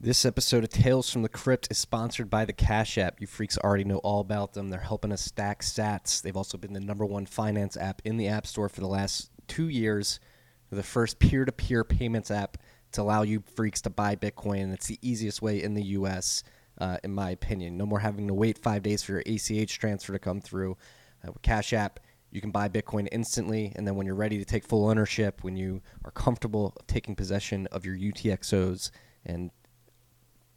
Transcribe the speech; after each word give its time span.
This 0.00 0.24
episode 0.24 0.62
of 0.62 0.70
Tales 0.70 1.10
from 1.10 1.22
the 1.22 1.28
Crypt 1.28 1.66
is 1.72 1.78
sponsored 1.78 2.30
by 2.30 2.44
the 2.44 2.52
Cash 2.52 2.96
App. 2.98 3.20
You 3.20 3.26
freaks 3.26 3.58
already 3.58 3.82
know 3.82 3.98
all 3.98 4.20
about 4.20 4.52
them. 4.52 4.68
They're 4.68 4.78
helping 4.78 5.10
us 5.10 5.22
stack 5.22 5.60
sats. 5.60 6.22
They've 6.22 6.36
also 6.36 6.56
been 6.56 6.72
the 6.72 6.78
number 6.78 7.04
one 7.04 7.26
finance 7.26 7.76
app 7.76 8.00
in 8.04 8.16
the 8.16 8.28
App 8.28 8.46
Store 8.46 8.68
for 8.68 8.80
the 8.80 8.86
last 8.86 9.32
two 9.48 9.68
years. 9.68 10.20
They're 10.70 10.76
the 10.76 10.84
first 10.84 11.18
peer 11.18 11.44
to 11.44 11.50
peer 11.50 11.82
payments 11.82 12.30
app 12.30 12.58
to 12.92 13.02
allow 13.02 13.22
you 13.22 13.42
freaks 13.56 13.80
to 13.82 13.90
buy 13.90 14.14
Bitcoin. 14.14 14.62
And 14.62 14.72
it's 14.72 14.86
the 14.86 15.00
easiest 15.02 15.42
way 15.42 15.60
in 15.60 15.74
the 15.74 15.82
US, 15.82 16.44
uh, 16.80 16.98
in 17.02 17.12
my 17.12 17.30
opinion. 17.30 17.76
No 17.76 17.84
more 17.84 17.98
having 17.98 18.28
to 18.28 18.34
wait 18.34 18.56
five 18.56 18.84
days 18.84 19.02
for 19.02 19.14
your 19.14 19.24
ACH 19.26 19.80
transfer 19.80 20.12
to 20.12 20.20
come 20.20 20.40
through. 20.40 20.76
Uh, 21.26 21.32
with 21.32 21.42
Cash 21.42 21.72
App, 21.72 21.98
you 22.30 22.40
can 22.40 22.52
buy 22.52 22.68
Bitcoin 22.68 23.08
instantly. 23.10 23.72
And 23.74 23.84
then 23.84 23.96
when 23.96 24.06
you're 24.06 24.14
ready 24.14 24.38
to 24.38 24.44
take 24.44 24.62
full 24.62 24.88
ownership, 24.88 25.42
when 25.42 25.56
you 25.56 25.82
are 26.04 26.12
comfortable 26.12 26.76
taking 26.86 27.16
possession 27.16 27.66
of 27.72 27.84
your 27.84 27.96
UTXOs 27.96 28.92
and 29.26 29.50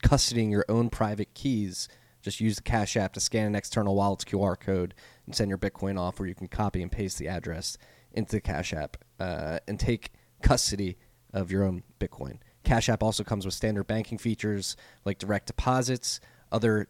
custodying 0.02 0.52
your 0.52 0.66
own 0.70 0.90
private 0.90 1.34
keys, 1.34 1.88
just 2.22 2.40
use 2.40 2.58
the 2.58 2.62
Cash 2.62 2.96
App 2.96 3.14
to 3.14 3.20
scan 3.20 3.48
an 3.48 3.56
external 3.56 3.96
wallet's 3.96 4.26
QR 4.26 4.60
code 4.60 4.94
and 5.26 5.36
send 5.36 5.50
your 5.50 5.58
Bitcoin 5.58 6.00
off, 6.00 6.20
where 6.20 6.28
you 6.28 6.36
can 6.36 6.48
copy 6.48 6.82
and 6.82 6.92
paste 6.92 7.18
the 7.18 7.28
address 7.28 7.78
into 8.12 8.34
the 8.34 8.42
Cash 8.42 8.74
App 8.74 8.98
uh, 9.20 9.60
and 9.68 9.80
take 9.80 10.12
custody 10.42 10.98
of 11.34 11.52
your 11.52 11.64
own 11.64 11.84
Bitcoin. 12.00 12.38
Cash 12.64 12.90
App 12.90 13.02
also 13.02 13.24
comes 13.24 13.46
with 13.46 13.54
standard 13.54 13.86
banking 13.86 14.18
features 14.18 14.76
like 15.06 15.18
direct 15.18 15.48
deposits, 15.48 16.20
other 16.52 16.88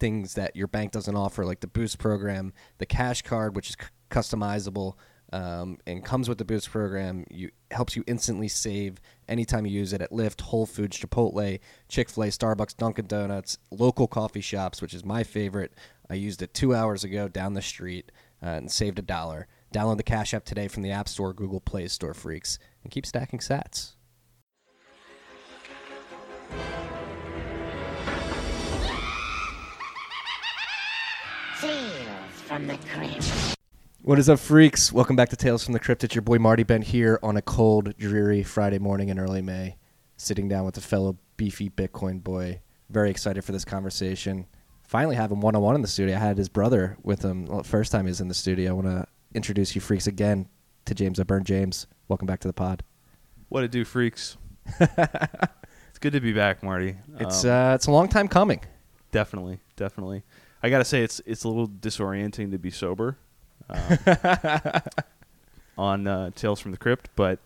things 0.00 0.34
that 0.34 0.56
your 0.56 0.66
bank 0.66 0.90
doesn't 0.90 1.14
offer, 1.14 1.44
like 1.44 1.60
the 1.60 1.66
Boost 1.68 1.98
program, 1.98 2.52
the 2.78 2.86
Cash 2.86 3.22
Card, 3.22 3.54
which 3.54 3.70
is 3.70 3.76
c- 3.80 3.86
customizable 4.10 4.94
um, 5.32 5.78
and 5.86 6.04
comes 6.04 6.28
with 6.28 6.38
the 6.38 6.44
Boost 6.44 6.70
program. 6.70 7.24
You 7.30 7.50
helps 7.70 7.96
you 7.96 8.04
instantly 8.06 8.48
save 8.48 9.00
anytime 9.28 9.66
you 9.66 9.72
use 9.72 9.92
it 9.92 10.02
at 10.02 10.10
Lyft, 10.10 10.42
Whole 10.42 10.66
Foods, 10.66 10.98
Chipotle, 10.98 11.58
Chick 11.88 12.10
Fil 12.10 12.24
A, 12.24 12.26
Starbucks, 12.28 12.76
Dunkin' 12.76 13.06
Donuts, 13.06 13.58
local 13.70 14.06
coffee 14.06 14.40
shops, 14.40 14.82
which 14.82 14.94
is 14.94 15.04
my 15.04 15.22
favorite. 15.22 15.72
I 16.10 16.14
used 16.14 16.42
it 16.42 16.52
two 16.52 16.74
hours 16.74 17.04
ago 17.04 17.28
down 17.28 17.54
the 17.54 17.62
street 17.62 18.12
uh, 18.42 18.46
and 18.46 18.70
saved 18.70 18.98
a 18.98 19.02
dollar. 19.02 19.46
Download 19.72 19.96
the 19.96 20.02
Cash 20.02 20.34
App 20.34 20.44
today 20.44 20.68
from 20.68 20.82
the 20.82 20.90
App 20.90 21.08
Store, 21.08 21.32
Google 21.32 21.60
Play 21.60 21.88
Store, 21.88 22.12
freaks, 22.12 22.58
and 22.84 22.92
keep 22.92 23.06
stacking 23.06 23.38
Sats. 23.38 23.92
Tales 31.58 32.40
from 32.44 32.66
the 32.66 32.76
Crypt. 32.92 33.56
What 34.04 34.18
is 34.18 34.28
up, 34.28 34.40
freaks? 34.40 34.92
Welcome 34.92 35.14
back 35.14 35.28
to 35.28 35.36
Tales 35.36 35.62
from 35.62 35.74
the 35.74 35.78
Crypt. 35.78 36.02
It's 36.02 36.12
your 36.12 36.22
boy 36.22 36.38
Marty 36.38 36.64
Bent 36.64 36.82
here 36.82 37.20
on 37.22 37.36
a 37.36 37.42
cold, 37.42 37.96
dreary 37.98 38.42
Friday 38.42 38.80
morning 38.80 39.10
in 39.10 39.18
early 39.20 39.42
May, 39.42 39.76
sitting 40.16 40.48
down 40.48 40.64
with 40.64 40.76
a 40.76 40.80
fellow 40.80 41.18
beefy 41.36 41.70
Bitcoin 41.70 42.20
boy. 42.20 42.62
Very 42.90 43.10
excited 43.10 43.44
for 43.44 43.52
this 43.52 43.64
conversation. 43.64 44.48
Finally, 44.82 45.14
have 45.14 45.30
him 45.30 45.40
one 45.40 45.54
on 45.54 45.62
one 45.62 45.76
in 45.76 45.82
the 45.82 45.86
studio. 45.88 46.16
I 46.16 46.18
had 46.18 46.36
his 46.36 46.48
brother 46.48 46.96
with 47.04 47.22
him 47.24 47.46
well, 47.46 47.62
first 47.62 47.92
time 47.92 48.06
he 48.06 48.10
was 48.10 48.20
in 48.20 48.26
the 48.26 48.34
studio. 48.34 48.70
I 48.70 48.72
want 48.72 48.88
to 48.88 49.06
introduce 49.34 49.76
you, 49.76 49.80
freaks, 49.80 50.08
again 50.08 50.48
to 50.86 50.94
James 50.94 51.20
O'Beirne. 51.20 51.44
James, 51.44 51.86
welcome 52.08 52.26
back 52.26 52.40
to 52.40 52.48
the 52.48 52.52
pod. 52.52 52.82
What 53.50 53.62
it 53.62 53.70
do, 53.70 53.84
freaks? 53.84 54.36
it's 54.80 55.98
good 56.00 56.12
to 56.12 56.20
be 56.20 56.32
back, 56.32 56.64
Marty. 56.64 56.96
It's 57.20 57.44
Um, 57.44 57.50
uh, 57.52 57.74
it's 57.76 57.86
a 57.86 57.92
long 57.92 58.08
time 58.08 58.26
coming. 58.26 58.62
definitely, 59.12 59.60
definitely. 59.76 60.24
I 60.60 60.70
gotta 60.70 60.84
say, 60.84 61.04
it's 61.04 61.20
it's 61.24 61.44
a 61.44 61.48
little 61.48 61.68
disorienting 61.68 62.50
to 62.50 62.58
be 62.58 62.72
sober 62.72 63.18
um, 63.68 64.82
on 65.78 66.06
uh, 66.06 66.30
Tales 66.34 66.60
from 66.60 66.70
the 66.70 66.76
Crypt, 66.76 67.08
but 67.16 67.38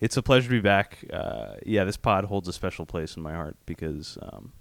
it's 0.00 0.16
a 0.16 0.22
pleasure 0.22 0.48
to 0.48 0.54
be 0.54 0.60
back. 0.60 1.04
Uh, 1.12 1.54
yeah, 1.64 1.84
this 1.84 1.96
pod 1.96 2.24
holds 2.26 2.48
a 2.48 2.52
special 2.52 2.86
place 2.86 3.16
in 3.16 3.22
my 3.22 3.32
heart 3.32 3.56
because 3.66 4.18
um, 4.22 4.52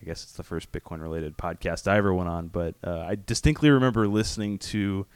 I 0.00 0.06
guess 0.06 0.22
it's 0.22 0.32
the 0.32 0.42
first 0.42 0.72
Bitcoin-related 0.72 1.36
podcast 1.38 1.86
I 1.86 1.96
ever 1.96 2.12
went 2.12 2.28
on. 2.28 2.48
But 2.48 2.74
uh, 2.82 3.04
I 3.08 3.16
distinctly 3.26 3.70
remember 3.70 4.08
listening 4.08 4.58
to 4.58 5.06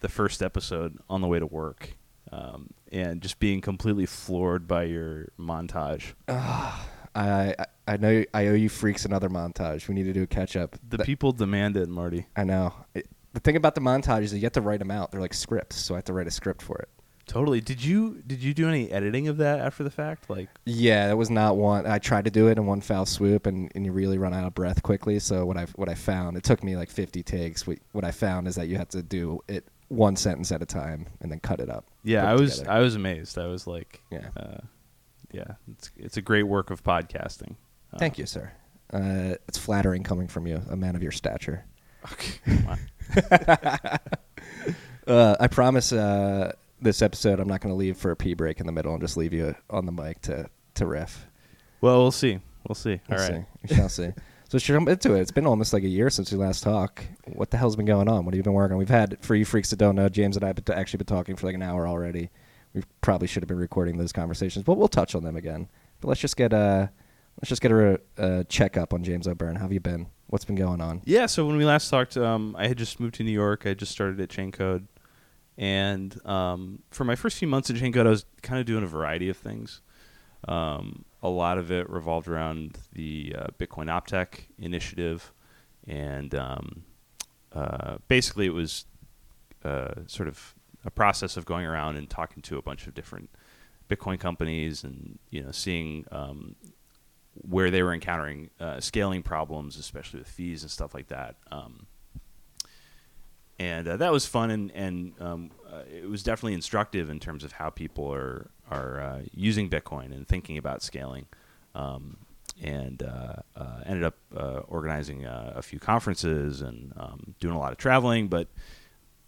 the 0.00 0.08
first 0.08 0.42
episode 0.42 0.98
on 1.08 1.20
the 1.20 1.26
way 1.26 1.38
to 1.38 1.46
work. 1.46 1.96
Um, 2.30 2.70
and 2.92 3.22
just 3.22 3.38
being 3.38 3.62
completely 3.62 4.04
floored 4.04 4.68
by 4.68 4.82
your 4.84 5.28
montage. 5.38 6.12
I 6.28 6.74
I 7.14 7.54
I 7.86 7.96
know 7.96 8.24
I 8.34 8.46
owe 8.48 8.54
you 8.54 8.68
freaks 8.68 9.04
another 9.04 9.28
montage. 9.28 9.88
We 9.88 9.94
need 9.94 10.04
to 10.04 10.12
do 10.12 10.22
a 10.22 10.26
catch 10.26 10.56
up. 10.56 10.76
The 10.86 10.98
people 10.98 11.32
demand 11.32 11.76
it, 11.76 11.88
Marty. 11.88 12.26
I 12.36 12.44
know. 12.44 12.74
It, 12.94 13.08
the 13.34 13.40
thing 13.40 13.56
about 13.56 13.74
the 13.74 13.80
montage 13.80 14.22
is 14.22 14.34
you 14.34 14.40
have 14.42 14.52
to 14.52 14.60
write 14.60 14.78
them 14.78 14.90
out. 14.90 15.10
They're 15.10 15.20
like 15.20 15.34
scripts, 15.34 15.76
so 15.76 15.94
I 15.94 15.98
have 15.98 16.04
to 16.04 16.12
write 16.12 16.26
a 16.26 16.30
script 16.30 16.62
for 16.62 16.78
it. 16.78 16.88
Totally. 17.26 17.60
Did 17.60 17.84
you 17.84 18.22
did 18.26 18.42
you 18.42 18.54
do 18.54 18.68
any 18.68 18.90
editing 18.90 19.28
of 19.28 19.36
that 19.36 19.60
after 19.60 19.84
the 19.84 19.90
fact? 19.90 20.30
Like, 20.30 20.48
Yeah, 20.64 21.08
that 21.08 21.16
was 21.18 21.28
not 21.28 21.58
one. 21.58 21.86
I 21.86 21.98
tried 21.98 22.24
to 22.24 22.30
do 22.30 22.48
it 22.48 22.56
in 22.56 22.64
one 22.64 22.80
foul 22.80 23.04
swoop, 23.04 23.46
and, 23.46 23.70
and 23.74 23.84
you 23.84 23.92
really 23.92 24.16
run 24.16 24.32
out 24.32 24.46
of 24.46 24.54
breath 24.54 24.82
quickly. 24.82 25.18
So 25.18 25.44
what 25.44 25.58
I 25.58 25.64
what 25.76 25.90
I 25.90 25.94
found, 25.94 26.38
it 26.38 26.42
took 26.44 26.64
me 26.64 26.74
like 26.76 26.88
50 26.90 27.22
takes. 27.22 27.66
What, 27.66 27.78
what 27.92 28.04
I 28.04 28.12
found 28.12 28.48
is 28.48 28.54
that 28.54 28.68
you 28.68 28.76
have 28.78 28.88
to 28.90 29.02
do 29.02 29.40
it 29.46 29.66
one 29.88 30.16
sentence 30.16 30.52
at 30.52 30.62
a 30.62 30.66
time 30.66 31.06
and 31.20 31.30
then 31.30 31.40
cut 31.40 31.60
it 31.60 31.68
up. 31.70 31.84
yeah, 32.02 32.30
I 32.30 32.34
was 32.34 32.58
together. 32.60 32.70
I 32.72 32.78
was 32.80 32.94
amazed. 32.94 33.38
I 33.38 33.46
was 33.46 33.66
like, 33.66 34.02
Yeah. 34.10 34.28
uh, 34.36 34.58
yeah, 35.30 35.52
it's 35.72 35.90
it's 35.98 36.16
a 36.16 36.22
great 36.22 36.44
work 36.44 36.70
of 36.70 36.82
podcasting. 36.82 37.56
Uh, 37.92 37.98
Thank 37.98 38.16
you, 38.16 38.24
sir. 38.24 38.52
Uh, 38.90 39.34
it's 39.48 39.58
flattering 39.58 40.02
coming 40.02 40.28
from 40.28 40.46
you, 40.46 40.62
a 40.70 40.76
man 40.76 40.96
of 40.96 41.02
your 41.02 41.12
stature. 41.12 41.66
Okay. 42.04 43.96
Uh, 45.06 45.34
I 45.40 45.46
promise 45.46 45.90
uh, 45.90 46.52
this 46.82 47.00
episode 47.00 47.40
I'm 47.40 47.48
not 47.48 47.62
going 47.62 47.72
to 47.72 47.76
leave 47.78 47.96
for 47.96 48.10
a 48.10 48.16
pee 48.16 48.34
break 48.34 48.60
in 48.60 48.66
the 48.66 48.72
middle 48.72 48.92
and 48.92 49.00
just 49.00 49.16
leave 49.16 49.32
you 49.32 49.54
on 49.70 49.86
the 49.86 49.92
mic 49.92 50.20
to, 50.22 50.50
to 50.74 50.86
riff. 50.86 51.26
well, 51.80 52.02
we'll 52.02 52.10
see. 52.10 52.40
We'll 52.68 52.74
see. 52.74 53.00
We'll 53.08 53.18
All 53.18 53.26
see. 53.26 53.44
We 53.62 53.74
shall 53.74 53.88
see. 53.88 54.08
So 54.08 54.56
let's 54.56 54.66
jump 54.66 54.86
into 54.86 55.14
it. 55.14 55.20
It's 55.20 55.30
been 55.30 55.46
almost 55.46 55.72
like 55.72 55.82
a 55.82 55.88
year 55.88 56.10
since 56.10 56.30
we 56.30 56.36
last 56.36 56.62
talked. 56.62 57.06
What 57.24 57.50
the 57.50 57.56
hell's 57.56 57.74
been 57.74 57.86
going 57.86 58.06
on? 58.06 58.26
What 58.26 58.34
have 58.34 58.36
you 58.38 58.42
been 58.42 58.52
working 58.52 58.74
on? 58.74 58.78
We've 58.78 58.88
had, 58.90 59.16
for 59.22 59.34
you 59.34 59.46
freaks 59.46 59.70
that 59.70 59.78
don't 59.78 59.94
know, 59.94 60.10
James 60.10 60.36
and 60.36 60.44
I 60.44 60.48
have 60.48 60.56
been 60.62 60.76
actually 60.76 60.98
been 60.98 61.06
talking 61.06 61.36
for 61.36 61.46
like 61.46 61.54
an 61.54 61.62
hour 61.62 61.88
already. 61.88 62.28
We 62.74 62.82
probably 63.00 63.28
should 63.28 63.42
have 63.42 63.48
been 63.48 63.58
recording 63.58 63.96
those 63.96 64.12
conversations, 64.12 64.62
but 64.62 64.76
we'll 64.76 64.88
touch 64.88 65.14
on 65.14 65.24
them 65.24 65.36
again. 65.36 65.68
But 66.02 66.08
let's 66.08 66.20
just 66.20 66.36
get 66.36 66.52
a 66.52 66.90
let's 67.40 67.48
just 67.48 67.62
get 67.62 67.72
a, 67.72 67.98
a 68.18 68.44
checkup 68.44 68.92
on 68.92 69.04
James 69.04 69.26
O'Beirne. 69.26 69.56
How 69.56 69.62
have 69.62 69.72
you 69.72 69.80
been? 69.80 70.08
What's 70.28 70.44
been 70.44 70.56
going 70.56 70.80
on? 70.80 71.00
Yeah. 71.04 71.26
So 71.26 71.46
when 71.46 71.56
we 71.56 71.64
last 71.64 71.88
talked, 71.88 72.16
um, 72.16 72.54
I 72.58 72.68
had 72.68 72.76
just 72.76 73.00
moved 73.00 73.14
to 73.16 73.24
New 73.24 73.32
York. 73.32 73.66
I 73.66 73.72
just 73.74 73.92
started 73.92 74.20
at 74.20 74.28
Chaincode, 74.28 74.86
and 75.56 76.26
um, 76.26 76.82
for 76.90 77.04
my 77.04 77.16
first 77.16 77.38
few 77.38 77.48
months 77.48 77.70
at 77.70 77.76
Chaincode, 77.76 78.06
I 78.06 78.10
was 78.10 78.26
kind 78.42 78.60
of 78.60 78.66
doing 78.66 78.84
a 78.84 78.86
variety 78.86 79.30
of 79.30 79.38
things. 79.38 79.80
Um, 80.46 81.06
a 81.22 81.30
lot 81.30 81.56
of 81.56 81.72
it 81.72 81.88
revolved 81.88 82.28
around 82.28 82.78
the 82.92 83.34
uh, 83.38 83.46
Bitcoin 83.58 83.86
Optech 83.86 84.40
initiative, 84.58 85.32
and 85.86 86.34
um, 86.34 86.84
uh, 87.52 87.96
basically 88.06 88.46
it 88.46 88.54
was 88.54 88.84
uh, 89.64 89.94
sort 90.06 90.28
of 90.28 90.54
a 90.84 90.90
process 90.90 91.36
of 91.36 91.44
going 91.44 91.66
around 91.66 91.96
and 91.96 92.08
talking 92.08 92.42
to 92.42 92.58
a 92.58 92.62
bunch 92.62 92.86
of 92.86 92.94
different 92.94 93.30
Bitcoin 93.88 94.20
companies, 94.20 94.84
and 94.84 95.18
you 95.30 95.42
know, 95.42 95.50
seeing 95.52 96.04
um, 96.12 96.54
where 97.42 97.70
they 97.70 97.82
were 97.82 97.92
encountering 97.92 98.50
uh, 98.60 98.80
scaling 98.80 99.22
problems, 99.22 99.76
especially 99.76 100.20
with 100.20 100.28
fees 100.28 100.62
and 100.62 100.70
stuff 100.70 100.94
like 100.94 101.08
that. 101.08 101.36
Um, 101.50 101.86
and 103.58 103.88
uh, 103.88 103.96
that 103.96 104.12
was 104.12 104.24
fun, 104.26 104.50
and, 104.50 104.70
and 104.72 105.12
um, 105.20 105.50
uh, 105.70 105.82
it 105.92 106.08
was 106.08 106.22
definitely 106.22 106.54
instructive 106.54 107.10
in 107.10 107.18
terms 107.18 107.42
of 107.42 107.52
how 107.52 107.70
people 107.70 108.12
are 108.12 108.50
are 108.70 109.00
uh, 109.00 109.20
using 109.32 109.68
Bitcoin 109.68 110.12
and 110.12 110.28
thinking 110.28 110.58
about 110.58 110.82
scaling. 110.82 111.26
Um, 111.74 112.18
and 112.60 113.02
uh, 113.04 113.34
uh, 113.56 113.80
ended 113.86 114.02
up 114.02 114.16
organizing 114.66 115.24
a 115.24 115.62
few 115.62 115.78
conferences 115.78 116.60
and 116.60 116.92
um, 116.96 117.36
doing 117.38 117.54
a 117.54 117.58
lot 117.58 117.70
of 117.70 117.78
traveling. 117.78 118.26
But 118.26 118.48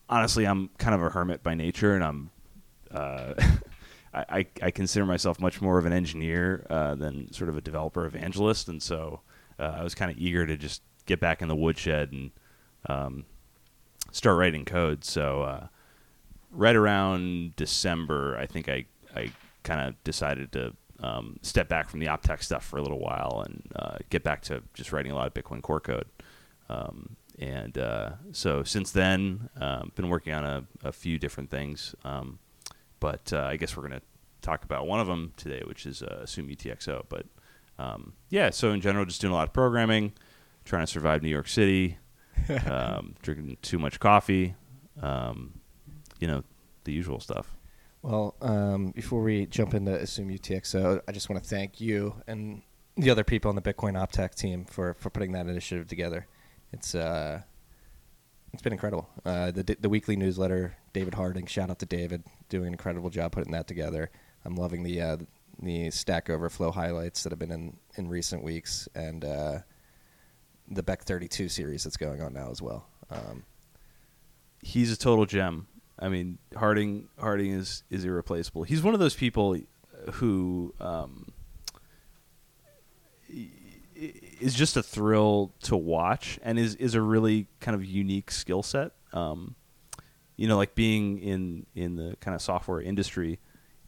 honestly, 0.09 0.45
I'm 0.47 0.69
kind 0.79 0.97
of 0.97 1.03
a 1.03 1.11
hermit 1.11 1.41
by 1.45 1.55
nature, 1.55 1.95
and 1.95 2.03
I'm 2.03 2.31
I, 4.13 4.47
I, 4.61 4.71
consider 4.73 5.07
myself 5.07 5.39
much 5.39 5.61
more 5.61 5.79
of 5.79 5.87
an 5.87 5.93
engineer 5.93 6.67
uh, 6.69 6.97
than 6.97 7.33
sort 7.33 7.49
of 7.49 7.57
a 7.57 7.61
developer 7.61 8.05
evangelist, 8.05 8.69
and 8.69 8.83
so 8.83 9.21
uh, 9.59 9.77
I 9.79 9.85
was 9.85 9.95
kind 9.95 10.11
of 10.11 10.19
eager 10.19 10.47
to 10.47 10.57
just 10.57 10.83
get 11.07 11.21
back 11.21 11.43
in 11.43 11.49
the 11.49 11.55
woodshed 11.55 12.11
and 12.11 12.31
um, 12.89 13.25
start 14.11 14.37
writing 14.37 14.65
code. 14.65 15.05
So 15.05 15.43
uh, 15.43 15.67
right 16.51 16.75
around 16.75 17.55
December, 17.55 18.37
I 18.37 18.47
think 18.47 18.69
I 18.69 18.87
I 19.15 19.31
kind 19.63 19.89
of 19.89 20.03
decided 20.03 20.53
to 20.53 20.75
um, 21.01 21.39
step 21.43 21.69
back 21.69 21.89
from 21.89 22.01
the 22.01 22.07
OpTech 22.07 22.43
stuff 22.43 22.65
for 22.65 22.79
a 22.79 22.83
little 22.83 22.99
while 22.99 23.45
and 23.47 23.63
uh, 23.77 23.99
get 24.11 24.23
back 24.23 24.43
to 24.43 24.63
just 24.75 24.93
writing 24.93 25.13
a 25.13 25.15
lot 25.15 25.27
of 25.27 25.35
Bitcoin 25.35 25.63
core 25.63 25.81
code. 25.81 26.07
Um, 26.69 27.17
and 27.39 27.79
uh, 27.79 28.11
so 28.33 28.63
since 28.63 28.91
then, 28.91 29.49
um, 29.61 29.93
been 29.95 30.09
working 30.09 30.35
on 30.35 30.45
a, 30.45 30.65
a 30.85 30.93
few 30.93 31.19
different 31.19 31.51
things. 31.51 31.95
Um, 32.05 32.39
but 33.01 33.33
uh, 33.33 33.41
I 33.41 33.57
guess 33.57 33.77
we're 33.77 33.89
going 33.89 34.01
to 34.01 34.07
talk 34.43 34.65
about 34.65 34.87
one 34.87 35.01
of 35.01 35.07
them 35.07 35.33
today, 35.37 35.63
which 35.67 35.87
is 35.87 36.03
uh, 36.03 36.21
Assume 36.23 36.49
UTXO. 36.49 37.05
But 37.09 37.27
um, 37.79 38.13
yeah, 38.29 38.51
so 38.51 38.71
in 38.71 38.81
general, 38.81 39.05
just 39.05 39.21
doing 39.21 39.33
a 39.33 39.37
lot 39.37 39.49
of 39.49 39.53
programming, 39.53 40.13
trying 40.65 40.85
to 40.85 40.87
survive 40.87 41.23
New 41.23 41.31
York 41.31 41.49
City, 41.49 41.99
um, 42.67 43.15
drinking 43.23 43.57
too 43.63 43.79
much 43.79 44.01
coffee, 44.01 44.55
um, 45.03 45.61
you 46.21 46.27
know, 46.27 46.45
the 46.85 46.93
usual 46.93 47.21
stuff. 47.21 47.57
Well, 48.03 48.35
um, 48.41 48.93
before 48.93 49.23
we 49.23 49.47
jump 49.47 49.75
into 49.75 49.95
Assume 49.95 50.31
UTXO, 50.31 51.03
I 51.07 51.13
just 51.13 51.29
want 51.29 51.43
to 51.43 51.49
thank 51.49 51.81
you 51.81 52.15
and 52.27 52.63
the 52.97 53.11
other 53.11 53.25
people 53.25 53.49
on 53.49 53.55
the 53.55 53.63
Bitcoin 53.63 53.95
OpTech 53.95 54.35
team 54.35 54.65
for 54.65 54.95
for 54.95 55.11
putting 55.11 55.33
that 55.33 55.47
initiative 55.47 55.87
together. 55.87 56.27
It's 56.73 56.95
uh, 56.95 57.43
it's 58.53 58.63
been 58.63 58.73
incredible. 58.73 59.09
Uh, 59.25 59.51
the 59.51 59.77
the 59.81 59.89
weekly 59.89 60.17
newsletter, 60.17 60.77
David 60.93 61.15
Harding. 61.15 61.47
Shout 61.47 61.71
out 61.71 61.79
to 61.81 61.87
David, 61.87 62.25
doing 62.49 62.69
an 62.69 62.75
incredible 62.75 63.11
job 63.11 63.33
putting 63.33 63.53
that 63.53 63.67
together. 63.67 64.11
I'm 64.45 64.57
loving 64.57 64.83
the 64.83 65.01
uh, 65.01 65.17
the 65.63 65.91
Stack 65.91 66.31
Overflow 66.31 66.73
highlights 66.73 67.23
that 67.23 67.33
have 67.33 67.39
been 67.39 67.53
in 67.53 67.77
in 67.97 68.09
recent 68.09 68.43
weeks, 68.43 68.89
and 68.95 69.25
uh, 69.25 69.59
the 70.69 70.83
Bech32 70.83 71.51
series 71.51 71.85
that's 71.85 71.97
going 71.97 72.21
on 72.23 72.33
now 72.33 72.51
as 72.51 72.61
well. 72.61 72.87
Um, 73.11 73.45
he's 74.63 74.93
a 74.93 74.97
total 74.97 75.27
gem. 75.27 75.67
I 75.99 76.09
mean, 76.09 76.39
Harding 76.57 77.09
Harding 77.19 77.53
is 77.53 77.85
is 77.91 78.05
irreplaceable. 78.05 78.65
He's 78.65 78.83
one 78.83 78.95
of 78.95 79.01
those 79.01 79.15
people 79.15 79.57
who 80.15 80.75
um, 80.81 81.27
is 84.41 84.55
just 84.55 84.77
a 84.77 84.83
thrill 84.83 85.53
to 85.63 85.77
watch, 85.77 86.39
and 86.43 86.59
is 86.59 86.75
is 86.77 86.95
a 86.95 87.03
really 87.03 87.47
kind 87.61 87.75
of 87.75 87.85
unique 87.85 88.31
skill 88.31 88.63
set. 88.63 88.93
Um, 89.13 89.55
you 90.37 90.49
know, 90.49 90.57
like 90.57 90.75
being 90.75 91.19
in 91.19 91.67
in 91.75 91.97
the 91.97 92.17
kind 92.21 92.35
of 92.35 92.43
software 92.43 92.81
industry, 92.81 93.39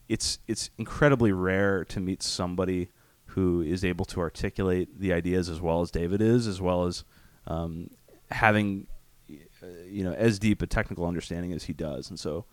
it's 0.09 0.39
it's 0.47 0.71
incredibly 0.79 1.33
rare 1.33 1.85
to 1.87 2.01
meet 2.01 2.23
somebody 2.23 2.89
who 3.27 3.63
is 3.63 3.85
able 3.85 4.05
to 4.05 4.21
articulate 4.21 5.01
the 5.01 5.13
ideas 5.13 5.49
as 5.49 5.61
well 5.61 5.81
as 5.81 5.91
David 5.91 6.21
is, 6.21 6.47
as 6.47 6.61
well 6.61 6.85
as 6.85 7.05
um, 7.47 7.89
having 8.31 8.87
uh, 9.31 9.67
you 9.87 10.05
know 10.05 10.13
as 10.13 10.39
deep 10.39 10.61
a 10.63 10.67
technical 10.67 11.07
understanding 11.07 11.53
as 11.53 11.65
he 11.65 11.73
does, 11.73 12.11
and 12.11 12.21
so 12.21 12.45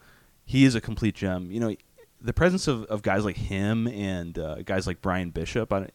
he 0.46 0.64
is 0.64 0.76
a 0.76 0.82
complete 0.82 1.16
gem. 1.16 1.52
You 1.52 1.60
know, 1.60 1.76
the 2.22 2.34
presence 2.34 2.68
of, 2.68 2.84
of 2.86 3.02
guys 3.02 3.26
like 3.26 3.38
him 3.38 3.88
and 3.88 4.38
uh, 4.40 4.62
guys 4.64 4.88
like 4.88 5.02
Bryan 5.02 5.30
Bishop. 5.30 5.72
I, 5.74 5.90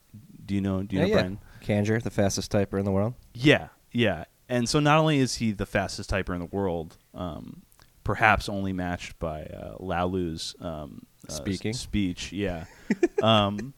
do 0.45 0.55
you 0.55 0.61
know? 0.61 0.83
Do 0.83 0.97
you 0.97 1.03
yeah, 1.03 1.07
know 1.07 1.15
yeah. 1.15 1.21
Bryan? 1.23 1.39
Kanzure, 1.64 2.02
the 2.02 2.11
fastest 2.11 2.52
typer 2.52 2.78
in 2.78 2.84
the 2.84 2.90
world. 2.93 3.14
Yeah, 3.34 3.69
yeah. 3.93 4.25
And 4.49 4.69
so 4.69 4.78
not 4.81 4.99
only 4.99 5.19
is 5.19 5.37
he 5.37 5.52
the 5.52 5.66
fastest 5.66 6.11
typer 6.11 6.34
in 6.34 6.40
the 6.40 6.46
world, 6.46 6.96
um, 7.14 7.62
perhaps 8.05 8.49
only 8.49 8.72
matched 8.72 9.19
by 9.19 9.44
uh, 9.44 9.76
Laolu's 9.81 10.55
um, 10.61 11.06
uh, 11.28 11.32
Speaking. 11.32 11.70
s- 11.70 11.81
speech. 11.81 12.32
Yeah. 12.32 12.66
um, 13.22 13.72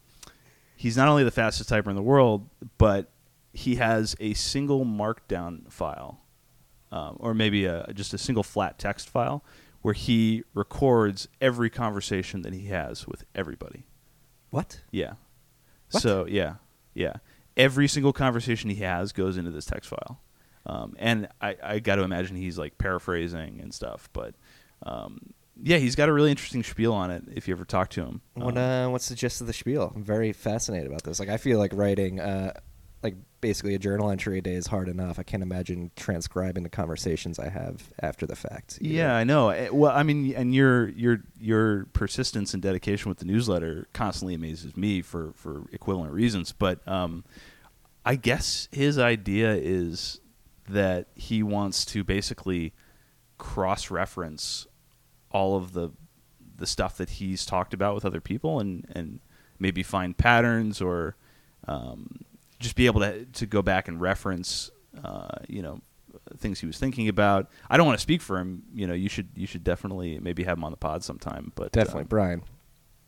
he's 0.77 0.97
not 0.97 1.09
only 1.09 1.25
the 1.25 1.31
fastest 1.31 1.71
typer 1.71 1.87
in 1.89 1.97
the 1.97 2.03
world, 2.03 2.49
but 2.79 3.11
he 3.53 3.77
has 3.77 4.17
a 4.21 4.35
single 4.35 4.85
markdown 4.85 5.71
file, 5.73 6.21
um, 6.93 7.17
or 7.21 7.33
maybe 7.33 7.65
a, 7.65 7.87
just 7.95 8.13
a 8.13 8.19
single 8.19 8.43
flat 8.43 8.79
text 8.79 9.09
file, 9.09 9.45
where 9.83 9.95
he 9.95 10.43
records 10.53 11.29
every 11.41 11.71
conversation 11.71 12.43
that 12.43 12.53
he 12.53 12.67
has 12.67 13.07
with 13.07 13.25
everybody. 13.35 13.85
What? 14.51 14.81
Yeah. 14.91 15.15
What? 15.93 16.03
So 16.03 16.27
yeah, 16.27 16.55
yeah. 16.93 17.15
Every 17.57 17.89
single 17.89 18.13
conversation 18.13 18.71
he 18.71 18.77
has 18.77 19.13
goes 19.13 19.37
into 19.37 19.51
this 19.51 19.65
text 19.65 19.89
file, 19.89 20.21
um, 20.67 20.95
and 20.99 21.29
I, 21.41 21.57
I 21.63 21.79
got 21.79 21.97
to 21.97 22.03
imagine 22.03 22.37
he's 22.37 22.59
like 22.59 22.77
paraphrasing 22.79 23.61
and 23.61 23.73
stuff. 23.73 24.11
But 24.13 24.35
um, 24.83 25.33
yeah, 25.63 25.79
he's 25.79 25.95
got 25.95 26.09
a 26.09 26.13
really 26.13 26.31
interesting 26.31 26.63
spiel 26.63 26.93
on 26.93 27.11
it. 27.11 27.25
If 27.35 27.49
you 27.49 27.55
ever 27.55 27.65
talk 27.65 27.89
to 27.91 28.03
him, 28.03 28.21
What 28.35 28.59
Um, 28.59 28.59
uh, 28.59 28.91
what's 28.91 29.09
the 29.09 29.15
gist 29.15 29.41
of 29.41 29.47
the 29.47 29.55
spiel? 29.55 29.93
I'm 29.95 30.05
very 30.05 30.33
fascinated 30.33 30.87
about 30.87 31.03
this. 31.05 31.19
Like, 31.19 31.31
I 31.31 31.39
feel 31.39 31.59
like 31.59 31.73
writing, 31.73 32.21
uh, 32.21 32.53
like 33.07 33.15
basically 33.41 33.77
a 33.77 33.79
journal 33.79 34.11
entry 34.11 34.39
a 34.39 34.43
day 34.43 34.55
is 34.55 34.67
hard 34.67 34.89
enough. 34.89 35.21
I 35.21 35.23
can't 35.23 35.43
imagine 35.43 35.93
transcribing 35.95 36.65
the 36.65 36.69
conversations 36.69 37.39
I 37.39 37.49
have 37.49 37.93
after 38.01 38.27
the 38.27 38.35
fact. 38.35 38.79
Yeah, 38.81 39.15
I 39.15 39.23
know. 39.23 39.51
Eh, 39.51 39.69
Well, 39.71 39.93
I 39.93 40.03
mean, 40.03 40.35
and 40.35 40.53
your 40.53 40.89
your 40.89 41.23
your 41.39 41.85
persistence 41.93 42.53
and 42.55 42.63
dedication 42.63 43.09
with 43.09 43.19
the 43.19 43.25
newsletter 43.25 43.87
constantly 43.93 44.35
amazes 44.35 44.77
me 44.77 45.03
for 45.03 45.33
for 45.35 45.63
equivalent 45.73 46.13
reasons. 46.13 46.51
But 46.53 46.87
um, 46.89 47.25
I 48.05 48.17
guess 48.17 48.69
his 48.73 48.99
idea 48.99 49.55
is 49.55 50.21
that 50.69 51.07
he 51.15 51.45
wants 51.45 51.85
to 51.87 52.03
basically 52.03 52.73
cross 53.39 53.89
reference 53.91 54.67
all 55.31 55.57
of 55.57 55.73
the 55.73 55.91
the 56.57 56.67
stuff 56.67 56.97
that 56.97 57.11
he's 57.11 57.47
talked 57.47 57.73
about 57.73 57.95
with 57.95 58.05
other 58.05 58.21
people 58.21 58.59
and 58.59 58.87
and 58.93 59.21
maybe 59.61 59.85
find 59.85 60.19
patterns 60.19 60.81
or 60.81 61.15
um, 61.69 62.21
just 62.59 62.77
be 62.77 62.87
able 62.87 63.01
to 63.01 63.25
to 63.25 63.47
go 63.47 63.63
back 63.63 63.89
and 63.89 64.01
reference 64.01 64.71
uh, 65.05 65.39
you 65.49 65.63
know 65.63 65.81
things 66.39 66.61
he 66.61 66.67
was 66.67 66.79
thinking 66.79 67.09
about. 67.09 67.51
I 67.69 67.77
don't 67.77 67.87
want 67.87 67.99
to 67.99 68.03
speak 68.03 68.23
for 68.23 68.39
him. 68.39 68.65
You 68.73 68.87
know, 68.87 68.95
you 68.95 69.09
should 69.09 69.29
you 69.35 69.47
should 69.47 69.65
definitely 69.65 70.19
maybe 70.19 70.45
have 70.45 70.59
him 70.59 70.65
on 70.65 70.71
the 70.71 70.77
pod 70.77 71.05
sometime. 71.05 71.53
But 71.55 71.73
definitely, 71.73 72.03
um, 72.03 72.09
Bryan. 72.09 72.43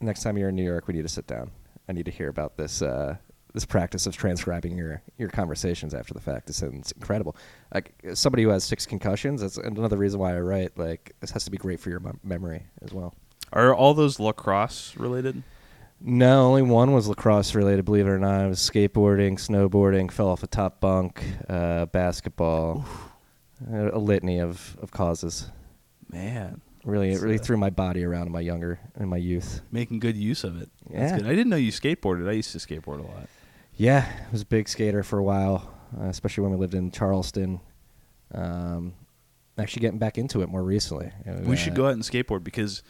Next 0.01 0.23
time 0.23 0.39
you're 0.39 0.51
in 0.51 0.55
New 0.55 0.65
York, 0.65 0.87
we 0.87 0.95
need 0.95 1.03
to 1.03 1.09
sit 1.09 1.27
down. 1.27 1.51
I 1.89 1.93
need 1.93 2.05
to 2.05 2.13
hear 2.13 2.29
about 2.29 2.57
this 2.57 2.83
uh, 2.83 3.17
this 3.55 3.65
practice 3.65 4.07
of 4.07 4.17
transcribing 4.17 4.77
your 4.77 5.03
your 5.17 5.29
conversations 5.29 5.95
after 5.95 6.15
the 6.15 6.21
fact. 6.21 6.49
It's, 6.51 6.63
it's 6.63 6.93
incredible. 6.93 7.37
Like 7.75 7.95
somebody 8.15 8.43
who 8.43 8.51
has 8.51 8.65
six 8.65 8.87
concussions, 8.87 9.41
that's 9.41 9.57
another 9.57 9.97
reason 9.97 10.21
why 10.21 10.37
I 10.37 10.41
write. 10.41 10.79
Like 10.79 11.13
this 11.21 11.31
has 11.33 11.45
to 11.45 11.51
be 11.51 11.57
great 11.57 11.81
for 11.81 11.91
your 11.91 12.03
memory 12.23 12.65
as 12.83 12.93
well. 12.93 13.15
are 13.53 13.75
all 13.75 13.95
those 13.95 14.21
lacrosse 14.21 14.97
related? 14.97 15.43
No, 16.01 16.47
only 16.47 16.63
one 16.63 16.93
was 16.93 17.09
lacrosse 17.09 17.55
related. 17.55 17.85
Believe 17.85 18.07
it 18.07 18.11
or 18.11 18.19
not, 18.19 18.45
it 18.45 18.49
was 18.49 18.61
skateboarding, 18.61 19.35
snowboarding, 19.35 20.11
fell 20.13 20.29
off 20.29 20.43
a 20.43 20.47
top 20.47 20.81
bunk, 20.81 21.25
uh, 21.49 21.87
basketball, 21.87 22.85
a, 23.71 23.89
a 23.97 23.99
litany 23.99 24.39
of, 24.41 24.77
of 24.81 24.91
causes. 24.93 25.51
Man, 26.11 26.61
Really, 26.85 27.13
it 27.13 27.21
really 27.21 27.39
uh, 27.39 27.43
threw 27.43 27.57
my 27.59 27.69
body 27.71 28.05
around 28.05 28.29
in 28.29 28.33
my 28.33 28.41
younger 28.41 28.79
in 28.99 29.09
my 29.09 29.17
youth. 29.19 29.61
making 29.73 29.99
good 29.99 30.17
use 30.17 30.45
of 30.45 30.63
it. 30.63 30.71
That's 30.89 31.11
Yeah. 31.13 31.19
good. 31.19 31.27
I 31.27 31.31
didn't 31.31 31.49
know 31.49 31.57
you 31.57 31.73
skateboarded. 31.73 32.29
I 32.29 32.33
used 32.33 32.53
to 32.53 32.59
skateboard 32.59 33.01
a 33.01 33.03
lot. 33.03 33.29
Yeah, 33.75 34.07
I 34.09 34.33
was 34.33 34.43
a 34.43 34.47
big 34.47 34.69
skater 34.69 35.03
for 35.03 35.19
a 35.19 35.23
while, 35.23 35.69
uh, 36.01 36.05
especially 36.05 36.43
when 36.43 36.53
we 36.53 36.57
lived 36.59 36.75
in 36.75 36.91
Charleston. 36.91 37.61
Um, 38.33 38.95
actually, 39.59 39.81
getting 39.81 39.99
back 39.99 40.17
into 40.17 40.41
it 40.43 40.49
more 40.49 40.63
recently. 40.63 41.11
We 41.45 41.57
should 41.57 41.75
go 41.75 41.87
out 41.87 41.93
and 41.93 42.03
skateboard 42.03 42.43
because 42.45 42.83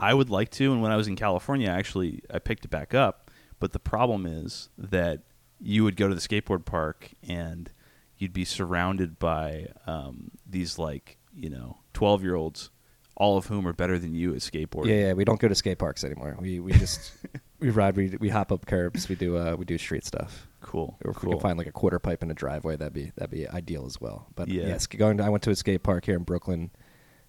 I 0.00 0.14
would 0.14 0.30
like 0.30 0.50
to. 0.52 0.72
And 0.72 0.82
when 0.82 0.90
I 0.90 0.96
was 0.96 1.06
in 1.08 1.16
California, 1.16 1.68
actually, 1.68 2.22
I 2.32 2.38
picked 2.38 2.64
it 2.64 2.68
back 2.70 2.94
up. 2.94 3.30
But 3.58 3.72
the 3.72 3.78
problem 3.78 4.26
is 4.26 4.70
that 4.78 5.20
you 5.60 5.84
would 5.84 5.96
go 5.96 6.08
to 6.08 6.14
the 6.14 6.20
skateboard 6.20 6.64
park 6.64 7.10
and 7.28 7.70
you'd 8.16 8.32
be 8.32 8.44
surrounded 8.44 9.18
by 9.18 9.68
um, 9.86 10.30
these 10.48 10.78
like 10.78 11.18
you 11.34 11.50
know 11.50 11.78
twelve 11.92 12.22
year 12.22 12.34
olds, 12.34 12.70
all 13.16 13.36
of 13.36 13.46
whom 13.46 13.66
are 13.68 13.74
better 13.74 13.98
than 13.98 14.14
you 14.14 14.32
at 14.32 14.40
skateboarding. 14.40 14.86
Yeah, 14.86 15.08
yeah, 15.08 15.12
we 15.12 15.24
don't 15.24 15.38
go 15.38 15.48
to 15.48 15.54
skate 15.54 15.78
parks 15.78 16.02
anymore. 16.04 16.36
We 16.40 16.60
we 16.60 16.72
just 16.72 17.12
we 17.60 17.68
ride, 17.68 17.96
we 17.96 18.16
we 18.18 18.30
hop 18.30 18.50
up 18.52 18.64
curbs, 18.64 19.08
we 19.08 19.14
do 19.16 19.36
uh 19.36 19.56
we 19.58 19.66
do 19.66 19.76
street 19.76 20.06
stuff. 20.06 20.46
Cool. 20.62 20.96
Or 21.04 21.10
if 21.10 21.18
we 21.18 21.26
cool. 21.26 21.32
can 21.32 21.40
find 21.40 21.58
like 21.58 21.66
a 21.66 21.72
quarter 21.72 21.98
pipe 21.98 22.22
in 22.22 22.30
a 22.30 22.34
driveway, 22.34 22.76
that'd 22.76 22.94
be 22.94 23.12
that'd 23.16 23.30
be 23.30 23.46
ideal 23.48 23.84
as 23.84 24.00
well. 24.00 24.28
But 24.34 24.48
Yeah. 24.48 24.68
yes, 24.68 24.86
going 24.86 25.18
to, 25.18 25.24
I 25.24 25.28
went 25.28 25.42
to 25.44 25.50
a 25.50 25.56
skate 25.56 25.82
park 25.82 26.06
here 26.06 26.16
in 26.16 26.22
Brooklyn. 26.22 26.70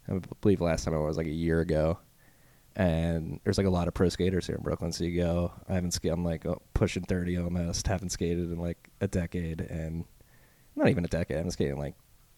I 0.09 0.19
believe 0.41 0.61
last 0.61 0.85
time 0.85 0.93
I 0.93 0.97
was 0.97 1.17
like 1.17 1.27
a 1.27 1.31
year 1.31 1.59
ago, 1.61 1.99
and 2.75 3.39
there's 3.43 3.57
like 3.57 3.67
a 3.67 3.71
lot 3.71 3.87
of 3.87 3.93
pro 3.93 4.09
skaters 4.09 4.47
here 4.47 4.55
in 4.55 4.63
Brooklyn. 4.63 4.91
So 4.91 5.03
you 5.03 5.21
go, 5.21 5.51
I 5.67 5.73
haven't 5.73 5.91
skated. 5.91 6.13
I'm 6.13 6.23
like 6.23 6.45
oh, 6.45 6.61
pushing 6.73 7.03
thirty 7.03 7.37
almost. 7.37 7.87
Haven't 7.87 8.09
skated 8.09 8.51
in 8.51 8.57
like 8.57 8.89
a 9.01 9.07
decade, 9.07 9.61
and 9.61 10.05
not 10.75 10.89
even 10.89 11.03
a 11.05 11.07
decade. 11.07 11.35
I 11.35 11.39
haven't 11.39 11.51
skated 11.51 11.73
in 11.73 11.79
like 11.79 11.95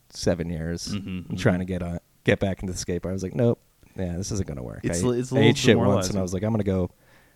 seven 0.10 0.50
years. 0.50 0.94
Mhm, 0.94 1.30
I'm 1.30 1.38
trying 1.38 1.60
to 1.60 1.66
get 1.66 1.82
on, 1.82 2.00
get 2.24 2.40
back 2.40 2.62
into 2.62 2.74
the 2.74 2.80
skate 2.80 3.02
park. 3.02 3.12
I 3.12 3.14
was 3.14 3.24
like, 3.24 3.36
nope, 3.36 3.60
yeah, 3.96 4.18
this 4.18 4.32
isn't 4.32 4.48
gonna 4.48 4.64
work. 4.64 4.82
It's 4.84 5.04
I, 5.04 5.10
it's 5.10 5.34
I 5.34 5.40
ate 5.40 5.58
shit 5.58 5.78
once, 5.78 6.10
and. 6.10 6.18
I 6.18 6.22
was 6.22 6.34
like, 6.34 6.44
I'm 6.44 6.52
gonna 6.52 6.64
go 6.64 6.90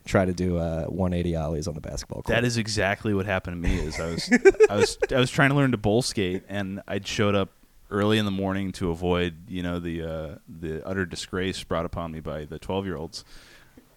try 0.06 0.26
to 0.26 0.34
do 0.34 0.58
uh, 0.58 0.86
180 0.86 1.36
ollies 1.36 1.68
on 1.68 1.76
the 1.76 1.82
basketball 1.82 2.22
court. 2.22 2.34
That 2.34 2.46
is 2.46 2.58
exactly 2.58 3.14
what 3.14 3.26
happened 3.26 3.62
to 3.62 3.70
me. 3.70 3.78
Is 3.78 4.00
I 4.00 4.12
was 4.12 4.30
I 4.70 4.76
was 4.76 4.98
I 5.14 5.20
was 5.20 5.30
trying 5.30 5.50
to 5.50 5.56
learn 5.56 5.72
to 5.72 5.78
bowl 5.78 6.02
skate, 6.02 6.44
and 6.48 6.82
I'd 6.88 7.06
showed 7.06 7.36
up 7.36 7.50
early 7.90 8.18
in 8.18 8.26
the 8.26 8.32
morning 8.32 8.72
to 8.74 8.90
avoid 8.90 9.50
you 9.50 9.64
know 9.64 9.80
the 9.80 10.02
uh, 10.04 10.36
the 10.48 10.86
utter 10.86 11.06
disgrace 11.06 11.64
brought 11.64 11.86
upon 11.86 12.12
me 12.12 12.20
by 12.20 12.46
the 12.46 12.60
twelve 12.60 12.86
year 12.86 12.96
olds, 12.98 13.24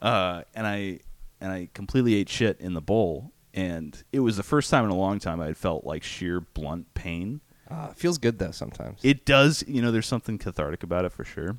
uh, 0.03 0.43
and 0.55 0.67
I 0.67 1.01
and 1.41 1.53
I 1.53 1.69
completely 1.75 2.15
ate 2.15 2.29
shit 2.29 2.61
in 2.61 2.75
the 2.75 2.81
bowl, 2.81 3.33
and 3.55 4.03
it 4.13 4.21
was 4.21 4.37
the 4.37 4.43
first 4.43 4.71
time 4.71 4.85
in 4.85 4.91
a 4.91 4.97
long 4.97 5.19
time 5.19 5.41
I 5.41 5.47
had 5.47 5.57
felt 5.57 5.85
like 5.85 6.03
sheer 6.03 6.41
blunt 6.41 6.93
pain. 6.95 7.41
Uh, 7.71 7.93
feels 7.93 8.19
good 8.19 8.39
though 8.39 8.51
sometimes. 8.51 8.99
It 9.03 9.25
does, 9.25 9.63
you 9.69 9.81
know, 9.81 9.93
there's 9.93 10.07
something 10.07 10.39
cathartic 10.39 10.83
about 10.83 11.05
it 11.05 11.13
for 11.13 11.25
sure, 11.25 11.57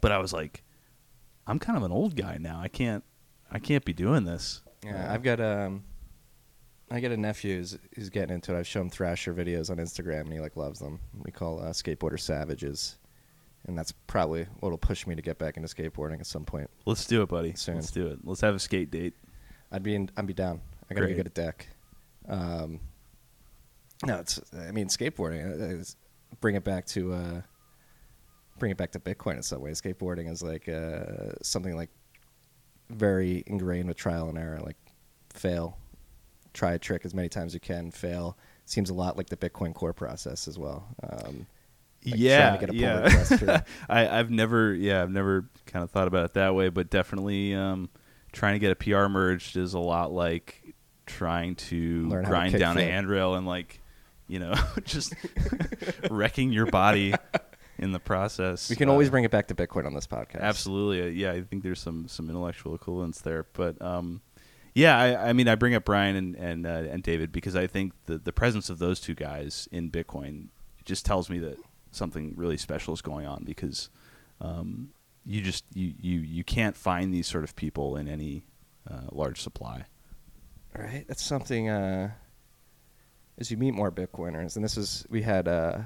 but 0.00 0.12
I 0.12 0.18
was 0.18 0.32
like, 0.32 0.62
I'm 1.46 1.58
kind 1.58 1.76
of 1.76 1.82
an 1.82 1.92
old 1.92 2.16
guy 2.16 2.36
now. 2.38 2.60
I 2.60 2.68
can't 2.68 3.02
I 3.50 3.58
can't 3.58 3.84
be 3.84 3.92
doing 3.92 4.24
this. 4.24 4.62
Yeah, 4.84 5.12
I've 5.12 5.22
got 5.22 5.40
um, 5.40 5.84
I 6.90 7.00
get 7.00 7.12
a 7.12 7.16
nephew 7.16 7.56
who's, 7.58 7.78
who's 7.94 8.08
getting 8.10 8.34
into 8.34 8.54
it. 8.54 8.58
I've 8.58 8.66
shown 8.66 8.88
Thrasher 8.90 9.34
videos 9.34 9.70
on 9.70 9.76
Instagram, 9.76 10.22
and 10.22 10.32
he 10.32 10.40
like 10.40 10.56
loves 10.56 10.78
them. 10.78 11.00
We 11.22 11.30
call 11.30 11.60
uh, 11.60 11.70
skateboarder 11.70 12.18
savages, 12.18 12.96
and 13.66 13.76
that's 13.76 13.92
probably 14.06 14.44
what'll 14.60 14.78
push 14.78 15.06
me 15.06 15.14
to 15.14 15.22
get 15.22 15.38
back 15.38 15.56
into 15.56 15.68
skateboarding 15.68 16.20
at 16.20 16.26
some 16.26 16.44
point. 16.44 16.70
Let's 16.86 17.06
do 17.06 17.22
it, 17.22 17.28
buddy. 17.28 17.52
Soon. 17.54 17.74
Let's 17.76 17.90
do 17.90 18.06
it. 18.06 18.20
Let's 18.24 18.40
have 18.40 18.54
a 18.54 18.58
skate 18.58 18.90
date. 18.90 19.14
I'd 19.70 19.82
be 19.82 19.94
in, 19.94 20.10
I'd 20.16 20.26
be 20.26 20.32
down. 20.32 20.60
I 20.90 20.94
gotta 20.94 21.06
Great. 21.08 21.16
get 21.16 21.26
a 21.26 21.30
deck. 21.30 21.68
Um, 22.26 22.80
no, 24.06 24.18
it's 24.20 24.40
I 24.56 24.70
mean 24.70 24.88
skateboarding. 24.88 25.44
uh, 25.60 25.64
is- 25.78 25.96
bring 26.40 26.54
it 26.56 26.64
back 26.64 26.86
to 26.86 27.12
uh, 27.12 27.40
bring 28.58 28.70
it 28.70 28.76
back 28.76 28.92
to 28.92 29.00
Bitcoin 29.00 29.36
in 29.36 29.42
some 29.42 29.60
way. 29.60 29.70
Skateboarding 29.72 30.30
is 30.30 30.42
like 30.42 30.68
uh, 30.68 31.32
something 31.42 31.74
like 31.76 31.90
very 32.90 33.42
ingrained 33.46 33.88
with 33.88 33.96
trial 33.96 34.28
and 34.28 34.38
error. 34.38 34.60
Like 34.60 34.76
fail, 35.34 35.76
try 36.54 36.72
a 36.72 36.78
trick 36.78 37.04
as 37.04 37.14
many 37.14 37.28
times 37.28 37.50
as 37.50 37.54
you 37.54 37.60
can, 37.60 37.90
fail. 37.90 38.36
Seems 38.64 38.90
a 38.90 38.94
lot 38.94 39.16
like 39.16 39.28
the 39.28 39.36
Bitcoin 39.36 39.74
core 39.74 39.92
process 39.92 40.46
as 40.48 40.58
well. 40.58 40.86
Um, 41.02 41.46
like 42.04 42.14
yeah, 42.16 42.56
trying 42.56 42.60
to 42.60 42.66
get 42.66 42.70
a 42.70 43.38
pull 43.38 43.48
yeah. 43.48 43.60
I, 43.88 44.18
I've 44.20 44.30
never, 44.30 44.74
yeah, 44.74 45.02
I've 45.02 45.10
never 45.10 45.48
kind 45.66 45.82
of 45.82 45.90
thought 45.90 46.06
about 46.08 46.24
it 46.26 46.34
that 46.34 46.54
way, 46.54 46.68
but 46.68 46.90
definitely 46.90 47.54
um, 47.54 47.88
trying 48.32 48.54
to 48.54 48.58
get 48.58 48.72
a 48.72 48.76
PR 48.76 49.08
merged 49.08 49.56
is 49.56 49.74
a 49.74 49.78
lot 49.78 50.12
like 50.12 50.74
trying 51.06 51.54
to 51.56 52.08
Learn 52.08 52.24
how 52.24 52.30
to 52.30 52.36
grind 52.36 52.58
down 52.58 52.76
a 52.78 52.82
handrail 52.82 53.34
and 53.34 53.46
like, 53.46 53.80
you 54.28 54.38
know, 54.38 54.54
just 54.84 55.14
wrecking 56.10 56.52
your 56.52 56.66
body 56.66 57.14
in 57.78 57.92
the 57.92 57.98
process. 58.00 58.68
we 58.68 58.76
can 58.76 58.88
always 58.88 59.08
Uh, 59.08 59.12
bring 59.12 59.24
it 59.24 59.30
back 59.30 59.48
to 59.48 59.54
Bitcoin 59.54 59.86
on 59.86 59.94
this 59.94 60.06
podcast. 60.06 60.40
Absolutely, 60.40 61.02
uh, 61.02 61.06
yeah. 61.06 61.32
I 61.32 61.42
think 61.42 61.62
there's 61.62 61.80
some 61.80 62.08
some 62.08 62.28
intellectual 62.28 62.74
equivalence 62.74 63.20
there, 63.22 63.46
but 63.54 63.80
um, 63.80 64.20
yeah, 64.78 64.96
I, 64.96 65.30
I 65.30 65.32
mean, 65.32 65.48
I 65.48 65.56
bring 65.56 65.74
up 65.74 65.84
Bryan 65.84 66.14
and 66.14 66.36
and 66.36 66.66
uh, 66.66 66.84
and 66.90 67.02
David 67.02 67.32
because 67.32 67.56
I 67.56 67.66
think 67.66 67.92
the 68.06 68.16
the 68.16 68.32
presence 68.32 68.70
of 68.70 68.78
those 68.78 69.00
two 69.00 69.14
guys 69.14 69.68
in 69.72 69.90
Bitcoin 69.90 70.48
just 70.84 71.04
tells 71.04 71.28
me 71.28 71.40
that 71.40 71.58
something 71.90 72.34
really 72.36 72.56
special 72.56 72.94
is 72.94 73.02
going 73.02 73.26
on 73.26 73.42
because 73.42 73.90
um, 74.40 74.90
you 75.26 75.40
just 75.40 75.64
you, 75.74 75.94
you 76.00 76.20
you 76.20 76.44
can't 76.44 76.76
find 76.76 77.12
these 77.12 77.26
sort 77.26 77.42
of 77.42 77.56
people 77.56 77.96
in 77.96 78.06
any 78.06 78.44
uh, 78.88 79.08
large 79.10 79.42
supply. 79.42 79.86
Right. 80.76 81.04
That's 81.08 81.24
something. 81.24 81.68
Uh, 81.68 82.12
as 83.36 83.50
you 83.50 83.56
meet 83.56 83.74
more 83.74 83.90
Bitcoiners, 83.90 84.54
and 84.54 84.64
this 84.64 84.76
is 84.76 85.04
we 85.10 85.22
had 85.22 85.48
uh, 85.48 85.78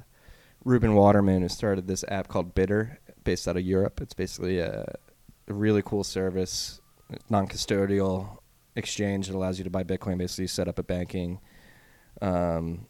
Ruben 0.66 0.94
Waterman 0.94 1.40
who 1.40 1.48
started 1.48 1.86
this 1.86 2.04
app 2.08 2.28
called 2.28 2.54
Bittr, 2.54 2.98
based 3.24 3.48
out 3.48 3.56
of 3.56 3.62
Europe. 3.62 4.02
It's 4.02 4.14
basically 4.14 4.58
a, 4.58 4.84
a 5.48 5.54
really 5.54 5.82
cool 5.82 6.04
service, 6.04 6.82
non-custodial 7.30 8.41
exchange 8.76 9.28
that 9.28 9.36
allows 9.36 9.58
you 9.58 9.64
to 9.64 9.70
buy 9.70 9.84
Bitcoin. 9.84 10.18
Basically, 10.18 10.46
set 10.46 10.68
up 10.68 10.78
a 10.78 10.82
banking. 10.82 11.40
Um, 12.20 12.86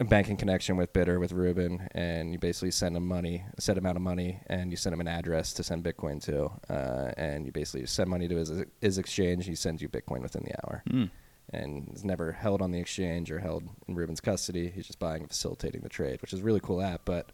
a 0.00 0.04
banking 0.04 0.36
connection 0.36 0.76
with 0.76 0.92
Bittr 0.92 1.18
with 1.18 1.32
Ruben, 1.32 1.88
and 1.92 2.32
you 2.32 2.38
basically 2.38 2.70
send 2.70 2.96
him 2.96 3.06
money, 3.06 3.44
a 3.56 3.60
set 3.60 3.76
amount 3.78 3.96
of 3.96 4.02
money, 4.02 4.40
and 4.46 4.70
you 4.70 4.76
send 4.76 4.94
him 4.94 5.00
an 5.00 5.08
address 5.08 5.52
to 5.54 5.64
send 5.64 5.82
Bitcoin 5.82 6.22
to, 6.24 6.50
uh, 6.72 7.12
and 7.16 7.44
you 7.46 7.50
basically 7.50 7.84
send 7.86 8.08
money 8.08 8.28
to 8.28 8.36
his 8.36 8.52
his 8.80 8.98
exchange. 8.98 9.46
He 9.46 9.56
sends 9.56 9.82
you 9.82 9.88
Bitcoin 9.88 10.22
within 10.22 10.44
the 10.44 10.54
hour, 10.64 10.84
and 11.52 11.90
is 11.94 12.04
never 12.04 12.30
held 12.30 12.62
on 12.62 12.70
the 12.70 12.78
exchange 12.78 13.30
or 13.32 13.40
held 13.40 13.64
in 13.88 13.96
Ruben's 13.96 14.20
custody. 14.20 14.70
He's 14.70 14.86
just 14.86 15.00
buying 15.00 15.22
and 15.22 15.30
facilitating 15.30 15.80
the 15.80 15.88
trade, 15.88 16.20
which 16.22 16.32
is 16.32 16.40
a 16.40 16.44
really 16.44 16.60
cool 16.60 16.80
app. 16.80 17.00
But 17.04 17.32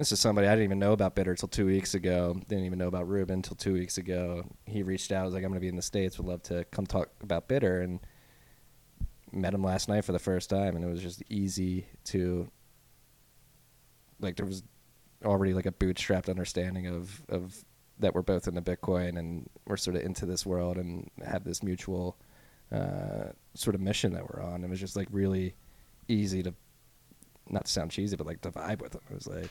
this 0.00 0.12
is 0.12 0.18
somebody 0.18 0.46
I 0.46 0.52
didn't 0.52 0.64
even 0.64 0.78
know 0.78 0.92
about 0.92 1.14
Bittr 1.14 1.28
until 1.28 1.50
two 1.50 1.66
weeks 1.66 1.92
ago. 1.92 2.34
Didn't 2.48 2.64
even 2.64 2.78
know 2.78 2.88
about 2.88 3.06
Ruben 3.06 3.34
until 3.34 3.54
two 3.54 3.74
weeks 3.74 3.98
ago. 3.98 4.46
He 4.64 4.82
reached 4.82 5.12
out, 5.12 5.26
was 5.26 5.34
like, 5.34 5.44
"I'm 5.44 5.50
going 5.50 5.58
to 5.58 5.60
be 5.60 5.68
in 5.68 5.76
the 5.76 5.82
states. 5.82 6.16
Would 6.16 6.26
love 6.26 6.42
to 6.44 6.64
come 6.70 6.86
talk 6.86 7.10
about 7.22 7.50
Bittr." 7.50 7.84
And 7.84 8.00
met 9.30 9.52
him 9.52 9.62
last 9.62 9.90
night 9.90 10.06
for 10.06 10.12
the 10.12 10.18
first 10.18 10.48
time, 10.48 10.74
and 10.74 10.82
it 10.82 10.88
was 10.88 11.02
just 11.02 11.22
easy 11.28 11.86
to 12.04 12.50
like 14.20 14.36
there 14.36 14.46
was 14.46 14.62
already 15.22 15.52
like 15.52 15.66
a 15.66 15.72
bootstrapped 15.72 16.30
understanding 16.30 16.86
of 16.86 17.22
of 17.28 17.62
that 17.98 18.14
we're 18.14 18.22
both 18.22 18.48
into 18.48 18.62
Bitcoin 18.62 19.18
and 19.18 19.50
we're 19.66 19.76
sort 19.76 19.96
of 19.96 20.02
into 20.02 20.24
this 20.24 20.46
world 20.46 20.78
and 20.78 21.10
have 21.22 21.44
this 21.44 21.62
mutual 21.62 22.16
uh, 22.72 23.32
sort 23.52 23.74
of 23.74 23.82
mission 23.82 24.14
that 24.14 24.22
we're 24.22 24.42
on. 24.42 24.64
It 24.64 24.70
was 24.70 24.80
just 24.80 24.96
like 24.96 25.08
really 25.10 25.54
easy 26.08 26.42
to 26.42 26.54
not 27.50 27.66
to 27.66 27.70
sound 27.70 27.90
cheesy, 27.90 28.16
but 28.16 28.26
like 28.26 28.40
to 28.40 28.50
vibe 28.50 28.80
with 28.80 28.94
him. 28.94 29.02
It 29.10 29.14
was 29.14 29.26
like, 29.26 29.50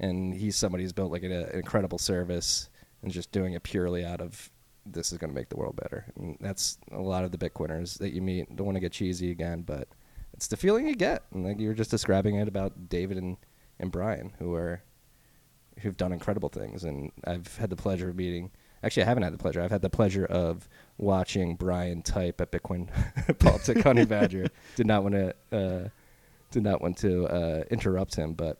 and 0.00 0.34
he's 0.34 0.56
somebody 0.56 0.84
who's 0.84 0.92
built 0.92 1.12
like 1.12 1.22
an, 1.22 1.32
an 1.32 1.50
incredible 1.50 1.98
service 1.98 2.68
and 3.02 3.12
just 3.12 3.32
doing 3.32 3.54
it 3.54 3.62
purely 3.62 4.04
out 4.04 4.20
of 4.20 4.50
this 4.86 5.12
is 5.12 5.18
going 5.18 5.30
to 5.30 5.34
make 5.34 5.48
the 5.48 5.56
world 5.56 5.76
better. 5.76 6.06
And 6.16 6.36
that's 6.40 6.78
a 6.92 7.00
lot 7.00 7.24
of 7.24 7.32
the 7.32 7.38
Bitcoiners 7.38 7.98
that 7.98 8.12
you 8.12 8.22
meet. 8.22 8.54
Don't 8.54 8.66
want 8.66 8.76
to 8.76 8.80
get 8.80 8.92
cheesy 8.92 9.30
again, 9.30 9.62
but 9.62 9.88
it's 10.32 10.46
the 10.46 10.56
feeling 10.56 10.88
you 10.88 10.96
get. 10.96 11.24
And 11.32 11.44
like 11.44 11.58
you 11.58 11.68
were 11.68 11.74
just 11.74 11.90
describing 11.90 12.36
it 12.36 12.48
about 12.48 12.88
David 12.88 13.18
and, 13.18 13.36
and 13.78 13.90
Bryan, 13.90 14.32
who 14.38 14.54
are 14.54 14.82
who've 15.80 15.96
done 15.96 16.12
incredible 16.12 16.48
things. 16.48 16.84
And 16.84 17.12
I've 17.24 17.56
had 17.56 17.70
the 17.70 17.76
pleasure 17.76 18.08
of 18.08 18.16
meeting. 18.16 18.50
Actually, 18.82 19.04
I 19.04 19.06
haven't 19.06 19.24
had 19.24 19.34
the 19.34 19.38
pleasure. 19.38 19.60
I've 19.60 19.70
had 19.70 19.82
the 19.82 19.90
pleasure 19.90 20.24
of 20.24 20.68
watching 20.96 21.56
Bryan 21.56 22.02
type 22.02 22.40
at 22.40 22.50
Bitcoin 22.50 22.88
Baltic 23.38 23.82
Honey 23.82 24.04
Badger. 24.04 24.46
Did 24.76 24.86
not 24.86 25.02
want 25.02 25.14
to 25.14 25.34
uh, 25.52 25.88
did 26.50 26.62
not 26.62 26.80
want 26.80 26.96
to 26.98 27.26
uh, 27.26 27.64
interrupt 27.70 28.14
him, 28.14 28.32
but 28.32 28.58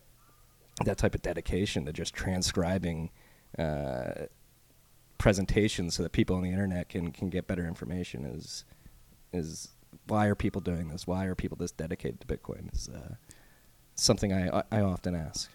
that 0.85 0.99
type 0.99 1.15
of 1.15 1.23
dedication 1.23 1.85
to 1.87 1.93
just 1.93 2.15
transcribing 2.15 3.11
uh, 3.59 4.27
presentations 5.19 5.95
so 5.95 6.03
that 6.03 6.13
people 6.13 6.37
on 6.37 6.43
the 6.43 6.51
internet 6.51 6.89
can 6.89 7.11
can 7.13 7.29
get 7.29 7.47
better 7.47 7.67
information 7.67 8.25
is 8.25 8.65
is 9.33 9.71
why 10.07 10.27
are 10.27 10.35
people 10.35 10.61
doing 10.61 10.89
this? 10.89 11.07
Why 11.07 11.25
are 11.25 11.35
people 11.35 11.57
this 11.57 11.73
dedicated 11.73 12.21
to 12.21 12.27
Bitcoin? 12.27 12.73
Is 12.73 12.89
uh, 12.89 13.15
something 13.95 14.33
I 14.33 14.63
I 14.71 14.81
often 14.81 15.15
ask. 15.15 15.51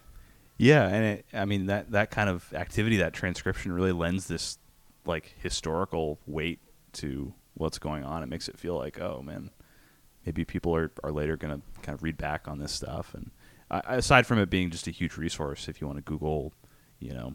Yeah, 0.56 0.86
and 0.86 1.04
it, 1.04 1.26
I 1.32 1.44
mean 1.44 1.66
that 1.66 1.90
that 1.92 2.10
kind 2.10 2.28
of 2.28 2.52
activity, 2.52 2.98
that 2.98 3.12
transcription, 3.12 3.72
really 3.72 3.92
lends 3.92 4.28
this 4.28 4.58
like 5.04 5.34
historical 5.38 6.20
weight 6.26 6.60
to 6.92 7.34
what's 7.54 7.78
going 7.78 8.04
on. 8.04 8.22
It 8.22 8.28
makes 8.28 8.48
it 8.48 8.58
feel 8.58 8.76
like, 8.76 9.00
oh 9.00 9.22
man, 9.22 9.50
maybe 10.24 10.44
people 10.44 10.74
are 10.74 10.92
are 11.02 11.12
later 11.12 11.36
to 11.36 11.46
kind 11.82 11.94
of 11.94 12.02
read 12.02 12.16
back 12.16 12.46
on 12.46 12.58
this 12.58 12.72
stuff. 12.72 13.14
And 13.14 13.30
uh, 13.74 13.82
aside 13.86 14.26
from 14.26 14.38
it 14.38 14.50
being 14.50 14.70
just 14.70 14.86
a 14.86 14.90
huge 14.90 15.16
resource, 15.16 15.68
if 15.68 15.80
you 15.80 15.86
want 15.86 15.98
to 15.98 16.02
Google, 16.02 16.52
you 17.00 17.12
know, 17.12 17.34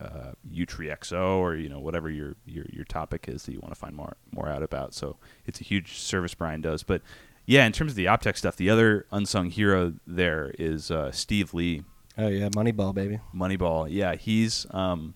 uh, 0.00 0.32
UTreeXO 0.52 1.38
or 1.38 1.56
you 1.56 1.68
know 1.68 1.80
whatever 1.80 2.08
your, 2.08 2.36
your 2.46 2.66
your 2.70 2.84
topic 2.84 3.26
is 3.28 3.44
that 3.44 3.52
you 3.52 3.60
want 3.60 3.74
to 3.74 3.78
find 3.80 3.96
more 3.96 4.16
more 4.32 4.48
out 4.48 4.62
about. 4.62 4.94
So 4.94 5.16
it's 5.46 5.60
a 5.60 5.64
huge 5.64 5.98
service 5.98 6.34
Bryan 6.34 6.60
does. 6.60 6.82
But 6.82 7.02
yeah, 7.46 7.66
in 7.66 7.72
terms 7.72 7.92
of 7.92 7.96
the 7.96 8.04
Optech 8.04 8.36
stuff, 8.36 8.56
the 8.56 8.70
other 8.70 9.06
unsung 9.10 9.50
hero 9.50 9.94
there 10.06 10.52
is 10.58 10.90
uh, 10.90 11.10
Steve 11.10 11.54
Lee. 11.54 11.82
Oh 12.16 12.28
yeah, 12.28 12.48
Moneyball 12.50 12.94
baby. 12.94 13.20
Moneyball. 13.34 13.88
Yeah, 13.90 14.14
he's 14.14 14.66
um, 14.70 15.14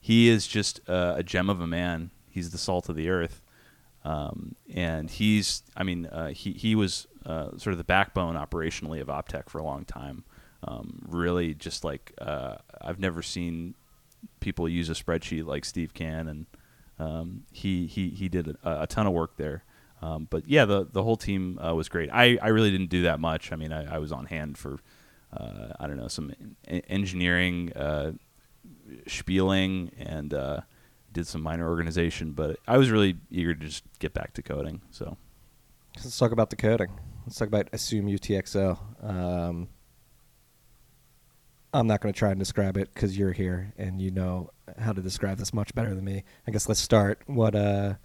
he 0.00 0.28
is 0.28 0.46
just 0.46 0.80
uh, 0.88 1.14
a 1.16 1.22
gem 1.22 1.50
of 1.50 1.60
a 1.60 1.66
man. 1.66 2.10
He's 2.28 2.50
the 2.50 2.58
salt 2.58 2.88
of 2.88 2.96
the 2.96 3.10
earth, 3.10 3.42
um, 4.04 4.54
and 4.72 5.10
he's. 5.10 5.62
I 5.76 5.82
mean, 5.82 6.06
uh, 6.06 6.28
he 6.28 6.52
he 6.52 6.74
was 6.74 7.06
uh, 7.28 7.50
sort 7.58 7.72
of 7.72 7.78
the 7.78 7.84
backbone 7.84 8.34
operationally 8.34 9.00
of 9.00 9.08
Optech 9.08 9.48
for 9.48 9.58
a 9.58 9.62
long 9.62 9.84
time. 9.84 10.24
Um, 10.64 11.04
really, 11.06 11.54
just 11.54 11.84
like 11.84 12.12
uh, 12.18 12.56
I've 12.80 12.98
never 12.98 13.22
seen 13.22 13.74
people 14.40 14.68
use 14.68 14.88
a 14.90 14.94
spreadsheet 14.94 15.46
like 15.46 15.64
Steve 15.64 15.94
can, 15.94 16.26
and 16.26 16.46
um, 16.98 17.44
he 17.52 17.86
he 17.86 18.08
he 18.08 18.28
did 18.28 18.56
a, 18.64 18.82
a 18.82 18.86
ton 18.86 19.06
of 19.06 19.12
work 19.12 19.36
there. 19.36 19.62
Um, 20.00 20.26
but 20.30 20.48
yeah, 20.48 20.64
the 20.64 20.88
the 20.90 21.02
whole 21.02 21.16
team 21.16 21.58
uh, 21.58 21.74
was 21.74 21.88
great. 21.88 22.10
I, 22.12 22.38
I 22.40 22.48
really 22.48 22.70
didn't 22.70 22.90
do 22.90 23.02
that 23.02 23.20
much. 23.20 23.52
I 23.52 23.56
mean, 23.56 23.72
I, 23.72 23.96
I 23.96 23.98
was 23.98 24.10
on 24.10 24.26
hand 24.26 24.58
for 24.58 24.80
uh, 25.36 25.74
I 25.78 25.86
don't 25.86 25.98
know 25.98 26.08
some 26.08 26.32
en- 26.66 26.82
engineering 26.88 27.72
uh, 27.74 28.12
spieling 29.06 29.92
and 29.98 30.32
uh, 30.32 30.60
did 31.12 31.26
some 31.26 31.42
minor 31.42 31.68
organization, 31.68 32.32
but 32.32 32.58
I 32.66 32.78
was 32.78 32.90
really 32.90 33.16
eager 33.30 33.54
to 33.54 33.66
just 33.66 33.84
get 33.98 34.14
back 34.14 34.32
to 34.34 34.42
coding. 34.42 34.80
So 34.90 35.16
Let's 35.96 36.16
talk 36.16 36.32
about 36.32 36.50
the 36.50 36.56
coding. 36.56 36.90
Let's 37.28 37.36
talk 37.36 37.48
about 37.48 37.68
Assume 37.74 38.06
UTXO. 38.06 38.78
Um, 39.04 39.68
I'm 41.74 41.86
not 41.86 42.00
going 42.00 42.10
to 42.10 42.18
try 42.18 42.30
and 42.30 42.38
describe 42.38 42.78
it 42.78 42.88
because 42.94 43.18
you're 43.18 43.32
here 43.32 43.74
and 43.76 44.00
you 44.00 44.10
know 44.10 44.48
how 44.78 44.94
to 44.94 45.02
describe 45.02 45.36
this 45.36 45.52
much 45.52 45.74
better 45.74 45.94
than 45.94 46.06
me. 46.06 46.24
I 46.46 46.52
guess 46.52 46.70
let's 46.70 46.80
start. 46.80 47.20
What 47.26 47.54
uh, 47.54 47.96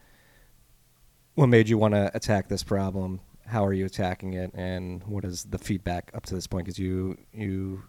what 1.35 1.47
made 1.47 1.69
you 1.69 1.77
want 1.77 1.93
to 1.93 2.11
attack 2.13 2.49
this 2.49 2.63
problem? 2.63 3.21
How 3.47 3.65
are 3.65 3.71
you 3.71 3.85
attacking 3.85 4.33
it? 4.33 4.51
And 4.55 5.01
what 5.05 5.23
is 5.23 5.45
the 5.45 5.57
feedback 5.57 6.11
up 6.13 6.25
to 6.25 6.35
this 6.35 6.45
point? 6.45 6.65
Because 6.65 6.77
you 6.77 7.17
you 7.33 7.83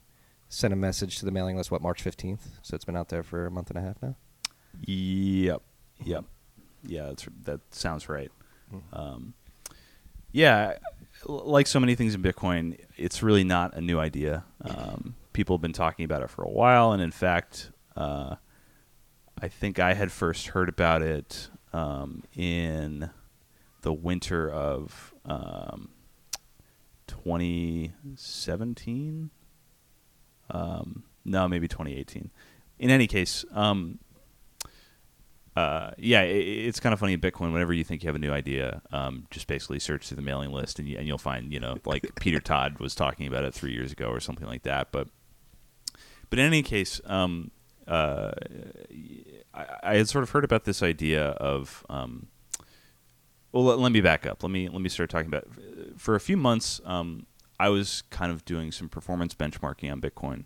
sent 0.49 0.73
a 0.73 0.77
message 0.77 1.19
to 1.19 1.25
the 1.25 1.33
mailing 1.33 1.57
list 1.57 1.69
what 1.69 1.83
March 1.83 2.05
15th, 2.05 2.43
so 2.63 2.77
it's 2.77 2.85
been 2.85 2.97
out 2.97 3.09
there 3.09 3.25
for 3.25 3.45
a 3.45 3.51
month 3.51 3.71
and 3.71 3.79
a 3.81 3.83
half 3.83 4.01
now. 4.01 4.15
Yep. 4.87 5.63
Yep. 6.05 6.27
Yeah, 6.87 7.07
that's, 7.07 7.27
that 7.43 7.61
sounds 7.75 8.09
right. 8.09 8.31
Um, 8.93 9.35
yeah, 10.35 10.79
like 11.27 11.67
so 11.67 11.81
many 11.81 11.95
things 11.95 12.15
in 12.15 12.23
Bitcoin, 12.23 12.79
it's 12.97 13.23
really 13.23 13.45
not 13.45 13.75
a 13.75 13.81
new 13.81 13.99
idea. 13.99 14.45
Um, 14.63 15.15
people 15.33 15.57
have 15.57 15.63
been 15.63 15.73
talking 15.73 16.05
about 16.05 16.23
it 16.23 16.29
for 16.31 16.43
a 16.43 16.51
while, 16.51 16.93
and 16.93 17.03
in 17.03 17.11
fact, 17.11 17.71
uh, 17.97 18.37
I 19.41 19.49
think 19.49 19.79
I 19.79 19.95
had 19.95 20.13
first 20.13 20.49
heard 20.49 20.69
about 20.69 21.01
it 21.03 21.49
um, 21.73 22.23
in 22.37 23.11
the 23.83 23.93
winter 23.93 24.51
of 24.51 25.15
um, 25.25 25.91
2017. 27.07 29.31
Um, 30.51 31.05
no, 31.25 31.49
maybe 31.49 31.69
2018. 31.69 32.31
In 32.79 32.91
any 32.91 33.07
case, 33.07 33.45
um, 33.53 33.99
uh, 35.57 35.93
yeah, 35.99 36.23
it, 36.23 36.37
it's 36.37 36.81
kind 36.81 36.93
of 36.93 36.99
funny 36.99 37.13
in 37.13 37.21
Bitcoin. 37.21 37.53
Whenever 37.53 37.73
you 37.73 37.85
think 37.85 38.03
you 38.03 38.09
have 38.09 38.17
a 38.17 38.21
new 38.21 38.33
idea, 38.33 38.83
um, 38.93 39.27
just 39.31 39.47
basically 39.47 39.79
search 39.79 40.09
through 40.09 40.17
the 40.17 40.23
mailing 40.23 40.53
list, 40.53 40.79
and, 40.79 40.89
you, 40.89 40.99
and 40.99 41.07
you'll 41.07 41.19
find, 41.19 41.53
you 41.53 41.61
know, 41.61 41.79
like 41.85 42.15
Peter 42.21 42.41
Todd 42.41 42.79
was 42.79 42.95
talking 42.95 43.27
about 43.27 43.45
it 43.45 43.55
three 43.55 43.73
years 43.73 43.93
ago 43.93 44.07
or 44.07 44.21
something 44.21 44.47
like 44.47 44.63
that. 44.63 44.91
But, 44.91 45.09
but 46.31 46.39
in 46.39 46.47
any 46.47 46.63
case, 46.63 47.01
um, 47.05 47.51
uh, 47.87 48.33
I, 49.53 49.67
I 49.83 49.97
had 49.97 50.09
sort 50.09 50.25
of 50.25 50.31
heard 50.31 50.45
about 50.45 50.65
this 50.65 50.83
idea 50.83 51.27
of 51.31 51.85
um, 51.89 52.29
well, 53.55 53.63
let, 53.65 53.79
let 53.79 53.93
me 53.93 54.01
back 54.01 54.27
up. 54.27 54.43
Let 54.43 54.51
me 54.51 54.69
let 54.69 54.81
me 54.81 54.89
start 54.89 55.11
talking 55.11 55.29
about. 55.29 55.47
For 55.97 56.17
a 56.17 56.21
few 56.21 56.37
months, 56.37 56.81
um, 56.85 57.27
I 57.61 57.69
was 57.69 58.03
kind 58.11 58.33
of 58.33 58.45
doing 58.45 58.73
some 58.73 58.89
performance 58.89 59.33
benchmarking 59.33 59.93
on 59.93 60.01
Bitcoin 60.01 60.45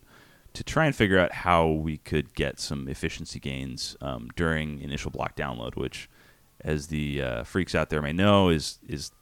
to 0.59 0.65
try 0.65 0.87
and 0.87 0.97
figure 0.97 1.21
out 1.21 1.31
how 1.33 1.69
we 1.69 1.99
could 1.99 2.35
get 2.35 2.59
some 2.59 2.89
efficiency 2.89 3.39
gains 3.39 3.97
um, 4.01 4.29
during 4.35 4.81
initial 4.81 5.09
block 5.09 5.37
download, 5.37 5.77
which, 5.77 6.11
as 6.63 6.89
the 6.89 7.23
uh, 7.23 7.45
freaks 7.45 7.77
out 7.77 7.91
there 7.91 8.03
may 8.03 8.13
know, 8.13 8.49
is 8.49 8.81
is 8.89 9.13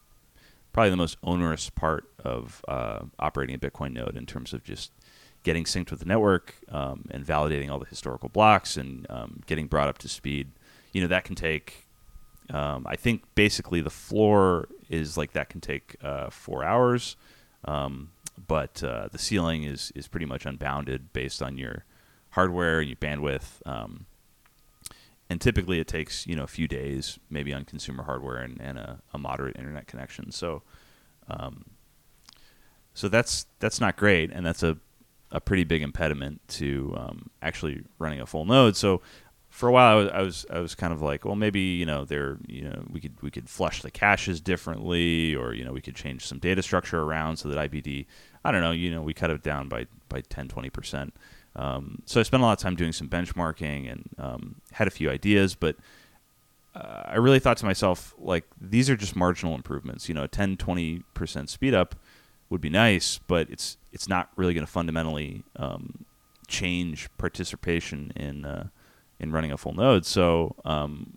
probably 0.72 0.88
the 0.88 0.96
most 0.96 1.18
onerous 1.22 1.68
part 1.68 2.08
of 2.24 2.64
uh, 2.68 3.00
operating 3.18 3.54
a 3.54 3.58
Bitcoin 3.58 3.92
node 3.92 4.16
in 4.16 4.24
terms 4.24 4.54
of 4.54 4.64
just 4.64 4.92
getting 5.42 5.64
synced 5.64 5.90
with 5.90 6.00
the 6.00 6.06
network 6.06 6.54
um, 6.70 7.04
and 7.10 7.22
validating 7.26 7.70
all 7.70 7.78
the 7.78 7.84
historical 7.84 8.30
blocks 8.30 8.78
and 8.78 9.06
um, 9.10 9.42
getting 9.44 9.66
brought 9.66 9.88
up 9.88 9.98
to 9.98 10.08
speed. 10.08 10.50
You 10.94 11.02
know 11.02 11.08
that 11.08 11.24
can 11.24 11.34
take. 11.34 11.86
Um, 12.48 12.86
I 12.88 12.96
think 12.96 13.24
basically 13.34 13.82
the 13.82 13.90
floor 13.90 14.68
is 14.88 15.18
like 15.18 15.32
that 15.32 15.50
can 15.50 15.60
take 15.60 15.96
uh, 16.02 16.30
four 16.30 16.64
hours. 16.64 17.16
Um, 17.66 18.12
but 18.46 18.82
uh, 18.82 19.08
the 19.10 19.18
ceiling 19.18 19.64
is 19.64 19.92
is 19.94 20.08
pretty 20.08 20.26
much 20.26 20.46
unbounded 20.46 21.12
based 21.12 21.42
on 21.42 21.58
your 21.58 21.84
hardware 22.30 22.80
and 22.80 22.88
your 22.88 22.96
bandwidth. 22.96 23.66
Um, 23.66 24.06
and 25.28 25.40
typically, 25.40 25.80
it 25.80 25.88
takes 25.88 26.26
you 26.26 26.36
know 26.36 26.44
a 26.44 26.48
few 26.48 26.68
days, 26.68 27.18
maybe 27.30 27.52
on 27.52 27.64
consumer 27.64 28.04
hardware 28.04 28.36
and, 28.36 28.60
and 28.60 28.78
a, 28.78 29.00
a 29.12 29.18
moderate 29.18 29.56
internet 29.56 29.86
connection. 29.86 30.30
So, 30.30 30.62
um, 31.28 31.64
so 32.94 33.08
that's 33.08 33.46
that's 33.58 33.80
not 33.80 33.96
great, 33.96 34.30
and 34.30 34.46
that's 34.46 34.62
a 34.62 34.78
a 35.32 35.40
pretty 35.40 35.64
big 35.64 35.82
impediment 35.82 36.40
to 36.46 36.94
um, 36.96 37.30
actually 37.42 37.82
running 37.98 38.20
a 38.20 38.26
full 38.26 38.44
node. 38.44 38.76
So 38.76 39.02
for 39.56 39.70
a 39.70 39.72
while 39.72 39.90
I 39.90 39.94
was, 39.94 40.10
I 40.10 40.20
was 40.20 40.46
I 40.50 40.58
was 40.58 40.74
kind 40.74 40.92
of 40.92 41.00
like, 41.00 41.24
well, 41.24 41.34
maybe 41.34 41.60
you 41.60 41.86
know 41.86 42.04
there 42.04 42.36
you 42.46 42.64
know 42.64 42.84
we 42.90 43.00
could 43.00 43.14
we 43.22 43.30
could 43.30 43.48
flush 43.48 43.80
the 43.80 43.90
caches 43.90 44.38
differently, 44.38 45.34
or 45.34 45.54
you 45.54 45.64
know 45.64 45.72
we 45.72 45.80
could 45.80 45.96
change 45.96 46.26
some 46.26 46.38
data 46.38 46.62
structure 46.62 47.00
around 47.00 47.38
so 47.38 47.48
that 47.48 47.70
IBD, 47.70 48.04
I 48.44 48.52
don't 48.52 48.60
know, 48.60 48.72
you 48.72 48.90
know 48.90 49.00
we 49.00 49.14
cut 49.14 49.30
it 49.30 49.42
down 49.42 49.70
by 49.70 49.86
by 50.10 50.20
10 50.20 50.48
20 50.48 50.68
percent. 50.68 51.14
Um, 51.56 52.02
so 52.04 52.20
I 52.20 52.22
spent 52.22 52.42
a 52.42 52.46
lot 52.46 52.52
of 52.52 52.58
time 52.58 52.76
doing 52.76 52.92
some 52.92 53.08
benchmarking 53.08 53.90
and 53.90 54.10
um, 54.18 54.56
had 54.72 54.88
a 54.88 54.90
few 54.90 55.08
ideas, 55.08 55.54
but 55.54 55.76
uh, 56.74 57.04
I 57.06 57.14
really 57.14 57.38
thought 57.38 57.56
to 57.56 57.64
myself 57.64 58.14
like 58.18 58.44
these 58.60 58.90
are 58.90 58.96
just 58.96 59.16
marginal 59.16 59.54
improvements. 59.54 60.06
You 60.06 60.14
know, 60.14 60.24
a 60.24 60.28
10 60.28 60.58
20 60.58 61.02
percent 61.14 61.48
speed 61.48 61.72
up 61.72 61.94
would 62.50 62.60
be 62.60 62.68
nice, 62.68 63.20
but 63.26 63.48
it's 63.48 63.78
it's 63.90 64.06
not 64.06 64.28
really 64.36 64.52
going 64.52 64.66
to 64.66 64.70
fundamentally 64.70 65.44
um, 65.56 66.04
change 66.46 67.08
participation 67.16 68.12
in 68.14 68.44
uh, 68.44 68.68
in 69.18 69.32
running 69.32 69.52
a 69.52 69.56
full 69.56 69.74
node. 69.74 70.04
So, 70.04 70.56
um, 70.64 71.16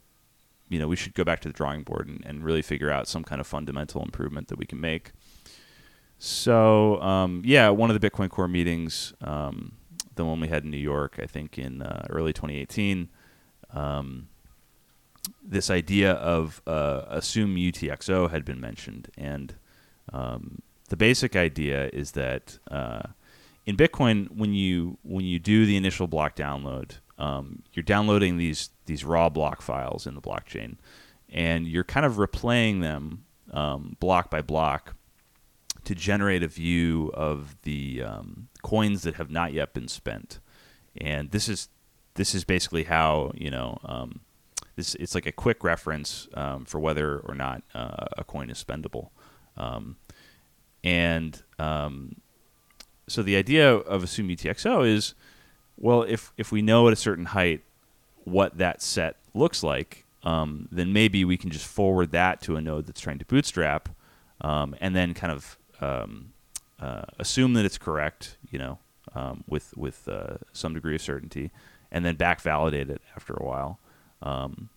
you 0.70 0.80
know, 0.80 0.88
we 0.88 0.96
should 0.96 1.14
go 1.14 1.24
back 1.24 1.40
to 1.42 1.50
the 1.50 1.54
drawing 1.54 1.84
board 1.84 2.08
and, 2.08 2.24
and, 2.26 2.44
really 2.44 2.62
figure 2.62 2.92
out 2.92 3.08
some 3.08 3.24
kind 3.24 3.42
of 3.42 3.48
fundamental 3.48 4.04
improvement 4.04 4.48
that 4.50 4.58
we 4.58 4.66
can 4.66 4.80
make. 4.80 5.12
So, 6.20 7.02
um, 7.02 7.42
yeah, 7.46 7.70
one 7.70 7.90
of 7.90 8.00
the 8.00 8.10
Bitcoin 8.10 8.30
Core 8.30 8.48
meetings, 8.48 9.14
um, 9.22 9.74
the 10.16 10.26
one 10.26 10.40
we 10.40 10.48
had 10.48 10.64
in 10.64 10.70
New 10.70 10.78
York, 10.78 11.18
I 11.22 11.26
think 11.26 11.58
in 11.58 11.82
uh, 11.82 12.06
early 12.10 12.34
2018, 12.34 13.10
um, 13.74 14.28
this 15.44 15.70
idea 15.70 16.12
of 16.14 16.62
uh, 16.68 17.04
assume 17.08 17.56
UTXO 17.56 18.30
had 18.30 18.46
been 18.46 18.60
mentioned, 18.60 19.10
and 19.18 19.56
um, 20.12 20.62
the 20.90 20.98
basic 20.98 21.36
idea 21.36 21.90
is 21.94 22.12
that 22.12 22.60
uh, 22.70 23.04
in 23.66 23.78
Bitcoin, 23.78 24.30
when 24.32 24.54
you 24.54 24.98
when 25.04 25.26
you 25.26 25.40
do 25.40 25.66
the 25.66 25.78
initial 25.78 26.08
block 26.08 26.36
download, 26.36 26.98
um, 27.20 27.64
you're 27.74 27.84
downloading 27.84 28.38
these 28.38 28.70
these 28.86 29.04
raw 29.04 29.30
block 29.30 29.62
files 29.62 30.08
in 30.08 30.16
the 30.16 30.22
blockchain, 30.22 30.78
and 31.28 31.68
you're 31.68 31.84
kind 31.84 32.06
of 32.06 32.14
replaying 32.14 32.82
them 32.82 33.26
um, 33.52 33.98
block 34.00 34.32
by 34.32 34.42
block 34.42 34.96
to 35.84 35.94
generate 35.94 36.42
a 36.44 36.48
view 36.48 37.12
of 37.14 37.58
the 37.64 38.02
um, 38.04 38.48
coins 38.64 39.04
that 39.04 39.16
have 39.16 39.30
not 39.30 39.54
yet 39.54 39.74
been 39.74 39.88
spent. 39.88 40.40
And 41.00 41.32
this 41.32 41.50
is 41.50 41.68
this 42.16 42.34
is 42.34 42.46
basically 42.46 42.86
how 42.86 43.34
you 43.36 43.52
know 43.52 43.80
um, 43.84 44.22
this. 44.78 44.96
It's 44.96 45.14
like 45.14 45.26
a 45.26 45.34
quick 45.34 45.64
reference 45.64 46.30
um, 46.36 46.64
for 46.64 46.80
whether 46.80 47.20
or 47.20 47.36
not 47.36 47.64
uh, 47.76 48.06
a 48.18 48.24
coin 48.24 48.50
is 48.50 48.64
spendable. 48.64 49.10
Um, 49.58 49.98
and 50.86 51.44
so 53.10 53.24
the 53.24 53.36
idea 53.36 53.74
of 53.74 54.04
assume 54.04 54.30
UTXO 54.30 54.88
is 54.88 55.16
well, 55.80 56.04
if 56.04 56.32
if 56.38 56.52
we 56.52 56.62
know 56.62 56.88
at 56.88 56.94
a 56.94 56.98
certain 56.98 57.26
height 57.26 57.62
what 58.26 58.58
that 58.58 58.82
set 58.82 59.16
looks 59.34 59.64
like, 59.64 60.06
um, 60.24 60.68
then 60.72 60.94
maybe 60.94 61.24
we 61.24 61.38
can 61.38 61.50
just 61.50 61.66
forward 61.66 62.12
that 62.12 62.42
to 62.42 62.58
a 62.58 62.62
node 62.62 62.86
that's 62.86 63.02
trying 63.02 63.20
to 63.20 63.26
bootstrap, 63.26 63.90
um, 64.42 64.76
and 64.82 64.96
then 64.96 65.14
kind 65.14 65.32
of 65.32 65.58
um, 65.82 66.34
uh, 66.80 67.04
assume 67.18 67.54
that 67.54 67.66
it's 67.66 67.78
correct, 67.78 68.38
you 68.52 68.60
know, 68.60 68.78
um, 69.16 69.44
with 69.48 69.76
with 69.78 70.08
uh, 70.08 70.38
some 70.52 70.74
degree 70.74 70.96
of 70.96 71.02
certainty, 71.02 71.50
and 71.92 72.06
then 72.06 72.16
back 72.16 72.42
validate 72.42 72.90
it 72.90 73.02
after 73.16 73.34
a 73.34 73.44
while, 73.44 73.80
um, 74.22 74.70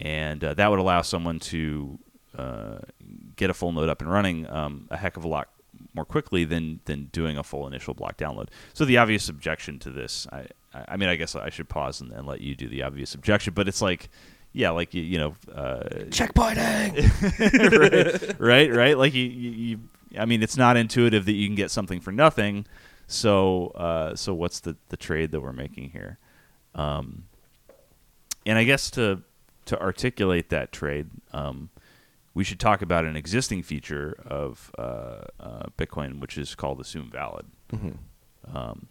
and 0.00 0.44
uh, 0.44 0.54
that 0.54 0.70
would 0.70 0.78
allow 0.78 1.00
someone 1.00 1.38
to 1.38 1.98
uh, 2.36 2.78
get 3.36 3.48
a 3.48 3.54
full 3.54 3.72
node 3.72 3.88
up 3.88 4.02
and 4.02 4.12
running 4.12 4.48
um, 4.50 4.86
a 4.90 4.96
heck 4.96 5.16
of 5.16 5.24
a 5.24 5.28
lot 5.28 5.48
more 5.94 6.04
quickly 6.04 6.44
than 6.44 6.80
than 6.84 7.06
doing 7.12 7.36
a 7.36 7.42
full 7.42 7.66
initial 7.66 7.94
block 7.94 8.16
download. 8.16 8.48
So 8.74 8.84
the 8.84 8.98
obvious 8.98 9.28
objection 9.28 9.78
to 9.80 9.90
this, 9.90 10.26
I 10.32 10.46
I 10.74 10.96
mean, 10.96 11.08
I 11.08 11.16
guess 11.16 11.34
I 11.34 11.50
should 11.50 11.68
pause 11.68 12.00
and, 12.00 12.12
and 12.12 12.26
let 12.26 12.40
you 12.40 12.54
do 12.54 12.68
the 12.68 12.82
obvious 12.82 13.14
objection, 13.14 13.54
but 13.54 13.68
it's 13.68 13.82
like. 13.82 14.08
Yeah, 14.54 14.70
like 14.70 14.94
you, 14.94 15.02
you 15.02 15.18
know, 15.18 15.36
uh, 15.54 15.82
checkpointing, 16.08 16.96
right, 18.40 18.40
right, 18.40 18.74
right. 18.74 18.98
Like 18.98 19.12
you, 19.12 19.24
you, 19.24 19.50
you, 19.50 19.78
I 20.18 20.24
mean, 20.24 20.42
it's 20.42 20.56
not 20.56 20.78
intuitive 20.78 21.26
that 21.26 21.32
you 21.32 21.46
can 21.46 21.54
get 21.54 21.70
something 21.70 22.00
for 22.00 22.12
nothing. 22.12 22.64
So, 23.06 23.68
uh, 23.68 24.16
so 24.16 24.32
what's 24.32 24.60
the 24.60 24.76
the 24.88 24.96
trade 24.96 25.32
that 25.32 25.42
we're 25.42 25.52
making 25.52 25.90
here? 25.90 26.18
Um, 26.74 27.24
and 28.46 28.58
I 28.58 28.64
guess 28.64 28.90
to 28.92 29.22
to 29.66 29.80
articulate 29.80 30.48
that 30.48 30.72
trade, 30.72 31.10
um, 31.32 31.68
we 32.38 32.44
should 32.44 32.60
talk 32.60 32.82
about 32.82 33.04
an 33.04 33.16
existing 33.16 33.64
feature 33.64 34.14
of 34.24 34.70
uh, 34.78 35.22
uh, 35.40 35.62
Bitcoin, 35.76 36.20
which 36.20 36.38
is 36.38 36.54
called 36.54 36.80
Assume 36.80 37.10
Valid. 37.10 37.46
Mm-hmm. 37.72 38.56
Um, 38.56 38.86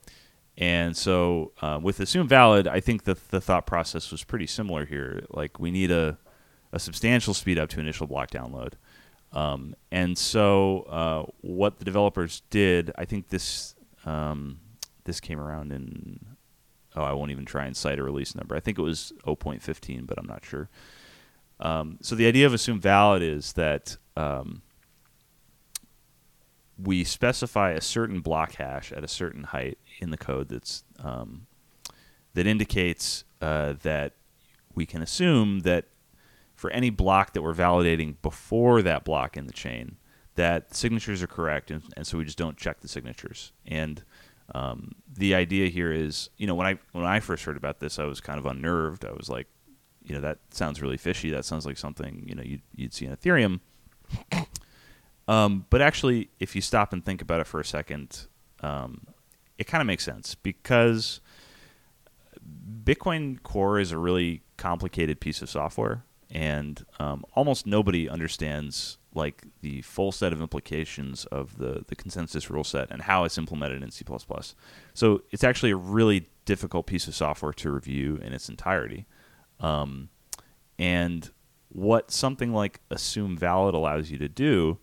and 0.57 0.97
so 0.97 1.53
uh, 1.61 1.79
with 1.81 2.01
Assume 2.01 2.27
Valid, 2.27 2.67
I 2.67 2.81
think 2.81 3.05
that 3.05 3.29
the 3.29 3.39
thought 3.39 3.65
process 3.65 4.11
was 4.11 4.25
pretty 4.25 4.47
similar 4.47 4.85
here. 4.85 5.23
Like 5.29 5.61
we 5.61 5.71
need 5.71 5.91
a, 5.91 6.17
a 6.73 6.79
substantial 6.79 7.33
speed 7.33 7.57
up 7.57 7.69
to 7.69 7.79
initial 7.79 8.05
block 8.05 8.31
download. 8.31 8.73
Um, 9.31 9.75
and 9.93 10.17
so 10.17 10.81
uh, 10.81 11.31
what 11.39 11.79
the 11.79 11.85
developers 11.85 12.41
did, 12.49 12.91
I 12.97 13.05
think 13.05 13.29
this 13.29 13.75
um, 14.05 14.59
this 15.05 15.21
came 15.21 15.39
around 15.39 15.71
in 15.71 16.19
oh 16.97 17.03
I 17.03 17.13
won't 17.13 17.31
even 17.31 17.45
try 17.45 17.65
and 17.65 17.77
cite 17.77 17.97
a 17.97 18.03
release 18.03 18.35
number. 18.35 18.57
I 18.57 18.59
think 18.59 18.77
it 18.77 18.81
was 18.81 19.13
0.15, 19.25 20.05
but 20.05 20.19
I'm 20.19 20.27
not 20.27 20.43
sure. 20.43 20.69
Um, 21.59 21.97
so 22.01 22.15
the 22.15 22.27
idea 22.27 22.45
of 22.45 22.53
assume 22.53 22.79
valid 22.79 23.21
is 23.21 23.53
that 23.53 23.97
um, 24.15 24.61
we 26.81 27.03
specify 27.03 27.71
a 27.71 27.81
certain 27.81 28.19
block 28.19 28.53
hash 28.55 28.91
at 28.91 29.03
a 29.03 29.07
certain 29.07 29.43
height 29.43 29.77
in 29.99 30.11
the 30.11 30.17
code 30.17 30.49
that's 30.49 30.83
um, 30.99 31.47
that 32.33 32.45
indicates 32.45 33.23
uh, 33.41 33.73
that 33.81 34.13
we 34.75 34.85
can 34.85 35.01
assume 35.01 35.61
that 35.61 35.85
for 36.55 36.69
any 36.71 36.89
block 36.89 37.33
that 37.33 37.41
we're 37.41 37.53
validating 37.53 38.15
before 38.21 38.81
that 38.81 39.03
block 39.03 39.37
in 39.37 39.47
the 39.47 39.53
chain, 39.53 39.97
that 40.35 40.75
signatures 40.75 41.23
are 41.23 41.27
correct, 41.27 41.71
and, 41.71 41.83
and 41.95 42.05
so 42.05 42.17
we 42.17 42.25
just 42.25 42.37
don't 42.37 42.57
check 42.57 42.79
the 42.81 42.87
signatures. 42.87 43.51
And 43.65 44.03
um, 44.53 44.93
the 45.11 45.33
idea 45.33 45.69
here 45.69 45.91
is, 45.91 46.29
you 46.37 46.45
know, 46.47 46.55
when 46.55 46.67
I 46.67 46.79
when 46.91 47.05
I 47.05 47.19
first 47.19 47.43
heard 47.43 47.57
about 47.57 47.79
this, 47.79 47.99
I 47.99 48.05
was 48.05 48.21
kind 48.21 48.39
of 48.39 48.45
unnerved. 48.45 49.03
I 49.03 49.11
was 49.11 49.29
like, 49.29 49.47
you 50.07 50.15
know 50.15 50.21
that 50.21 50.39
sounds 50.51 50.81
really 50.81 50.97
fishy. 50.97 51.29
That 51.31 51.45
sounds 51.45 51.65
like 51.65 51.77
something 51.77 52.23
you 52.25 52.35
know 52.35 52.43
you'd, 52.43 52.61
you'd 52.75 52.93
see 52.93 53.05
in 53.05 53.15
Ethereum. 53.15 53.59
Um, 55.27 55.65
but 55.69 55.81
actually, 55.81 56.29
if 56.39 56.55
you 56.55 56.61
stop 56.61 56.93
and 56.93 57.03
think 57.03 57.21
about 57.21 57.41
it 57.41 57.47
for 57.47 57.59
a 57.59 57.65
second, 57.65 58.27
um, 58.61 59.07
it 59.57 59.65
kind 59.65 59.81
of 59.81 59.85
makes 59.85 60.05
sense 60.05 60.35
because 60.35 61.19
Bitcoin 62.83 63.41
Core 63.43 63.79
is 63.79 63.91
a 63.91 63.97
really 63.97 64.41
complicated 64.55 65.19
piece 65.19 65.41
of 65.41 65.49
software, 65.49 66.05
and 66.31 66.85
um, 66.99 67.25
almost 67.35 67.67
nobody 67.67 68.07
understands 68.07 68.97
like 69.13 69.43
the 69.61 69.81
full 69.81 70.11
set 70.11 70.31
of 70.31 70.41
implications 70.41 71.25
of 71.25 71.57
the 71.57 71.83
the 71.87 71.95
consensus 71.95 72.49
rule 72.49 72.63
set 72.63 72.89
and 72.91 73.01
how 73.01 73.23
it's 73.23 73.37
implemented 73.37 73.83
in 73.83 73.91
C++. 73.91 74.05
So 74.93 75.23
it's 75.31 75.43
actually 75.43 75.71
a 75.71 75.75
really 75.75 76.29
difficult 76.45 76.85
piece 76.85 77.07
of 77.07 77.15
software 77.15 77.53
to 77.53 77.71
review 77.71 78.17
in 78.21 78.31
its 78.31 78.47
entirety. 78.47 79.07
Um, 79.59 80.09
and 80.79 81.29
what 81.69 82.11
something 82.11 82.53
like 82.53 82.79
assume 82.89 83.37
valid 83.37 83.75
allows 83.75 84.09
you 84.09 84.17
to 84.19 84.29
do 84.29 84.77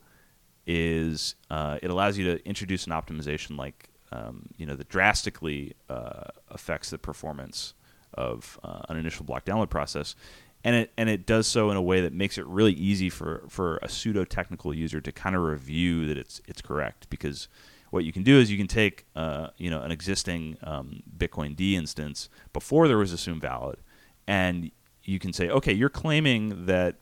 is 0.67 1.35
uh, 1.51 1.79
it 1.83 1.91
allows 1.91 2.17
you 2.19 2.25
to 2.25 2.47
introduce 2.47 2.87
an 2.87 2.93
optimization 2.93 3.57
like 3.57 3.89
um, 4.13 4.49
you 4.57 4.67
know 4.67 4.77
that 4.77 4.89
drastically 4.89 5.75
uh, 5.89 6.25
affects 6.49 6.91
the 6.91 6.99
performance 6.99 7.75
of 8.15 8.59
uh, 8.63 8.81
an 8.89 8.97
initial 8.97 9.25
block 9.25 9.45
download 9.45 9.71
process. 9.71 10.15
and 10.63 10.77
it 10.77 10.93
and 10.97 11.09
it 11.09 11.27
does 11.27 11.47
so 11.47 11.71
in 11.71 11.77
a 11.77 11.83
way 11.83 12.01
that 12.01 12.13
makes 12.13 12.39
it 12.39 12.47
really 12.47 12.73
easy 12.73 13.11
for 13.11 13.45
for 13.49 13.79
a 13.83 13.89
pseudo 13.89 14.25
technical 14.25 14.73
user 14.73 15.01
to 15.01 15.13
kind 15.13 15.37
of 15.37 15.43
review 15.43 16.07
that 16.07 16.17
it's 16.17 16.41
it's 16.47 16.63
correct 16.63 17.09
because 17.11 17.49
what 17.91 18.05
you 18.05 18.13
can 18.13 18.25
do 18.25 18.41
is 18.41 18.51
you 18.51 18.59
can 18.59 18.67
take 18.67 19.07
uh, 19.15 19.49
you 19.57 19.71
know 19.71 19.81
an 19.83 19.91
existing 19.91 20.57
um, 20.63 21.03
bitcoind 21.17 21.61
instance 21.61 22.29
before 22.53 22.89
there 22.89 22.99
was 22.99 23.13
assume 23.13 23.41
valid, 23.41 23.79
and 24.27 24.71
you 25.03 25.19
can 25.19 25.33
say, 25.33 25.49
okay, 25.49 25.73
you're 25.73 25.89
claiming 25.89 26.67
that 26.67 26.97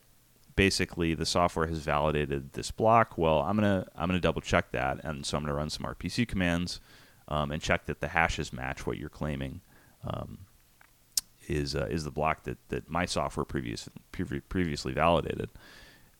basically 0.56 1.14
the 1.14 1.26
software 1.26 1.66
has 1.66 1.78
validated 1.78 2.52
this 2.52 2.70
block. 2.70 3.16
Well, 3.16 3.40
I'm 3.40 3.56
gonna 3.56 3.86
I'm 3.96 4.08
gonna 4.08 4.20
double 4.20 4.40
check 4.40 4.72
that, 4.72 5.04
and 5.04 5.24
so 5.24 5.36
I'm 5.36 5.44
gonna 5.44 5.54
run 5.54 5.70
some 5.70 5.86
RPC 5.86 6.26
commands 6.28 6.80
um, 7.28 7.50
and 7.50 7.62
check 7.62 7.86
that 7.86 8.00
the 8.00 8.08
hashes 8.08 8.52
match 8.52 8.86
what 8.86 8.98
you're 8.98 9.08
claiming. 9.08 9.60
Um, 10.04 10.38
is 11.48 11.74
uh, 11.74 11.88
is 11.90 12.04
the 12.04 12.10
block 12.10 12.44
that, 12.44 12.58
that 12.68 12.88
my 12.88 13.04
software 13.04 13.44
previous 13.44 13.88
previ- 14.12 14.42
previously 14.48 14.92
validated, 14.92 15.50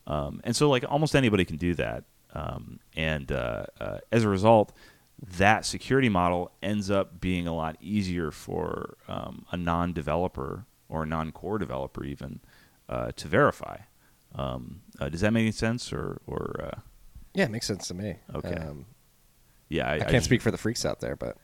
um, 0.07 0.41
and 0.45 0.57
so 0.57 0.69
like 0.69 0.85
almost 0.89 1.15
anybody 1.15 1.45
can 1.45 1.57
do 1.57 1.75
that, 1.75 2.05
um, 2.35 2.81
and 2.97 3.31
uh, 3.31 3.67
uh, 3.81 3.99
as 4.11 4.25
a 4.25 4.29
result, 4.29 4.73
that 5.39 5.65
security 5.65 6.09
model 6.09 6.51
ends 6.63 6.91
up 6.91 7.21
being 7.21 7.47
a 7.47 7.55
lot 7.55 7.77
easier 7.81 8.31
for 8.31 8.97
um, 9.09 9.47
a 9.53 9.57
non-developer 9.57 10.65
or 10.93 11.05
a 11.05 11.07
non-core 11.07 11.59
developer 11.59 12.05
even 12.05 12.41
uh, 12.89 13.11
to 13.17 13.27
verify. 13.27 13.79
Um, 14.35 14.83
uh, 15.01 15.09
does 15.09 15.23
that 15.23 15.33
make 15.33 15.43
any 15.43 15.53
sense, 15.53 15.93
or 15.93 16.21
or 16.27 16.61
uh, 16.63 16.81
Yeah, 17.35 17.45
it 17.45 17.51
makes 17.51 17.67
sense 17.67 17.89
to 17.89 17.95
me. 17.95 18.17
Okay. 18.35 18.55
Um, 18.55 18.85
yeah? 19.69 19.89
I, 19.89 19.95
I, 19.95 19.99
can't 20.01 20.11
just- 20.13 20.27
speak 20.27 20.43
for 20.43 20.51
the 20.51 20.59
freaks 20.59 20.85
out 20.85 21.01
there, 21.01 21.17
but 21.17 21.37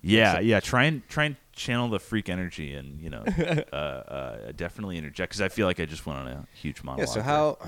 Yeah, 0.00 0.40
yeah. 0.40 0.60
Try 0.60 0.84
and 0.84 1.06
try 1.08 1.24
and 1.24 1.36
channel 1.52 1.88
the 1.88 2.00
freak 2.00 2.28
energy, 2.28 2.74
and 2.74 3.00
you 3.00 3.10
know, 3.10 3.24
uh, 3.72 3.76
uh, 3.76 4.52
definitely 4.56 4.96
interject 4.98 5.30
because 5.30 5.42
I 5.42 5.48
feel 5.48 5.66
like 5.66 5.80
I 5.80 5.84
just 5.84 6.06
went 6.06 6.18
on 6.18 6.28
a 6.28 6.46
huge 6.54 6.82
monologue. 6.82 7.08
yeah. 7.08 7.12
So 7.12 7.20
there. 7.20 7.24
how 7.24 7.58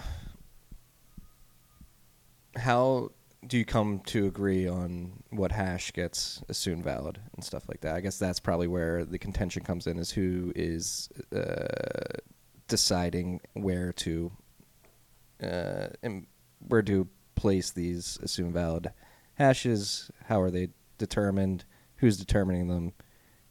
how 2.57 3.11
do 3.47 3.59
you 3.59 3.65
come 3.65 4.01
to 4.07 4.27
agree 4.27 4.67
on 4.67 5.23
what 5.31 5.53
hash 5.53 5.93
gets 5.93 6.43
assumed 6.49 6.85
valid 6.85 7.21
and 7.35 7.45
stuff 7.45 7.69
like 7.69 7.81
that? 7.81 7.95
I 7.95 8.01
guess 8.01 8.19
that's 8.19 8.41
probably 8.41 8.67
where 8.67 9.05
the 9.05 9.19
contention 9.19 9.63
comes 9.63 9.87
in: 9.87 9.99
is 9.99 10.11
who 10.11 10.53
is 10.55 11.09
uh, 11.35 12.19
deciding 12.69 13.41
where 13.55 13.93
to 13.93 14.33
uh, 15.43 15.89
and 16.03 16.27
where 16.67 16.83
to 16.83 17.09
place 17.35 17.71
these 17.71 18.19
assumed 18.23 18.55
valid 18.55 18.91
hashes. 19.35 20.11
How 20.25 20.41
are 20.41 20.51
they 20.51 20.69
determined? 20.99 21.65
Who's 21.97 22.17
determining 22.17 22.69
them? 22.69 22.93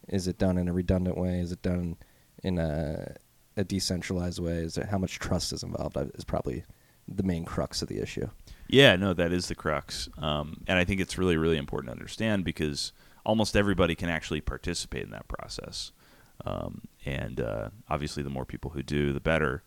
Is 0.08 0.28
it 0.28 0.38
done 0.38 0.58
in 0.58 0.68
a 0.68 0.72
redundant 0.72 1.16
way? 1.16 1.40
Is 1.40 1.52
it 1.52 1.62
done 1.62 1.96
in 2.42 2.58
a, 2.58 3.16
a 3.56 3.64
decentralized 3.64 4.38
way? 4.38 4.58
Is 4.58 4.78
how 4.90 4.98
much 4.98 5.18
trust 5.18 5.52
is 5.52 5.62
involved? 5.62 5.96
Is 6.14 6.24
probably 6.24 6.64
the 7.08 7.22
main 7.22 7.44
crux 7.44 7.82
of 7.82 7.88
the 7.88 8.00
issue. 8.00 8.28
Yeah, 8.68 8.96
no, 8.96 9.14
that 9.14 9.32
is 9.32 9.48
the 9.48 9.54
crux, 9.54 10.08
um, 10.18 10.62
and 10.66 10.78
I 10.78 10.84
think 10.84 11.00
it's 11.00 11.18
really, 11.18 11.36
really 11.36 11.56
important 11.56 11.88
to 11.88 11.92
understand 11.92 12.44
because 12.44 12.92
almost 13.24 13.56
everybody 13.56 13.94
can 13.94 14.08
actually 14.08 14.40
participate 14.40 15.04
in 15.04 15.10
that 15.10 15.28
process, 15.28 15.92
um, 16.44 16.82
and 17.04 17.40
uh, 17.40 17.68
obviously, 17.88 18.22
the 18.22 18.30
more 18.30 18.44
people 18.44 18.72
who 18.72 18.82
do, 18.82 19.12
the 19.12 19.20
better. 19.20 19.62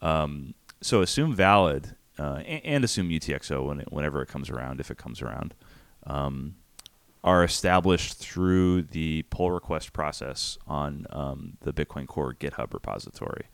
Um, 0.00 0.54
so, 0.80 1.02
assume 1.02 1.34
valid 1.34 1.96
uh, 2.18 2.42
and, 2.46 2.64
and 2.64 2.84
assume 2.84 3.08
UTXO 3.08 3.66
when 3.66 3.80
it, 3.80 3.92
whenever 3.92 4.22
it 4.22 4.28
comes 4.28 4.50
around, 4.50 4.80
if 4.80 4.90
it 4.90 4.98
comes 4.98 5.20
around, 5.20 5.54
um, 6.06 6.56
are 7.22 7.44
established 7.44 8.14
through 8.14 8.82
the 8.82 9.22
pull 9.30 9.50
request 9.50 9.92
process 9.92 10.58
on 10.66 11.06
um, 11.10 11.56
the 11.60 11.72
Bitcoin 11.72 12.06
Core 12.06 12.34
GitHub 12.34 12.72
repository. 12.72 13.46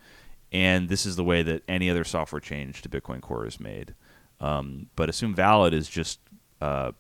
And 0.53 0.88
this 0.88 1.05
is 1.05 1.16
the 1.16 1.25
way 1.25 1.42
that 1.42 1.62
any 1.68 1.90
other 1.90 2.05
software 2.05 2.40
change 2.40 2.83
to 2.83 2.88
Bitcoin 2.88 3.20
Core 3.20 3.46
is 3.46 3.59
made. 3.59 3.94
Um, 4.40 4.88
but 4.96 5.09
assume 5.09 5.35
valid 5.35 5.72
is 5.72 5.88
just, 5.88 6.20
uh, 6.61 6.92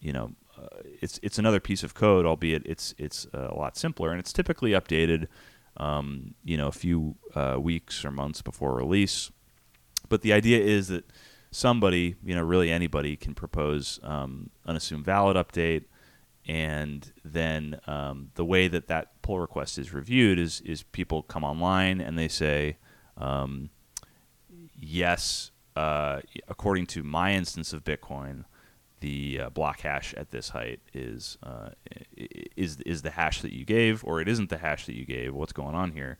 you 0.00 0.12
know, 0.12 0.32
uh, 0.58 0.66
it's 1.00 1.18
it's 1.22 1.38
another 1.38 1.60
piece 1.60 1.82
of 1.82 1.94
code, 1.94 2.26
albeit 2.26 2.64
it's 2.66 2.94
it's 2.98 3.26
uh, 3.34 3.48
a 3.50 3.54
lot 3.54 3.76
simpler, 3.76 4.10
and 4.10 4.20
it's 4.20 4.32
typically 4.32 4.72
updated, 4.72 5.26
um, 5.76 6.34
you 6.44 6.56
know, 6.56 6.68
a 6.68 6.72
few 6.72 7.16
uh, 7.34 7.56
weeks 7.58 8.04
or 8.04 8.10
months 8.10 8.42
before 8.42 8.74
release. 8.74 9.30
But 10.08 10.22
the 10.22 10.32
idea 10.32 10.60
is 10.60 10.88
that 10.88 11.04
somebody, 11.50 12.16
you 12.24 12.34
know, 12.34 12.42
really 12.42 12.70
anybody 12.70 13.16
can 13.16 13.34
propose 13.34 13.98
um, 14.02 14.50
an 14.66 14.76
assume 14.76 15.02
valid 15.02 15.36
update, 15.36 15.84
and 16.46 17.12
then 17.24 17.80
um, 17.86 18.30
the 18.34 18.44
way 18.44 18.68
that 18.68 18.88
that 18.88 19.22
pull 19.22 19.38
request 19.38 19.78
is 19.78 19.94
reviewed 19.94 20.38
is 20.38 20.60
is 20.62 20.82
people 20.82 21.22
come 21.22 21.44
online 21.44 22.00
and 22.00 22.18
they 22.18 22.28
say, 22.28 22.76
um, 23.16 23.70
yes, 24.78 25.51
uh, 25.76 26.20
according 26.48 26.86
to 26.86 27.02
my 27.02 27.32
instance 27.32 27.72
of 27.72 27.84
Bitcoin, 27.84 28.44
the 29.00 29.40
uh, 29.40 29.50
block 29.50 29.80
hash 29.80 30.14
at 30.14 30.30
this 30.30 30.50
height 30.50 30.80
is 30.94 31.36
uh, 31.42 31.70
is 32.56 32.80
is 32.82 33.02
the 33.02 33.10
hash 33.10 33.42
that 33.42 33.52
you 33.52 33.64
gave, 33.64 34.04
or 34.04 34.20
it 34.20 34.28
isn't 34.28 34.48
the 34.48 34.58
hash 34.58 34.86
that 34.86 34.96
you 34.96 35.04
gave. 35.04 35.34
What's 35.34 35.52
going 35.52 35.74
on 35.74 35.92
here? 35.92 36.18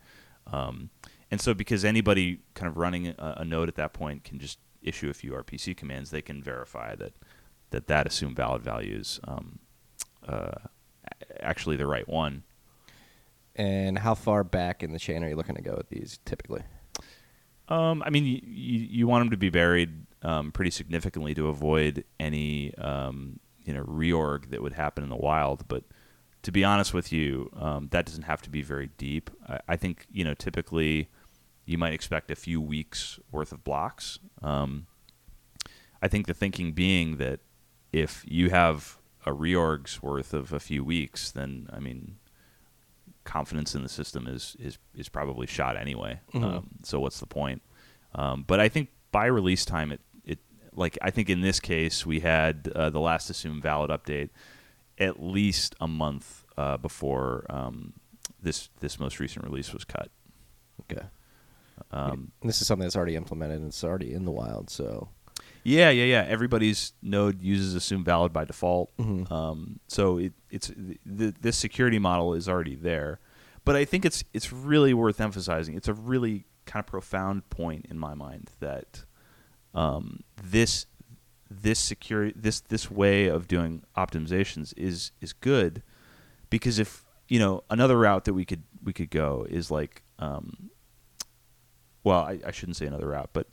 Um, 0.49 0.91
and 1.31 1.41
so, 1.41 1.55
because 1.55 1.85
anybody 1.85 2.41
kind 2.55 2.69
of 2.69 2.77
running 2.77 3.09
a, 3.09 3.37
a 3.39 3.45
node 3.45 3.69
at 3.69 3.77
that 3.77 3.93
point 3.93 4.25
can 4.25 4.39
just 4.39 4.59
issue 4.83 5.09
a 5.09 5.15
few 5.15 5.33
RPC 5.33 5.77
commands, 5.77 6.11
they 6.11 6.23
can 6.23 6.43
verify 6.43 6.95
that 6.97 7.13
that 7.71 7.87
that 7.87 8.07
assumed 8.07 8.37
valid 8.37 8.63
value 8.63 8.97
is 8.99 9.21
um, 9.25 9.61
uh, 10.27 10.53
actually 11.41 11.77
the 11.77 11.87
right 11.87 12.09
one. 12.09 12.43
And 13.55 13.99
how 13.99 14.15
far 14.15 14.45
back 14.45 14.83
in 14.83 14.93
the 14.93 14.99
chain 14.99 15.23
are 15.23 15.29
you 15.29 15.37
looking 15.37 15.57
to 15.57 15.63
go 15.63 15.75
with 15.77 15.89
these 15.89 16.19
typically? 16.25 16.63
Um, 17.73 18.03
I 18.05 18.11
mean, 18.11 18.27
you, 18.27 18.41
you, 18.45 19.07
want 19.07 19.23
them 19.23 19.31
to 19.31 19.39
be 19.39 19.49
buried 19.49 20.05
um, 20.21 20.53
pretty 20.53 20.71
significantly 20.71 21.35
to 21.35 21.49
avoid 21.49 22.05
any 22.21 22.75
um, 22.75 23.41
you 23.65 23.73
know 23.73 23.83
reorg 23.85 24.51
that 24.51 24.61
would 24.61 24.75
happen 24.75 25.03
in 25.03 25.09
the 25.09 25.17
wild. 25.17 25.67
But 25.69 25.85
to 26.43 26.53
be 26.53 26.65
honest 26.65 26.93
with 26.93 27.15
you, 27.15 27.51
um, 27.57 27.89
that 27.91 28.05
doesn't 28.05 28.25
have 28.25 28.43
to 28.43 28.51
be 28.51 28.61
very 28.61 28.91
deep. 28.99 29.31
I, 29.49 29.61
I 29.69 29.77
think 29.77 30.07
you 30.13 30.23
know 30.23 30.35
typically 30.35 31.09
you 31.65 31.79
might 31.79 31.95
expect 31.95 32.31
a 32.31 32.37
few 32.37 32.61
weeks 32.61 33.19
worth 33.31 33.53
of 33.53 33.65
blocks. 33.65 34.19
Um, 34.43 34.87
I 36.03 36.09
think 36.09 36.27
the 36.27 36.35
thinking 36.35 36.73
being 36.73 37.17
that 37.17 37.41
if 37.91 38.23
you 38.29 38.51
have 38.51 38.99
a 39.25 39.31
reorg's 39.31 40.03
worth 40.03 40.35
of 40.35 40.53
a 40.53 40.61
few 40.61 40.85
weeks, 40.85 41.31
then 41.31 41.69
I 41.73 41.79
mean 41.79 42.17
confidence 43.25 43.75
in 43.75 43.83
the 43.83 43.89
system 43.89 44.27
is 44.27 44.57
is 44.59 44.79
is 44.95 45.09
probably 45.09 45.47
shot 45.47 45.77
anyway. 45.77 46.21
Mhm. 46.33 46.45
Um, 46.45 46.69
so 46.83 47.01
what's 47.01 47.21
the 47.21 47.27
point? 47.27 47.63
Um, 48.15 48.45
but 48.47 48.61
I 48.61 48.69
think 48.69 48.91
by 49.11 49.27
release 49.27 49.65
time, 49.65 49.93
it 49.93 50.01
it 50.25 50.39
like 50.75 50.99
I 51.03 51.11
think 51.11 51.31
in 51.31 51.41
this 51.41 51.61
case 51.61 52.05
we 52.07 52.21
had 52.21 52.71
uh, 52.75 52.91
the 52.91 53.01
last 53.01 53.31
assumed 53.31 53.63
valid 53.63 53.91
update 53.91 54.31
at 54.99 55.23
least 55.23 55.75
a 55.81 55.89
month 55.89 56.45
uh, 56.57 56.77
before 56.77 57.47
um, 57.49 57.95
this 58.41 58.69
this 58.81 58.99
most 59.01 59.21
recent 59.21 59.45
release 59.45 59.73
was 59.73 59.85
cut. 59.85 60.11
Okay. 60.83 61.07
Um, 61.91 62.33
this 62.43 62.61
is 62.61 62.67
something 62.67 62.85
that's 62.85 62.97
already 62.97 63.17
implemented 63.17 63.59
and 63.59 63.69
it's 63.69 63.83
already 63.83 64.13
in 64.13 64.25
the 64.25 64.31
wild. 64.31 64.71
So 64.71 65.09
Yeah, 65.65 65.91
yeah, 65.91 66.05
yeah. 66.05 66.25
Everybody's 66.29 66.93
node 67.03 67.41
uses 67.43 67.75
assume 67.75 68.03
valid 68.05 68.33
by 68.33 68.45
default. 68.45 68.97
Mhm. 68.97 69.31
Um, 69.31 69.81
so 69.87 70.19
it, 70.19 70.33
it's 70.51 70.69
th- 70.69 71.35
this 71.41 71.57
security 71.57 71.99
model 71.99 72.35
is 72.35 72.49
already 72.49 72.75
there, 72.75 73.21
but 73.65 73.77
I 73.77 73.85
think 73.85 74.05
it's 74.05 74.25
it's 74.33 74.53
really 74.53 74.93
worth 74.95 75.21
emphasizing. 75.21 75.77
It's 75.77 75.89
a 75.89 75.95
really 75.95 76.47
kind 76.67 76.83
of 76.83 76.87
profound 76.87 77.49
point 77.51 77.87
in 77.89 77.99
my 77.99 78.15
mind 78.15 78.51
that 78.61 79.05
um, 79.75 80.21
this 80.43 80.87
this 81.51 81.79
security 81.79 82.33
this 82.37 82.61
this 82.61 82.91
way 82.91 83.27
of 83.27 83.47
doing 83.47 83.83
optimizations 83.97 84.73
is 84.77 85.13
is 85.21 85.33
good 85.33 85.83
because 86.51 86.79
if 86.79 87.05
you 87.29 87.39
know 87.39 87.63
another 87.71 87.99
route 87.99 88.25
that 88.25 88.35
we 88.35 88.45
could 88.45 88.63
we 88.83 88.93
could 88.93 89.11
go 89.11 89.47
is 89.49 89.71
like 89.71 90.03
um, 90.19 90.71
well 92.05 92.21
I, 92.21 92.41
I 92.47 92.51
shouldn't 92.53 92.77
say 92.77 92.87
another 92.87 93.09
route 93.09 93.31
but 93.33 93.49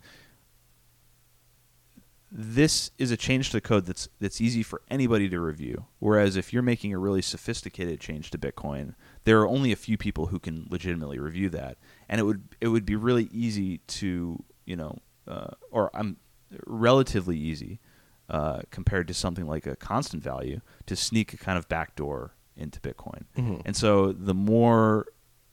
this 2.30 2.90
is 2.96 3.10
a 3.10 3.16
change 3.16 3.48
to 3.50 3.56
the 3.56 3.60
code 3.60 3.86
that's 3.86 4.08
that's 4.20 4.40
easy 4.40 4.62
for 4.62 4.82
anybody 4.88 5.28
to 5.28 5.40
review. 5.40 5.86
Whereas 5.98 6.36
if 6.36 6.52
you're 6.52 6.62
making 6.62 6.92
a 6.92 6.98
really 6.98 7.22
sophisticated 7.22 8.00
change 8.00 8.30
to 8.30 8.38
Bitcoin, 8.38 8.94
there 9.24 9.40
are 9.40 9.48
only 9.48 9.72
a 9.72 9.76
few 9.76 9.96
people 9.98 10.26
who 10.26 10.38
can 10.38 10.66
legitimately 10.70 11.18
review 11.18 11.48
that, 11.50 11.78
and 12.08 12.20
it 12.20 12.24
would 12.24 12.54
it 12.60 12.68
would 12.68 12.86
be 12.86 12.96
really 12.96 13.28
easy 13.32 13.78
to 13.78 14.42
you 14.64 14.76
know, 14.76 14.96
uh, 15.26 15.48
or 15.70 15.90
I'm 15.94 16.18
relatively 16.66 17.36
easy 17.36 17.80
uh, 18.28 18.60
compared 18.70 19.08
to 19.08 19.14
something 19.14 19.46
like 19.46 19.66
a 19.66 19.74
constant 19.74 20.22
value 20.22 20.60
to 20.86 20.94
sneak 20.94 21.32
a 21.32 21.36
kind 21.36 21.58
of 21.58 21.68
backdoor 21.68 22.34
into 22.56 22.78
Bitcoin. 22.80 23.24
Mhm. 23.36 23.62
And 23.64 23.76
so 23.76 24.12
the 24.12 24.34
more 24.34 25.06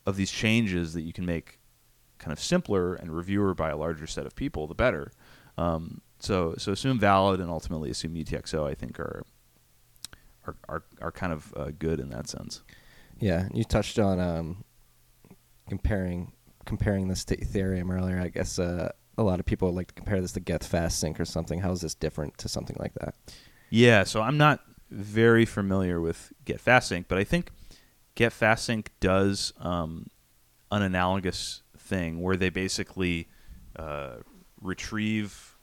of 0.06 0.16
these 0.16 0.32
changes 0.32 0.94
that 0.94 1.02
you 1.02 1.14
can 1.14 1.26
make 1.26 1.60
kind 2.20 2.32
of 2.32 2.40
simpler 2.40 2.94
and 2.94 3.16
reviewer 3.16 3.54
by 3.54 3.70
a 3.70 3.78
larger 3.78 4.06
set 4.08 4.26
of 4.26 4.36
people, 4.36 4.68
the 4.68 4.76
better. 4.76 5.12
Um, 5.58 6.02
so 6.20 6.56
so 6.58 6.72
assume 6.72 7.00
valid 7.00 7.40
and 7.40 7.50
ultimately 7.50 7.90
assume 7.90 8.16
UTXO 8.16 8.70
I 8.70 8.74
think 8.74 9.00
are 9.00 9.24
are 10.46 10.56
are, 10.68 10.84
are 11.02 11.12
kind 11.12 11.34
of 11.34 11.54
uh, 11.56 11.72
good 11.78 12.00
in 12.00 12.10
that 12.10 12.28
sense. 12.28 12.64
yeah, 13.20 13.48
you 13.54 13.64
touched 13.64 14.00
on 14.00 14.20
um, 14.20 14.64
comparing 15.70 16.32
comparing 16.66 17.08
this 17.08 17.26
to 17.26 17.38
Ethereum 17.38 17.92
earlier. 17.92 18.20
I 18.20 18.30
guess 18.30 18.60
uh, 18.60 18.92
a 19.18 19.24
lot 19.24 19.40
of 19.40 19.46
people 19.46 19.74
like 19.74 19.88
to 19.88 19.94
compare 19.94 20.22
this 20.22 20.34
to 20.34 20.40
Geth 20.40 20.66
Fast 20.66 21.00
Sync 21.00 21.20
or 21.20 21.26
something. 21.26 21.60
How 21.60 21.72
is 21.72 21.82
this 21.82 21.96
different 21.96 22.38
to 22.40 22.50
something 22.50 22.76
like 22.80 22.94
that? 22.96 23.16
Yeah, 23.70 24.04
so 24.04 24.22
I'm 24.22 24.38
not 24.38 24.62
very 24.90 25.46
familiar 25.46 26.00
with 26.00 26.32
Geth 26.46 26.62
Fast 26.62 26.90
Sync, 26.90 27.08
but 27.08 27.18
I 27.18 27.24
think 27.24 27.52
Geth 28.16 28.34
Fast 28.34 28.66
Sync 28.66 28.92
does 29.00 29.54
um, 29.60 30.08
an 30.72 30.82
analogous 30.82 31.64
thing 31.78 32.22
where 32.22 32.38
they 32.38 32.50
basically 32.50 33.28
uh, 33.76 34.18
retrieve 34.62 35.57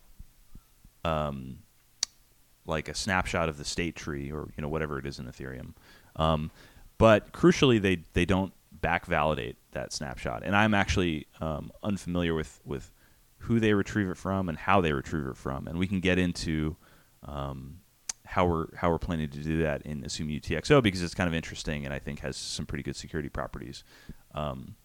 um, 1.04 1.58
like 2.66 2.88
a 2.88 2.94
snapshot 2.94 3.48
of 3.48 3.58
the 3.58 3.64
state 3.64 3.96
tree 3.96 4.30
or 4.30 4.48
you 4.56 4.62
know 4.62 4.68
whatever 4.68 4.98
it 4.98 5.06
is 5.06 5.18
in 5.18 5.26
Ethereum. 5.26 5.74
Um, 6.16 6.50
but 6.98 7.32
crucially, 7.32 7.80
they 7.80 8.04
they 8.12 8.24
don't 8.24 8.52
back 8.72 9.06
validate 9.06 9.56
that 9.72 9.92
snapshot, 9.92 10.42
and 10.44 10.54
I'm 10.56 10.74
actually 10.74 11.26
um, 11.40 11.70
unfamiliar 11.82 12.34
with 12.34 12.60
with 12.64 12.90
who 13.38 13.60
they 13.60 13.74
retrieve 13.74 14.08
it 14.08 14.16
from 14.16 14.48
and 14.48 14.56
how 14.56 14.80
they 14.80 14.92
retrieve 14.92 15.26
it 15.26 15.36
from, 15.36 15.66
and 15.66 15.78
we 15.78 15.86
can 15.86 16.00
get 16.00 16.18
into 16.18 16.76
um, 17.24 17.80
how 18.24 18.46
we're 18.46 18.74
how 18.76 18.90
we're 18.90 18.98
planning 18.98 19.28
to 19.28 19.38
do 19.38 19.62
that 19.62 19.82
in 19.82 20.04
Assume 20.04 20.28
UTXO 20.28 20.82
because 20.82 21.02
it's 21.02 21.14
kind 21.14 21.28
of 21.28 21.34
interesting 21.34 21.84
and 21.84 21.92
I 21.92 21.98
think 21.98 22.20
has 22.20 22.36
some 22.36 22.66
pretty 22.66 22.82
good 22.82 22.96
security 22.96 23.28
properties. 23.28 23.84
Um, 24.34 24.76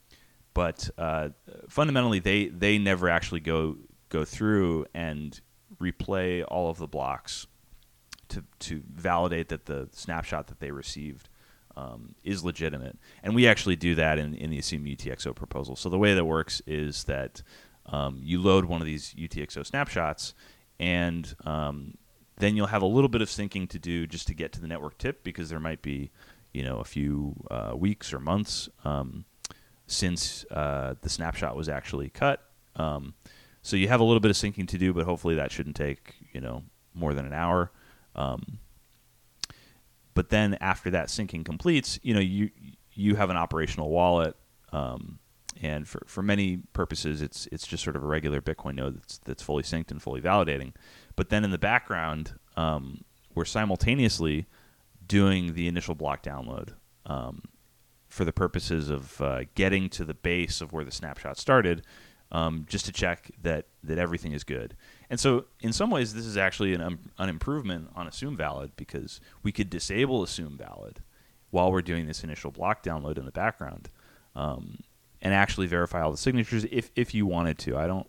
but 0.53 0.89
uh, 0.97 1.29
fundamentally, 1.69 2.19
they 2.19 2.47
they 2.47 2.77
never 2.77 3.09
actually 3.09 3.39
go 3.39 3.77
go 4.09 4.25
through 4.25 4.85
and 4.93 5.39
replay 5.81 6.43
all 6.47 6.69
of 6.69 6.77
the 6.77 6.87
blocks 6.87 7.47
to 8.29 8.43
to 8.59 8.83
validate 8.93 9.49
that 9.49 9.65
the 9.65 9.89
snapshot 9.91 10.47
that 10.47 10.59
they 10.59 10.71
received 10.71 11.29
um, 11.75 12.15
is 12.23 12.43
legitimate. 12.43 12.97
And 13.23 13.35
we 13.35 13.47
actually 13.47 13.75
do 13.75 13.95
that 13.95 14.19
in, 14.19 14.35
in 14.35 14.49
the 14.49 14.59
Assume 14.59 14.85
UTXO 14.85 15.35
proposal. 15.35 15.75
So 15.75 15.89
the 15.89 15.97
way 15.97 16.13
that 16.13 16.25
works 16.25 16.61
is 16.67 17.05
that 17.05 17.41
um, 17.85 18.19
you 18.23 18.41
load 18.41 18.65
one 18.65 18.81
of 18.81 18.85
these 18.85 19.13
UTXO 19.13 19.65
snapshots, 19.65 20.33
and 20.79 21.33
um, 21.45 21.95
then 22.37 22.55
you'll 22.55 22.67
have 22.67 22.81
a 22.81 22.87
little 22.87 23.09
bit 23.09 23.21
of 23.21 23.29
syncing 23.29 23.69
to 23.69 23.79
do 23.79 24.05
just 24.05 24.27
to 24.27 24.33
get 24.33 24.51
to 24.53 24.61
the 24.61 24.67
network 24.67 24.97
tip 24.97 25.23
because 25.23 25.49
there 25.49 25.59
might 25.59 25.81
be, 25.81 26.11
you 26.53 26.63
know, 26.63 26.79
a 26.79 26.83
few 26.83 27.35
uh, 27.49 27.73
weeks 27.75 28.13
or 28.13 28.19
months 28.19 28.69
um, 28.83 29.25
since 29.87 30.45
uh, 30.51 30.95
the 31.01 31.09
snapshot 31.09 31.55
was 31.55 31.69
actually 31.69 32.09
cut. 32.09 32.43
So 33.61 33.75
you 33.75 33.87
have 33.87 33.99
a 33.99 34.03
little 34.03 34.19
bit 34.19 34.31
of 34.31 34.37
syncing 34.37 34.67
to 34.67 34.77
do, 34.77 34.93
but 34.93 35.05
hopefully 35.05 35.35
that 35.35 35.51
shouldn't 35.51 35.75
take 35.75 36.15
you 36.31 36.41
know 36.41 36.63
more 36.93 37.13
than 37.13 37.25
an 37.25 37.33
hour. 37.33 37.71
Um, 38.15 38.59
but 40.13 40.29
then 40.29 40.57
after 40.59 40.89
that 40.91 41.07
syncing 41.07 41.45
completes, 41.45 41.99
you 42.03 42.13
know 42.13 42.19
you 42.19 42.49
you 42.93 43.15
have 43.15 43.29
an 43.29 43.37
operational 43.37 43.89
wallet, 43.89 44.35
um, 44.71 45.19
and 45.61 45.87
for, 45.87 46.01
for 46.05 46.21
many 46.21 46.57
purposes, 46.73 47.21
it's 47.21 47.47
it's 47.51 47.67
just 47.67 47.83
sort 47.83 47.95
of 47.95 48.03
a 48.03 48.07
regular 48.07 48.41
Bitcoin 48.41 48.75
node 48.75 48.97
that's 48.97 49.17
that's 49.19 49.43
fully 49.43 49.63
synced 49.63 49.91
and 49.91 50.01
fully 50.01 50.21
validating. 50.21 50.73
But 51.15 51.29
then 51.29 51.43
in 51.43 51.51
the 51.51 51.57
background, 51.57 52.33
um, 52.55 53.03
we're 53.33 53.45
simultaneously 53.45 54.47
doing 55.05 55.53
the 55.53 55.67
initial 55.67 55.95
block 55.95 56.23
download 56.23 56.73
um, 57.05 57.41
for 58.07 58.25
the 58.25 58.31
purposes 58.31 58.89
of 58.89 59.21
uh, 59.21 59.41
getting 59.55 59.89
to 59.89 60.05
the 60.05 60.13
base 60.13 60.61
of 60.61 60.71
where 60.71 60.85
the 60.85 60.91
snapshot 60.91 61.37
started, 61.37 61.83
um, 62.31 62.65
just 62.69 62.85
to 62.85 62.91
check 62.91 63.31
that 63.41 63.65
that 63.83 63.97
everything 63.97 64.33
is 64.33 64.43
good. 64.43 64.75
And 65.09 65.19
so, 65.19 65.45
in 65.61 65.73
some 65.73 65.89
ways, 65.89 66.13
this 66.13 66.25
is 66.25 66.37
actually 66.37 66.73
an, 66.73 66.81
um, 66.81 66.99
an 67.17 67.29
improvement 67.29 67.89
on 67.95 68.07
assume 68.07 68.37
valid 68.37 68.71
because 68.75 69.19
we 69.41 69.51
could 69.51 69.69
disable 69.69 70.23
assume 70.23 70.57
valid 70.57 71.01
while 71.49 71.71
we're 71.71 71.81
doing 71.81 72.05
this 72.05 72.23
initial 72.23 72.51
block 72.51 72.83
download 72.83 73.17
in 73.17 73.25
the 73.25 73.31
background, 73.31 73.89
um, 74.35 74.79
and 75.21 75.33
actually 75.33 75.65
verify 75.65 76.01
all 76.01 76.11
the 76.11 76.17
signatures 76.17 76.65
if 76.71 76.91
if 76.95 77.13
you 77.13 77.25
wanted 77.25 77.57
to. 77.59 77.77
I 77.77 77.87
don't. 77.87 78.07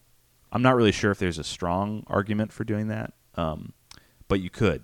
I'm 0.53 0.63
not 0.63 0.77
really 0.77 0.93
sure 0.93 1.11
if 1.13 1.19
there's 1.19 1.39
a 1.39 1.45
strong 1.45 2.05
argument 2.09 2.53
for 2.53 2.65
doing 2.65 2.89
that, 2.89 3.13
um, 3.37 3.73
but 4.29 4.41
you 4.41 4.51
could. 4.51 4.83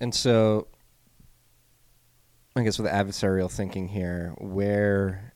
And 0.00 0.14
so, 0.14 0.68
I 2.54 2.62
guess 2.62 2.78
with 2.78 2.90
adversarial 2.90 3.50
thinking 3.50 3.88
here, 3.88 4.34
where 4.38 5.34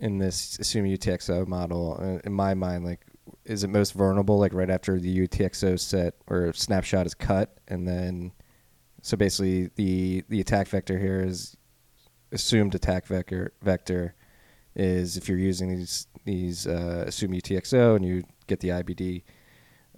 in 0.00 0.18
this 0.18 0.58
assume 0.58 0.86
UTXO 0.86 1.46
model, 1.46 1.98
uh, 2.00 2.18
in 2.24 2.32
my 2.32 2.54
mind, 2.54 2.84
like, 2.84 3.00
is 3.44 3.64
it 3.64 3.68
most 3.68 3.92
vulnerable, 3.92 4.38
like 4.38 4.52
right 4.52 4.70
after 4.70 4.98
the 4.98 5.26
UTXO 5.26 5.78
set 5.78 6.14
or 6.26 6.52
snapshot 6.52 7.06
is 7.06 7.14
cut, 7.14 7.58
and 7.68 7.86
then, 7.86 8.32
so 9.02 9.16
basically 9.16 9.70
the 9.76 10.24
the 10.28 10.40
attack 10.40 10.68
vector 10.68 10.98
here 10.98 11.20
is 11.20 11.56
assumed 12.32 12.74
attack 12.74 13.06
vector 13.06 13.52
vector 13.62 14.14
is 14.74 15.16
if 15.16 15.28
you're 15.28 15.38
using 15.38 15.76
these 15.76 16.06
these 16.24 16.66
uh, 16.66 17.04
assume 17.06 17.32
UTXO 17.32 17.96
and 17.96 18.04
you 18.04 18.24
get 18.46 18.60
the 18.60 18.70
IBD 18.70 19.22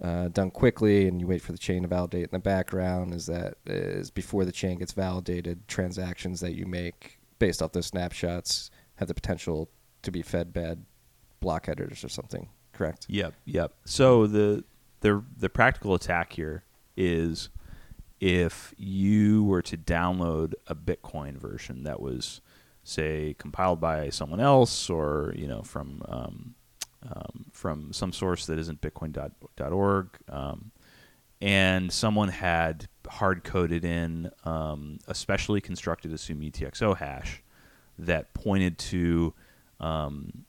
uh, 0.02 0.28
done 0.28 0.50
quickly 0.50 1.08
and 1.08 1.20
you 1.20 1.26
wait 1.26 1.40
for 1.40 1.52
the 1.52 1.58
chain 1.58 1.82
to 1.82 1.88
validate 1.88 2.24
in 2.24 2.30
the 2.32 2.38
background 2.38 3.14
is 3.14 3.26
that 3.26 3.54
is 3.64 4.10
before 4.10 4.44
the 4.44 4.52
chain 4.52 4.78
gets 4.78 4.92
validated 4.92 5.66
transactions 5.68 6.40
that 6.40 6.54
you 6.54 6.66
make 6.66 7.18
based 7.38 7.62
off 7.62 7.72
those 7.72 7.86
snapshots 7.86 8.70
have 8.96 9.08
the 9.08 9.14
potential 9.14 9.70
to 10.02 10.10
be 10.10 10.22
fed 10.22 10.52
bad 10.52 10.84
block 11.40 11.66
headers 11.66 12.04
or 12.04 12.08
something 12.08 12.48
correct 12.72 13.06
Yep, 13.08 13.34
yep. 13.44 13.74
So 13.84 14.26
the 14.26 14.64
the 15.00 15.22
the 15.36 15.48
practical 15.48 15.94
attack 15.94 16.32
here 16.32 16.64
is 16.96 17.48
if 18.20 18.74
you 18.76 19.44
were 19.44 19.62
to 19.62 19.76
download 19.76 20.54
a 20.66 20.74
Bitcoin 20.74 21.36
version 21.36 21.84
that 21.84 22.00
was, 22.00 22.40
say, 22.82 23.34
compiled 23.38 23.80
by 23.80 24.08
someone 24.10 24.40
else, 24.40 24.88
or 24.88 25.32
you 25.36 25.46
know 25.46 25.62
from 25.62 26.02
um, 26.08 26.54
um, 27.02 27.46
from 27.52 27.92
some 27.92 28.12
source 28.12 28.46
that 28.46 28.58
isn't 28.58 28.80
Bitcoin.org, 28.80 30.08
um, 30.28 30.72
and 31.40 31.92
someone 31.92 32.28
had 32.28 32.88
hard 33.08 33.44
coded 33.44 33.84
in 33.84 34.30
um, 34.44 34.98
a 35.06 35.14
specially 35.14 35.60
constructed 35.60 36.12
assume 36.12 36.40
UTXO 36.40 36.96
hash 36.96 37.42
that 37.98 38.34
pointed 38.34 38.78
to 38.78 39.34
um, 39.80 40.44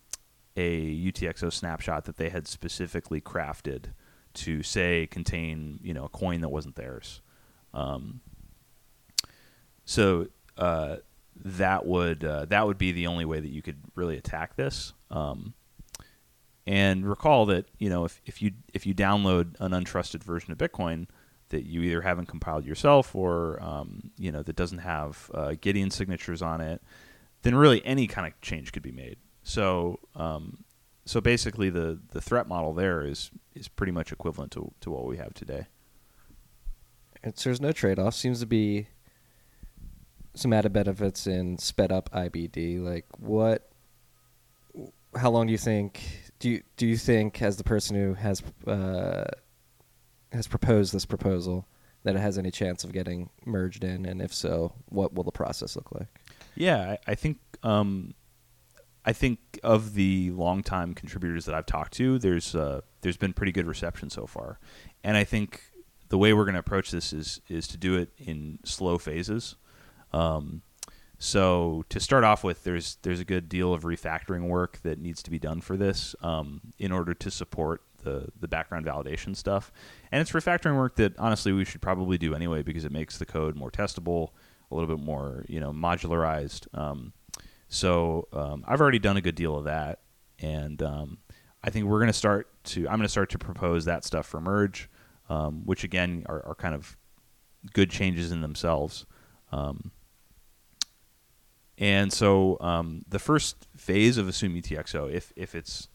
a 0.56 1.12
UTXO 1.12 1.52
snapshot 1.52 2.06
that 2.06 2.18
they 2.18 2.30
had 2.30 2.48
specifically 2.48 3.22
crafted 3.22 3.86
to 4.34 4.62
say 4.62 5.08
contain 5.08 5.80
you 5.82 5.94
know 5.94 6.06
a 6.06 6.10
coin 6.10 6.42
that 6.42 6.50
wasn't 6.50 6.76
theirs. 6.76 7.22
Um, 7.74 8.22
so 9.86 10.28
uh, 10.58 10.98
that 11.44 11.86
would 11.86 12.24
uh, 12.24 12.46
that 12.46 12.66
would 12.66 12.78
be 12.78 12.92
the 12.92 13.08
only 13.08 13.26
way 13.26 13.40
that 13.40 13.50
you 13.50 13.62
could 13.62 13.78
really 13.96 14.18
attack 14.18 14.56
this. 14.56 14.94
Um, 15.12 15.54
and 16.66 17.08
recall 17.08 17.46
that 17.48 17.66
you 17.80 17.90
know 17.90 18.06
if, 18.06 18.22
if 18.26 18.42
you 18.42 18.52
if 18.74 18.86
you 18.86 18.94
download 18.94 19.56
an 19.60 19.72
untrusted 19.72 20.24
version 20.24 20.52
of 20.52 20.58
Bitcoin 20.58 21.08
that 21.50 21.64
you 21.66 21.82
either 21.82 22.02
haven't 22.02 22.26
compiled 22.26 22.66
yourself 22.66 23.16
or 23.16 23.62
um, 23.64 24.12
you 24.18 24.32
know 24.32 24.44
that 24.44 24.56
doesn't 24.56 24.80
have 24.80 25.32
uh, 25.34 25.50
Gitian 25.50 25.92
signatures 25.92 26.42
on 26.42 26.62
it, 26.62 26.82
then 27.44 27.56
really 27.56 27.86
any 27.86 28.08
kind 28.08 28.28
of 28.28 28.40
change 28.42 28.72
could 28.72 28.84
be 28.84 28.92
made. 28.92 29.18
So 29.44 30.00
um, 30.16 30.66
so 31.06 31.22
basically 31.22 31.70
the 31.70 32.00
the 32.12 32.22
threat 32.22 32.48
model 32.48 32.74
there 32.74 33.02
is 33.02 33.32
is 33.56 33.68
pretty 33.68 33.92
much 33.92 34.12
equivalent 34.12 34.52
to 34.54 34.72
to 34.82 34.92
what 34.92 35.06
we 35.06 35.18
have 35.18 35.34
today. 35.34 35.68
It's, 37.24 37.44
there's 37.44 37.60
no 37.60 37.72
trade-off. 37.72 38.14
Seems 38.14 38.40
to 38.42 38.46
be 38.46 38.88
some 40.36 40.54
added 40.54 40.72
benefits 40.72 41.28
in 41.28 41.58
sped 41.58 41.92
up 41.92 42.10
IBD. 42.12 42.82
Like 42.82 43.06
what? 43.18 43.70
How 45.16 45.32
long 45.32 45.48
do 45.48 45.52
you 45.52 45.58
think? 45.58 46.04
Do 46.40 46.50
you 46.50 46.62
do 46.76 46.86
you 46.86 46.98
think, 46.98 47.42
as 47.42 47.58
the 47.58 47.64
person 47.64 47.96
who 47.96 48.14
has 48.14 48.44
uh, 48.68 49.26
has 50.32 50.48
proposed 50.48 50.94
this 50.94 51.06
proposal, 51.06 51.68
that 52.04 52.16
it 52.16 52.20
has 52.20 52.38
any 52.38 52.52
chance 52.52 52.84
of 52.84 52.92
getting 52.92 53.30
merged 53.46 53.84
in? 53.84 54.06
And 54.06 54.22
if 54.22 54.34
so, 54.34 54.74
what 54.90 55.14
will 55.14 55.24
the 55.24 55.32
process 55.32 55.76
look 55.76 55.92
like? 55.92 56.08
Yeah, 56.58 56.96
I, 57.08 57.12
I 57.12 57.16
think 57.16 57.38
um, 57.64 58.14
I 59.06 59.14
think 59.14 59.40
of 59.64 59.94
the 59.94 60.32
longtime 60.32 60.94
contributors 60.94 61.46
that 61.46 61.56
I've 61.56 61.66
talked 61.66 61.94
to, 61.94 62.20
there's 62.20 62.56
uh, 62.56 62.82
there's 63.02 63.18
been 63.18 63.34
pretty 63.34 63.52
good 63.52 63.68
reception 63.68 64.10
so 64.10 64.26
far, 64.26 64.60
and 65.04 65.16
I 65.16 65.24
think 65.24 65.62
the 66.10 66.18
way 66.18 66.34
we're 66.34 66.46
going 66.46 66.56
to 66.56 66.60
approach 66.60 66.92
this 66.92 67.14
is 67.14 67.42
is 67.48 67.68
to 67.70 67.78
do 67.78 67.96
it 67.96 68.10
in 68.18 68.60
slow 68.66 68.98
phases. 68.98 69.56
Um, 70.12 70.62
so 71.20 71.84
to 71.90 72.00
start 72.00 72.24
off 72.24 72.44
with, 72.44 72.64
there's 72.64 72.98
there's 73.04 73.20
a 73.20 73.26
good 73.26 73.50
deal 73.50 73.74
of 73.74 73.84
refactoring 73.84 74.48
work 74.48 74.80
that 74.84 75.00
needs 75.00 75.24
to 75.24 75.32
be 75.32 75.40
done 75.40 75.62
for 75.62 75.78
this 75.78 76.16
um, 76.22 76.62
in 76.78 76.92
order 76.92 77.14
to 77.14 77.32
support 77.32 77.82
the 78.04 78.30
the 78.40 78.48
background 78.48 78.86
validation 78.86 79.36
stuff, 79.36 79.72
and 80.12 80.22
it's 80.22 80.32
refactoring 80.32 80.76
work 80.76 80.96
that 80.96 81.18
honestly 81.18 81.52
we 81.52 81.66
should 81.66 81.82
probably 81.82 82.18
do 82.18 82.34
anyway 82.34 82.62
because 82.62 82.84
it 82.84 82.92
makes 82.92 83.18
the 83.18 83.26
code 83.26 83.56
more 83.56 83.72
testable, 83.72 84.30
a 84.70 84.76
little 84.76 84.94
bit 84.96 85.04
more 85.04 85.46
you 85.48 85.60
know 85.60 85.72
modularized. 85.72 86.68
Um, 86.78 87.14
so 87.70 88.28
um, 88.32 88.64
I've 88.68 88.82
already 88.82 89.00
done 89.00 89.18
a 89.18 89.22
good 89.22 89.36
deal 89.36 89.58
of 89.58 89.66
that, 89.66 90.00
and 90.40 90.82
um, 90.82 91.18
I 91.64 91.70
think 91.70 91.86
we're 91.86 92.00
going 92.00 92.08
to 92.08 92.14
start 92.14 92.50
to 92.66 92.88
I'm 92.88 92.96
going 92.96 93.02
to 93.04 93.10
start 93.10 93.30
to 93.32 93.38
propose 93.38 93.86
that 93.86 94.04
stuff 94.04 94.26
for 94.26 94.40
merge, 94.40 94.90
um, 95.30 95.66
which 95.66 95.84
again 95.84 96.24
are, 96.28 96.46
are, 96.46 96.56
kind 96.56 96.76
of 96.76 96.98
good 97.74 97.90
changes 97.90 98.32
in 98.32 98.42
themselves. 98.42 99.06
Um, 99.52 99.92
and 101.78 102.12
so 102.12 102.58
um, 102.60 103.04
the 103.08 103.20
first 103.20 103.68
phase 103.76 104.18
of 104.18 104.28
Assume 104.28 104.56
UTXO, 104.56 105.12
if 105.12 105.32
if 105.36 105.56
it's 105.56 105.90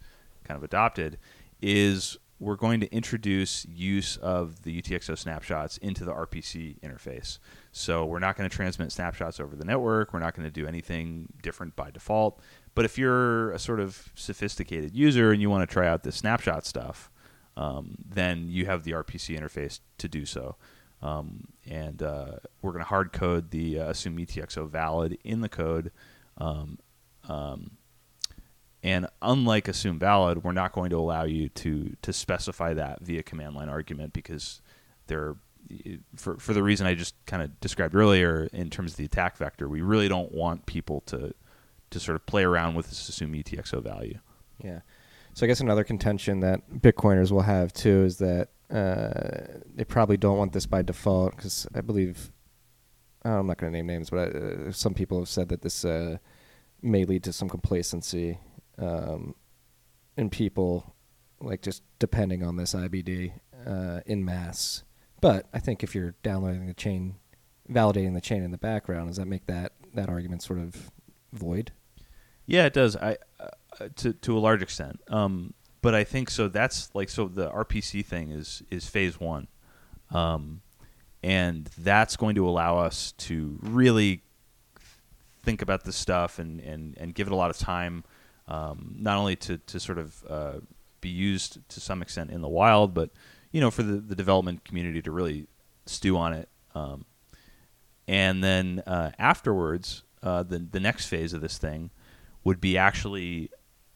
kind 0.45 0.57
of 0.57 0.65
adopted, 0.65 1.19
is 1.61 2.19
we're 2.43 2.57
going 2.57 2.81
to 2.81 2.93
introduce 2.93 3.65
use 3.67 4.17
of 4.17 4.63
the 4.63 4.83
UTXO 4.83 5.17
snapshots 5.17 5.77
into 5.77 6.05
the 6.05 6.13
RPC 6.13 6.81
interface. 6.81 7.39
So 7.71 8.05
we're 8.05 8.19
not 8.19 8.37
going 8.37 8.51
to 8.51 8.55
transmit 8.55 8.91
snapshots 8.91 9.39
over 9.39 9.55
the 9.55 9.65
network. 9.65 10.13
We're 10.13 10.19
not 10.19 10.35
going 10.35 10.49
to 10.49 10.51
do 10.51 10.67
anything 10.67 11.33
different 11.41 11.77
by 11.77 11.93
default. 11.93 12.41
But 12.75 12.85
if 12.85 12.99
you're 12.99 13.53
a 13.53 13.61
sort 13.61 13.79
of 13.79 14.11
sophisticated 14.17 14.93
user 14.93 15.31
and 15.31 15.41
you 15.41 15.51
want 15.51 15.69
to 15.69 15.73
try 15.73 15.87
out 15.87 16.03
this 16.03 16.17
snapshot 16.17 16.67
stuff, 16.67 17.13
um, 17.57 17.95
then 18.05 18.49
you 18.49 18.67
have 18.67 18.83
the 18.83 18.91
RPC 18.91 19.39
interface 19.39 19.79
to 19.99 20.09
do 20.09 20.27
so. 20.27 20.57
Um, 21.01 21.47
and 21.65 22.03
uh, 22.03 22.39
we're 22.61 22.73
going 22.73 22.83
to 22.83 22.89
hard 22.89 23.13
code 23.13 23.53
the 23.53 23.79
uh, 23.79 23.91
assume 23.91 24.17
UTXO 24.17 24.69
valid 24.69 25.17
in 25.23 25.43
the 25.43 25.49
code. 25.49 25.93
Um, 26.39 26.81
um, 27.29 27.77
and 28.83 29.07
unlike 29.21 29.69
assume 29.69 29.99
valid, 29.99 30.43
we're 30.43 30.53
not 30.53 30.73
going 30.73 30.91
to 30.91 30.97
allow 30.97 31.25
you 31.25 31.49
to 31.51 31.97
to 32.03 32.13
specify 32.13 32.75
that 32.75 33.01
via 33.01 33.23
command 33.23 33.55
line 33.55 33.69
argument 33.69 34.13
because 34.13 34.61
they're 35.07 35.37
for 36.17 36.37
for 36.39 36.53
the 36.53 36.63
reason 36.63 36.87
I 36.87 36.95
just 36.95 37.15
kind 37.27 37.43
of 37.43 37.61
described 37.61 37.95
earlier 37.95 38.49
in 38.53 38.71
terms 38.71 38.93
of 38.93 38.97
the 38.97 39.05
attack 39.05 39.37
vector. 39.37 39.69
We 39.69 39.83
really 39.83 40.09
don't 40.09 40.33
want 40.33 40.67
people 40.67 41.03
to 41.07 41.33
to 41.91 42.01
sort 42.01 42.17
of 42.17 42.27
play 42.27 42.43
around 42.43 42.75
with 42.75 42.89
this 42.89 43.09
assume 43.09 43.33
UTXO 43.33 43.83
value. 43.83 44.19
Yeah. 44.63 44.81
So 45.35 45.47
I 45.47 45.47
guess 45.47 45.61
another 45.61 45.85
contention 45.85 46.41
that 46.41 46.69
Bitcoiners 46.71 47.31
will 47.31 47.43
have 47.43 47.73
too 47.73 48.05
is 48.05 48.19
that 48.19 48.49
uh, 48.71 49.59
they 49.75 49.85
probably 49.85 50.17
don't 50.17 50.39
want 50.39 50.53
this 50.53 50.67
by 50.67 50.83
default 50.83 51.37
because 51.37 51.67
I 51.75 51.83
believe 51.83 52.33
I'm 53.25 53.47
not 53.47 53.59
going 53.59 53.73
to 53.73 53.77
name 53.77 53.87
names, 53.87 54.11
but 54.11 54.35
uh, 54.35 54.73
some 54.73 54.95
people 54.95 55.19
have 55.21 55.29
said 55.29 55.49
that 55.51 55.63
this 55.63 55.85
uh, 55.85 56.19
may 56.83 57.05
lead 57.05 57.23
to 57.25 57.33
some 57.33 57.49
complacency 57.49 58.39
um, 58.79 59.35
in 60.17 60.31
people, 60.31 60.95
like 61.41 61.63
just 61.63 61.83
depending 61.99 62.43
on 62.43 62.57
this 62.57 62.75
IBD 62.75 63.33
uh, 63.67 64.01
in 64.07 64.25
mass. 64.25 64.85
But 65.21 65.47
I 65.53 65.59
think 65.59 65.83
if 65.83 65.95
you're 65.95 66.15
downloading 66.23 66.67
the 66.67 66.75
chain, 66.75 67.17
validating 67.71 68.15
the 68.15 68.21
chain 68.21 68.43
in 68.43 68.51
the 68.51 68.59
background, 68.59 69.09
does 69.09 69.17
that 69.17 69.27
make 69.27 69.47
that 69.47 69.73
that 69.95 70.09
argument 70.09 70.43
sort 70.43 70.59
of 70.59 70.91
void? 71.33 71.73
Yeah, 72.47 72.67
it 72.67 72.73
does. 72.73 72.97
I 72.97 73.19
uh, 73.41 73.89
to 73.97 74.13
to 74.13 74.37
a 74.37 74.41
large 74.41 74.63
extent. 74.63 75.01
Um, 75.09 75.55
but 75.81 75.95
I 75.95 76.05
think 76.05 76.31
so. 76.31 76.49
That's 76.49 76.95
like 76.95 77.09
so. 77.09 77.29
The 77.29 77.51
RPC 77.51 78.05
thing 78.05 78.31
is 78.31 78.63
is 78.71 78.89
phase 78.89 79.21
one, 79.21 79.49
um, 80.11 80.63
and 81.23 81.69
that's 81.79 82.17
going 82.17 82.35
to 82.37 82.49
allow 82.49 82.79
us 82.79 83.13
to 83.19 83.59
really 83.61 84.23
think 85.43 85.61
about 85.61 85.85
this 85.85 85.97
stuff 85.97 86.39
and 86.39 86.61
and 86.61 86.97
and 86.99 87.15
give 87.15 87.27
it 87.27 87.33
a 87.33 87.37
lot 87.37 87.51
of 87.51 87.59
time 87.59 88.05
um, 88.49 88.97
not 88.99 89.19
only 89.19 89.37
to, 89.37 89.59
to 89.59 89.81
sort 89.81 89.99
of 89.99 90.25
uh, 90.29 90.53
be 91.01 91.09
used 91.09 91.67
to 91.69 91.81
some 91.81 92.03
extent 92.03 92.31
in 92.31 92.41
the 92.41 92.49
wild, 92.49 92.95
but 92.95 93.11
you 93.51 93.61
know 93.61 93.71
for 93.71 93.83
the, 93.83 93.95
the 93.95 94.15
development 94.15 94.65
community 94.65 95.03
to 95.03 95.11
really 95.11 95.47
stew 95.87 96.17
on 96.17 96.33
it. 96.33 96.49
Um, 96.75 97.05
and 98.09 98.43
then 98.43 98.83
uh, 98.87 99.13
afterwards, 99.19 100.03
uh, 100.23 100.43
the 100.43 100.59
the 100.59 100.81
next 100.81 101.07
phase 101.07 101.33
of 101.33 101.41
this 101.41 101.59
thing 101.59 101.91
would 102.45 102.61
be 102.61 102.77
actually 102.77 103.51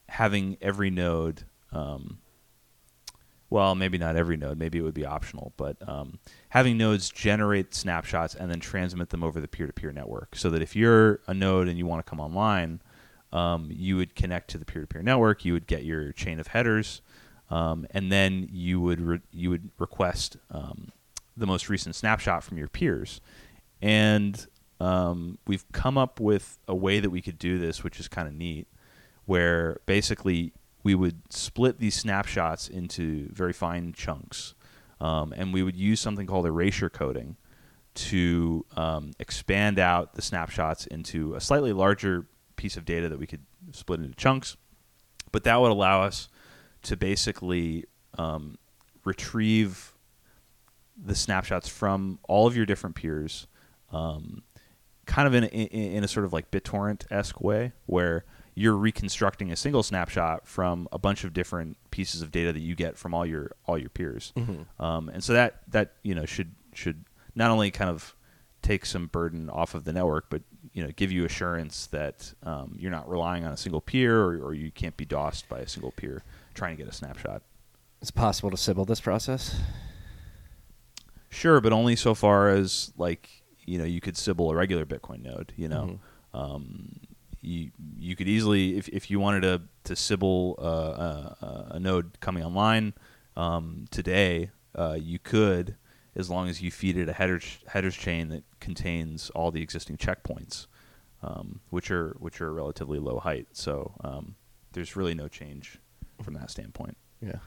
having 0.09 0.57
every 0.61 0.91
node. 0.91 1.45
Um, 1.73 2.19
well, 3.49 3.77
maybe 3.77 3.97
not 3.97 4.17
every 4.17 4.37
node. 4.37 4.59
Maybe 4.59 4.79
it 4.79 4.83
would 4.83 4.95
be 4.95 5.07
optional, 5.07 5.53
but 5.57 5.77
um, 5.89 6.19
having 6.49 6.77
nodes 6.77 7.11
generate 7.11 7.75
snapshots 7.75 8.35
and 8.35 8.51
then 8.51 8.59
transmit 8.59 9.11
them 9.11 9.23
over 9.23 9.41
the 9.41 9.47
peer-to-peer 9.47 9.93
network, 9.93 10.35
so 10.35 10.51
that 10.51 10.63
if 10.63 10.75
you're 10.75 11.21
a 11.29 11.35
node 11.35 11.69
and 11.69 11.79
you 11.79 11.87
want 11.87 12.05
to 12.05 12.11
come 12.11 12.19
online, 12.21 12.81
um, 13.33 13.69
you 13.73 13.97
would 13.97 14.15
connect 14.15 14.51
to 14.51 14.59
the 14.59 14.65
peer-to-peer 14.65 15.03
network. 15.03 15.45
You 15.45 15.53
would 15.53 15.67
get 15.67 15.85
your 15.85 16.13
chain 16.13 16.41
of 16.41 16.49
headers, 16.49 17.03
um, 17.51 17.87
and 17.91 18.11
then 18.11 18.49
you 18.53 18.81
would 18.81 19.01
re- 19.01 19.21
you 19.33 19.51
would 19.51 19.71
request 19.79 20.37
um, 20.51 20.93
the 21.37 21.47
most 21.47 21.69
recent 21.69 21.95
snapshot 21.95 22.43
from 22.45 22.59
your 22.59 22.69
peers. 22.69 23.21
And 23.83 24.47
um, 24.81 25.39
we've 25.47 25.65
come 25.73 25.99
up 25.99 26.21
with 26.21 26.59
a 26.67 26.75
way 26.75 27.01
that 27.01 27.11
we 27.11 27.21
could 27.21 27.39
do 27.39 27.59
this, 27.59 27.85
which 27.85 28.01
is 28.01 28.09
kind 28.09 28.27
of 28.29 28.35
neat, 28.35 28.69
where 29.27 29.81
basically 29.87 30.53
we 30.83 30.95
would 30.95 31.21
split 31.33 31.79
these 31.79 31.95
snapshots 31.95 32.69
into 32.69 33.29
very 33.33 33.53
fine 33.53 33.93
chunks, 33.93 34.55
um, 35.01 35.33
and 35.37 35.53
we 35.53 35.63
would 35.63 35.77
use 35.77 36.01
something 36.01 36.27
called 36.27 36.47
erasure 36.47 36.89
coding 36.89 37.37
to 37.95 38.65
um, 38.77 39.13
expand 39.19 39.79
out 39.79 40.15
the 40.15 40.23
snapshots 40.23 40.87
into 40.87 41.35
a 41.35 41.41
slightly 41.41 41.73
larger 41.73 42.27
piece 42.57 42.77
of 42.77 42.85
data 42.85 43.09
that 43.09 43.19
we 43.19 43.27
could 43.27 43.45
split 43.73 44.01
into 44.01 44.15
chunks. 44.17 44.57
But 45.33 45.45
that 45.45 45.61
would 45.61 45.71
allow 45.71 46.03
us 46.03 46.29
to 46.83 46.97
basically 46.97 47.85
um, 48.17 48.59
retrieve 49.05 49.93
the 50.97 51.15
snapshots 51.15 51.69
from 51.69 52.19
all 52.29 52.47
of 52.47 52.57
your 52.57 52.67
different 52.67 52.97
peers, 52.97 53.47
um, 53.93 54.43
kind 55.05 55.29
of 55.29 55.35
in 55.35 55.45
a, 55.45 55.47
in 55.47 56.05
a 56.05 56.09
sort 56.09 56.25
of 56.25 56.33
like 56.33 56.51
BitTorrent 56.51 57.05
esque 57.11 57.41
way, 57.41 57.73
where 57.87 58.25
you're 58.55 58.77
reconstructing 58.77 59.53
a 59.53 59.57
single 59.57 59.83
snapshot 59.83 60.47
from 60.47 60.89
a 60.91 60.99
bunch 60.99 61.25
of 61.25 61.33
different 61.33 61.77
pieces 61.91 62.23
of 62.23 62.33
data 62.33 62.53
that 62.53 62.61
you 62.61 62.75
get 62.75 62.97
from 62.97 63.13
all 63.13 63.27
your 63.27 63.53
all 63.67 63.77
your 63.77 63.91
peers, 63.91 64.33
mm-hmm. 64.37 64.83
um, 64.83 65.09
and 65.11 65.23
so 65.23 65.33
that 65.35 65.61
that 65.69 65.95
you 66.03 66.15
know 66.15 66.25
should 66.25 66.55
should 66.73 67.05
not 67.35 67.51
only 67.51 67.71
kind 67.71 67.91
of 67.91 68.17
take 68.63 68.87
some 68.87 69.07
burden 69.07 69.51
off 69.51 69.75
of 69.75 69.85
the 69.85 69.93
network, 69.93 70.31
but 70.31 70.43
you 70.77 70.85
know 70.85 70.91
give 70.95 71.11
you 71.11 71.25
assurance 71.25 71.87
that 71.87 72.35
um, 72.43 72.77
you're 72.79 72.91
not 72.91 73.09
relying 73.09 73.45
on 73.47 73.53
a 73.53 73.57
single 73.57 73.81
peer 73.81 74.21
or, 74.21 74.37
or, 74.37 74.55
you 74.55 74.71
can't 74.71 74.95
be 74.99 75.07
DOSed 75.07 75.49
by 75.49 75.61
a 75.61 75.67
single 75.67 75.91
peer 75.91 76.23
trying 76.53 76.77
to 76.77 76.83
get 76.83 76.93
a 76.93 76.95
snapshot. 76.95 77.41
It's 78.03 78.11
possible 78.11 78.51
to 78.51 78.59
Sybil 78.59 78.85
this 78.85 79.01
process. 79.01 79.59
Sure, 81.31 81.63
but 81.63 81.73
only 81.73 81.97
so 81.97 82.15
far 82.15 82.51
as 82.51 82.93
like 82.99 83.31
you 83.65 83.79
know 83.79 83.85
you 83.85 84.03
could 84.03 84.19
Sybil 84.19 84.51
a 84.51 84.55
regular 84.55 84.85
Bitcoin 84.85 85.23
node. 85.23 85.55
You 85.57 85.69
know, 85.69 85.99
mm-hmm. 86.35 86.39
um, 86.39 87.01
you 87.41 87.71
you 87.99 88.15
could 88.15 88.29
easily 88.29 88.77
if, 88.77 88.87
if 88.89 89.11
you 89.11 89.19
wanted 89.19 89.41
to 89.43 89.63
to 89.85 89.97
Sybil 89.97 90.57
uh, 90.59 91.45
uh, 91.45 91.69
a 91.71 91.81
node 91.81 92.21
coming 92.21 92.45
online 92.45 92.93
um, 93.35 93.87
today, 93.91 94.51
uh, 94.75 94.99
you 95.01 95.19
could 95.19 95.77
as 96.17 96.31
long 96.31 96.49
as 96.49 96.63
you 96.63 96.71
feed 96.71 96.97
it 96.97 97.09
a 97.09 97.13
headers 97.13 97.59
headers 97.69 97.95
chain 97.95 98.29
that 98.29 98.43
contains 98.59 99.31
all 99.31 99.51
the 99.51 99.63
existing 99.63 99.99
checkpoints, 99.99 100.67
um, 101.23 101.61
which 101.71 101.91
are 101.91 102.17
which 102.19 102.41
are 102.41 102.53
relatively 102.53 102.99
low 102.99 103.19
height. 103.19 103.49
So 103.53 103.95
um, 104.03 104.35
there's 104.73 104.97
really 104.97 105.15
no 105.15 105.29
change 105.29 105.79
from 106.23 106.35
that 106.35 106.51
standpoint. 106.51 106.97
Yeah, 107.21 107.39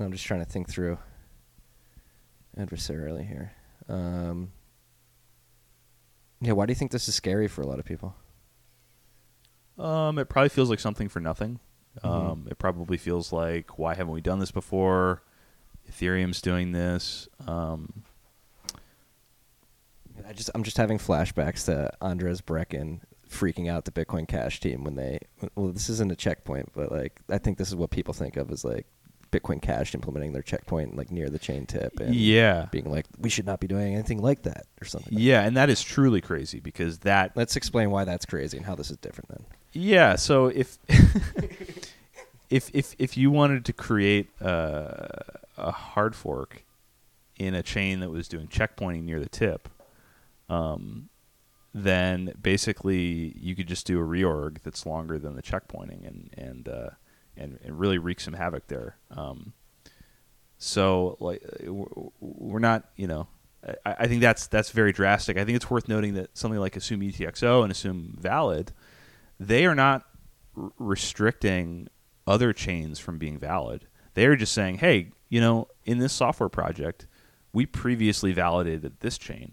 I'm 0.00 0.12
just 0.12 0.26
trying 0.26 0.40
to 0.40 0.46
think 0.46 0.68
through 0.68 0.98
adversarially 2.58 3.26
here. 3.26 3.52
Um, 3.88 4.50
yeah, 6.40 6.52
why 6.52 6.66
do 6.66 6.72
you 6.72 6.76
think 6.76 6.90
this 6.90 7.08
is 7.08 7.14
scary 7.14 7.48
for 7.48 7.62
a 7.62 7.66
lot 7.66 7.78
of 7.78 7.84
people? 7.84 8.14
Um, 9.78 10.18
it 10.18 10.28
probably 10.28 10.48
feels 10.48 10.68
like 10.68 10.80
something 10.80 11.08
for 11.08 11.20
nothing. 11.20 11.60
Mm-hmm. 12.02 12.08
Um, 12.08 12.48
it 12.50 12.58
probably 12.58 12.96
feels 12.96 13.32
like 13.32 13.78
why 13.78 13.94
haven't 13.94 14.12
we 14.12 14.20
done 14.20 14.40
this 14.40 14.50
before? 14.50 15.22
Ethereum's 15.90 16.40
doing 16.40 16.72
this. 16.72 17.28
Um, 17.46 18.04
I 20.26 20.32
just 20.32 20.50
I'm 20.54 20.62
just 20.62 20.76
having 20.76 20.98
flashbacks 20.98 21.64
to 21.66 21.90
Andreas 22.02 22.40
Brekken 22.40 23.00
freaking 23.30 23.68
out 23.70 23.84
the 23.84 23.90
Bitcoin 23.90 24.26
Cash 24.26 24.60
team 24.60 24.84
when 24.84 24.94
they 24.94 25.18
well 25.54 25.68
this 25.68 25.88
isn't 25.88 26.12
a 26.12 26.16
checkpoint, 26.16 26.70
but 26.74 26.90
like 26.90 27.20
I 27.28 27.38
think 27.38 27.58
this 27.58 27.68
is 27.68 27.76
what 27.76 27.90
people 27.90 28.14
think 28.14 28.36
of 28.36 28.50
as 28.50 28.64
like 28.64 28.86
Bitcoin 29.30 29.60
Cash 29.60 29.94
implementing 29.94 30.32
their 30.32 30.42
checkpoint 30.42 30.96
like 30.96 31.10
near 31.10 31.28
the 31.28 31.38
chain 31.38 31.66
tip 31.66 32.00
and 32.00 32.14
yeah 32.14 32.66
being 32.70 32.90
like 32.90 33.06
we 33.18 33.28
should 33.28 33.46
not 33.46 33.60
be 33.60 33.66
doing 33.66 33.94
anything 33.94 34.20
like 34.20 34.42
that 34.42 34.66
or 34.80 34.84
something. 34.84 35.12
Yeah, 35.16 35.42
and 35.42 35.56
that 35.56 35.70
is 35.70 35.82
truly 35.82 36.20
crazy 36.20 36.60
because 36.60 36.98
that 37.00 37.32
Let's 37.36 37.56
explain 37.56 37.90
why 37.90 38.04
that's 38.04 38.26
crazy 38.26 38.56
and 38.56 38.66
how 38.66 38.74
this 38.74 38.90
is 38.90 38.96
different 38.98 39.28
then. 39.28 39.44
Yeah, 39.72 40.16
so 40.16 40.46
if 40.46 40.78
if 42.50 42.70
if 42.74 42.94
if 42.98 43.16
you 43.16 43.30
wanted 43.30 43.64
to 43.66 43.72
create 43.72 44.28
uh, 44.42 45.08
a 45.58 45.70
hard 45.70 46.14
fork 46.14 46.64
in 47.38 47.54
a 47.54 47.62
chain 47.62 48.00
that 48.00 48.10
was 48.10 48.28
doing 48.28 48.48
checkpointing 48.48 49.04
near 49.04 49.20
the 49.20 49.28
tip, 49.28 49.68
um, 50.48 51.08
then 51.74 52.32
basically 52.40 53.36
you 53.38 53.54
could 53.54 53.68
just 53.68 53.86
do 53.86 54.00
a 54.00 54.04
reorg 54.04 54.62
that's 54.62 54.86
longer 54.86 55.18
than 55.18 55.36
the 55.36 55.42
checkpointing 55.42 56.06
and 56.06 56.30
and 56.36 56.68
uh, 56.68 56.90
and, 57.36 57.58
and 57.64 57.78
really 57.78 57.98
wreak 57.98 58.20
some 58.20 58.34
havoc 58.34 58.66
there. 58.66 58.96
Um, 59.10 59.52
so 60.58 61.16
like 61.20 61.42
we're 62.20 62.58
not, 62.58 62.90
you 62.96 63.06
know, 63.06 63.28
I, 63.84 63.96
I, 64.00 64.08
think 64.08 64.20
that's 64.20 64.46
that's 64.48 64.70
very 64.70 64.92
drastic. 64.92 65.36
I 65.36 65.44
think 65.44 65.56
it's 65.56 65.70
worth 65.70 65.88
noting 65.88 66.14
that 66.14 66.36
something 66.36 66.58
like 66.58 66.76
Assume 66.76 67.00
UTXO 67.00 67.62
and 67.62 67.70
Assume 67.70 68.16
Valid, 68.20 68.72
they 69.38 69.66
are 69.66 69.74
not 69.74 70.04
r- 70.56 70.72
restricting 70.78 71.88
other 72.26 72.52
chains 72.52 72.98
from 72.98 73.18
being 73.18 73.38
valid. 73.38 73.86
They 74.14 74.26
are 74.26 74.36
just 74.36 74.52
saying, 74.52 74.78
hey, 74.78 75.12
you 75.28 75.40
know, 75.40 75.68
in 75.84 75.98
this 75.98 76.12
software 76.12 76.48
project, 76.48 77.06
we 77.52 77.66
previously 77.66 78.32
validated 78.32 79.00
this 79.00 79.18
chain. 79.18 79.52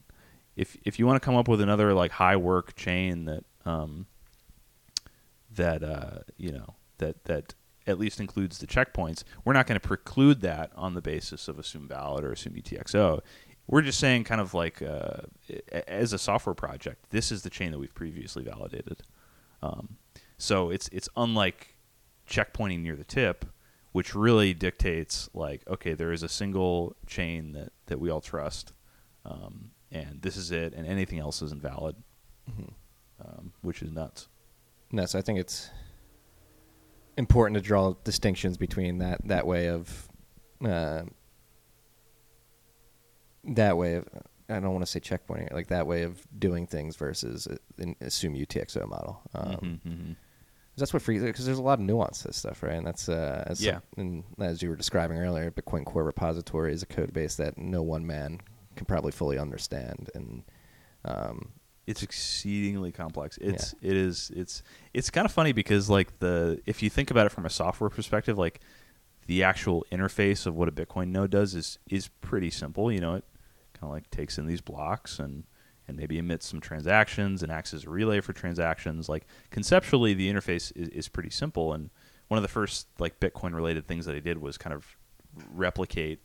If 0.55 0.77
if 0.85 0.99
you 0.99 1.05
want 1.05 1.21
to 1.21 1.25
come 1.25 1.35
up 1.35 1.47
with 1.47 1.61
another 1.61 1.93
like 1.93 2.11
high 2.11 2.37
work 2.37 2.75
chain 2.75 3.25
that 3.25 3.43
um, 3.65 4.07
that 5.51 5.83
uh, 5.83 6.19
you 6.37 6.51
know 6.51 6.75
that 6.97 7.23
that 7.25 7.53
at 7.87 7.99
least 7.99 8.19
includes 8.19 8.57
the 8.57 8.67
checkpoints. 8.67 9.23
We're 9.43 9.53
not 9.53 9.67
going 9.67 9.79
to 9.79 9.87
preclude 9.87 10.41
that 10.41 10.71
on 10.75 10.93
the 10.93 11.01
basis 11.01 11.47
of 11.47 11.59
assume 11.59 11.87
valid 11.87 12.23
or 12.23 12.31
assume 12.31 12.53
UTXO. 12.53 13.21
We're 13.67 13.81
just 13.81 13.99
saying, 13.99 14.23
kind 14.25 14.41
of 14.41 14.53
like 14.53 14.81
uh, 14.81 15.21
as 15.87 16.13
a 16.13 16.17
software 16.17 16.55
project, 16.55 17.09
this 17.09 17.31
is 17.31 17.41
the 17.41 17.49
chain 17.49 17.71
that 17.71 17.79
we've 17.79 17.93
previously 17.93 18.43
validated. 18.43 19.01
Um, 19.61 19.97
so 20.37 20.69
it's 20.69 20.87
it's 20.89 21.09
unlike 21.15 21.75
checkpointing 22.29 22.81
near 22.81 22.95
the 22.95 23.03
tip, 23.03 23.45
which 23.95 24.13
really 24.13 24.53
dictates 24.53 25.29
like, 25.33 25.63
okay, 25.69 25.93
there 25.93 26.11
is 26.11 26.21
a 26.21 26.27
single 26.27 26.97
chain 27.07 27.53
that, 27.53 27.71
that 27.85 27.97
we 27.97 28.09
all 28.09 28.19
trust, 28.19 28.73
um, 29.23 29.71
and 29.89 30.21
this 30.21 30.35
is 30.35 30.51
it, 30.51 30.73
and 30.73 30.85
anything 30.85 31.17
else 31.17 31.41
is 31.41 31.53
invalid, 31.53 31.95
um, 33.23 33.53
which 33.61 33.81
is 33.81 33.89
nuts. 33.93 34.27
No, 34.91 35.05
so 35.05 35.17
I 35.17 35.21
think 35.21 35.39
it's 35.39 35.69
important 37.15 37.55
to 37.55 37.61
draw 37.61 37.93
distinctions 38.03 38.57
between 38.57 38.97
that 38.97 39.25
that 39.29 39.47
way 39.47 39.69
of 39.69 40.09
uh, 40.61 41.03
that 43.45 43.77
way 43.77 43.95
of 43.95 44.09
I 44.49 44.59
don't 44.59 44.73
want 44.73 44.85
to 44.85 44.91
say 44.91 44.99
checkpointing 44.99 45.53
like 45.53 45.67
that 45.67 45.87
way 45.87 46.03
of 46.03 46.21
doing 46.37 46.67
things 46.67 46.97
versus 46.97 47.47
uh, 47.47 47.55
an 47.77 47.95
assume 48.01 48.35
UTXO 48.35 48.89
model. 48.89 49.21
Um, 49.33 49.55
Mhm, 49.55 49.79
mhm. 49.89 50.15
That's 50.77 50.91
what 50.93 51.01
free 51.01 51.19
because 51.19 51.45
there's 51.45 51.57
a 51.57 51.61
lot 51.63 51.79
of 51.79 51.85
nuance 51.85 52.21
to 52.21 52.27
this 52.27 52.37
stuff, 52.37 52.61
right? 52.61 52.73
And 52.73 52.85
that's 52.85 53.07
uh, 53.07 53.43
as 53.47 53.63
Yeah. 53.63 53.79
and 53.97 54.23
as 54.39 54.61
you 54.61 54.69
were 54.69 54.75
describing 54.75 55.17
earlier, 55.17 55.49
Bitcoin 55.51 55.85
Core 55.85 56.03
repository 56.03 56.73
is 56.73 56.83
a 56.83 56.85
code 56.85 57.13
base 57.13 57.35
that 57.35 57.57
no 57.57 57.81
one 57.81 58.05
man 58.05 58.41
can 58.75 58.85
probably 58.85 59.11
fully 59.13 59.37
understand, 59.39 60.09
and 60.13 60.43
um, 61.05 61.53
It's 61.87 62.03
exceedingly 62.03 62.91
complex. 62.91 63.37
It's 63.39 63.73
it 63.81 63.95
is 63.95 64.31
it's 64.35 64.63
it's 64.93 65.09
kind 65.09 65.23
of 65.25 65.31
funny 65.31 65.53
because 65.53 65.89
like 65.89 66.19
the 66.19 66.59
if 66.65 66.81
you 66.83 66.89
think 66.89 67.09
about 67.11 67.25
it 67.25 67.29
from 67.31 67.45
a 67.45 67.49
software 67.49 67.89
perspective, 67.89 68.37
like 68.37 68.59
the 69.27 69.43
actual 69.43 69.85
interface 69.91 70.45
of 70.45 70.55
what 70.55 70.67
a 70.67 70.71
Bitcoin 70.71 71.09
node 71.09 71.29
does 71.31 71.55
is 71.55 71.77
is 71.89 72.09
pretty 72.21 72.49
simple. 72.49 72.91
You 72.91 72.99
know, 73.01 73.13
it 73.15 73.23
kind 73.73 73.83
of 73.83 73.89
like 73.91 74.09
takes 74.09 74.37
in 74.37 74.45
these 74.47 74.61
blocks 74.61 75.19
and 75.19 75.43
and 75.87 75.97
maybe 75.97 76.17
emits 76.17 76.47
some 76.47 76.59
transactions 76.59 77.43
and 77.43 77.51
acts 77.51 77.73
as 77.73 77.85
a 77.85 77.89
relay 77.89 78.21
for 78.21 78.33
transactions. 78.33 79.07
Like 79.07 79.25
conceptually, 79.51 80.13
the 80.13 80.31
interface 80.31 80.71
is, 80.75 80.89
is 80.89 81.07
pretty 81.07 81.29
simple. 81.29 81.73
And 81.73 81.89
one 82.27 82.37
of 82.37 82.41
the 82.41 82.49
first 82.49 82.87
like 82.99 83.19
Bitcoin 83.19 83.53
related 83.53 83.87
things 83.87 84.05
that 84.05 84.15
I 84.15 84.19
did 84.19 84.39
was 84.39 84.57
kind 84.57 84.73
of 84.73 84.97
replicate 85.53 86.19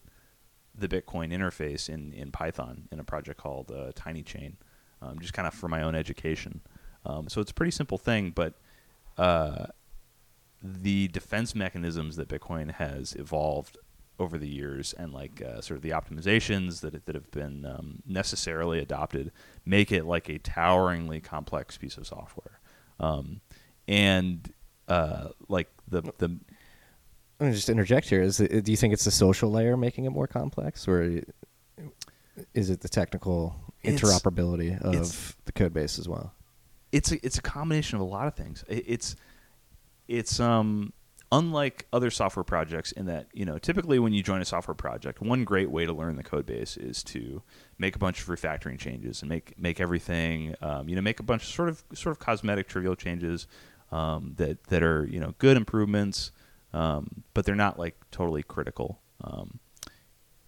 the 0.74 0.88
Bitcoin 0.88 1.32
interface 1.32 1.88
in, 1.88 2.12
in 2.12 2.30
Python 2.30 2.88
in 2.90 3.00
a 3.00 3.04
project 3.04 3.38
called 3.38 3.70
uh, 3.70 3.92
Tiny 3.94 4.22
Chain, 4.22 4.56
um, 5.02 5.18
just 5.18 5.32
kind 5.32 5.46
of 5.46 5.54
for 5.54 5.68
my 5.68 5.82
own 5.82 5.94
education. 5.94 6.60
Um, 7.04 7.28
so 7.28 7.40
it's 7.40 7.50
a 7.50 7.54
pretty 7.54 7.72
simple 7.72 7.98
thing, 7.98 8.30
but 8.34 8.54
uh, 9.18 9.66
the 10.62 11.08
defense 11.08 11.54
mechanisms 11.54 12.16
that 12.16 12.28
Bitcoin 12.28 12.72
has 12.72 13.14
evolved 13.14 13.78
over 14.20 14.38
the 14.38 14.46
years 14.48 14.92
and 14.92 15.12
like 15.12 15.42
uh, 15.42 15.60
sort 15.60 15.76
of 15.78 15.82
the 15.82 15.90
optimizations 15.90 16.80
that 16.82 17.04
that 17.06 17.14
have 17.16 17.30
been 17.32 17.64
um, 17.64 18.00
necessarily 18.06 18.78
adopted 18.78 19.32
make 19.64 19.90
it 19.90 20.04
like 20.04 20.28
a 20.28 20.38
toweringly 20.38 21.20
complex 21.20 21.76
piece 21.78 21.96
of 21.96 22.06
software. 22.06 22.60
Um, 23.00 23.40
and 23.88 24.52
uh, 24.86 25.28
like 25.48 25.68
the 25.88 26.02
the 26.18 26.38
Let 27.40 27.46
me 27.48 27.52
just 27.52 27.68
interject 27.70 28.08
here. 28.10 28.22
Is 28.22 28.38
it, 28.40 28.64
do 28.64 28.70
you 28.70 28.76
think 28.76 28.92
it's 28.92 29.04
the 29.04 29.10
social 29.10 29.50
layer 29.50 29.76
making 29.76 30.04
it 30.04 30.10
more 30.10 30.26
complex, 30.26 30.86
or 30.86 31.22
is 32.54 32.70
it 32.70 32.80
the 32.80 32.88
technical 32.88 33.56
It's- 33.82 34.00
interoperability 34.00 34.80
of 34.82 34.94
it's- 34.94 35.34
the 35.46 35.52
code 35.52 35.72
base 35.72 35.98
as 35.98 36.08
well? 36.08 36.34
it's 36.92 37.12
a, 37.12 37.24
it's 37.24 37.38
a 37.38 37.42
combination 37.42 37.96
of 37.96 38.02
a 38.02 38.04
lot 38.04 38.26
of 38.26 38.34
things. 38.34 38.64
It, 38.68 38.84
it's 38.86 39.16
it's 40.08 40.40
um 40.40 40.92
unlike 41.32 41.86
other 41.92 42.10
software 42.10 42.42
projects 42.42 42.90
in 42.92 43.06
that 43.06 43.26
you 43.32 43.44
know 43.44 43.58
typically 43.58 43.98
when 43.98 44.12
you 44.12 44.22
join 44.22 44.40
a 44.40 44.44
software 44.44 44.74
project, 44.74 45.20
one 45.20 45.44
great 45.44 45.70
way 45.70 45.86
to 45.86 45.92
learn 45.92 46.16
the 46.16 46.22
code 46.22 46.46
base 46.46 46.76
is 46.76 47.02
to 47.04 47.42
make 47.78 47.94
a 47.96 47.98
bunch 47.98 48.20
of 48.20 48.26
refactoring 48.26 48.78
changes 48.78 49.22
and 49.22 49.28
make 49.28 49.58
make 49.58 49.80
everything 49.80 50.54
um, 50.60 50.88
you 50.88 50.96
know 50.96 51.02
make 51.02 51.20
a 51.20 51.24
bunch 51.24 51.42
of 51.42 51.48
sort 51.48 51.68
of 51.68 51.84
sort 51.94 52.12
of 52.12 52.18
cosmetic 52.18 52.68
trivial 52.68 52.96
changes 52.96 53.46
um, 53.92 54.34
that 54.36 54.64
that 54.64 54.82
are 54.82 55.06
you 55.06 55.20
know 55.20 55.34
good 55.38 55.56
improvements, 55.56 56.32
um, 56.72 57.24
but 57.34 57.44
they're 57.44 57.54
not 57.54 57.78
like 57.78 57.96
totally 58.10 58.42
critical. 58.42 59.00
Um, 59.22 59.60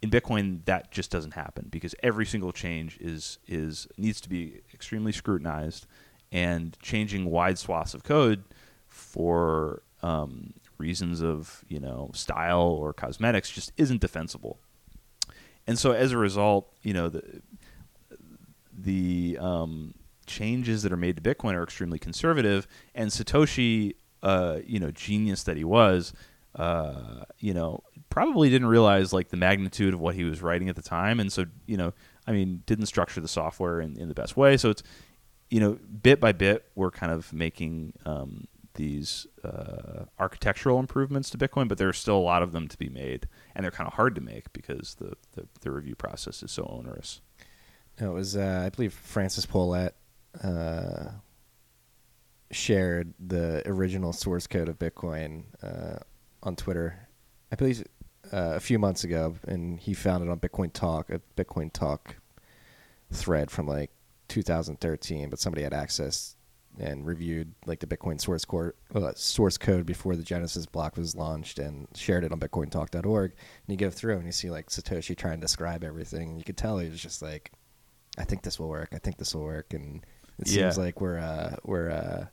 in 0.01 0.09
Bitcoin, 0.09 0.65
that 0.65 0.91
just 0.91 1.11
doesn't 1.11 1.33
happen 1.33 1.67
because 1.69 1.95
every 2.03 2.25
single 2.25 2.51
change 2.51 2.97
is 2.99 3.39
is 3.47 3.87
needs 3.97 4.19
to 4.21 4.29
be 4.29 4.61
extremely 4.73 5.11
scrutinized, 5.11 5.87
and 6.31 6.77
changing 6.81 7.25
wide 7.29 7.57
swaths 7.57 7.93
of 7.93 8.03
code 8.03 8.43
for 8.87 9.81
um, 10.01 10.53
reasons 10.77 11.21
of 11.21 11.63
you 11.67 11.79
know 11.79 12.11
style 12.13 12.61
or 12.61 12.93
cosmetics 12.93 13.49
just 13.49 13.71
isn't 13.77 14.01
defensible. 14.01 14.59
And 15.65 15.79
so 15.79 15.91
as 15.91 16.11
a 16.11 16.17
result, 16.17 16.71
you 16.81 16.93
know 16.93 17.09
the 17.09 17.41
the 18.75 19.37
um, 19.39 19.93
changes 20.25 20.83
that 20.83 20.91
are 20.91 20.97
made 20.97 21.15
to 21.15 21.21
Bitcoin 21.21 21.53
are 21.53 21.63
extremely 21.63 21.99
conservative, 21.99 22.67
and 22.95 23.09
Satoshi, 23.09 23.95
uh, 24.21 24.59
you 24.65 24.79
know, 24.79 24.91
genius 24.91 25.43
that 25.43 25.57
he 25.57 25.63
was, 25.63 26.13
uh, 26.55 27.23
you 27.39 27.53
know, 27.53 27.81
probably 28.09 28.49
didn't 28.49 28.67
realize 28.67 29.13
like 29.13 29.29
the 29.29 29.37
magnitude 29.37 29.93
of 29.93 29.99
what 29.99 30.15
he 30.15 30.23
was 30.23 30.41
writing 30.41 30.69
at 30.69 30.75
the 30.75 30.81
time, 30.81 31.19
and 31.19 31.31
so 31.31 31.45
you 31.65 31.77
know, 31.77 31.93
I 32.27 32.31
mean, 32.31 32.63
didn't 32.65 32.87
structure 32.87 33.21
the 33.21 33.27
software 33.27 33.79
in, 33.79 33.97
in 33.97 34.07
the 34.07 34.15
best 34.15 34.35
way. 34.35 34.57
So 34.57 34.69
it's 34.69 34.83
you 35.53 35.59
know, 35.59 35.77
bit 36.01 36.19
by 36.19 36.31
bit, 36.31 36.65
we're 36.73 36.89
kind 36.89 37.11
of 37.11 37.31
making 37.31 37.93
um, 38.07 38.47
these 38.75 39.27
uh, 39.43 40.05
architectural 40.19 40.79
improvements 40.79 41.29
to 41.29 41.37
Bitcoin, 41.37 41.67
but 41.67 41.77
there 41.77 41.89
are 41.89 41.93
still 41.93 42.17
a 42.17 42.19
lot 42.19 42.41
of 42.43 42.51
them 42.51 42.67
to 42.67 42.77
be 42.77 42.89
made, 42.89 43.27
and 43.55 43.63
they're 43.63 43.71
kind 43.71 43.87
of 43.87 43.93
hard 43.93 44.15
to 44.15 44.21
make 44.21 44.51
because 44.53 44.95
the, 44.95 45.13
the, 45.33 45.47
the 45.61 45.71
review 45.71 45.95
process 45.95 46.41
is 46.43 46.51
so 46.51 46.63
onerous. 46.65 47.21
No, 47.99 48.11
it 48.11 48.13
was 48.13 48.35
uh, 48.35 48.63
I 48.65 48.69
believe 48.69 48.93
Francis 48.93 49.45
Pouliot 49.45 49.91
uh, 50.43 51.11
shared 52.51 53.13
the 53.19 53.61
original 53.67 54.13
source 54.13 54.47
code 54.47 54.69
of 54.69 54.79
Bitcoin 54.79 55.43
uh, 55.61 55.99
on 56.41 56.55
Twitter. 56.55 57.07
I 57.51 57.55
believe 57.55 57.83
uh, 58.31 58.53
a 58.55 58.59
few 58.59 58.79
months 58.79 59.03
ago, 59.03 59.35
and 59.47 59.79
he 59.79 59.93
found 59.93 60.23
it 60.23 60.29
on 60.29 60.39
Bitcoin 60.39 60.73
Talk, 60.73 61.09
a 61.09 61.21
Bitcoin 61.35 61.71
Talk 61.71 62.15
thread 63.11 63.51
from 63.51 63.67
like 63.67 63.91
2013. 64.29 65.29
But 65.29 65.39
somebody 65.39 65.63
had 65.63 65.73
access 65.73 66.35
and 66.79 67.05
reviewed 67.05 67.53
like 67.65 67.79
the 67.79 67.87
Bitcoin 67.87 68.19
source 68.19 68.45
core 68.45 68.75
uh, 68.95 69.11
source 69.15 69.57
code 69.57 69.85
before 69.85 70.15
the 70.15 70.23
Genesis 70.23 70.65
block 70.65 70.97
was 70.97 71.15
launched 71.15 71.59
and 71.59 71.87
shared 71.95 72.23
it 72.23 72.31
on 72.31 72.39
BitcoinTalk.org. 72.39 73.31
And 73.31 73.39
you 73.67 73.77
go 73.77 73.89
through 73.91 74.17
and 74.17 74.25
you 74.25 74.31
see 74.31 74.49
like 74.49 74.69
Satoshi 74.69 75.15
trying 75.15 75.35
to 75.39 75.41
describe 75.41 75.83
everything. 75.83 76.29
And 76.29 76.37
you 76.37 76.43
could 76.43 76.57
tell 76.57 76.77
he 76.79 76.89
was 76.89 77.01
just 77.01 77.21
like, 77.21 77.51
"I 78.17 78.23
think 78.23 78.41
this 78.41 78.59
will 78.59 78.69
work. 78.69 78.89
I 78.93 78.97
think 78.97 79.17
this 79.17 79.35
will 79.35 79.43
work." 79.43 79.73
And 79.73 80.05
it 80.39 80.47
Yeah. 80.49 80.63
seems 80.71 80.77
like 80.79 80.99
we're 80.99 81.19
uh, 81.19 81.57
we're 81.63 81.89
uh, 81.91 82.25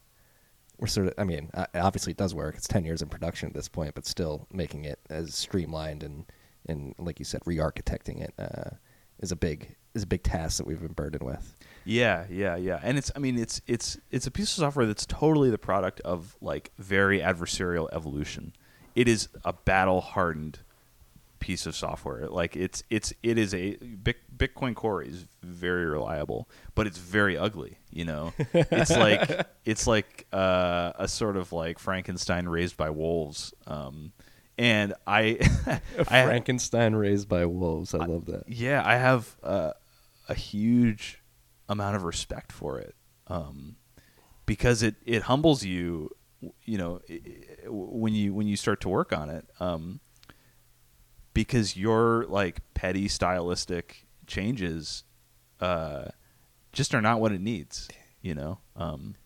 we're 0.78 0.86
sort 0.86 1.08
of. 1.08 1.14
I 1.18 1.24
mean, 1.24 1.50
uh, 1.52 1.66
obviously 1.74 2.12
it 2.12 2.16
does 2.16 2.34
work. 2.34 2.54
It's 2.56 2.66
ten 2.68 2.84
years 2.84 3.02
in 3.02 3.08
production 3.08 3.48
at 3.48 3.54
this 3.54 3.68
point, 3.68 3.94
but 3.94 4.06
still 4.06 4.46
making 4.52 4.84
it 4.86 4.98
as 5.10 5.34
streamlined 5.34 6.02
and 6.02 6.24
and 6.66 6.94
like 6.98 7.18
you 7.18 7.24
said, 7.24 7.42
re-architecting 7.46 8.20
it 8.22 8.32
uh, 8.38 8.70
is 9.18 9.32
a 9.32 9.36
big 9.36 9.76
is 9.94 10.02
a 10.02 10.06
big 10.06 10.22
task 10.22 10.58
that 10.58 10.66
we've 10.66 10.80
been 10.80 10.92
burdened 10.92 11.22
with. 11.24 11.54
Yeah, 11.84 12.26
yeah, 12.30 12.56
yeah. 12.56 12.80
And 12.82 12.98
it's 12.98 13.10
I 13.14 13.18
mean 13.18 13.38
it's 13.38 13.60
it's 13.66 13.98
it's 14.10 14.26
a 14.26 14.30
piece 14.30 14.52
of 14.52 14.60
software 14.60 14.86
that's 14.86 15.06
totally 15.06 15.50
the 15.50 15.58
product 15.58 16.00
of 16.00 16.36
like 16.40 16.72
very 16.78 17.20
adversarial 17.20 17.88
evolution. 17.92 18.54
It 18.94 19.08
is 19.08 19.28
a 19.44 19.52
battle 19.52 20.00
hardened 20.00 20.60
piece 21.40 21.66
of 21.66 21.74
software. 21.74 22.28
Like 22.28 22.54
it's 22.54 22.84
it's 22.90 23.12
it 23.22 23.38
is 23.38 23.54
a 23.54 23.76
Bitcoin 24.36 24.74
Core 24.74 25.02
is 25.02 25.26
very 25.42 25.86
reliable, 25.86 26.48
but 26.74 26.86
it's 26.86 26.98
very 26.98 27.36
ugly, 27.36 27.78
you 27.90 28.04
know. 28.04 28.32
It's 28.52 28.90
like 28.90 29.46
it's 29.64 29.86
like 29.86 30.26
uh, 30.32 30.92
a 30.96 31.08
sort 31.08 31.36
of 31.36 31.52
like 31.52 31.78
Frankenstein 31.78 32.48
raised 32.48 32.76
by 32.76 32.90
wolves. 32.90 33.52
Um, 33.66 34.12
and 34.58 34.94
I 35.06 35.38
I 35.98 36.24
Frankenstein 36.24 36.94
raised 36.94 37.28
by 37.28 37.46
wolves. 37.46 37.94
I 37.94 38.04
love 38.04 38.26
that. 38.26 38.44
yeah, 38.46 38.82
I 38.84 38.96
have 38.96 39.34
uh, 39.42 39.72
a 40.28 40.34
huge 40.34 41.19
amount 41.70 41.96
of 41.96 42.02
respect 42.02 42.52
for 42.52 42.78
it 42.78 42.94
um, 43.28 43.76
because 44.44 44.82
it, 44.82 44.96
it 45.06 45.22
humbles 45.22 45.64
you. 45.64 46.10
You 46.64 46.78
know, 46.78 47.00
when 47.66 48.14
you 48.14 48.32
when 48.34 48.46
you 48.46 48.56
start 48.56 48.80
to 48.82 48.88
work 48.88 49.12
on 49.12 49.28
it, 49.28 49.46
um, 49.60 50.00
because 51.34 51.76
your 51.76 52.24
like 52.28 52.60
petty 52.72 53.08
stylistic 53.08 54.06
changes 54.26 55.04
uh, 55.60 56.06
just 56.72 56.94
are 56.94 57.02
not 57.02 57.20
what 57.20 57.32
it 57.32 57.42
needs. 57.42 57.88
You 58.22 58.34
know, 58.34 58.58
um, 58.74 59.16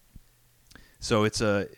so 0.99 1.22
it's 1.22 1.40
a 1.40 1.68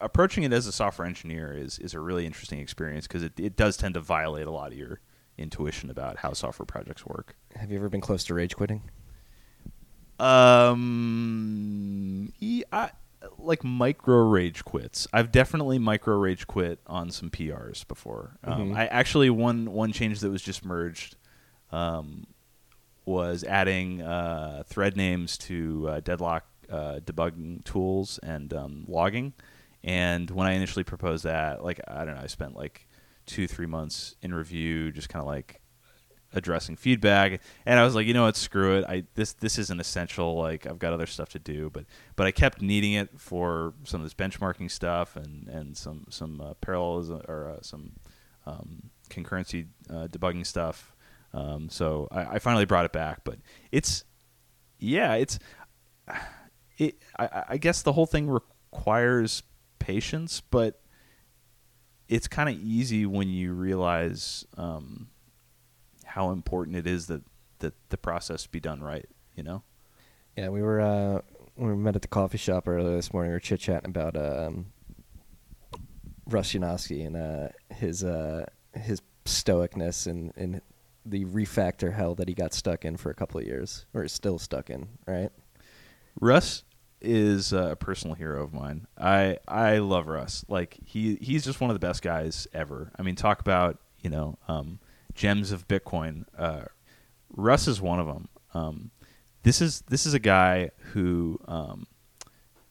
approaching 0.00 0.44
it 0.44 0.52
as 0.52 0.66
a 0.66 0.72
software 0.72 1.06
engineer 1.06 1.52
is 1.52 1.78
is 1.78 1.92
a 1.92 2.00
really 2.00 2.24
interesting 2.24 2.60
experience 2.60 3.06
because 3.06 3.22
it, 3.22 3.38
it 3.38 3.56
does 3.56 3.76
tend 3.76 3.94
to 3.94 4.00
violate 4.00 4.46
a 4.46 4.50
lot 4.50 4.72
of 4.72 4.78
your 4.78 5.00
intuition 5.36 5.90
about 5.90 6.18
how 6.18 6.32
software 6.32 6.66
projects 6.66 7.04
work. 7.04 7.36
Have 7.54 7.70
you 7.70 7.76
ever 7.76 7.90
been 7.90 8.00
close 8.00 8.24
to 8.24 8.34
rage 8.34 8.56
quitting? 8.56 8.82
Um, 10.18 12.32
e- 12.40 12.64
I, 12.72 12.90
like 13.38 13.64
micro 13.64 14.18
rage 14.28 14.64
quits. 14.64 15.06
I've 15.12 15.32
definitely 15.32 15.78
micro 15.78 16.16
rage 16.16 16.46
quit 16.46 16.80
on 16.86 17.10
some 17.10 17.30
PRs 17.30 17.86
before. 17.86 18.36
Um, 18.44 18.70
Mhm. 18.70 18.76
I 18.76 18.86
actually 18.86 19.30
one 19.30 19.72
one 19.72 19.92
change 19.92 20.20
that 20.20 20.30
was 20.30 20.42
just 20.42 20.64
merged 20.64 21.16
um, 21.72 22.26
was 23.04 23.44
adding 23.44 24.02
uh, 24.02 24.62
thread 24.66 24.96
names 24.96 25.36
to 25.38 25.88
uh, 25.88 26.00
deadlock 26.00 26.44
uh, 26.70 27.00
debugging 27.04 27.64
tools 27.64 28.18
and 28.22 28.52
um, 28.52 28.84
logging. 28.88 29.32
And 29.84 30.30
when 30.30 30.46
I 30.46 30.52
initially 30.52 30.84
proposed 30.84 31.24
that, 31.24 31.62
like 31.64 31.80
I 31.86 32.04
don't 32.04 32.16
know, 32.16 32.22
I 32.22 32.26
spent 32.26 32.56
like 32.56 32.88
two 33.26 33.46
three 33.46 33.66
months 33.66 34.16
in 34.22 34.34
review, 34.34 34.90
just 34.92 35.08
kind 35.08 35.20
of 35.20 35.26
like 35.26 35.60
addressing 36.36 36.76
feedback. 36.76 37.40
And 37.64 37.80
i 37.80 37.84
was 37.84 37.94
like 37.94 38.06
you 38.06 38.14
know 38.14 38.24
what? 38.24 38.36
Screw 38.36 38.78
it. 38.78 38.84
I 38.88 39.04
this 39.14 39.32
this 39.32 39.58
isn't 39.58 39.80
essential 39.80 40.36
like 40.36 40.66
i've 40.66 40.78
got 40.78 40.92
other 40.92 41.06
stuff 41.06 41.30
to 41.30 41.38
do. 41.38 41.70
But 41.70 41.86
but 42.14 42.26
i 42.26 42.30
kept 42.30 42.62
needing 42.62 42.92
it 42.92 43.18
for 43.18 43.74
some 43.84 44.00
of 44.00 44.04
this 44.06 44.14
benchmarking 44.14 44.70
stuff 44.70 45.16
and 45.16 45.48
and 45.48 45.76
some 45.76 46.06
some 46.10 46.40
uh, 46.40 46.54
parallelism 46.60 47.22
or 47.26 47.56
uh, 47.56 47.62
some 47.62 47.92
um, 48.46 48.90
concurrency 49.10 49.66
uh, 49.90 50.06
debugging 50.06 50.46
stuff. 50.46 50.94
Um, 51.34 51.68
so 51.68 52.08
I, 52.12 52.36
I 52.36 52.38
finally 52.38 52.64
brought 52.64 52.84
it 52.84 52.92
back. 52.92 53.24
But 53.24 53.38
it's 53.72 54.04
yeah 54.78 55.14
it's 55.14 55.38
it 56.78 56.96
i, 57.18 57.44
I 57.50 57.56
guess 57.56 57.82
the 57.82 57.92
whole 57.92 58.06
thing 58.06 58.28
requires 58.28 59.42
patience 59.78 60.42
but 60.50 60.80
it's 62.08 62.28
kind 62.28 62.48
of 62.48 62.54
easy 62.56 63.04
when 63.06 63.28
you 63.28 63.52
realize 63.52 64.44
um, 64.56 65.08
how 66.16 66.30
important 66.30 66.78
it 66.78 66.86
is 66.86 67.08
that 67.08 67.22
that 67.58 67.74
the 67.90 67.98
process 67.98 68.46
be 68.46 68.58
done 68.58 68.80
right. 68.80 69.06
You 69.36 69.42
know. 69.42 69.62
Yeah, 70.34 70.48
we 70.48 70.62
were 70.62 70.80
uh, 70.80 71.20
we 71.56 71.76
met 71.76 71.94
at 71.94 72.02
the 72.02 72.08
coffee 72.08 72.38
shop 72.38 72.66
earlier 72.66 72.96
this 72.96 73.12
morning. 73.12 73.30
We 73.30 73.34
were 73.34 73.40
chit 73.40 73.60
chatting 73.60 73.90
about 73.90 74.16
um, 74.16 74.66
Russ 76.26 76.52
Yanofsky 76.54 77.06
and 77.06 77.16
uh, 77.16 77.48
his 77.74 78.02
uh, 78.02 78.46
his 78.72 79.02
stoicness 79.26 80.06
and, 80.06 80.32
and 80.36 80.62
the 81.04 81.26
refactor 81.26 81.92
hell 81.92 82.14
that 82.14 82.28
he 82.28 82.34
got 82.34 82.54
stuck 82.54 82.86
in 82.86 82.96
for 82.96 83.10
a 83.10 83.14
couple 83.14 83.38
of 83.38 83.46
years, 83.46 83.84
or 83.92 84.02
is 84.02 84.12
still 84.12 84.38
stuck 84.38 84.70
in, 84.70 84.88
right? 85.06 85.30
Russ 86.18 86.64
is 87.02 87.52
a 87.52 87.76
personal 87.78 88.16
hero 88.16 88.42
of 88.42 88.54
mine. 88.54 88.86
I 88.96 89.36
I 89.46 89.78
love 89.78 90.06
Russ. 90.06 90.46
Like 90.48 90.78
he 90.82 91.16
he's 91.20 91.44
just 91.44 91.60
one 91.60 91.68
of 91.68 91.74
the 91.74 91.86
best 91.86 92.00
guys 92.00 92.48
ever. 92.54 92.90
I 92.98 93.02
mean, 93.02 93.16
talk 93.16 93.40
about 93.40 93.78
you 94.00 94.08
know 94.08 94.38
um, 94.48 94.78
gems 95.16 95.50
of 95.50 95.66
Bitcoin. 95.66 96.24
Uh, 96.38 96.64
Russ 97.34 97.66
is 97.66 97.80
one 97.80 97.98
of 97.98 98.06
them. 98.06 98.28
Um, 98.54 98.90
this 99.42 99.60
is 99.60 99.82
this 99.88 100.06
is 100.06 100.14
a 100.14 100.18
guy 100.18 100.70
who 100.92 101.40
um, 101.46 101.86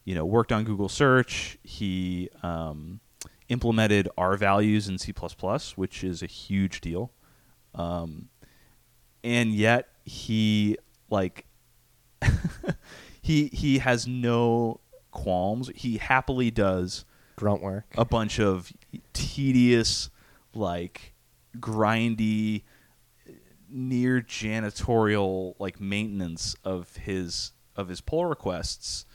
you 0.06 0.16
know 0.16 0.26
worked 0.26 0.52
on 0.52 0.64
Google 0.64 0.89
search. 0.89 1.58
He 1.64 2.30
um, 2.43 3.02
implemented 3.50 4.08
R 4.18 4.38
values 4.38 4.88
in 4.88 4.98
C++, 4.98 5.14
which 5.76 6.04
is 6.04 6.24
a 6.24 6.28
huge 6.28 6.82
deal. 6.82 7.12
Um, 7.74 8.30
and 9.24 9.54
yet 9.54 9.89
he 10.06 10.78
like 11.10 11.46
he 13.22 13.48
he 13.48 13.80
has 13.80 14.08
no 14.08 14.80
qualms. 15.12 15.72
He 15.76 15.98
happily 15.98 16.52
does 16.52 17.06
Grunt 17.36 17.62
work. 17.62 17.86
a 17.98 18.06
bunch 18.06 18.39
of 18.39 18.72
tedious, 19.14 20.10
like 20.54 21.14
grindy, 21.60 22.64
near 23.70 24.22
janitorial 24.22 25.56
like 25.60 25.80
maintenance 25.80 26.56
of 26.64 26.95
his 26.97 27.51
of 27.76 27.89
his 27.89 28.01
pull 28.01 28.26
requests 28.26 29.06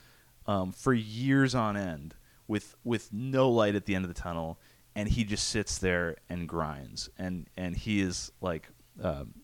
um, 0.46 0.72
for 0.72 0.92
years 0.92 1.54
on 1.54 1.76
end 1.76 2.14
with 2.48 2.76
with 2.84 3.12
no 3.12 3.48
light 3.48 3.74
at 3.74 3.86
the 3.86 3.94
end 3.94 4.04
of 4.04 4.12
the 4.12 4.20
tunnel, 4.20 4.58
and 4.94 5.08
he 5.08 5.24
just 5.24 5.48
sits 5.48 5.78
there 5.78 6.16
and 6.28 6.48
grinds, 6.48 7.08
and 7.18 7.48
and 7.56 7.76
he 7.76 8.00
is 8.00 8.32
like 8.40 8.68
um, 9.02 9.34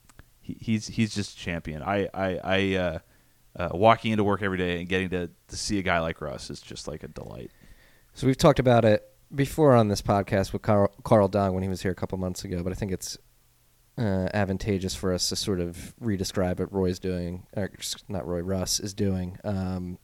he, 0.40 0.57
he's 0.61 0.86
he's 0.88 1.14
just 1.14 1.36
a 1.36 1.40
champion. 1.40 1.82
I 1.82 2.09
I, 2.12 2.40
I 2.42 2.74
uh, 2.74 2.99
uh, 3.57 3.68
walking 3.72 4.12
into 4.12 4.24
work 4.24 4.42
every 4.42 4.59
day 4.59 4.80
and 4.80 4.88
getting 4.88 5.09
to, 5.11 5.30
to 5.49 5.57
see 5.57 5.78
a 5.78 5.82
guy 5.82 6.01
like 6.01 6.20
Russ 6.20 6.51
is 6.51 6.61
just 6.61 6.88
like 6.88 7.03
a 7.05 7.09
delight. 7.09 7.51
So 8.12 8.26
we've 8.26 8.36
talked 8.36 8.59
about 8.59 8.84
it 8.84 9.09
before 9.34 9.74
on 9.74 9.88
this 9.88 10.02
podcast 10.02 10.52
with 10.52 10.62
Carl, 10.62 10.92
Carl 11.04 11.28
Dong 11.28 11.54
when 11.54 11.62
he 11.62 11.68
was 11.68 11.82
here 11.82 11.90
a 11.90 11.94
couple 11.94 12.18
months 12.18 12.44
ago, 12.44 12.62
but 12.62 12.72
I 12.72 12.74
think 12.74 12.92
it's 12.92 13.18
uh, 13.98 14.28
advantageous 14.34 14.94
for 14.94 15.12
us 15.12 15.28
to 15.30 15.36
sort 15.36 15.60
of 15.60 15.94
redescribe 16.02 16.58
what 16.58 16.72
Roy's 16.72 16.98
doing, 16.98 17.46
or 17.56 17.70
not 18.08 18.26
Roy, 18.26 18.40
Russ 18.40 18.80
is 18.80 18.94
doing. 18.94 19.38
Um, 19.44 19.98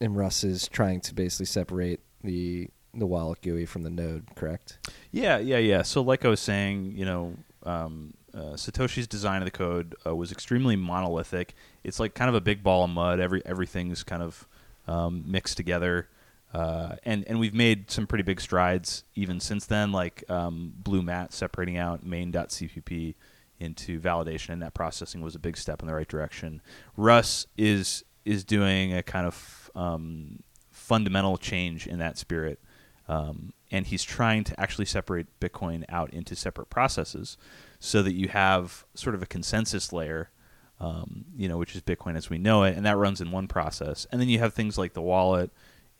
and 0.00 0.16
Russ 0.16 0.44
is 0.44 0.68
trying 0.68 1.00
to 1.02 1.14
basically 1.14 1.46
separate 1.46 2.00
the 2.22 2.68
the 2.94 3.06
wallet 3.06 3.42
GUI 3.42 3.66
from 3.66 3.82
the 3.82 3.90
node, 3.90 4.34
correct? 4.34 4.78
Yeah, 5.10 5.38
yeah, 5.38 5.58
yeah. 5.58 5.82
So, 5.82 6.00
like 6.02 6.24
I 6.24 6.28
was 6.28 6.40
saying, 6.40 6.96
you 6.96 7.04
know, 7.04 7.34
um, 7.64 8.14
uh, 8.34 8.54
Satoshi's 8.54 9.06
design 9.06 9.42
of 9.42 9.46
the 9.46 9.50
code 9.50 9.94
uh, 10.06 10.14
was 10.14 10.32
extremely 10.32 10.76
monolithic. 10.76 11.54
It's 11.84 12.00
like 12.00 12.14
kind 12.14 12.28
of 12.28 12.34
a 12.34 12.40
big 12.40 12.62
ball 12.62 12.84
of 12.84 12.90
mud. 12.90 13.20
Every 13.20 13.42
everything's 13.44 14.02
kind 14.02 14.22
of 14.22 14.46
um, 14.86 15.24
mixed 15.26 15.56
together, 15.56 16.08
uh, 16.52 16.96
and 17.04 17.24
and 17.26 17.38
we've 17.38 17.54
made 17.54 17.90
some 17.90 18.06
pretty 18.06 18.24
big 18.24 18.40
strides 18.40 19.04
even 19.14 19.40
since 19.40 19.66
then. 19.66 19.92
Like 19.92 20.24
um, 20.30 20.72
BlueMatt 20.82 21.32
separating 21.32 21.76
out 21.76 22.04
main.cpp 22.04 23.14
into 23.60 24.00
validation 24.00 24.50
and 24.50 24.60
net 24.60 24.72
processing 24.72 25.20
was 25.20 25.34
a 25.34 25.38
big 25.38 25.56
step 25.56 25.80
in 25.82 25.88
the 25.88 25.94
right 25.94 26.08
direction. 26.08 26.62
Russ 26.96 27.46
is 27.56 28.04
is 28.24 28.44
doing 28.44 28.94
a 28.94 29.02
kind 29.02 29.26
of 29.26 29.70
um, 29.74 30.42
fundamental 30.70 31.36
change 31.36 31.86
in 31.86 31.98
that 31.98 32.18
spirit. 32.18 32.60
Um, 33.08 33.54
and 33.70 33.86
he's 33.86 34.04
trying 34.04 34.44
to 34.44 34.60
actually 34.60 34.84
separate 34.84 35.26
Bitcoin 35.40 35.84
out 35.88 36.12
into 36.12 36.36
separate 36.36 36.68
processes 36.68 37.38
so 37.78 38.02
that 38.02 38.12
you 38.12 38.28
have 38.28 38.84
sort 38.94 39.14
of 39.14 39.22
a 39.22 39.26
consensus 39.26 39.92
layer, 39.94 40.30
um, 40.78 41.24
you 41.34 41.48
know, 41.48 41.56
which 41.56 41.74
is 41.74 41.80
Bitcoin 41.80 42.16
as 42.16 42.28
we 42.28 42.36
know 42.36 42.64
it, 42.64 42.76
and 42.76 42.84
that 42.84 42.96
runs 42.96 43.20
in 43.20 43.30
one 43.30 43.48
process. 43.48 44.06
And 44.12 44.20
then 44.20 44.28
you 44.28 44.38
have 44.40 44.52
things 44.52 44.76
like 44.76 44.92
the 44.92 45.02
wallet 45.02 45.50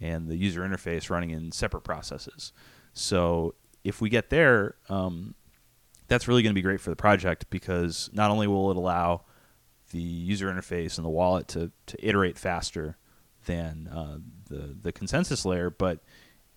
and 0.01 0.29
the 0.29 0.37
user 0.37 0.63
interface 0.63 1.11
running 1.11 1.31
in 1.31 1.53
separate 1.53 1.83
processes. 1.83 2.53
So 2.93 3.55
if 3.85 4.01
we 4.01 4.09
get 4.09 4.31
there, 4.31 4.77
um, 4.89 5.35
that's 6.09 6.27
really 6.27 6.43
going 6.43 6.53
to 6.53 6.55
be 6.55 6.63
great 6.63 6.81
for 6.81 6.91
the 6.91 6.97
project 6.97 7.47
because 7.51 8.11
not 8.13 8.31
only 8.31 8.47
will 8.47 8.71
it 8.71 8.77
allow 8.77 9.23
the 9.91 10.01
user 10.01 10.49
interface 10.53 10.97
and 10.97 11.05
the 11.05 11.11
wallet 11.11 11.49
to, 11.49 11.71
to 11.87 12.07
iterate 12.07 12.39
faster 12.39 12.97
than 13.47 13.89
uh, 13.89 14.19
the 14.49 14.77
the 14.81 14.93
consensus 14.93 15.45
layer, 15.45 15.71
but 15.71 16.01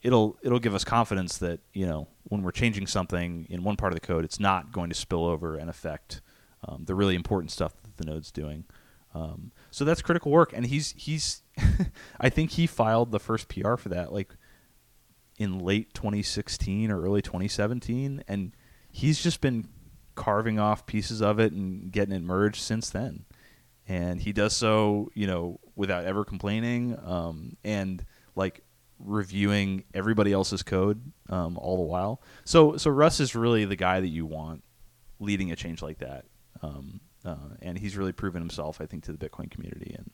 it'll 0.01 0.37
it'll 0.43 0.59
give 0.59 0.75
us 0.75 0.83
confidence 0.83 1.37
that 1.37 1.59
you 1.73 1.85
know 1.85 2.07
when 2.23 2.41
we're 2.41 2.51
changing 2.51 2.87
something 2.87 3.47
in 3.49 3.63
one 3.63 3.77
part 3.77 3.91
of 3.93 3.99
the 3.99 4.05
code, 4.05 4.25
it's 4.25 4.39
not 4.39 4.71
going 4.71 4.89
to 4.89 4.95
spill 4.95 5.25
over 5.25 5.55
and 5.55 5.69
affect 5.69 6.21
um, 6.67 6.83
the 6.85 6.95
really 6.95 7.15
important 7.15 7.51
stuff 7.51 7.73
that 7.83 7.97
the 7.97 8.05
node's 8.05 8.31
doing. 8.31 8.65
Um, 9.13 9.51
so 9.71 9.83
that's 9.83 10.01
critical 10.01 10.31
work, 10.31 10.53
and 10.53 10.65
he's 10.65 10.93
he's 10.97 11.41
I 12.19 12.29
think 12.29 12.51
he 12.51 12.67
filed 12.67 13.11
the 13.11 13.19
first 13.19 13.47
PR 13.47 13.75
for 13.75 13.89
that 13.89 14.11
like 14.11 14.35
in 15.37 15.59
late 15.59 15.93
2016 15.93 16.91
or 16.91 17.01
early 17.01 17.21
2017, 17.21 18.23
and 18.27 18.55
he's 18.91 19.21
just 19.23 19.41
been 19.41 19.67
carving 20.13 20.59
off 20.59 20.85
pieces 20.85 21.21
of 21.21 21.39
it 21.39 21.51
and 21.51 21.91
getting 21.91 22.13
it 22.13 22.21
merged 22.21 22.61
since 22.61 22.89
then. 22.89 23.25
And 23.87 24.21
he 24.21 24.33
does 24.33 24.55
so, 24.55 25.09
you 25.15 25.25
know, 25.25 25.59
without 25.75 26.05
ever 26.05 26.23
complaining, 26.23 26.97
um, 27.03 27.57
and 27.63 28.05
like 28.35 28.63
reviewing 28.99 29.83
everybody 29.93 30.31
else's 30.31 30.61
code 30.61 31.11
um, 31.29 31.57
all 31.57 31.77
the 31.77 31.83
while. 31.83 32.21
So, 32.45 32.77
so 32.77 32.91
Russ 32.91 33.19
is 33.19 33.35
really 33.35 33.65
the 33.65 33.75
guy 33.75 33.99
that 33.99 34.07
you 34.07 34.25
want 34.25 34.63
leading 35.19 35.51
a 35.51 35.55
change 35.55 35.81
like 35.81 35.97
that, 35.99 36.25
um, 36.61 37.01
uh, 37.25 37.55
and 37.61 37.77
he's 37.77 37.97
really 37.97 38.11
proven 38.11 38.41
himself, 38.41 38.79
I 38.79 38.85
think, 38.85 39.05
to 39.05 39.11
the 39.11 39.17
Bitcoin 39.17 39.49
community, 39.49 39.95
and 39.97 40.11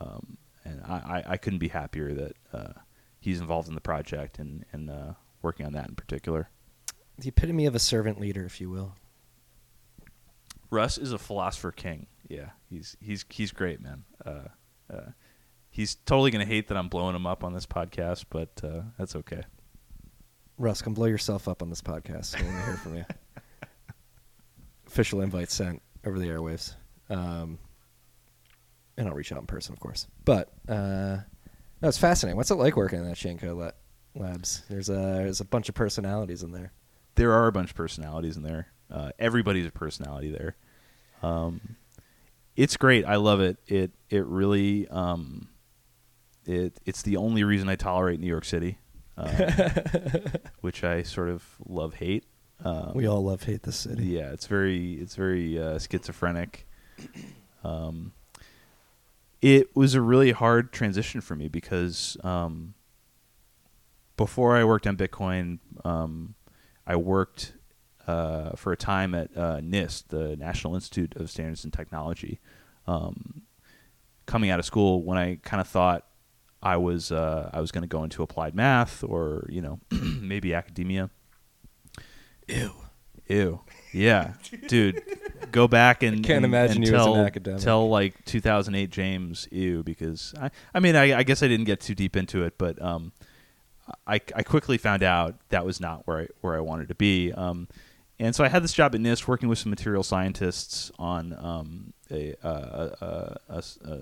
um, 0.00 0.38
and 0.64 0.82
I, 0.84 0.94
I, 0.94 1.24
I 1.32 1.36
couldn't 1.36 1.58
be 1.58 1.68
happier 1.68 2.12
that 2.14 2.36
uh, 2.52 2.72
he's 3.20 3.40
involved 3.40 3.68
in 3.68 3.74
the 3.74 3.80
project 3.80 4.38
and 4.38 4.64
and 4.72 4.90
uh, 4.90 5.14
working 5.42 5.66
on 5.66 5.72
that 5.72 5.88
in 5.88 5.94
particular. 5.94 6.48
The 7.18 7.28
epitome 7.28 7.66
of 7.66 7.74
a 7.74 7.78
servant 7.78 8.20
leader, 8.20 8.44
if 8.44 8.60
you 8.60 8.70
will. 8.70 8.94
Russ 10.70 10.96
is 10.96 11.12
a 11.12 11.18
philosopher 11.18 11.70
king. 11.70 12.06
Yeah, 12.28 12.50
he's 12.70 12.96
he's 13.00 13.24
he's 13.28 13.52
great, 13.52 13.80
man. 13.80 14.04
Uh, 14.24 14.48
uh, 14.92 15.10
he's 15.70 15.94
totally 15.94 16.30
gonna 16.30 16.46
hate 16.46 16.68
that 16.68 16.76
I'm 16.76 16.88
blowing 16.88 17.14
him 17.14 17.26
up 17.26 17.44
on 17.44 17.52
this 17.52 17.66
podcast, 17.66 18.24
but 18.30 18.60
uh, 18.64 18.82
that's 18.98 19.14
okay. 19.16 19.42
Russ, 20.58 20.80
come 20.82 20.94
blow 20.94 21.06
yourself 21.06 21.48
up 21.48 21.62
on 21.62 21.70
this 21.70 21.82
podcast. 21.82 22.38
I 22.38 22.44
want 22.44 22.56
to 22.58 22.64
hear 22.64 22.76
from 22.76 22.96
you. 22.96 23.04
Official 24.86 25.20
invite 25.20 25.50
sent 25.50 25.82
over 26.04 26.18
the 26.18 26.26
airwaves. 26.26 26.74
Um, 27.10 27.58
and 28.96 29.08
I'll 29.08 29.14
reach 29.14 29.32
out 29.32 29.40
in 29.40 29.46
person, 29.46 29.72
of 29.72 29.80
course. 29.80 30.06
But 30.24 30.52
uh, 30.68 31.18
no, 31.80 31.88
it's 31.88 31.98
fascinating. 31.98 32.36
What's 32.36 32.50
it 32.50 32.54
like 32.56 32.76
working 32.76 33.00
in 33.00 33.06
that 33.06 33.16
Chaincode 33.16 33.56
la- 33.56 33.70
Labs? 34.20 34.62
There's 34.68 34.88
a 34.88 34.92
there's 34.92 35.40
a 35.40 35.44
bunch 35.44 35.68
of 35.68 35.74
personalities 35.74 36.42
in 36.42 36.52
there. 36.52 36.72
There 37.14 37.32
are 37.32 37.46
a 37.46 37.52
bunch 37.52 37.70
of 37.70 37.76
personalities 37.76 38.36
in 38.36 38.42
there. 38.42 38.68
Uh, 38.90 39.10
everybody's 39.18 39.66
a 39.66 39.70
personality 39.70 40.30
there. 40.30 40.56
Um, 41.22 41.76
it's 42.56 42.76
great. 42.76 43.04
I 43.04 43.16
love 43.16 43.40
it. 43.40 43.58
It 43.66 43.92
it 44.10 44.24
really 44.26 44.88
um, 44.88 45.48
it 46.44 46.78
it's 46.84 47.02
the 47.02 47.16
only 47.16 47.44
reason 47.44 47.68
I 47.68 47.76
tolerate 47.76 48.20
New 48.20 48.26
York 48.26 48.44
City, 48.44 48.78
um, 49.16 49.30
which 50.60 50.84
I 50.84 51.02
sort 51.02 51.28
of 51.30 51.44
love 51.66 51.94
hate. 51.94 52.24
Um, 52.64 52.92
we 52.94 53.06
all 53.08 53.24
love 53.24 53.42
hate 53.42 53.62
the 53.62 53.72
city. 53.72 54.04
yeah, 54.04 54.32
it's 54.32 54.46
very 54.46 54.94
it's 54.94 55.16
very 55.16 55.58
uh, 55.60 55.78
schizophrenic. 55.78 56.66
Um, 57.64 58.12
it 59.42 59.74
was 59.74 59.94
a 59.94 60.00
really 60.00 60.30
hard 60.30 60.72
transition 60.72 61.20
for 61.20 61.34
me 61.34 61.48
because 61.48 62.16
um, 62.22 62.74
before 64.16 64.56
I 64.56 64.64
worked 64.64 64.86
on 64.86 64.96
Bitcoin, 64.96 65.58
um, 65.84 66.36
I 66.86 66.94
worked 66.94 67.54
uh, 68.06 68.52
for 68.52 68.72
a 68.72 68.76
time 68.76 69.14
at 69.14 69.36
uh, 69.36 69.56
NIST, 69.60 70.08
the 70.08 70.36
National 70.36 70.76
Institute 70.76 71.14
of 71.16 71.28
Standards 71.28 71.64
and 71.64 71.72
Technology. 71.72 72.40
Um, 72.86 73.42
coming 74.26 74.50
out 74.50 74.60
of 74.60 74.64
school, 74.64 75.02
when 75.02 75.18
I 75.18 75.38
kind 75.42 75.60
of 75.60 75.66
thought 75.66 76.06
I 76.62 76.76
was 76.76 77.10
uh, 77.10 77.50
I 77.52 77.60
was 77.60 77.72
going 77.72 77.82
to 77.82 77.88
go 77.88 78.04
into 78.04 78.22
applied 78.22 78.54
math 78.54 79.02
or 79.02 79.46
you 79.48 79.60
know 79.60 79.80
maybe 79.90 80.54
academia. 80.54 81.10
Ew. 82.46 82.72
Ew. 83.26 83.60
Yeah, 83.92 84.34
dude. 84.68 85.02
Go 85.50 85.68
back 85.68 86.02
and 86.02 86.24
can't 86.24 86.38
and- 86.38 86.46
imagine 86.46 86.76
and 86.78 86.86
you 86.86 86.94
as 86.94 87.06
an 87.06 87.12
tell, 87.12 87.26
academic. 87.26 87.60
Tell 87.60 87.88
like 87.88 88.24
2008 88.24 88.90
James 88.90 89.48
ew 89.50 89.82
because 89.82 90.34
I 90.40 90.50
I 90.74 90.80
mean 90.80 90.96
I, 90.96 91.18
I 91.18 91.22
guess 91.22 91.42
I 91.42 91.48
didn't 91.48 91.66
get 91.66 91.80
too 91.80 91.94
deep 91.94 92.16
into 92.16 92.44
it, 92.44 92.56
but 92.58 92.80
um, 92.80 93.12
I 94.06 94.20
I 94.34 94.42
quickly 94.42 94.78
found 94.78 95.02
out 95.02 95.34
that 95.50 95.64
was 95.66 95.80
not 95.80 96.06
where 96.06 96.20
I 96.22 96.26
where 96.40 96.54
I 96.56 96.60
wanted 96.60 96.88
to 96.88 96.94
be. 96.94 97.32
Um, 97.32 97.68
and 98.18 98.34
so 98.34 98.44
I 98.44 98.48
had 98.48 98.62
this 98.62 98.72
job 98.72 98.94
at 98.94 99.00
NIST 99.00 99.26
working 99.26 99.48
with 99.48 99.58
some 99.58 99.70
material 99.70 100.04
scientists 100.04 100.92
on 100.96 101.32
um, 101.44 101.92
a, 102.10 102.34
uh, 102.46 102.90
a, 103.00 103.04
a, 103.04 103.38
a, 103.48 103.62
a, 103.90 103.98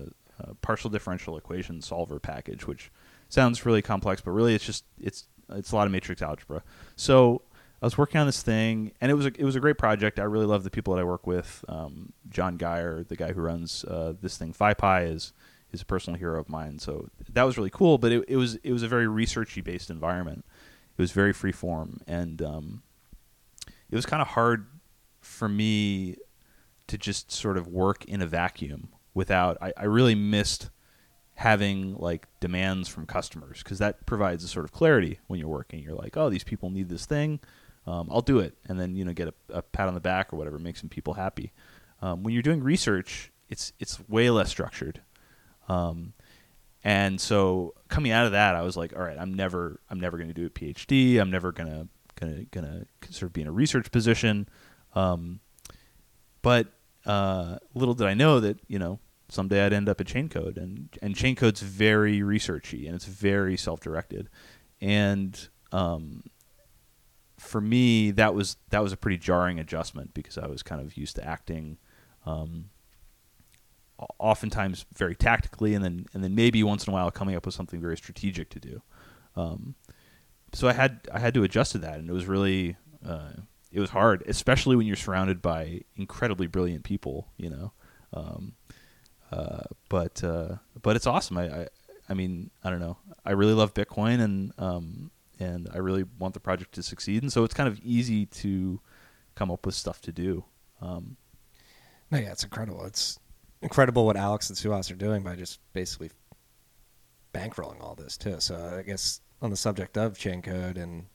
a 0.51 0.53
partial 0.55 0.91
differential 0.91 1.37
equation 1.37 1.81
solver 1.81 2.19
package, 2.19 2.67
which 2.67 2.91
sounds 3.29 3.65
really 3.65 3.81
complex, 3.81 4.21
but 4.21 4.31
really 4.31 4.53
it's 4.53 4.65
just 4.65 4.83
it's 4.99 5.25
it's 5.49 5.71
a 5.71 5.75
lot 5.75 5.87
of 5.87 5.91
matrix 5.91 6.21
algebra. 6.21 6.61
So 6.95 7.41
I 7.81 7.85
was 7.85 7.97
working 7.97 8.21
on 8.21 8.27
this 8.27 8.43
thing, 8.43 8.91
and 9.01 9.09
it 9.09 9.15
was 9.15 9.25
a, 9.25 9.31
it 9.37 9.43
was 9.43 9.55
a 9.55 9.59
great 9.59 9.77
project. 9.77 10.19
I 10.19 10.23
really 10.23 10.45
love 10.45 10.63
the 10.63 10.69
people 10.69 10.93
that 10.93 11.01
I 11.01 11.03
work 11.03 11.25
with. 11.25 11.65
Um, 11.67 12.13
John 12.29 12.57
Guyer, 12.57 13.07
the 13.07 13.15
guy 13.15 13.33
who 13.33 13.41
runs 13.41 13.83
uh, 13.85 14.13
this 14.21 14.37
thing, 14.37 14.53
FiPy, 14.53 15.11
is 15.11 15.33
is 15.71 15.81
a 15.81 15.85
personal 15.85 16.19
hero 16.19 16.39
of 16.39 16.49
mine. 16.49 16.77
So 16.79 17.07
that 17.29 17.43
was 17.43 17.57
really 17.57 17.71
cool. 17.71 17.97
But 17.97 18.11
it, 18.11 18.25
it 18.27 18.37
was 18.37 18.55
it 18.55 18.71
was 18.71 18.83
a 18.83 18.87
very 18.87 19.07
researchy 19.07 19.63
based 19.63 19.89
environment. 19.89 20.45
It 20.95 21.01
was 21.01 21.11
very 21.11 21.33
free 21.33 21.51
form, 21.51 22.01
and 22.05 22.41
um, 22.43 22.83
it 23.89 23.95
was 23.95 24.05
kind 24.05 24.21
of 24.21 24.29
hard 24.29 24.67
for 25.19 25.49
me 25.49 26.17
to 26.85 26.97
just 26.97 27.31
sort 27.31 27.57
of 27.57 27.67
work 27.67 28.05
in 28.05 28.21
a 28.21 28.27
vacuum 28.27 28.89
without. 29.15 29.57
I, 29.59 29.73
I 29.75 29.85
really 29.85 30.15
missed 30.15 30.69
having 31.35 31.95
like 31.95 32.27
demands 32.39 32.87
from 32.87 33.07
customers 33.07 33.63
because 33.63 33.79
that 33.79 34.05
provides 34.05 34.43
a 34.43 34.47
sort 34.47 34.65
of 34.65 34.71
clarity 34.71 35.19
when 35.25 35.39
you're 35.39 35.49
working. 35.49 35.81
You're 35.81 35.95
like, 35.95 36.15
oh, 36.15 36.29
these 36.29 36.43
people 36.43 36.69
need 36.69 36.89
this 36.89 37.07
thing, 37.07 37.39
um, 37.87 38.09
I'll 38.11 38.21
do 38.21 38.39
it, 38.39 38.55
and 38.67 38.79
then 38.79 38.95
you 38.95 39.05
know 39.05 39.13
get 39.13 39.27
a, 39.27 39.33
a 39.49 39.61
pat 39.61 39.87
on 39.87 39.93
the 39.93 39.99
back 39.99 40.31
or 40.31 40.37
whatever 40.37 40.59
makes 40.59 40.79
some 40.79 40.89
people 40.89 41.13
happy. 41.13 41.51
Um, 42.01 42.23
when 42.23 42.33
you're 42.33 42.43
doing 42.43 42.63
research, 42.63 43.31
it's 43.49 43.73
it's 43.79 43.99
way 44.07 44.29
less 44.29 44.49
structured, 44.49 45.01
um, 45.67 46.13
and 46.83 47.19
so 47.19 47.73
coming 47.87 48.11
out 48.11 48.25
of 48.25 48.31
that, 48.31 48.55
I 48.55 48.61
was 48.61 48.77
like, 48.77 48.95
all 48.95 49.03
right, 49.03 49.17
I'm 49.17 49.33
never 49.33 49.79
I'm 49.89 49.99
never 49.99 50.17
going 50.17 50.29
to 50.29 50.33
do 50.33 50.45
a 50.45 50.49
PhD. 50.49 51.19
I'm 51.19 51.31
never 51.31 51.51
gonna 51.51 51.87
gonna 52.19 52.45
gonna 52.51 52.85
sort 53.09 53.29
of 53.29 53.33
be 53.33 53.41
in 53.41 53.47
a 53.47 53.51
research 53.51 53.91
position. 53.91 54.47
Um, 54.93 55.39
but 56.41 56.67
uh, 57.05 57.57
little 57.73 57.93
did 57.93 58.07
I 58.07 58.13
know 58.13 58.39
that 58.39 58.59
you 58.67 58.79
know 58.79 58.99
someday 59.29 59.65
I'd 59.65 59.73
end 59.73 59.89
up 59.89 60.01
at 60.01 60.07
Chaincode, 60.07 60.57
and 60.57 60.89
and 61.01 61.15
Chaincode's 61.15 61.61
very 61.61 62.19
researchy 62.19 62.85
and 62.85 62.95
it's 62.95 63.05
very 63.05 63.57
self-directed, 63.57 64.29
and 64.79 65.49
um, 65.71 66.23
for 67.41 67.61
me 67.61 68.11
that 68.11 68.33
was 68.33 68.57
that 68.69 68.81
was 68.81 68.93
a 68.93 68.97
pretty 68.97 69.17
jarring 69.17 69.59
adjustment 69.59 70.13
because 70.13 70.37
I 70.37 70.47
was 70.47 70.63
kind 70.63 70.81
of 70.81 70.95
used 70.97 71.15
to 71.17 71.25
acting. 71.25 71.77
Um, 72.25 72.69
oftentimes 74.17 74.87
very 74.95 75.13
tactically 75.13 75.75
and 75.75 75.85
then 75.85 76.07
and 76.13 76.23
then 76.23 76.33
maybe 76.33 76.63
once 76.63 76.87
in 76.87 76.91
a 76.91 76.93
while 76.93 77.11
coming 77.11 77.35
up 77.35 77.45
with 77.45 77.53
something 77.53 77.79
very 77.79 77.95
strategic 77.95 78.49
to 78.49 78.59
do 78.59 78.81
um, 79.35 79.75
so 80.53 80.67
I 80.67 80.73
had 80.73 81.07
I 81.13 81.19
had 81.19 81.33
to 81.35 81.43
adjust 81.43 81.73
to 81.73 81.77
that, 81.79 81.99
and 81.99 82.09
it 82.09 82.13
was 82.13 82.25
really 82.25 82.75
uh, 83.05 83.31
it 83.71 83.79
was 83.79 83.89
hard, 83.89 84.23
especially 84.27 84.75
when 84.75 84.85
you're 84.85 84.95
surrounded 84.95 85.41
by 85.41 85.81
incredibly 85.95 86.47
brilliant 86.47 86.83
people, 86.83 87.27
you 87.37 87.49
know. 87.49 87.71
Um, 88.13 88.53
uh, 89.31 89.63
but 89.89 90.23
uh, 90.23 90.55
but 90.81 90.95
it's 90.95 91.07
awesome. 91.07 91.37
I, 91.37 91.61
I 91.61 91.67
I 92.09 92.13
mean 92.13 92.51
I 92.63 92.69
don't 92.69 92.81
know. 92.81 92.97
I 93.25 93.31
really 93.31 93.53
love 93.53 93.73
Bitcoin, 93.73 94.19
and 94.19 94.53
um, 94.57 95.11
and 95.41 95.67
I 95.73 95.79
really 95.79 96.05
want 96.19 96.33
the 96.33 96.39
project 96.39 96.73
to 96.75 96.83
succeed, 96.83 97.23
and 97.23 97.33
so 97.33 97.43
it's 97.43 97.53
kind 97.53 97.67
of 97.67 97.79
easy 97.79 98.25
to 98.27 98.79
come 99.35 99.51
up 99.51 99.65
with 99.65 99.75
stuff 99.75 100.01
to 100.01 100.11
do. 100.11 100.45
Um, 100.81 101.17
No, 102.11 102.19
yeah, 102.19 102.31
it's 102.31 102.43
incredible. 102.43 102.85
It's 102.85 103.19
incredible 103.61 104.05
what 104.05 104.17
Alex 104.17 104.49
and 104.49 104.57
Suhas 104.57 104.91
are 104.91 104.95
doing 104.95 105.23
by 105.23 105.35
just 105.35 105.59
basically 105.73 106.11
bankrolling 107.33 107.81
all 107.81 107.95
this 107.95 108.17
too. 108.17 108.39
So 108.39 108.77
I 108.77 108.81
guess 108.81 109.21
on 109.41 109.49
the 109.49 109.57
subject 109.57 109.97
of 109.97 110.17
Chaincode 110.17 110.77
and 110.77 111.05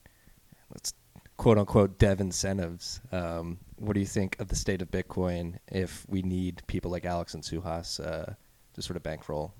let's 0.72 0.94
quote 1.36 1.58
unquote 1.58 1.98
dev 1.98 2.20
incentives, 2.20 3.00
um, 3.12 3.58
what 3.76 3.92
do 3.92 4.00
you 4.00 4.06
think 4.06 4.40
of 4.40 4.48
the 4.48 4.56
state 4.56 4.80
of 4.80 4.90
Bitcoin 4.90 5.58
if 5.70 6.06
we 6.08 6.22
need 6.22 6.62
people 6.66 6.90
like 6.90 7.04
Alex 7.04 7.34
and 7.34 7.42
Suhas 7.42 8.00
uh, 8.00 8.32
to 8.74 8.82
sort 8.82 8.96
of 8.96 9.02
bankroll 9.02 9.52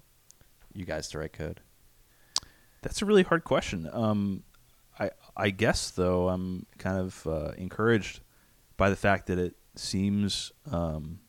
you 0.72 0.84
guys 0.84 1.08
to 1.08 1.18
write 1.18 1.32
code? 1.32 1.60
That's 2.82 3.02
a 3.02 3.04
really 3.04 3.24
hard 3.24 3.44
question. 3.44 3.88
Um, 3.92 4.44
I 5.36 5.50
guess 5.50 5.90
though 5.90 6.28
I'm 6.28 6.66
kind 6.78 6.98
of 6.98 7.26
uh, 7.26 7.52
encouraged 7.58 8.20
by 8.76 8.90
the 8.90 8.96
fact 8.96 9.26
that 9.26 9.38
it 9.38 9.54
seems 9.74 10.52
um, 10.70 11.20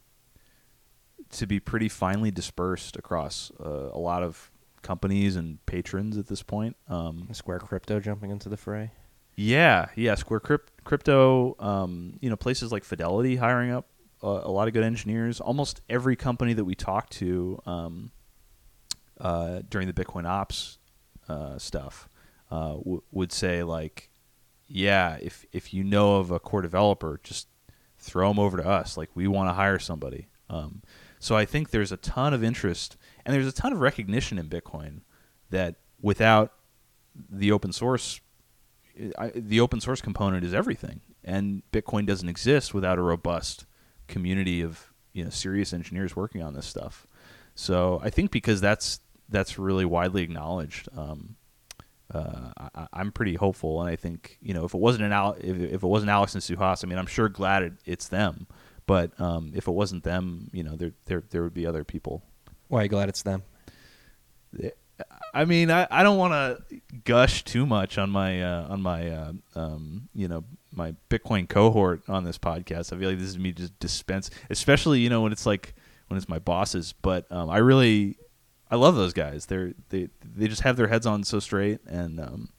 to 1.31 1.45
be 1.45 1.59
pretty 1.59 1.89
finely 1.89 2.31
dispersed 2.31 2.95
across 2.95 3.51
uh, 3.59 3.89
a 3.91 3.99
lot 3.99 4.23
of 4.23 4.51
companies 4.81 5.35
and 5.35 5.63
patrons 5.65 6.17
at 6.17 6.27
this 6.27 6.43
point. 6.43 6.75
Um, 6.87 7.27
Square 7.33 7.59
Crypto 7.59 7.99
jumping 7.99 8.31
into 8.31 8.49
the 8.49 8.57
fray. 8.57 8.91
yeah, 9.35 9.87
yeah. 9.95 10.15
Square 10.15 10.41
Crypt, 10.41 10.71
Crypto, 10.83 11.55
um, 11.59 12.17
you 12.21 12.29
know, 12.29 12.35
places 12.37 12.71
like 12.71 12.83
Fidelity 12.83 13.35
hiring 13.35 13.71
up 13.71 13.87
a, 14.23 14.27
a 14.27 14.51
lot 14.51 14.67
of 14.67 14.73
good 14.73 14.83
engineers. 14.83 15.41
Almost 15.41 15.81
every 15.89 16.15
company 16.15 16.53
that 16.53 16.63
we 16.63 16.75
talked 16.75 17.11
to 17.13 17.61
um, 17.65 18.11
uh, 19.19 19.61
during 19.69 19.87
the 19.87 19.93
Bitcoin 19.93 20.25
Ops 20.25 20.77
uh, 21.27 21.57
stuff 21.57 22.07
uh, 22.51 22.73
w- 22.73 23.03
would 23.11 23.31
say 23.31 23.63
like, 23.63 24.09
yeah, 24.67 25.17
if 25.21 25.45
if 25.51 25.73
you 25.73 25.83
know 25.83 26.17
of 26.17 26.31
a 26.31 26.39
core 26.39 26.61
developer, 26.61 27.19
just 27.23 27.47
throw 27.97 28.29
them 28.29 28.39
over 28.39 28.57
to 28.57 28.67
us. 28.67 28.97
Like 28.97 29.09
we 29.15 29.27
want 29.27 29.49
to 29.49 29.53
hire 29.53 29.79
somebody. 29.79 30.27
Um, 30.49 30.81
so 31.19 31.35
I 31.35 31.45
think 31.45 31.71
there's 31.71 31.91
a 31.91 31.97
ton 31.97 32.33
of 32.33 32.43
interest 32.43 32.95
and 33.25 33.33
there's 33.33 33.47
a 33.47 33.51
ton 33.51 33.73
of 33.73 33.79
recognition 33.79 34.37
in 34.37 34.47
Bitcoin 34.47 35.01
that 35.49 35.75
without 36.01 36.53
the 37.29 37.51
open 37.51 37.73
source 37.73 38.21
I, 39.17 39.31
the 39.35 39.59
open 39.59 39.79
source 39.79 40.01
component 40.01 40.43
is 40.43 40.53
everything, 40.53 41.01
and 41.23 41.61
Bitcoin 41.71 42.05
doesn't 42.05 42.29
exist 42.29 42.73
without 42.73 42.97
a 42.97 43.01
robust 43.01 43.65
community 44.07 44.61
of 44.61 44.91
you 45.13 45.23
know 45.23 45.29
serious 45.29 45.73
engineers 45.73 46.15
working 46.15 46.41
on 46.41 46.53
this 46.53 46.65
stuff. 46.65 47.05
So 47.55 47.99
I 48.03 48.09
think 48.09 48.31
because 48.31 48.61
that's 48.61 48.99
that's 49.29 49.59
really 49.59 49.85
widely 49.85 50.23
acknowledged, 50.23 50.87
um, 50.95 51.35
uh, 52.13 52.51
I, 52.75 52.87
I'm 52.93 53.11
pretty 53.11 53.35
hopeful, 53.35 53.81
and 53.81 53.89
I 53.89 53.95
think 53.95 54.37
you 54.41 54.53
know 54.53 54.65
if 54.65 54.73
it 54.73 54.79
wasn't 54.79 55.03
an 55.05 55.11
Al- 55.11 55.37
if, 55.39 55.57
if 55.59 55.83
it 55.83 55.87
wasn't 55.87 56.09
Alex 56.09 56.33
and 56.33 56.43
Suhas, 56.43 56.83
I 56.83 56.87
mean 56.87 56.97
I'm 56.97 57.07
sure 57.07 57.29
glad 57.29 57.63
it, 57.63 57.73
it's 57.85 58.07
them, 58.07 58.47
but 58.85 59.19
um, 59.19 59.51
if 59.55 59.67
it 59.67 59.71
wasn't 59.71 60.03
them, 60.03 60.49
you 60.53 60.63
know 60.63 60.75
there 60.75 60.91
there 61.05 61.23
there 61.29 61.43
would 61.43 61.53
be 61.53 61.65
other 61.65 61.83
people 61.83 62.23
Why 62.69 62.79
are 62.79 62.83
you 62.83 62.89
glad 62.89 63.09
it's 63.09 63.23
them? 63.23 63.43
I 65.33 65.45
mean, 65.45 65.69
I, 65.69 65.85
I 65.91 66.01
don't 66.03 66.17
want 66.17 66.33
to 66.33 66.81
gush 67.05 67.43
too 67.43 67.65
much 67.65 67.97
on 67.97 68.09
my 68.09 68.41
uh, 68.41 68.67
on 68.69 68.81
my 68.81 69.09
uh, 69.09 69.33
um, 69.55 70.09
you 70.15 70.27
know 70.27 70.43
my 70.71 70.95
Bitcoin 71.09 71.47
cohort 71.47 72.01
on 72.07 72.23
this 72.23 72.37
podcast. 72.37 72.93
I 72.93 72.97
feel 72.97 73.09
like 73.09 73.19
this 73.19 73.27
is 73.27 73.37
me 73.37 73.51
just 73.51 73.77
dispense, 73.79 74.31
especially 74.49 74.99
you 75.01 75.09
know 75.09 75.21
when 75.21 75.31
it's 75.31 75.45
like 75.45 75.75
when 76.07 76.17
it's 76.17 76.29
my 76.29 76.39
bosses. 76.39 76.93
But 77.01 77.31
um, 77.31 77.49
I 77.49 77.57
really 77.57 78.17
I 78.69 78.75
love 78.75 78.95
those 78.95 79.13
guys. 79.13 79.45
They're 79.45 79.73
they 79.89 80.09
they 80.23 80.47
just 80.47 80.61
have 80.61 80.77
their 80.77 80.87
heads 80.87 81.05
on 81.05 81.23
so 81.23 81.39
straight, 81.39 81.79
and 81.87 82.19
um, 82.19 82.49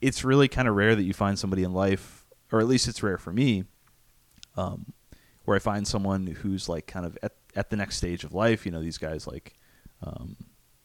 it's 0.00 0.24
really 0.24 0.48
kind 0.48 0.68
of 0.68 0.76
rare 0.76 0.94
that 0.94 1.02
you 1.02 1.12
find 1.12 1.38
somebody 1.38 1.62
in 1.62 1.72
life, 1.72 2.24
or 2.52 2.60
at 2.60 2.66
least 2.66 2.88
it's 2.88 3.02
rare 3.02 3.18
for 3.18 3.32
me, 3.32 3.64
um, 4.56 4.92
where 5.44 5.56
I 5.56 5.60
find 5.60 5.86
someone 5.86 6.26
who's 6.26 6.68
like 6.68 6.86
kind 6.86 7.06
of 7.06 7.18
at 7.22 7.32
at 7.56 7.70
the 7.70 7.76
next 7.76 7.96
stage 7.96 8.24
of 8.24 8.34
life. 8.34 8.64
You 8.66 8.72
know, 8.72 8.80
these 8.80 8.98
guys 8.98 9.26
like. 9.26 9.54
Um, 10.02 10.36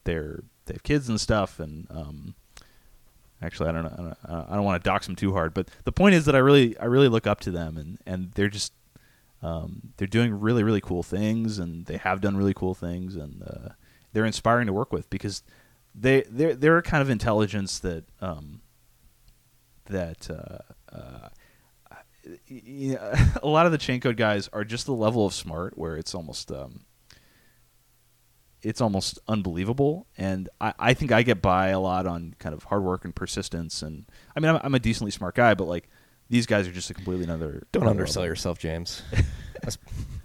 they're 0.04 0.42
they 0.66 0.74
have 0.74 0.82
kids 0.82 1.08
and 1.08 1.20
stuff 1.20 1.60
and 1.60 1.86
um, 1.90 2.34
actually 3.42 3.68
I 3.68 3.72
don't 3.72 3.84
know 3.84 4.14
I 4.24 4.32
don't, 4.32 4.50
don't 4.50 4.64
want 4.64 4.82
to 4.82 4.88
dox 4.88 5.06
them 5.06 5.16
too 5.16 5.32
hard 5.32 5.54
but 5.54 5.68
the 5.84 5.92
point 5.92 6.14
is 6.14 6.24
that 6.26 6.34
I 6.34 6.38
really 6.38 6.78
I 6.78 6.84
really 6.86 7.08
look 7.08 7.26
up 7.26 7.40
to 7.40 7.50
them 7.50 7.76
and 7.76 7.98
and 8.06 8.32
they're 8.32 8.48
just 8.48 8.72
um, 9.42 9.92
they're 9.96 10.06
doing 10.06 10.38
really 10.38 10.62
really 10.62 10.80
cool 10.80 11.02
things 11.02 11.58
and 11.58 11.86
they 11.86 11.96
have 11.96 12.20
done 12.20 12.36
really 12.36 12.54
cool 12.54 12.74
things 12.74 13.16
and 13.16 13.42
uh, 13.42 13.68
they're 14.12 14.24
inspiring 14.26 14.66
to 14.66 14.72
work 14.72 14.92
with 14.92 15.08
because 15.10 15.42
they 15.94 16.22
they're 16.30 16.54
they're 16.54 16.78
a 16.78 16.82
kind 16.82 17.02
of 17.02 17.10
intelligence 17.10 17.78
that 17.80 18.04
um, 18.20 18.60
that 19.86 20.30
uh, 20.30 20.96
uh, 20.96 21.28
y- 22.50 22.62
y- 22.66 23.26
a 23.42 23.48
lot 23.48 23.66
of 23.66 23.72
the 23.72 23.78
Chaincode 23.78 24.16
guys 24.16 24.48
are 24.52 24.64
just 24.64 24.86
the 24.86 24.94
level 24.94 25.26
of 25.26 25.34
smart 25.34 25.76
where 25.76 25.96
it's 25.96 26.14
almost 26.14 26.50
um, 26.52 26.84
it's 28.62 28.80
almost 28.80 29.18
unbelievable. 29.26 30.06
And 30.18 30.48
I, 30.60 30.74
I 30.78 30.94
think 30.94 31.12
I 31.12 31.22
get 31.22 31.40
by 31.42 31.68
a 31.68 31.80
lot 31.80 32.06
on 32.06 32.34
kind 32.38 32.54
of 32.54 32.64
hard 32.64 32.82
work 32.82 33.04
and 33.04 33.14
persistence. 33.14 33.82
And 33.82 34.06
I 34.36 34.40
mean, 34.40 34.50
I'm, 34.54 34.60
I'm 34.62 34.74
a 34.74 34.78
decently 34.78 35.10
smart 35.10 35.34
guy, 35.34 35.54
but 35.54 35.64
like 35.66 35.88
these 36.28 36.46
guys 36.46 36.68
are 36.68 36.72
just 36.72 36.90
a 36.90 36.94
completely 36.94 37.24
another. 37.24 37.66
Don't 37.72 37.88
undersell 37.88 38.22
level. 38.22 38.32
yourself, 38.32 38.58
James. 38.58 39.02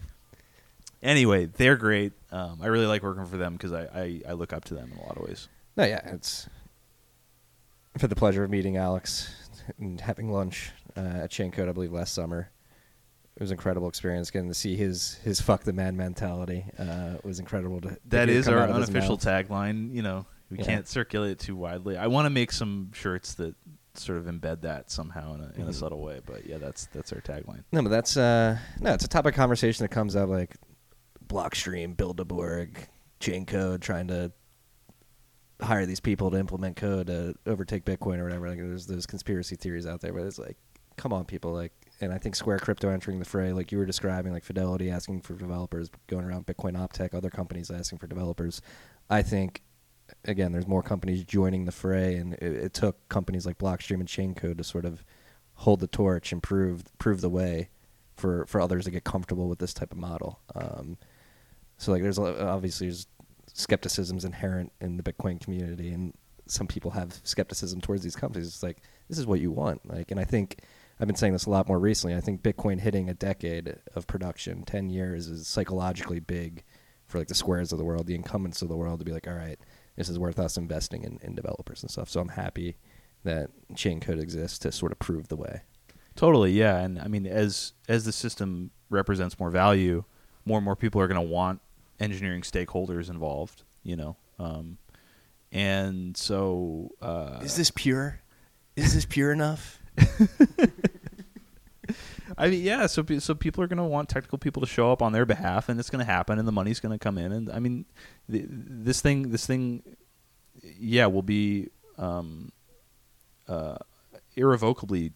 Anyway, 1.03 1.45
they're 1.45 1.75
great. 1.77 2.13
Um, 2.31 2.59
I 2.61 2.67
really 2.67 2.87
like 2.87 3.03
working 3.03 3.25
for 3.25 3.37
them 3.37 3.53
because 3.53 3.71
I, 3.73 3.83
I, 3.83 4.21
I 4.29 4.33
look 4.33 4.53
up 4.53 4.65
to 4.65 4.73
them 4.73 4.91
in 4.91 4.97
a 4.97 5.03
lot 5.03 5.17
of 5.17 5.23
ways. 5.23 5.47
no, 5.77 5.83
yeah, 5.85 6.01
it's 6.13 6.47
I've 7.95 8.07
the 8.09 8.15
pleasure 8.15 8.43
of 8.43 8.49
meeting 8.49 8.75
Alex 8.77 9.33
and 9.79 10.01
having 10.01 10.31
lunch 10.31 10.71
uh, 10.97 10.99
at 11.23 11.31
Chaincode, 11.31 11.69
I 11.69 11.71
believe, 11.71 11.93
last 11.93 12.13
summer. 12.13 12.49
It 13.35 13.41
was 13.41 13.51
an 13.51 13.55
incredible 13.55 13.87
experience 13.89 14.31
getting 14.31 14.47
to 14.49 14.53
see 14.53 14.75
his 14.77 15.15
his 15.23 15.41
fuck 15.41 15.63
the 15.63 15.73
man 15.73 15.97
mentality. 15.97 16.65
Uh, 16.79 17.15
it 17.15 17.25
was 17.25 17.39
incredible 17.39 17.81
to. 17.81 17.97
That 18.07 18.29
is 18.29 18.47
our 18.47 18.59
unofficial 18.69 19.17
tagline. 19.17 19.93
You 19.93 20.01
know, 20.03 20.25
we 20.49 20.57
Yeah. 20.57 20.65
can't 20.65 20.87
circulate 20.87 21.31
it 21.31 21.39
too 21.39 21.55
widely. 21.55 21.97
I 21.97 22.07
want 22.07 22.25
to 22.27 22.29
make 22.29 22.51
some 22.53 22.91
shirts 22.93 23.33
that 23.35 23.55
sort 23.95 24.17
of 24.19 24.25
embed 24.25 24.61
that 24.61 24.89
somehow 24.91 25.35
in 25.35 25.41
a, 25.41 25.51
in 25.55 25.61
a 25.63 25.71
Mhm. 25.71 25.73
subtle 25.73 26.01
way. 26.01 26.21
But 26.25 26.45
yeah, 26.45 26.57
that's 26.59 26.85
that's 26.87 27.11
our 27.13 27.19
tagline. 27.21 27.63
No, 27.73 27.81
but 27.81 27.89
that's 27.89 28.15
uh 28.15 28.57
no, 28.79 28.93
it's 28.93 29.03
a 29.05 29.09
topic 29.09 29.33
of 29.33 29.37
conversation 29.37 29.83
that 29.83 29.89
comes 29.91 30.15
up 30.15 30.29
like 30.29 30.55
Blockstream, 31.35 31.97
Build-A-Borg, 31.97 32.87
Chaincode, 33.19 33.81
trying 33.81 34.07
to 34.07 34.31
hire 35.61 35.85
these 35.85 35.99
people 35.99 36.31
to 36.31 36.37
implement 36.37 36.77
code 36.77 37.07
to 37.07 37.35
overtake 37.45 37.83
Bitcoin 37.83 38.19
or 38.19 38.23
whatever. 38.23 38.47
Like 38.47 38.57
there's 38.57 38.87
those 38.87 39.05
conspiracy 39.05 39.57
theories 39.57 39.85
out 39.85 39.99
there, 39.99 40.13
but 40.13 40.23
it's 40.23 40.39
like, 40.39 40.57
come 40.95 41.11
on, 41.11 41.25
people. 41.25 41.51
Like, 41.51 41.73
and 41.99 42.13
I 42.13 42.17
think 42.19 42.37
Square 42.37 42.59
Crypto 42.59 42.89
entering 42.89 43.19
the 43.19 43.25
fray, 43.25 43.51
like 43.51 43.71
you 43.73 43.77
were 43.77 43.85
describing, 43.85 44.31
like 44.31 44.45
Fidelity 44.45 44.89
asking 44.89 45.21
for 45.21 45.33
developers, 45.33 45.89
going 46.07 46.23
around 46.23 46.45
Bitcoin 46.45 46.77
Optech, 46.77 47.13
other 47.13 47.29
companies 47.29 47.69
asking 47.69 47.99
for 47.99 48.07
developers. 48.07 48.61
I 49.09 49.21
think 49.21 49.61
again, 50.23 50.53
there's 50.53 50.67
more 50.67 50.83
companies 50.83 51.23
joining 51.25 51.65
the 51.65 51.71
fray, 51.71 52.15
and 52.15 52.33
it, 52.35 52.53
it 52.53 52.73
took 52.73 53.09
companies 53.09 53.45
like 53.45 53.57
Blockstream 53.57 53.99
and 53.99 54.07
Chaincode 54.07 54.57
to 54.57 54.63
sort 54.63 54.85
of 54.85 55.03
hold 55.55 55.79
the 55.79 55.87
torch 55.87 56.31
and 56.31 56.41
prove 56.41 56.83
prove 56.97 57.19
the 57.21 57.29
way 57.29 57.69
for 58.15 58.45
for 58.45 58.61
others 58.61 58.85
to 58.85 58.91
get 58.91 59.03
comfortable 59.03 59.49
with 59.49 59.59
this 59.59 59.73
type 59.73 59.91
of 59.91 59.97
model. 59.97 60.39
Um, 60.53 60.97
so 61.85 61.91
like, 61.91 62.01
there's 62.01 62.19
obviously 62.19 62.87
there's 62.87 63.07
skepticisms 63.53 64.25
inherent 64.25 64.71
in 64.81 64.97
the 64.97 65.03
Bitcoin 65.03 65.39
community, 65.39 65.91
and 65.91 66.13
some 66.47 66.67
people 66.67 66.91
have 66.91 67.19
skepticism 67.23 67.81
towards 67.81 68.03
these 68.03 68.15
companies. 68.15 68.47
It's 68.47 68.63
like 68.63 68.81
this 69.07 69.17
is 69.17 69.25
what 69.25 69.39
you 69.39 69.51
want, 69.51 69.87
like, 69.87 70.11
and 70.11 70.19
I 70.19 70.25
think. 70.25 70.59
I've 70.97 71.07
been 71.07 71.17
saying 71.17 71.33
this 71.33 71.45
a 71.45 71.49
lot 71.49 71.67
more 71.67 71.77
recently. 71.77 72.15
I 72.15 72.21
think 72.21 72.41
Bitcoin 72.41 72.79
hitting 72.79 73.09
a 73.09 73.13
decade 73.13 73.75
of 73.95 74.07
production, 74.07 74.63
ten 74.63 74.89
years, 74.89 75.27
is 75.27 75.45
psychologically 75.45 76.21
big 76.21 76.63
for 77.05 77.19
like 77.19 77.27
the 77.27 77.35
squares 77.35 77.73
of 77.73 77.77
the 77.77 77.83
world, 77.83 78.07
the 78.07 78.15
incumbents 78.15 78.61
of 78.61 78.69
the 78.69 78.77
world, 78.77 78.99
to 78.99 79.05
be 79.05 79.11
like, 79.11 79.27
all 79.27 79.33
right, 79.33 79.59
this 79.97 80.07
is 80.07 80.17
worth 80.17 80.39
us 80.39 80.55
investing 80.55 81.03
in, 81.03 81.19
in 81.21 81.35
developers 81.35 81.83
and 81.83 81.91
stuff. 81.91 82.09
So 82.09 82.21
I'm 82.21 82.29
happy 82.29 82.77
that 83.25 83.49
Chaincode 83.73 84.21
exists 84.21 84.57
to 84.59 84.71
sort 84.71 84.93
of 84.93 84.99
prove 84.99 85.27
the 85.27 85.35
way. 85.35 85.63
Totally, 86.15 86.53
yeah. 86.53 86.77
And 86.79 86.97
I 86.97 87.09
mean, 87.09 87.27
as 87.27 87.73
as 87.89 88.05
the 88.05 88.13
system 88.13 88.71
represents 88.89 89.37
more 89.37 89.49
value, 89.49 90.05
more 90.45 90.59
and 90.59 90.65
more 90.65 90.77
people 90.77 91.01
are 91.01 91.07
going 91.07 91.21
to 91.21 91.33
want 91.33 91.59
engineering 91.99 92.41
stakeholders 92.41 93.09
involved. 93.09 93.63
You 93.83 93.95
know, 93.95 94.17
um, 94.39 94.77
and 95.51 96.17
so 96.17 96.91
uh, 97.01 97.39
is 97.43 97.55
this 97.55 97.71
pure? 97.71 98.21
Is 98.75 98.93
this 98.93 99.05
pure 99.05 99.31
enough? 99.31 99.79
I 102.37 102.49
mean, 102.49 102.63
yeah. 102.63 102.87
So 102.87 103.05
so 103.19 103.35
people 103.35 103.63
are 103.63 103.67
going 103.67 103.77
to 103.77 103.83
want 103.83 104.09
technical 104.09 104.37
people 104.37 104.61
to 104.61 104.67
show 104.67 104.91
up 104.91 105.01
on 105.01 105.11
their 105.13 105.25
behalf, 105.25 105.69
and 105.69 105.79
it's 105.79 105.89
going 105.89 106.05
to 106.05 106.11
happen, 106.11 106.39
and 106.39 106.47
the 106.47 106.51
money's 106.51 106.79
going 106.79 106.91
to 106.91 106.99
come 106.99 107.17
in. 107.17 107.31
And 107.31 107.51
I 107.51 107.59
mean, 107.59 107.85
th- 108.29 108.45
this 108.49 109.01
thing, 109.01 109.31
this 109.31 109.45
thing, 109.45 109.83
yeah, 110.61 111.05
will 111.05 111.21
be 111.21 111.69
um, 111.97 112.51
uh, 113.47 113.77
irrevocably 114.35 115.13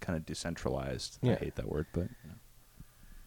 kind 0.00 0.16
of 0.16 0.24
decentralized. 0.24 1.18
I 1.22 1.34
hate 1.34 1.56
that 1.56 1.68
word, 1.68 1.86
but 1.92 2.02
you 2.02 2.28
know. 2.28 2.36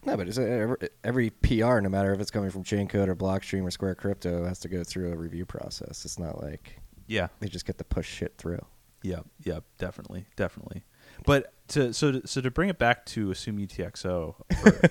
No, 0.07 0.17
but 0.17 0.27
it's 0.27 0.37
every, 0.37 0.77
every 1.03 1.29
PR, 1.29 1.79
no 1.81 1.89
matter 1.89 2.13
if 2.13 2.19
it's 2.19 2.31
coming 2.31 2.49
from 2.49 2.63
Chaincode 2.63 3.07
or 3.07 3.15
Blockstream 3.15 3.63
or 3.63 3.71
Square 3.71 3.95
Crypto, 3.95 4.45
has 4.45 4.59
to 4.61 4.69
go 4.69 4.83
through 4.83 5.11
a 5.11 5.15
review 5.15 5.45
process. 5.45 6.05
It's 6.05 6.17
not 6.17 6.41
like 6.41 6.79
yeah, 7.07 7.27
they 7.39 7.47
just 7.47 7.65
get 7.65 7.77
to 7.77 7.83
push 7.83 8.07
shit 8.09 8.33
through. 8.37 8.65
yeah, 9.03 9.19
yeah, 9.43 9.59
definitely, 9.77 10.25
definitely. 10.35 10.83
But 11.25 11.53
to 11.69 11.93
so 11.93 12.11
to, 12.13 12.27
so 12.27 12.41
to 12.41 12.49
bring 12.51 12.69
it 12.69 12.77
back 12.79 13.05
to 13.07 13.31
assume 13.31 13.57
UTXO 13.57 14.35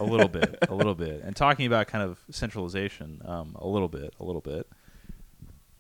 a 0.01 0.05
little 0.05 0.29
bit, 0.29 0.59
a 0.69 0.75
little 0.75 0.95
bit, 1.07 1.23
and 1.25 1.35
talking 1.35 1.67
about 1.67 1.87
kind 1.87 2.05
of 2.05 2.19
centralization, 2.31 3.23
um, 3.25 3.57
a 3.59 3.67
little 3.67 3.89
bit, 3.89 4.15
a 4.21 4.25
little 4.25 4.41
bit. 4.43 4.69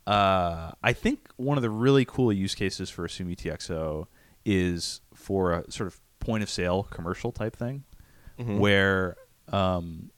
Uh, 0.06 0.70
I 0.82 0.92
think 0.92 1.28
one 1.36 1.58
of 1.58 1.62
the 1.62 1.70
really 1.70 2.04
cool 2.04 2.32
use 2.32 2.54
cases 2.54 2.88
for 2.90 3.04
assume 3.04 3.28
UTXO 3.28 4.06
is 4.44 5.00
for 5.14 5.52
a 5.52 5.70
sort 5.70 5.88
of 5.88 6.00
point 6.20 6.42
of 6.42 6.48
sale 6.50 6.84
commercial 6.84 7.32
type 7.32 7.56
thing, 7.56 7.82
Mhm. 8.38 8.58
where 8.58 9.16
um, 9.52 10.10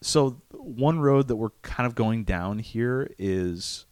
so 0.00 0.42
one 0.52 1.00
road 1.00 1.28
that 1.28 1.36
we're 1.36 1.50
kind 1.62 1.86
of 1.86 1.94
going 1.94 2.24
down 2.24 2.58
here 2.58 3.10
is 3.18 3.86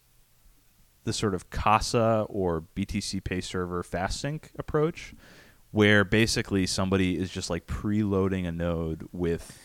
the 1.05 1.13
sort 1.13 1.35
of 1.35 1.51
Casa 1.51 2.27
or 2.29 2.65
BTC 2.77 3.23
Pay 3.25 3.41
Server 3.41 3.83
fast 3.83 4.21
sync 4.21 4.51
approach, 4.59 5.15
where 5.71 6.05
basically 6.05 6.67
somebody 6.67 7.17
is 7.19 7.31
just 7.31 7.49
like 7.49 7.67
preloading 7.67 8.47
a 8.47 8.53
node 8.53 9.09
with 9.13 9.59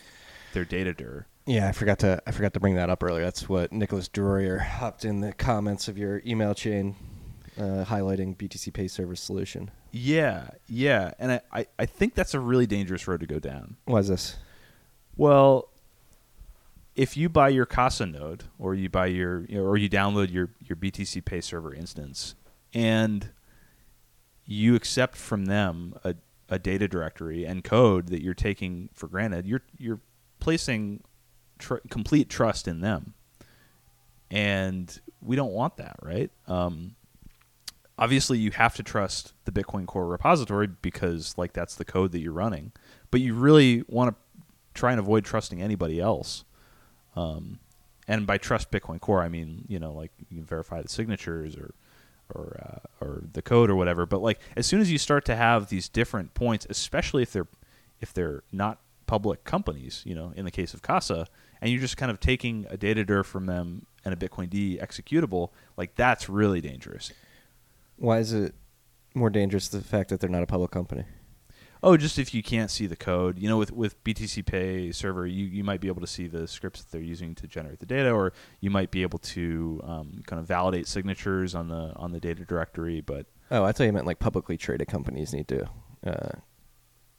their 0.54 0.64
data 0.64 0.94
dir. 0.94 1.26
Yeah, 1.46 1.68
I 1.68 1.72
forgot 1.72 2.00
to 2.00 2.20
I 2.26 2.32
forgot 2.32 2.54
to 2.54 2.60
bring 2.60 2.74
that 2.76 2.90
up 2.90 3.02
earlier. 3.02 3.24
That's 3.24 3.48
what 3.48 3.72
Nicolas 3.72 4.08
Dorier 4.08 4.60
hopped 4.60 5.04
in 5.04 5.20
the 5.20 5.32
comments 5.32 5.86
of 5.86 5.96
your 5.96 6.20
email 6.26 6.54
chain, 6.54 6.96
uh, 7.56 7.84
highlighting 7.84 8.36
BTC 8.36 8.72
Pay 8.72 8.88
Server 8.88 9.14
solution. 9.14 9.70
Yeah, 9.92 10.48
yeah, 10.66 11.12
and 11.18 11.32
I, 11.32 11.40
I, 11.52 11.66
I 11.78 11.86
think 11.86 12.14
that's 12.14 12.34
a 12.34 12.40
really 12.40 12.66
dangerous 12.66 13.06
road 13.06 13.20
to 13.20 13.26
go 13.26 13.38
down. 13.38 13.76
Why 13.84 14.00
is 14.00 14.08
this? 14.08 14.36
Well, 15.16 15.68
if 16.94 17.16
you 17.16 17.28
buy 17.28 17.50
your 17.50 17.66
Casa 17.66 18.06
node 18.06 18.44
or 18.58 18.74
you 18.74 18.88
buy 18.88 19.06
your 19.06 19.46
or 19.52 19.76
you 19.76 19.88
download 19.88 20.32
your 20.32 20.50
your 20.62 20.76
BTC 20.76 21.24
Pay 21.24 21.40
server 21.40 21.74
instance 21.74 22.34
and 22.72 23.30
you 24.46 24.74
accept 24.74 25.16
from 25.16 25.46
them 25.46 25.94
a, 26.04 26.14
a 26.48 26.58
data 26.58 26.88
directory 26.88 27.44
and 27.44 27.64
code 27.64 28.08
that 28.08 28.22
you're 28.22 28.34
taking 28.34 28.88
for 28.94 29.08
granted, 29.08 29.46
you're 29.46 29.62
you're 29.78 30.00
placing 30.38 31.02
tr- 31.58 31.76
complete 31.90 32.28
trust 32.28 32.68
in 32.68 32.80
them, 32.80 33.14
and 34.30 35.00
we 35.20 35.36
don't 35.36 35.52
want 35.52 35.76
that, 35.76 35.96
right? 36.02 36.30
Um, 36.46 36.94
obviously, 37.98 38.38
you 38.38 38.52
have 38.52 38.76
to 38.76 38.82
trust 38.82 39.32
the 39.44 39.52
Bitcoin 39.52 39.86
Core 39.86 40.06
repository 40.06 40.68
because 40.68 41.36
like 41.36 41.52
that's 41.52 41.74
the 41.74 41.84
code 41.84 42.12
that 42.12 42.20
you're 42.20 42.32
running, 42.32 42.72
but 43.10 43.20
you 43.20 43.34
really 43.34 43.84
want 43.88 44.10
to 44.10 44.16
try 44.76 44.92
and 44.92 45.00
avoid 45.00 45.24
trusting 45.24 45.60
anybody 45.60 46.00
else. 46.00 46.44
Um, 47.14 47.60
and 48.08 48.26
by 48.26 48.38
trust 48.38 48.70
Bitcoin 48.70 49.00
Core, 49.00 49.22
I 49.22 49.28
mean 49.28 49.64
you 49.68 49.78
know 49.78 49.92
like 49.92 50.12
you 50.30 50.36
can 50.36 50.46
verify 50.46 50.82
the 50.82 50.88
signatures 50.88 51.56
or 51.56 51.74
or 52.34 52.60
uh, 52.62 53.04
or 53.04 53.22
the 53.32 53.42
code 53.42 53.70
or 53.70 53.76
whatever. 53.76 54.06
But 54.06 54.22
like 54.22 54.40
as 54.56 54.66
soon 54.66 54.80
as 54.80 54.90
you 54.90 54.98
start 54.98 55.24
to 55.26 55.36
have 55.36 55.68
these 55.68 55.88
different 55.88 56.34
points, 56.34 56.66
especially 56.68 57.22
if 57.22 57.32
they're 57.32 57.48
if 58.00 58.12
they're 58.12 58.42
not 58.52 58.80
public 59.06 59.44
companies, 59.44 60.02
you 60.04 60.14
know, 60.14 60.32
in 60.36 60.44
the 60.44 60.50
case 60.50 60.74
of 60.74 60.82
Casa, 60.82 61.26
and 61.60 61.70
you're 61.70 61.80
just 61.80 61.96
kind 61.96 62.10
of 62.10 62.20
taking 62.20 62.66
a 62.68 62.76
data 62.76 63.04
dir 63.04 63.22
from 63.24 63.46
them 63.46 63.86
and 64.04 64.12
a 64.12 64.16
bitcoind 64.16 64.80
executable, 64.80 65.50
like 65.76 65.94
that's 65.94 66.28
really 66.28 66.60
dangerous. 66.60 67.12
Why 67.96 68.18
is 68.18 68.32
it 68.32 68.54
more 69.14 69.30
dangerous 69.30 69.68
the 69.68 69.80
fact 69.80 70.10
that 70.10 70.20
they're 70.20 70.30
not 70.30 70.42
a 70.42 70.46
public 70.46 70.70
company? 70.70 71.04
Oh, 71.86 71.96
just 71.96 72.18
if 72.18 72.34
you 72.34 72.42
can't 72.42 72.68
see 72.68 72.86
the 72.88 72.96
code, 72.96 73.38
you 73.38 73.48
know, 73.48 73.56
with 73.58 73.70
with 73.70 74.02
BTC 74.02 74.44
Pay 74.44 74.90
server, 74.90 75.24
you, 75.24 75.44
you 75.46 75.62
might 75.62 75.80
be 75.80 75.86
able 75.86 76.00
to 76.00 76.06
see 76.08 76.26
the 76.26 76.48
scripts 76.48 76.82
that 76.82 76.90
they're 76.90 77.00
using 77.00 77.34
to 77.36 77.46
generate 77.46 77.78
the 77.78 77.86
data, 77.86 78.10
or 78.10 78.32
you 78.60 78.70
might 78.70 78.90
be 78.90 79.02
able 79.02 79.20
to 79.20 79.80
um, 79.84 80.22
kind 80.26 80.40
of 80.40 80.48
validate 80.48 80.88
signatures 80.88 81.54
on 81.54 81.68
the 81.68 81.92
on 81.94 82.10
the 82.10 82.18
data 82.18 82.44
directory. 82.44 83.00
But 83.00 83.26
Oh, 83.52 83.62
I 83.62 83.70
thought 83.70 83.84
you 83.84 83.92
meant 83.92 84.04
like 84.06 84.18
publicly 84.18 84.56
traded 84.56 84.88
companies 84.88 85.32
need 85.32 85.46
to 85.46 85.68
uh, 86.04 86.30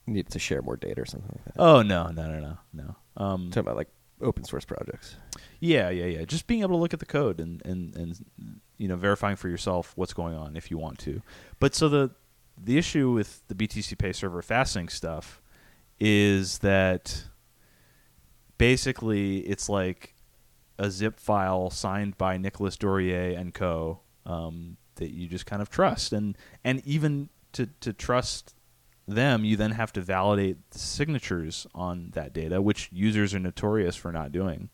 need 0.05 0.29
to 0.31 0.39
share 0.39 0.61
more 0.61 0.75
data 0.75 1.01
or 1.01 1.05
something 1.05 1.31
like 1.33 1.45
that. 1.45 1.61
oh 1.61 1.81
no, 1.81 2.07
no, 2.09 2.27
no, 2.27 2.39
no, 2.41 2.57
no. 2.73 2.95
Um, 3.15 3.49
talking 3.51 3.61
about 3.61 3.77
like 3.77 3.89
open 4.21 4.43
source 4.43 4.65
projects. 4.65 5.15
yeah, 5.61 5.89
yeah, 5.89 6.05
yeah. 6.05 6.25
Just 6.25 6.45
being 6.45 6.61
able 6.61 6.75
to 6.75 6.81
look 6.81 6.93
at 6.93 6.99
the 6.99 7.05
code 7.05 7.39
and 7.39 7.65
and 7.65 7.95
and 7.95 8.25
you 8.77 8.89
know 8.89 8.97
verifying 8.97 9.37
for 9.37 9.47
yourself 9.47 9.93
what's 9.95 10.13
going 10.13 10.35
on 10.35 10.57
if 10.57 10.69
you 10.69 10.77
want 10.77 10.99
to. 10.99 11.21
But 11.59 11.73
so 11.73 11.87
the 11.87 12.11
the 12.61 12.77
issue 12.77 13.11
with 13.11 13.43
the 13.47 13.55
BTC 13.55 13.97
Pay 13.97 14.13
server 14.13 14.41
fast 14.41 14.73
sync 14.73 14.91
stuff 14.91 15.41
is 15.99 16.59
that 16.59 17.25
basically 18.57 19.39
it's 19.39 19.69
like 19.69 20.15
a 20.79 20.91
zip 20.91 21.19
file 21.19 21.69
signed 21.69 22.17
by 22.17 22.37
Nicolas 22.37 22.77
Dorier 22.77 23.37
and 23.37 23.53
co. 23.53 24.01
Um, 24.25 24.77
that 24.97 25.11
you 25.11 25.27
just 25.27 25.45
kind 25.45 25.61
of 25.61 25.69
trust, 25.69 26.11
and 26.11 26.37
and 26.63 26.81
even 26.85 27.29
to 27.53 27.67
to 27.79 27.93
trust 27.93 28.55
them, 29.07 29.45
you 29.45 29.55
then 29.55 29.71
have 29.71 29.93
to 29.93 30.01
validate 30.01 30.57
the 30.71 30.79
signatures 30.79 31.65
on 31.73 32.11
that 32.13 32.33
data, 32.33 32.61
which 32.61 32.89
users 32.91 33.33
are 33.33 33.39
notorious 33.39 33.95
for 33.95 34.11
not 34.11 34.31
doing. 34.31 34.69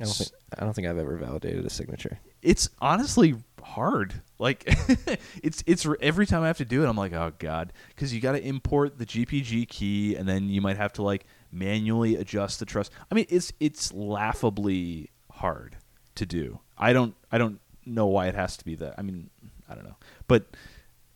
I 0.00 0.04
don't 0.04 0.14
think 0.14 0.30
I 0.58 0.64
don't 0.64 0.74
think 0.74 0.86
I've 0.86 0.98
ever 0.98 1.16
validated 1.16 1.64
a 1.64 1.70
signature. 1.70 2.18
It's 2.42 2.68
honestly 2.80 3.36
hard. 3.62 4.20
Like 4.38 4.64
it's 5.42 5.62
it's 5.66 5.86
every 6.00 6.26
time 6.26 6.42
I 6.42 6.48
have 6.48 6.58
to 6.58 6.64
do 6.64 6.84
it, 6.84 6.88
I'm 6.88 6.96
like, 6.96 7.14
oh 7.14 7.32
god, 7.38 7.72
because 7.88 8.12
you 8.12 8.20
got 8.20 8.32
to 8.32 8.44
import 8.46 8.98
the 8.98 9.06
GPG 9.06 9.68
key, 9.68 10.14
and 10.14 10.28
then 10.28 10.48
you 10.48 10.60
might 10.60 10.76
have 10.76 10.92
to 10.94 11.02
like 11.02 11.24
manually 11.50 12.16
adjust 12.16 12.58
the 12.58 12.66
trust. 12.66 12.92
I 13.10 13.14
mean, 13.14 13.26
it's 13.30 13.52
it's 13.58 13.92
laughably 13.92 15.10
hard 15.30 15.76
to 16.16 16.26
do. 16.26 16.60
I 16.76 16.92
don't 16.92 17.14
I 17.32 17.38
don't 17.38 17.60
know 17.86 18.06
why 18.06 18.26
it 18.26 18.34
has 18.34 18.56
to 18.58 18.64
be 18.64 18.74
that. 18.76 18.94
I 18.98 19.02
mean, 19.02 19.30
I 19.68 19.74
don't 19.74 19.84
know, 19.84 19.96
but 20.28 20.56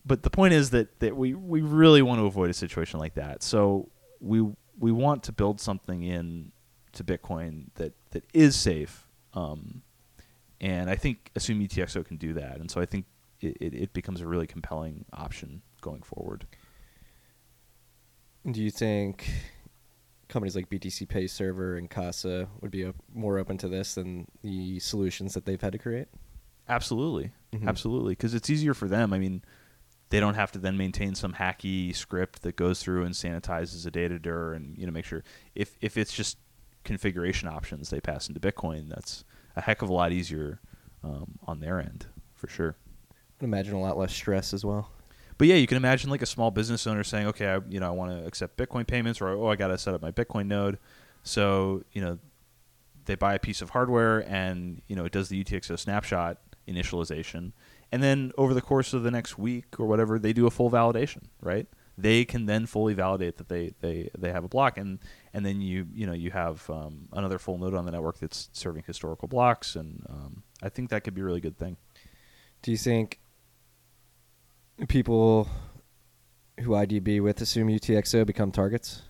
but 0.06 0.22
the 0.22 0.30
point 0.30 0.54
is 0.54 0.70
that 0.70 1.00
that 1.00 1.16
we 1.16 1.34
we 1.34 1.60
really 1.60 2.00
want 2.00 2.20
to 2.20 2.24
avoid 2.24 2.48
a 2.48 2.54
situation 2.54 2.98
like 2.98 3.14
that. 3.14 3.42
So 3.42 3.90
we 4.20 4.46
we 4.78 4.90
want 4.90 5.24
to 5.24 5.32
build 5.32 5.60
something 5.60 6.02
in 6.02 6.52
to 6.92 7.04
Bitcoin 7.04 7.66
that 7.74 7.92
that 8.10 8.24
is 8.34 8.56
safe. 8.56 9.06
Um, 9.34 9.82
and 10.60 10.90
I 10.90 10.96
think 10.96 11.30
Assume 11.36 11.60
UTXO 11.60 12.04
can 12.04 12.16
do 12.16 12.32
that. 12.34 12.58
And 12.58 12.70
so 12.70 12.80
I 12.80 12.86
think 12.86 13.06
it, 13.40 13.56
it, 13.60 13.74
it 13.74 13.92
becomes 13.92 14.20
a 14.20 14.26
really 14.26 14.46
compelling 14.46 15.04
option 15.12 15.62
going 15.80 16.02
forward. 16.02 16.46
Do 18.50 18.62
you 18.62 18.70
think 18.70 19.30
companies 20.28 20.56
like 20.56 20.70
BTC 20.70 21.08
Pay 21.08 21.26
Server 21.26 21.76
and 21.76 21.90
Casa 21.90 22.48
would 22.60 22.70
be 22.70 22.90
more 23.14 23.38
open 23.38 23.58
to 23.58 23.68
this 23.68 23.94
than 23.94 24.26
the 24.42 24.78
solutions 24.80 25.34
that 25.34 25.44
they've 25.44 25.60
had 25.60 25.72
to 25.72 25.78
create? 25.78 26.08
Absolutely, 26.68 27.32
Mhm. 27.52 27.68
absolutely, 27.68 28.12
because 28.12 28.32
it's 28.32 28.48
easier 28.48 28.74
for 28.74 28.88
them. 28.88 29.12
I 29.12 29.18
mean, 29.18 29.42
they 30.10 30.20
don't 30.20 30.34
have 30.34 30.52
to 30.52 30.58
then 30.58 30.76
maintain 30.76 31.14
some 31.14 31.34
hacky 31.34 31.94
script 31.94 32.42
that 32.42 32.56
goes 32.56 32.80
through 32.82 33.04
and 33.04 33.14
sanitizes 33.14 33.86
a 33.86 33.90
data 33.90 34.18
dir 34.18 34.52
and 34.54 34.76
you 34.78 34.86
know 34.86 34.92
make 34.92 35.04
sure 35.04 35.22
if 35.54 35.76
if 35.80 35.96
it's 35.96 36.12
just 36.12 36.38
configuration 36.90 37.48
options 37.48 37.88
they 37.88 38.00
pass 38.00 38.26
into 38.26 38.40
Bitcoin, 38.40 38.88
that's 38.88 39.24
a 39.54 39.60
heck 39.60 39.80
of 39.80 39.88
a 39.88 39.92
lot 39.92 40.10
easier 40.10 40.58
um, 41.04 41.38
on 41.46 41.60
their 41.60 41.78
end 41.78 42.06
for 42.34 42.48
sure. 42.48 42.74
I'd 43.38 43.44
imagine 43.44 43.74
a 43.74 43.80
lot 43.80 43.96
less 43.96 44.12
stress 44.12 44.52
as 44.52 44.64
well. 44.64 44.90
But 45.38 45.46
yeah, 45.46 45.54
you 45.54 45.68
can 45.68 45.76
imagine 45.76 46.10
like 46.10 46.20
a 46.20 46.26
small 46.26 46.50
business 46.50 46.88
owner 46.88 47.04
saying, 47.04 47.28
"Okay, 47.28 47.46
I, 47.46 47.60
you 47.68 47.78
know, 47.78 47.86
I 47.86 47.90
want 47.90 48.10
to 48.10 48.26
accept 48.26 48.56
Bitcoin 48.56 48.88
payments, 48.88 49.20
or 49.20 49.28
oh, 49.28 49.46
I 49.46 49.54
got 49.54 49.68
to 49.68 49.78
set 49.78 49.94
up 49.94 50.02
my 50.02 50.10
Bitcoin 50.10 50.48
node." 50.48 50.80
So 51.22 51.84
you 51.92 52.02
know, 52.02 52.18
they 53.04 53.14
buy 53.14 53.34
a 53.34 53.38
piece 53.38 53.62
of 53.62 53.70
hardware, 53.70 54.28
and 54.28 54.82
you 54.88 54.96
know, 54.96 55.04
it 55.04 55.12
does 55.12 55.28
the 55.28 55.42
UTXO 55.44 55.78
snapshot 55.78 56.38
initialization, 56.66 57.52
and 57.92 58.02
then 58.02 58.32
over 58.36 58.52
the 58.52 58.60
course 58.60 58.92
of 58.92 59.04
the 59.04 59.12
next 59.12 59.38
week 59.38 59.78
or 59.78 59.86
whatever, 59.86 60.18
they 60.18 60.32
do 60.32 60.48
a 60.48 60.50
full 60.50 60.72
validation. 60.72 61.22
Right? 61.40 61.68
They 61.96 62.24
can 62.24 62.46
then 62.46 62.66
fully 62.66 62.94
validate 62.94 63.36
that 63.36 63.48
they 63.48 63.74
they 63.80 64.10
they 64.18 64.32
have 64.32 64.42
a 64.42 64.48
block, 64.48 64.76
and 64.76 64.98
and 65.32 65.44
then 65.44 65.60
you 65.60 65.86
you 65.94 66.06
know 66.06 66.12
you 66.12 66.30
have 66.30 66.68
um, 66.70 67.08
another 67.12 67.38
full 67.38 67.58
node 67.58 67.74
on 67.74 67.84
the 67.84 67.92
network 67.92 68.18
that's 68.18 68.48
serving 68.52 68.84
historical 68.86 69.28
blocks, 69.28 69.76
and 69.76 70.04
um, 70.08 70.42
I 70.62 70.68
think 70.68 70.90
that 70.90 71.04
could 71.04 71.14
be 71.14 71.20
a 71.20 71.24
really 71.24 71.40
good 71.40 71.58
thing. 71.58 71.76
Do 72.62 72.70
you 72.70 72.76
think 72.76 73.20
people 74.88 75.48
who 76.60 76.70
IDB 76.70 77.22
with 77.22 77.40
Assume 77.40 77.68
UTXO 77.68 78.26
become 78.26 78.50
targets 78.52 79.02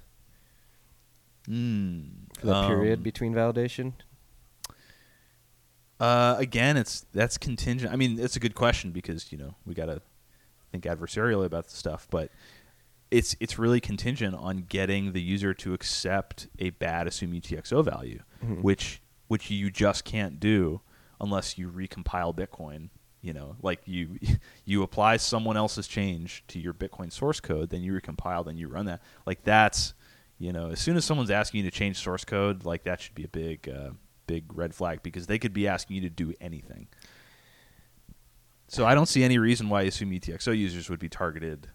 Mm, 1.49 2.11
for 2.39 2.47
that 2.47 2.67
period 2.69 2.99
um, 2.99 3.03
between 3.03 3.35
validation? 3.35 3.95
Uh, 5.99 6.37
again, 6.39 6.77
it's 6.77 7.07
that's 7.13 7.37
contingent. 7.39 7.93
I 7.93 7.97
mean, 7.97 8.19
it's 8.21 8.37
a 8.37 8.41
good 8.41 8.55
question 8.55 8.91
because 8.91 9.33
you 9.33 9.39
know 9.39 9.55
we 9.67 9.75
got 9.75 9.87
to 9.87 10.01
think 10.71 10.85
adversarially 10.85 11.47
about 11.47 11.67
the 11.67 11.77
stuff, 11.77 12.07
but 12.11 12.31
it's 13.11 13.35
it's 13.41 13.59
really 13.59 13.81
contingent 13.81 14.35
on 14.35 14.65
getting 14.69 15.13
the 15.13 15.21
user 15.23 15.53
to 15.55 15.75
accept 15.75 16.49
a 16.59 16.71
bad 16.71 17.07
assume 17.07 17.33
UTXO 17.33 17.85
value, 17.85 18.23
Mhm. 18.45 18.63
which 18.63 19.01
which 19.29 19.51
you 19.51 19.71
just 19.71 20.05
can't 20.05 20.39
do 20.41 20.81
unless 21.21 21.57
you 21.59 21.71
recompile 21.71 22.35
Bitcoin. 22.35 22.89
You 23.23 23.33
know, 23.35 23.57
like 23.63 23.81
you 23.87 24.19
you 24.65 24.83
apply 24.83 25.17
someone 25.19 25.57
else's 25.57 25.87
change 25.87 26.45
to 26.49 26.59
your 26.59 26.73
Bitcoin 26.73 27.13
source 27.13 27.41
code, 27.41 27.71
then 27.71 27.83
you 27.83 27.93
recompile, 27.93 28.45
then 28.45 28.57
you 28.57 28.69
run 28.69 28.87
that. 28.87 29.03
Like 29.27 29.45
that's 29.45 29.95
you 30.39 30.53
know, 30.55 30.71
as 30.71 30.81
soon 30.81 30.97
as 30.97 31.05
someone's 31.05 31.31
asking 31.31 31.63
you 31.65 31.71
to 31.71 31.77
change 31.77 31.99
source 31.99 32.25
code, 32.25 32.65
like 32.65 32.85
that 32.85 33.01
should 33.01 33.15
be 33.15 33.25
a 33.25 33.29
big 33.29 33.69
uh, 33.69 33.91
big 34.27 34.45
red 34.55 34.75
flag 34.75 35.03
because 35.03 35.27
they 35.27 35.39
could 35.39 35.53
be 35.53 35.69
asking 35.69 35.97
you 35.97 36.03
to 36.03 36.11
do 36.11 36.33
anything. 36.41 36.87
So 38.69 38.87
I 38.87 38.95
don't 38.95 39.07
see 39.07 39.25
any 39.25 39.37
reason 39.39 39.69
why 39.69 39.83
Assume 39.83 40.11
UTXO 40.13 40.57
users 40.57 40.89
would 40.89 41.01
be 41.01 41.09
targeted, 41.09 41.69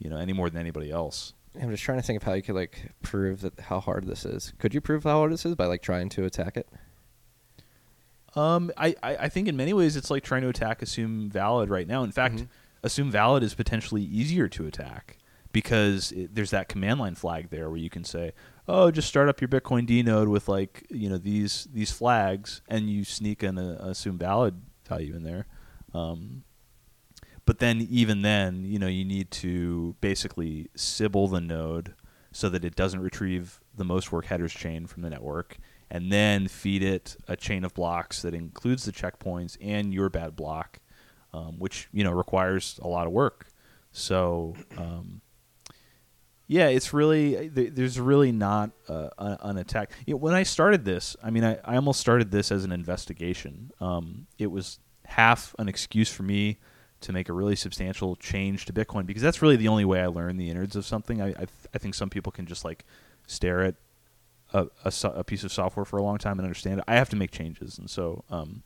you 0.00 0.10
know, 0.10 0.16
any 0.16 0.32
more 0.32 0.50
than 0.50 0.60
anybody 0.60 0.90
else. 0.90 1.34
I'm 1.60 1.70
just 1.70 1.82
trying 1.84 1.98
to 1.98 2.02
think 2.02 2.16
of 2.16 2.22
how 2.24 2.32
you 2.32 2.42
could 2.42 2.54
like 2.56 2.90
prove 3.02 3.42
that 3.42 3.58
how 3.60 3.78
hard 3.80 4.06
this 4.06 4.24
is. 4.24 4.52
Could 4.58 4.74
you 4.74 4.80
prove 4.80 5.04
how 5.04 5.18
hard 5.18 5.32
this 5.32 5.46
is 5.46 5.54
by 5.54 5.66
like 5.66 5.82
trying 5.82 6.08
to 6.10 6.24
attack 6.24 6.56
it? 6.56 6.68
Um, 8.36 8.70
I, 8.76 8.94
I, 9.02 9.16
I 9.16 9.28
think 9.28 9.48
in 9.48 9.56
many 9.56 9.72
ways 9.72 9.96
it's 9.96 10.10
like 10.10 10.22
trying 10.22 10.42
to 10.42 10.48
attack 10.48 10.82
Assume 10.82 11.28
Valid 11.30 11.68
right 11.68 11.86
now. 11.86 12.04
In 12.04 12.12
fact, 12.12 12.36
Mhm. 12.36 12.48
Assume 12.82 13.10
Valid 13.10 13.42
is 13.42 13.52
potentially 13.54 14.02
easier 14.02 14.48
to 14.48 14.66
attack 14.66 15.18
because 15.52 16.12
it, 16.12 16.34
there's 16.34 16.50
that 16.50 16.68
command 16.68 16.98
line 17.00 17.14
flag 17.14 17.50
there 17.50 17.68
where 17.68 17.76
you 17.78 17.90
can 17.90 18.04
say, 18.04 18.32
"Oh, 18.68 18.90
just 18.90 19.06
start 19.08 19.28
up 19.28 19.40
your 19.40 19.48
bitcoind 19.48 20.04
node 20.04 20.28
with 20.28 20.48
like 20.48 20.86
you 20.88 21.10
know 21.10 21.18
these 21.18 21.68
these 21.74 21.90
flags," 21.92 22.62
and 22.68 22.88
you 22.88 23.04
sneak 23.04 23.42
an 23.42 23.58
uh, 23.58 23.76
Assume 23.82 24.16
Valid 24.16 24.62
value 24.88 25.14
in 25.14 25.24
there. 25.24 25.46
Um, 25.92 26.44
but 27.50 27.58
then 27.58 27.84
even 27.90 28.22
then, 28.22 28.64
you 28.64 28.78
know, 28.78 28.86
you 28.86 29.04
need 29.04 29.28
to 29.32 29.96
basically 30.00 30.68
Sybil 30.76 31.26
the 31.26 31.40
node 31.40 31.94
so 32.30 32.48
that 32.48 32.64
it 32.64 32.76
doesn't 32.76 33.00
retrieve 33.00 33.58
the 33.76 33.82
most 33.82 34.12
work 34.12 34.26
headers 34.26 34.52
chain 34.52 34.86
from 34.86 35.02
the 35.02 35.10
network, 35.10 35.56
and 35.90 36.12
then 36.12 36.46
feed 36.46 36.80
it 36.80 37.16
a 37.26 37.34
chain 37.34 37.64
of 37.64 37.74
blocks 37.74 38.22
that 38.22 38.34
includes 38.34 38.84
the 38.84 38.92
checkpoints 38.92 39.56
and 39.60 39.92
your 39.92 40.08
bad 40.08 40.36
block, 40.36 40.78
um, 41.34 41.58
which 41.58 41.88
you 41.92 42.04
know 42.04 42.12
requires 42.12 42.78
a 42.82 42.86
lot 42.86 43.08
of 43.08 43.12
work. 43.12 43.48
So. 43.90 44.54
Um, 44.78 45.20
yeah, 46.46 46.68
it's 46.68 46.92
really 46.92 47.48
there's 47.48 47.98
really 47.98 48.30
not 48.30 48.70
an 48.86 49.10
an 49.18 49.56
attack. 49.56 49.90
You 50.06 50.14
know, 50.14 50.18
when 50.18 50.34
I 50.34 50.44
started 50.44 50.84
this, 50.84 51.16
I 51.20 51.30
mean, 51.30 51.42
I, 51.42 51.58
I 51.64 51.74
almost 51.74 51.98
started 51.98 52.30
this 52.30 52.52
as 52.52 52.62
an 52.62 52.70
investigation. 52.70 53.72
Um, 53.80 54.28
it 54.38 54.52
was 54.52 54.78
half 55.04 55.52
an 55.58 55.68
excuse 55.68 56.12
for 56.12 56.22
me 56.22 56.58
to 57.00 57.12
make 57.12 57.28
a 57.28 57.32
really 57.32 57.56
substantial 57.56 58.16
change 58.16 58.66
to 58.66 58.72
Bitcoin 58.72 59.06
because 59.06 59.22
that's 59.22 59.40
really 59.42 59.56
the 59.56 59.68
only 59.68 59.84
way 59.84 60.00
I 60.00 60.06
learn 60.06 60.36
the 60.36 60.50
innards 60.50 60.76
of 60.76 60.84
something. 60.84 61.20
I 61.22 61.28
I, 61.28 61.32
th- 61.32 61.48
I 61.74 61.78
think 61.78 61.94
some 61.94 62.10
people 62.10 62.30
can 62.32 62.46
just 62.46 62.64
like 62.64 62.84
stare 63.26 63.62
at 63.62 63.74
a, 64.52 64.66
a, 64.84 64.90
so- 64.90 65.12
a 65.12 65.24
piece 65.24 65.44
of 65.44 65.52
software 65.52 65.84
for 65.84 65.96
a 65.98 66.02
long 66.02 66.18
time 66.18 66.38
and 66.38 66.46
understand 66.46 66.80
it. 66.80 66.84
I 66.88 66.94
have 66.96 67.08
to 67.10 67.16
make 67.16 67.30
changes, 67.30 67.78
and 67.78 67.88
so 67.88 68.24
um, 68.30 68.62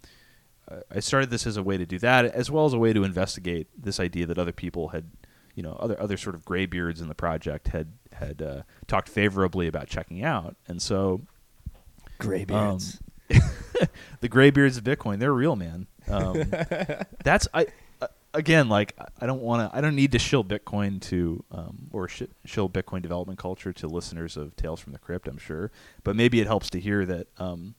I- 0.90 1.00
started 1.00 1.30
this 1.30 1.46
as 1.46 1.56
a 1.56 1.62
way 1.62 1.76
to 1.76 1.86
do 1.86 1.98
that, 2.00 2.24
as 2.24 2.50
well 2.50 2.64
as 2.66 2.72
a 2.72 2.78
way 2.78 2.92
to 2.92 3.04
investigate 3.04 3.68
this 3.76 4.00
idea 4.00 4.26
that 4.26 4.38
other 4.38 4.52
people 4.52 4.88
had, 4.88 5.10
you 5.54 5.62
know, 5.62 5.74
other 5.74 6.00
other 6.00 6.16
sort 6.16 6.34
of 6.34 6.44
graybeards 6.44 7.00
in 7.00 7.08
the 7.08 7.14
project 7.14 7.68
had 7.68 7.92
had 8.12 8.40
uh, 8.42 8.62
talked 8.86 9.08
favorably 9.08 9.66
about 9.68 9.86
checking 9.88 10.24
out, 10.24 10.56
and 10.66 10.80
so 10.80 11.20
Graybeards. 12.18 13.00
the 14.20 14.28
graybeards 14.28 14.76
of 14.76 14.84
Bitcoin, 14.84 15.18
they're 15.18 15.32
real, 15.32 15.56
man. 15.56 15.86
Um, 16.08 16.44
that's 17.24 17.48
I 17.54 17.66
again 18.34 18.68
like 18.68 18.94
I 19.20 19.26
don't 19.26 19.40
want 19.40 19.70
to 19.70 19.76
I 19.76 19.80
don't 19.80 19.94
need 19.94 20.12
to 20.12 20.18
shill 20.18 20.44
Bitcoin 20.44 21.00
to 21.02 21.42
um, 21.50 21.88
or 21.92 22.08
sh- 22.08 22.24
shill 22.44 22.68
Bitcoin 22.68 23.00
development 23.00 23.38
culture 23.38 23.72
to 23.72 23.86
listeners 23.86 24.36
of 24.36 24.54
Tales 24.56 24.80
from 24.80 24.92
the 24.92 24.98
Crypt. 24.98 25.28
I'm 25.28 25.38
sure, 25.38 25.70
but 26.02 26.16
maybe 26.16 26.40
it 26.40 26.46
helps 26.46 26.68
to 26.70 26.80
hear 26.80 27.06
that 27.06 27.28
um, 27.38 27.74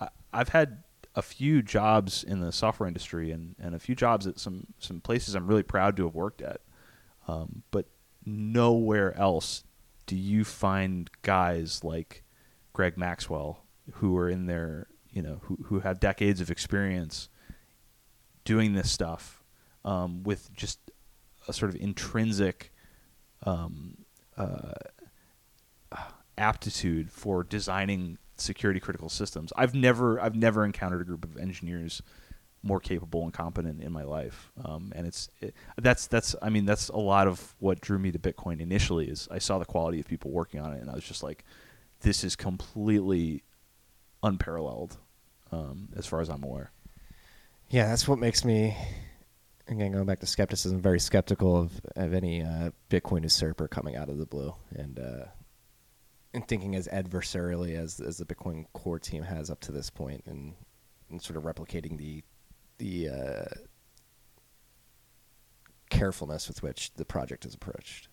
I, 0.00 0.08
I've 0.32 0.50
had 0.50 0.84
a 1.14 1.22
few 1.22 1.62
jobs 1.62 2.22
in 2.22 2.40
the 2.40 2.52
software 2.52 2.86
industry 2.86 3.30
and, 3.30 3.56
and 3.58 3.74
a 3.74 3.78
few 3.78 3.94
jobs 3.94 4.26
at 4.26 4.38
some 4.38 4.68
some 4.78 5.00
places 5.00 5.34
I'm 5.34 5.46
really 5.46 5.62
proud 5.62 5.96
to 5.96 6.04
have 6.04 6.14
worked 6.14 6.40
at, 6.40 6.60
um, 7.28 7.62
but 7.70 7.86
nowhere 8.24 9.16
else 9.18 9.64
do 10.06 10.16
you 10.16 10.44
find 10.44 11.10
guys 11.22 11.82
like 11.82 12.22
Greg 12.72 12.96
Maxwell 12.96 13.64
who 13.94 14.16
are 14.16 14.30
in 14.30 14.46
their 14.46 14.86
you 15.10 15.22
know 15.22 15.40
who 15.42 15.58
who 15.64 15.80
have 15.80 16.00
decades 16.00 16.40
of 16.40 16.50
experience 16.50 17.28
doing 18.44 18.74
this 18.74 18.90
stuff 18.90 19.35
um, 19.86 20.22
with 20.22 20.52
just 20.54 20.78
a 21.48 21.52
sort 21.54 21.70
of 21.70 21.80
intrinsic 21.80 22.72
um, 23.44 24.04
uh, 24.36 24.74
aptitude 26.36 27.10
for 27.10 27.42
designing 27.42 28.18
security 28.36 28.80
critical 28.80 29.08
systems. 29.08 29.52
I've 29.56 29.74
never 29.74 30.20
I've 30.20 30.36
never 30.36 30.66
encountered 30.66 31.00
a 31.00 31.04
group 31.04 31.24
of 31.24 31.38
engineers 31.38 32.02
more 32.62 32.80
capable 32.80 33.22
and 33.22 33.32
competent 33.32 33.82
in 33.82 33.92
my 33.92 34.02
life. 34.02 34.50
Um, 34.62 34.92
and 34.94 35.06
it's 35.06 35.30
it, 35.40 35.54
that's 35.80 36.06
that's 36.08 36.36
I 36.42 36.50
mean 36.50 36.66
that's 36.66 36.90
a 36.90 36.98
lot 36.98 37.26
of 37.26 37.54
what 37.60 37.80
drew 37.80 37.98
me 37.98 38.12
to 38.12 38.18
Bitcoin 38.18 38.60
initially 38.60 39.08
is 39.08 39.28
I 39.30 39.38
saw 39.38 39.58
the 39.58 39.64
quality 39.64 40.00
of 40.00 40.06
people 40.06 40.30
working 40.30 40.60
on 40.60 40.74
it 40.74 40.82
and 40.82 40.90
I 40.90 40.94
was 40.94 41.04
just 41.04 41.22
like 41.22 41.44
this 42.00 42.24
is 42.24 42.36
completely 42.36 43.42
unparalleled. 44.22 44.98
um, 45.52 45.88
as 45.96 46.06
far 46.06 46.20
as 46.20 46.28
I'm 46.28 46.42
aware. 46.42 46.70
Yeah, 47.68 47.86
that's 47.88 48.06
what 48.06 48.18
makes 48.18 48.44
me, 48.44 48.76
again, 49.68 49.92
going 49.92 50.06
back 50.06 50.20
to 50.20 50.26
skepticism, 50.26 50.80
very 50.80 51.00
skeptical 51.00 51.56
of, 51.56 51.72
of 51.96 52.14
any 52.14 52.42
uh, 52.42 52.70
Bitcoin 52.90 53.22
usurper 53.22 53.68
coming 53.68 53.96
out 53.96 54.08
of 54.08 54.18
the 54.18 54.26
blue 54.26 54.54
and 54.74 54.98
uh, 54.98 55.26
and 56.34 56.46
thinking 56.46 56.74
as 56.74 56.88
adversarially 56.88 57.76
as 57.76 58.00
as 58.00 58.18
the 58.18 58.24
Bitcoin 58.24 58.66
core 58.72 58.98
team 58.98 59.22
has 59.22 59.50
up 59.50 59.60
to 59.60 59.72
this 59.72 59.90
point, 59.90 60.22
and, 60.26 60.54
and 61.10 61.20
sort 61.20 61.36
of 61.36 61.44
replicating 61.44 61.96
the 61.96 62.22
the 62.78 63.08
uh, 63.08 63.54
carefulness 65.90 66.48
with 66.48 66.62
which 66.62 66.92
the 66.94 67.04
project 67.04 67.44
is 67.46 67.54
approached. 67.54 68.08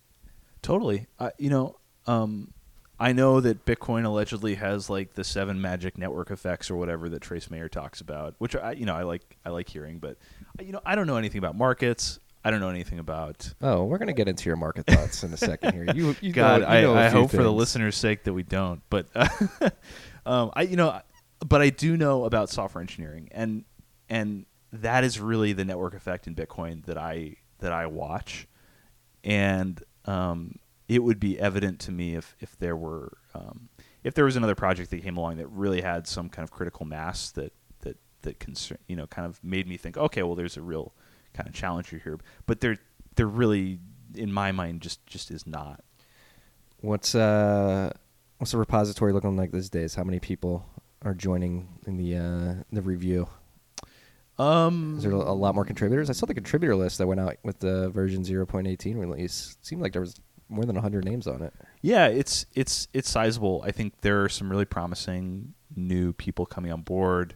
Totally. 0.61 1.07
You 1.37 1.49
know, 1.49 1.77
um, 2.07 2.53
I 2.99 3.11
know 3.11 3.39
that 3.41 3.65
Bitcoin 3.65 4.05
allegedly 4.05 4.55
has 4.55 4.89
like 4.89 5.13
the 5.13 5.23
seven 5.23 5.59
magic 5.59 5.97
network 5.97 6.31
effects 6.31 6.69
or 6.69 6.75
whatever 6.75 7.09
that 7.09 7.21
Trace 7.21 7.49
Mayer 7.49 7.67
talks 7.67 8.01
about, 8.01 8.35
which 8.37 8.55
I, 8.55 8.73
you 8.73 8.85
know, 8.85 8.95
I 8.95 9.03
like. 9.03 9.37
I 9.45 9.49
like 9.49 9.67
hearing, 9.67 9.99
but 9.99 10.17
you 10.61 10.71
know, 10.71 10.81
I 10.85 10.95
don't 10.95 11.07
know 11.07 11.17
anything 11.17 11.39
about 11.39 11.57
markets. 11.57 12.19
I 12.45 12.51
don't 12.51 12.59
know 12.59 12.69
anything 12.69 12.99
about. 12.99 13.53
Oh, 13.61 13.85
we're 13.85 13.97
gonna 13.97 14.13
get 14.13 14.27
into 14.27 14.49
your 14.49 14.57
market 14.57 14.85
thoughts 14.85 15.23
in 15.23 15.33
a 15.33 15.37
second 15.37 15.73
here. 15.73 15.93
You, 15.95 16.15
you 16.21 16.31
God, 16.33 16.61
know, 16.61 16.75
you 16.75 16.81
know 16.83 16.93
I, 16.93 17.05
I 17.05 17.09
hope 17.09 17.31
for 17.31 17.43
the 17.43 17.51
listeners' 17.51 17.95
sake 17.95 18.25
that 18.25 18.33
we 18.33 18.43
don't. 18.43 18.81
But 18.89 19.07
um, 20.25 20.51
I, 20.53 20.63
you 20.63 20.75
know, 20.75 20.99
but 21.45 21.61
I 21.61 21.69
do 21.69 21.97
know 21.97 22.25
about 22.25 22.49
software 22.49 22.81
engineering, 22.81 23.29
and 23.31 23.63
and 24.09 24.45
that 24.73 25.03
is 25.03 25.19
really 25.19 25.53
the 25.53 25.65
network 25.65 25.93
effect 25.93 26.27
in 26.27 26.35
Bitcoin 26.35 26.85
that 26.85 26.97
I 26.97 27.37
that 27.59 27.71
I 27.71 27.87
watch, 27.87 28.47
and 29.23 29.81
um, 30.05 30.55
it 30.93 31.03
would 31.03 31.19
be 31.19 31.39
evident 31.39 31.79
to 31.79 31.91
me 31.91 32.15
if 32.15 32.35
if 32.39 32.57
there 32.59 32.75
were 32.75 33.17
um, 33.33 33.69
if 34.03 34.13
there 34.13 34.25
was 34.25 34.35
another 34.35 34.53
project 34.53 34.91
that 34.91 35.01
came 35.01 35.17
along 35.17 35.37
that 35.37 35.47
really 35.47 35.81
had 35.81 36.07
some 36.07 36.29
kind 36.29 36.43
of 36.43 36.51
critical 36.51 36.85
mass 36.85 37.31
that 37.31 37.51
that 37.81 37.97
that 38.21 38.39
concern 38.39 38.77
you 38.87 38.95
know 38.95 39.07
kind 39.07 39.25
of 39.25 39.43
made 39.43 39.67
me 39.67 39.75
think, 39.75 39.97
okay, 39.97 40.21
well, 40.21 40.35
there's 40.35 40.55
a 40.55 40.61
real 40.61 40.93
kind 41.33 41.49
of 41.49 41.55
challenger 41.55 41.97
here, 41.97 42.19
but 42.45 42.61
there 42.61 42.77
there 43.15 43.27
really 43.27 43.79
in 44.15 44.31
my 44.31 44.51
mind 44.51 44.81
just 44.81 45.05
just 45.07 45.31
is 45.31 45.47
not. 45.47 45.83
What's 46.81 47.15
uh 47.15 47.91
what's 48.37 48.51
the 48.51 48.59
repository 48.59 49.13
looking 49.13 49.35
like 49.35 49.51
these 49.51 49.69
days? 49.69 49.95
How 49.95 50.03
many 50.03 50.19
people 50.19 50.65
are 51.01 51.15
joining 51.15 51.69
in 51.87 51.97
the 51.97 52.17
uh 52.17 52.63
the 52.71 52.83
review? 52.83 53.27
Um, 54.39 54.95
Is 54.97 55.03
there 55.03 55.11
a 55.11 55.31
lot 55.31 55.53
more 55.53 55.63
contributors? 55.63 56.09
I 56.09 56.13
saw 56.13 56.25
the 56.25 56.33
contributor 56.33 56.75
list 56.75 56.97
that 56.97 57.05
went 57.05 57.19
out 57.19 57.37
with 57.43 57.59
the 57.59 57.89
version 57.91 58.23
0.18 58.23 58.99
release. 58.99 59.55
It 59.59 59.65
seemed 59.65 59.81
like 59.81 59.93
there 59.93 60.01
was 60.01 60.19
more 60.49 60.65
than 60.65 60.75
100 60.75 61.05
names 61.05 61.27
on 61.27 61.41
it. 61.41 61.53
Yeah, 61.81 62.07
it's 62.07 62.45
it's 62.53 62.87
it's 62.93 63.09
sizable. 63.09 63.63
I 63.65 63.71
think 63.71 64.01
there 64.01 64.23
are 64.23 64.29
some 64.29 64.49
really 64.49 64.65
promising 64.65 65.53
new 65.75 66.13
people 66.13 66.45
coming 66.45 66.71
on 66.71 66.81
board. 66.81 67.35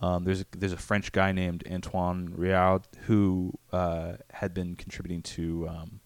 Um, 0.00 0.24
there's 0.24 0.40
a, 0.40 0.46
there's 0.56 0.72
a 0.72 0.78
French 0.78 1.12
guy 1.12 1.30
named 1.32 1.64
Antoine 1.70 2.32
Riard 2.34 2.82
who 3.02 3.52
uh, 3.72 4.14
had 4.32 4.52
been 4.52 4.74
contributing 4.74 5.22
to 5.22 5.68
um, 5.68 6.00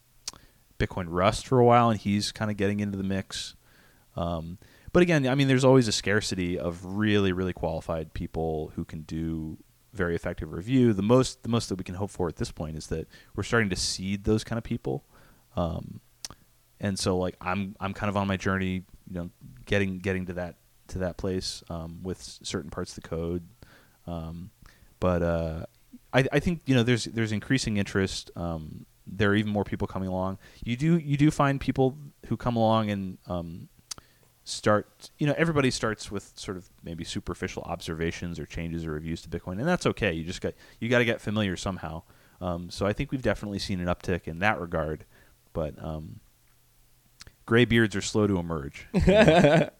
Bitcoin 0.78 1.06
Rust 1.08 1.46
for 1.46 1.58
a 1.58 1.64
while, 1.64 1.90
and 1.90 1.98
he's 1.98 2.30
kind 2.30 2.50
of 2.50 2.56
getting 2.56 2.80
into 2.80 2.98
the 2.98 3.04
mix. 3.04 3.54
Um, 4.16 4.58
but 4.92 5.02
again, 5.02 5.26
I 5.26 5.34
mean, 5.34 5.48
there's 5.48 5.64
always 5.64 5.88
a 5.88 5.92
scarcity 5.92 6.58
of 6.58 6.84
really 6.84 7.32
really 7.32 7.52
qualified 7.52 8.12
people 8.12 8.72
who 8.76 8.84
can 8.84 9.02
do 9.02 9.58
very 9.92 10.14
effective 10.14 10.52
review. 10.52 10.92
The 10.92 11.02
most 11.02 11.42
the 11.42 11.48
most 11.48 11.68
that 11.70 11.76
we 11.76 11.84
can 11.84 11.94
hope 11.96 12.10
for 12.10 12.28
at 12.28 12.36
this 12.36 12.52
point 12.52 12.76
is 12.76 12.88
that 12.88 13.08
we're 13.34 13.42
starting 13.42 13.70
to 13.70 13.76
seed 13.76 14.24
those 14.24 14.44
kind 14.44 14.58
of 14.58 14.64
people. 14.64 15.04
Um, 15.56 16.00
and 16.80 16.98
so 16.98 17.16
like 17.16 17.36
I'm 17.40 17.76
I'm 17.80 17.94
kind 17.94 18.10
of 18.10 18.16
on 18.16 18.26
my 18.26 18.36
journey, 18.36 18.84
you 19.08 19.14
know, 19.14 19.30
getting 19.64 19.98
getting 19.98 20.26
to 20.26 20.34
that 20.34 20.56
to 20.88 20.98
that 20.98 21.16
place 21.16 21.62
um, 21.68 22.00
with 22.02 22.20
certain 22.20 22.70
parts 22.70 22.96
of 22.96 23.02
the 23.02 23.08
code. 23.08 23.42
Um, 24.06 24.50
but 25.00 25.22
uh, 25.22 25.66
I, 26.12 26.24
I 26.32 26.40
think 26.40 26.62
you 26.66 26.74
know 26.74 26.82
there's 26.82 27.04
there's 27.04 27.32
increasing 27.32 27.76
interest. 27.76 28.30
Um, 28.36 28.86
there 29.06 29.30
are 29.30 29.34
even 29.34 29.52
more 29.52 29.64
people 29.64 29.86
coming 29.86 30.08
along. 30.08 30.38
You 30.64 30.76
do 30.76 30.98
you 30.98 31.16
do 31.16 31.30
find 31.30 31.60
people 31.60 31.96
who 32.26 32.36
come 32.36 32.56
along 32.56 32.90
and 32.90 33.18
um, 33.26 33.68
start. 34.44 35.10
You 35.18 35.26
know, 35.26 35.34
everybody 35.36 35.70
starts 35.70 36.10
with 36.10 36.32
sort 36.36 36.56
of 36.56 36.68
maybe 36.82 37.04
superficial 37.04 37.62
observations 37.64 38.38
or 38.38 38.46
changes 38.46 38.84
or 38.84 38.92
reviews 38.92 39.22
to 39.22 39.28
Bitcoin, 39.28 39.58
and 39.58 39.68
that's 39.68 39.86
okay. 39.86 40.12
You 40.12 40.24
just 40.24 40.40
got 40.40 40.54
you 40.80 40.88
got 40.88 40.98
to 40.98 41.04
get 41.04 41.20
familiar 41.20 41.56
somehow. 41.56 42.02
Um, 42.40 42.68
so 42.70 42.86
I 42.86 42.92
think 42.92 43.12
we've 43.12 43.22
definitely 43.22 43.58
seen 43.58 43.80
an 43.80 43.86
uptick 43.86 44.28
in 44.28 44.40
that 44.40 44.60
regard, 44.60 45.04
but 45.54 45.74
um, 45.82 46.20
gray 47.46 47.64
beards 47.64 47.96
are 47.96 48.02
slow 48.02 48.26
to 48.26 48.38
emerge. 48.38 48.86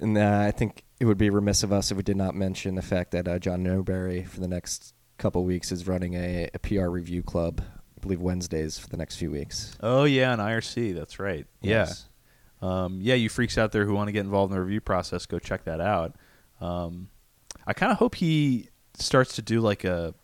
And 0.00 0.18
uh, 0.18 0.42
I 0.46 0.50
think 0.50 0.84
it 1.00 1.06
would 1.06 1.18
be 1.18 1.30
remiss 1.30 1.62
of 1.62 1.72
us 1.72 1.90
if 1.90 1.96
we 1.96 2.02
did 2.02 2.16
not 2.16 2.34
mention 2.34 2.74
the 2.74 2.82
fact 2.82 3.12
that 3.12 3.26
uh, 3.26 3.38
John 3.38 3.62
Newbery 3.62 4.24
for 4.24 4.40
the 4.40 4.48
next 4.48 4.94
couple 5.18 5.42
weeks 5.44 5.72
is 5.72 5.86
running 5.86 6.14
a, 6.14 6.50
a 6.52 6.58
PR 6.58 6.88
review 6.88 7.22
club. 7.22 7.62
I 7.96 8.00
believe 8.00 8.20
Wednesdays 8.20 8.78
for 8.78 8.88
the 8.88 8.98
next 8.98 9.16
few 9.16 9.30
weeks. 9.30 9.76
oh 9.80 10.04
yeah, 10.04 10.32
an 10.32 10.38
IRC. 10.38 10.94
That's 10.94 11.18
right. 11.18 11.46
Yes. 11.62 12.08
Yeah. 12.60 12.84
Um, 12.84 12.98
yeah, 13.00 13.14
you 13.14 13.28
freaks 13.28 13.56
out 13.58 13.72
there 13.72 13.84
who 13.86 13.94
want 13.94 14.08
to 14.08 14.12
get 14.12 14.20
involved 14.20 14.52
in 14.52 14.56
the 14.58 14.62
review 14.62 14.80
process, 14.80 15.24
go 15.26 15.38
check 15.38 15.64
that 15.64 15.80
out. 15.80 16.16
Um, 16.60 17.08
I 17.66 17.72
kind 17.72 17.92
of 17.92 17.98
hope 17.98 18.16
he 18.16 18.68
starts 18.94 19.34
to 19.36 19.42
do 19.42 19.60
like 19.60 19.84
a 19.84 20.14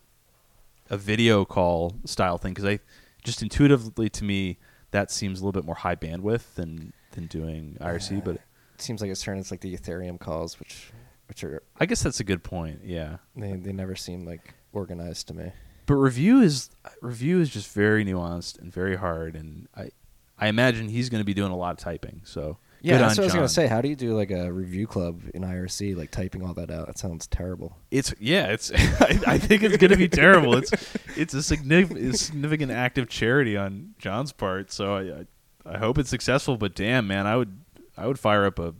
a 0.89 0.97
video 0.97 1.45
call 1.45 1.95
style 2.05 2.37
thing 2.37 2.53
because 2.53 2.69
I 2.69 2.79
just 3.23 3.41
intuitively 3.41 4.09
to 4.09 4.23
me 4.23 4.59
that 4.93 5.11
seems 5.11 5.41
a 5.41 5.43
little 5.45 5.59
bit 5.59 5.65
more 5.65 5.75
high 5.75 5.95
bandwidth 5.95 6.53
than 6.55 6.93
than 7.11 7.25
doing 7.27 7.77
IRC. 7.81 8.23
But 8.23 8.35
It 8.35 8.81
seems 8.81 9.01
like 9.01 9.11
it's 9.11 9.21
turned 9.21 9.39
into 9.39 9.53
like 9.53 9.61
the 9.61 9.75
Ethereum 9.75 10.19
calls, 10.19 10.59
which 10.59 10.91
which 11.27 11.43
are 11.43 11.61
I 11.79 11.85
guess 11.85 12.01
that's 12.01 12.19
a 12.19 12.23
good 12.23 12.43
point. 12.43 12.81
Yeah. 12.83 13.17
they 13.35 13.53
they 13.53 13.73
never 13.73 13.95
seem 13.95 14.25
like 14.25 14.53
organized 14.71 15.27
to 15.27 15.33
me. 15.33 15.51
But 15.85 15.95
review 15.95 16.41
is 16.41 16.69
review 17.01 17.41
is 17.41 17.49
just 17.49 17.73
very 17.73 18.05
nuanced 18.05 18.59
and 18.59 18.71
very 18.71 18.95
hard, 18.95 19.35
and 19.35 19.67
I 19.75 19.89
I 20.37 20.47
imagine 20.47 20.87
he's 20.89 21.09
going 21.09 21.21
to 21.21 21.25
be 21.25 21.33
doing 21.33 21.51
a 21.51 21.57
lot 21.57 21.71
of 21.71 21.77
typing. 21.79 22.21
So 22.23 22.57
Yeah, 22.83 22.97
good 22.97 23.01
that's 23.05 23.17
what 23.17 23.23
I 23.23 23.25
was 23.27 23.33
gonna 23.33 23.47
say. 23.49 23.67
How 23.67 23.79
do 23.81 23.87
you 23.87 23.95
do 23.95 24.13
like 24.13 24.29
a 24.29 24.51
review 24.51 24.87
club 24.87 25.21
in 25.33 25.41
IRC, 25.43 25.95
like 25.95 26.11
typing 26.11 26.45
all 26.45 26.53
that 26.55 26.69
out? 26.69 26.87
That 26.87 26.97
sounds 26.99 27.27
terrible. 27.27 27.77
It's 27.91 28.13
yeah, 28.19 28.47
it's. 28.47 28.71
I, 28.75 29.19
I 29.25 29.37
think 29.37 29.63
it's 29.63 29.77
going 29.77 29.91
to 29.91 29.97
be 29.97 30.09
terrible. 30.09 30.57
It's 30.57 30.71
it's 31.15 31.33
a 31.33 31.41
significant 31.41 32.19
significant 32.19 32.71
act 32.73 32.97
of 32.97 33.07
charity 33.07 33.55
on 33.55 33.95
John's 33.99 34.33
part. 34.33 34.69
So 34.71 34.95
I, 34.95 35.01
I 35.01 35.75
I 35.75 35.77
hope 35.77 35.97
it's 35.97 36.09
successful. 36.09 36.57
But 36.57 36.75
damn, 36.75 37.07
man, 37.07 37.25
I 37.25 37.37
would 37.37 37.57
I 37.95 38.05
would 38.05 38.19
fire 38.19 38.45
up 38.45 38.59
a 38.59 38.73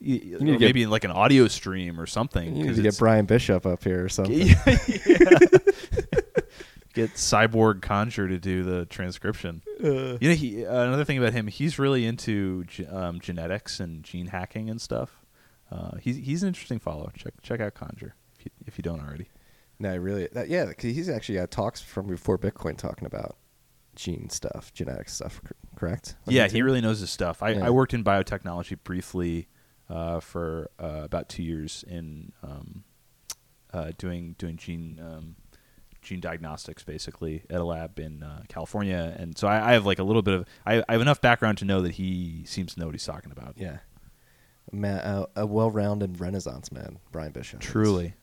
you 0.00 0.38
to 0.38 0.44
get- 0.44 0.60
maybe 0.60 0.86
like 0.86 1.04
an 1.04 1.12
audio 1.12 1.46
stream 1.46 2.00
or 2.00 2.06
something. 2.06 2.56
You 2.56 2.64
need 2.66 2.76
to 2.76 2.82
get 2.82 2.98
Bryan 2.98 3.26
Bishop 3.26 3.64
up 3.64 3.84
here 3.84 4.04
or 4.04 4.08
something. 4.08 4.38
yeah, 4.48 4.76
yeah. 5.06 5.38
Get 6.92 7.10
Cyborg 7.14 7.80
Kanzure 7.80 8.28
to 8.28 8.38
do 8.38 8.64
the 8.64 8.84
transcription. 8.86 9.62
Uh, 9.82 10.18
You 10.20 10.28
know, 10.30 10.34
he 10.34 10.66
uh, 10.66 10.82
another 10.84 11.04
thing 11.04 11.18
about 11.18 11.32
him, 11.32 11.46
he's 11.46 11.78
really 11.78 12.04
into 12.04 12.64
ge- 12.64 12.82
um, 12.90 13.20
genetics 13.20 13.78
and 13.80 14.02
gene 14.02 14.26
hacking 14.26 14.68
and 14.68 14.80
stuff. 14.80 15.24
Uh, 15.70 15.96
he's 16.00 16.16
he's 16.16 16.42
an 16.42 16.48
interesting 16.48 16.80
follow. 16.80 17.10
Check 17.16 17.34
check 17.42 17.60
out 17.60 17.74
Kanzure 17.74 18.12
if 18.38 18.44
you, 18.44 18.50
if 18.66 18.76
you 18.78 18.82
don't 18.82 19.00
already. 19.00 19.28
No, 19.78 19.96
really. 19.96 20.28
That, 20.32 20.48
yeah, 20.48 20.64
'cause 20.66 20.82
he's 20.92 21.08
actually 21.08 21.36
got 21.38 21.50
talks 21.52 21.80
from 21.80 22.06
before 22.08 22.36
Bitcoin 22.38 22.76
talking 22.76 23.06
about 23.06 23.36
gene 23.94 24.28
stuff, 24.28 24.72
genetic 24.74 25.08
stuff. 25.08 25.40
cor- 25.42 25.56
Correct? 25.76 26.16
On 26.26 26.34
Yeah, 26.34 26.48
he 26.48 26.60
really 26.62 26.80
knows 26.80 26.98
his 27.00 27.10
stuff. 27.10 27.42
I, 27.42 27.50
Yeah. 27.52 27.66
I 27.66 27.70
worked 27.70 27.94
in 27.94 28.02
biotechnology 28.04 28.78
briefly 28.82 29.48
uh, 29.88 30.18
for 30.20 30.70
uh, 30.78 31.02
about 31.04 31.28
two 31.28 31.42
years 31.44 31.84
in 31.86 32.32
um, 32.42 32.82
uh, 33.72 33.92
doing 33.96 34.34
doing 34.38 34.56
gene 34.56 34.98
um, 35.00 35.36
gene 36.02 36.20
diagnostics, 36.20 36.82
basically 36.82 37.44
at 37.50 37.60
a 37.60 37.64
lab 37.64 37.98
in 37.98 38.22
uh, 38.22 38.42
California, 38.48 39.14
and 39.18 39.36
so 39.36 39.48
I, 39.48 39.70
I 39.70 39.72
have 39.72 39.86
like 39.86 39.98
a 39.98 40.04
little 40.04 40.22
bit 40.22 40.34
of 40.34 40.46
I, 40.64 40.82
I 40.88 40.92
have 40.92 41.00
enough 41.00 41.20
background 41.20 41.58
to 41.58 41.64
know 41.64 41.80
that 41.82 41.92
he 41.92 42.44
seems 42.46 42.74
to 42.74 42.80
know 42.80 42.86
what 42.86 42.94
he's 42.94 43.04
talking 43.04 43.32
about. 43.32 43.54
Yeah. 43.56 43.78
A, 44.72 44.76
ma- 44.76 44.88
a, 44.88 45.26
a 45.36 45.46
well-rounded 45.46 46.20
Renaissance 46.20 46.70
man, 46.70 46.98
Bryan 47.12 47.32
Bishop. 47.32 47.60
Truly, 47.60 48.14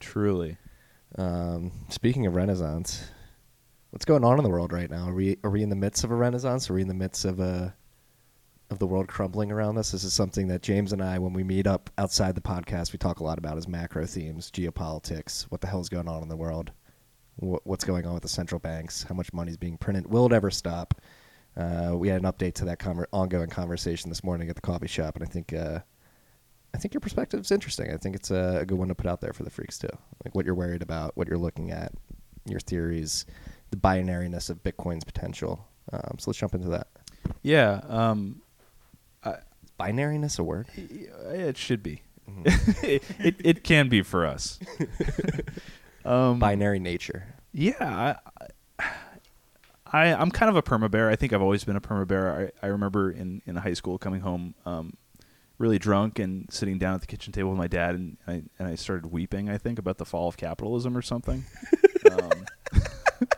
truly. 0.00 0.58
Um, 1.16 1.72
speaking 1.88 2.26
of 2.26 2.34
Renaissance, 2.34 3.04
what's 3.90 4.04
going 4.04 4.24
on 4.24 4.38
in 4.38 4.44
the 4.44 4.50
world 4.50 4.72
right 4.72 4.90
now? 4.90 5.08
Are 5.08 5.14
we 5.14 5.38
are 5.44 5.50
we 5.50 5.62
in 5.62 5.70
the 5.70 5.76
midst 5.76 6.04
of 6.04 6.10
a 6.10 6.14
Renaissance? 6.14 6.68
Are 6.68 6.74
we 6.74 6.82
in 6.82 6.88
the 6.88 6.94
midst 6.94 7.24
of 7.24 7.40
a 7.40 7.74
of 8.70 8.78
the 8.78 8.86
world 8.86 9.06
crumbling 9.08 9.52
around 9.52 9.78
us? 9.78 9.92
This 9.92 10.04
is 10.04 10.12
something 10.12 10.48
that 10.48 10.62
James 10.62 10.92
and 10.92 11.02
I, 11.02 11.18
when 11.18 11.32
we 11.32 11.44
meet 11.44 11.66
up 11.66 11.90
outside 11.98 12.34
the 12.34 12.40
podcast, 12.40 12.92
we 12.92 12.98
talk 12.98 13.20
a 13.20 13.24
lot 13.24 13.38
about 13.38 13.58
is 13.58 13.68
macro 13.68 14.04
themes, 14.06 14.50
geopolitics, 14.50 15.44
what 15.44 15.60
the 15.60 15.66
hell's 15.68 15.88
going 15.88 16.08
on 16.08 16.22
in 16.22 16.28
the 16.28 16.36
world, 16.36 16.72
what, 17.36 17.66
what's 17.66 17.84
going 17.84 18.06
on 18.06 18.14
with 18.14 18.22
the 18.22 18.28
central 18.28 18.58
banks, 18.58 19.02
how 19.04 19.14
much 19.14 19.32
money 19.32 19.50
is 19.50 19.56
being 19.56 19.76
printed, 19.76 20.06
will 20.06 20.26
it 20.26 20.32
ever 20.32 20.50
stop? 20.50 21.00
Uh, 21.56 21.92
we 21.94 22.08
had 22.08 22.20
an 22.22 22.30
update 22.30 22.54
to 22.54 22.64
that 22.64 22.78
conver- 22.78 23.06
ongoing 23.12 23.48
conversation 23.48 24.10
this 24.10 24.24
morning 24.24 24.48
at 24.48 24.56
the 24.56 24.62
coffee 24.62 24.88
shop, 24.88 25.14
and 25.14 25.24
I 25.24 25.28
think 25.28 25.52
uh, 25.52 25.78
I 26.74 26.78
think 26.78 26.92
your 26.92 27.00
perspective 27.00 27.40
is 27.40 27.52
interesting. 27.52 27.92
I 27.92 27.96
think 27.96 28.16
it's 28.16 28.30
a, 28.32 28.58
a 28.62 28.66
good 28.66 28.78
one 28.78 28.88
to 28.88 28.94
put 28.94 29.06
out 29.06 29.20
there 29.20 29.32
for 29.32 29.44
the 29.44 29.50
freaks 29.50 29.78
too. 29.78 29.88
Like 30.24 30.34
what 30.34 30.44
you're 30.44 30.56
worried 30.56 30.82
about, 30.82 31.16
what 31.16 31.28
you're 31.28 31.38
looking 31.38 31.70
at, 31.70 31.92
your 32.46 32.58
theories, 32.58 33.24
the 33.70 33.76
binariness 33.76 34.50
of 34.50 34.64
Bitcoin's 34.64 35.04
potential. 35.04 35.68
Um, 35.92 36.16
so 36.18 36.30
let's 36.30 36.38
jump 36.38 36.54
into 36.54 36.68
that. 36.70 36.88
Yeah, 37.42 37.80
um, 37.88 38.42
I, 39.22 39.36
Binariness 39.78 40.38
a 40.38 40.42
word? 40.42 40.66
it 40.76 41.56
should 41.56 41.82
be. 41.82 42.02
it, 42.44 43.02
it 43.20 43.36
it 43.44 43.64
can 43.64 43.88
be 43.88 44.02
for 44.02 44.26
us. 44.26 44.58
um, 46.04 46.38
Binary 46.38 46.78
nature. 46.78 47.34
yeah, 47.52 48.16
I, 48.78 48.84
I 49.92 50.14
I'm 50.14 50.30
kind 50.30 50.50
of 50.50 50.56
a 50.56 50.62
perma 50.62 50.90
bear. 50.90 51.10
I 51.10 51.16
think 51.16 51.32
I've 51.32 51.42
always 51.42 51.64
been 51.64 51.76
a 51.76 51.80
perma 51.80 52.06
bear. 52.06 52.52
I, 52.62 52.66
I 52.66 52.70
remember 52.70 53.10
in, 53.10 53.42
in 53.46 53.56
high 53.56 53.74
school 53.74 53.98
coming 53.98 54.20
home 54.20 54.54
um, 54.66 54.94
really 55.58 55.78
drunk 55.78 56.18
and 56.18 56.46
sitting 56.52 56.78
down 56.78 56.94
at 56.94 57.00
the 57.00 57.06
kitchen 57.06 57.32
table 57.32 57.50
with 57.50 57.58
my 57.58 57.68
dad, 57.68 57.94
and 57.94 58.16
I 58.26 58.42
and 58.58 58.68
I 58.68 58.74
started 58.74 59.06
weeping. 59.06 59.48
I 59.48 59.58
think 59.58 59.78
about 59.78 59.98
the 59.98 60.04
fall 60.04 60.28
of 60.28 60.36
capitalism 60.36 60.96
or 60.96 61.02
something. 61.02 61.44
um, 62.10 62.46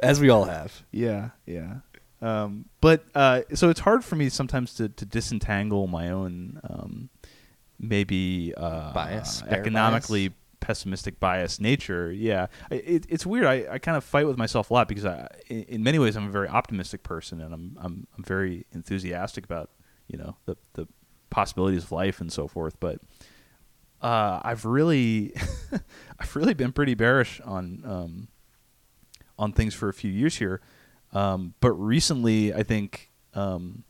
As 0.00 0.20
we 0.20 0.28
all 0.28 0.44
have. 0.44 0.84
Yeah, 0.90 1.30
yeah. 1.46 1.76
Um, 2.20 2.66
but 2.80 3.04
uh, 3.14 3.42
so 3.54 3.70
it's 3.70 3.80
hard 3.80 4.04
for 4.04 4.16
me 4.16 4.28
sometimes 4.28 4.74
to, 4.74 4.88
to 4.88 5.04
disentangle 5.04 5.86
my 5.86 6.10
own 6.10 6.60
um, 6.68 7.08
maybe 7.78 8.54
uh, 8.56 8.92
Bias, 8.92 9.42
economically 9.48 10.28
bias. 10.28 10.38
Pessimistic 10.64 11.20
bias 11.20 11.60
nature. 11.60 12.10
Yeah, 12.10 12.46
it, 12.70 13.04
it's 13.10 13.26
weird. 13.26 13.44
I, 13.44 13.66
I 13.72 13.78
kind 13.78 13.98
of 13.98 14.02
fight 14.02 14.26
with 14.26 14.38
myself 14.38 14.70
a 14.70 14.74
lot 14.74 14.88
because 14.88 15.04
I, 15.04 15.28
in, 15.48 15.82
many 15.82 15.98
ways 15.98 16.16
I'm 16.16 16.26
a 16.26 16.30
very 16.30 16.48
optimistic 16.48 17.02
person 17.02 17.42
and 17.42 17.52
I'm 17.52 17.76
I'm 17.78 18.06
I'm 18.16 18.24
very 18.24 18.64
enthusiastic 18.72 19.44
about 19.44 19.68
you 20.08 20.16
know 20.16 20.36
the 20.46 20.56
the 20.72 20.88
possibilities 21.28 21.84
of 21.84 21.92
life 21.92 22.18
and 22.18 22.32
so 22.32 22.48
forth. 22.48 22.80
But 22.80 23.02
uh, 24.00 24.40
I've 24.42 24.64
really 24.64 25.34
I've 26.18 26.34
really 26.34 26.54
been 26.54 26.72
pretty 26.72 26.94
bearish 26.94 27.42
on 27.42 27.82
um, 27.84 28.28
on 29.38 29.52
things 29.52 29.74
for 29.74 29.90
a 29.90 29.94
few 29.94 30.10
years 30.10 30.36
here. 30.36 30.62
Um, 31.12 31.52
but 31.60 31.72
recently, 31.72 32.54
I 32.54 32.62
think 32.62 33.10
um, 33.34 33.84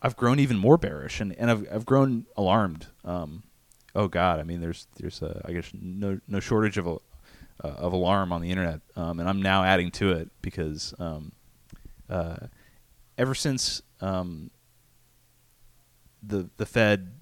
I've 0.00 0.16
grown 0.16 0.40
even 0.40 0.56
more 0.56 0.78
bearish, 0.78 1.20
and, 1.20 1.34
and 1.34 1.50
I've 1.50 1.66
I've 1.70 1.84
grown 1.84 2.24
alarmed. 2.34 2.86
Um, 3.04 3.42
oh 3.98 4.08
God, 4.08 4.38
I 4.38 4.44
mean, 4.44 4.60
there's 4.60 4.86
there's 4.96 5.20
a, 5.22 5.42
I 5.44 5.52
guess 5.52 5.70
no 5.74 6.18
no 6.28 6.40
shortage 6.40 6.78
of 6.78 6.86
a, 6.86 6.94
uh, 7.64 7.68
of 7.86 7.92
alarm 7.92 8.32
on 8.32 8.40
the 8.40 8.50
internet, 8.50 8.80
um, 8.96 9.18
and 9.20 9.28
I'm 9.28 9.42
now 9.42 9.64
adding 9.64 9.90
to 9.92 10.12
it 10.12 10.30
because 10.40 10.94
um, 10.98 11.32
uh, 12.08 12.36
ever 13.18 13.34
since 13.34 13.82
um, 14.00 14.50
the 16.22 16.48
the 16.56 16.66
Fed 16.66 17.12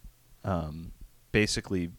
um, 0.44 0.92
basically 1.32 1.90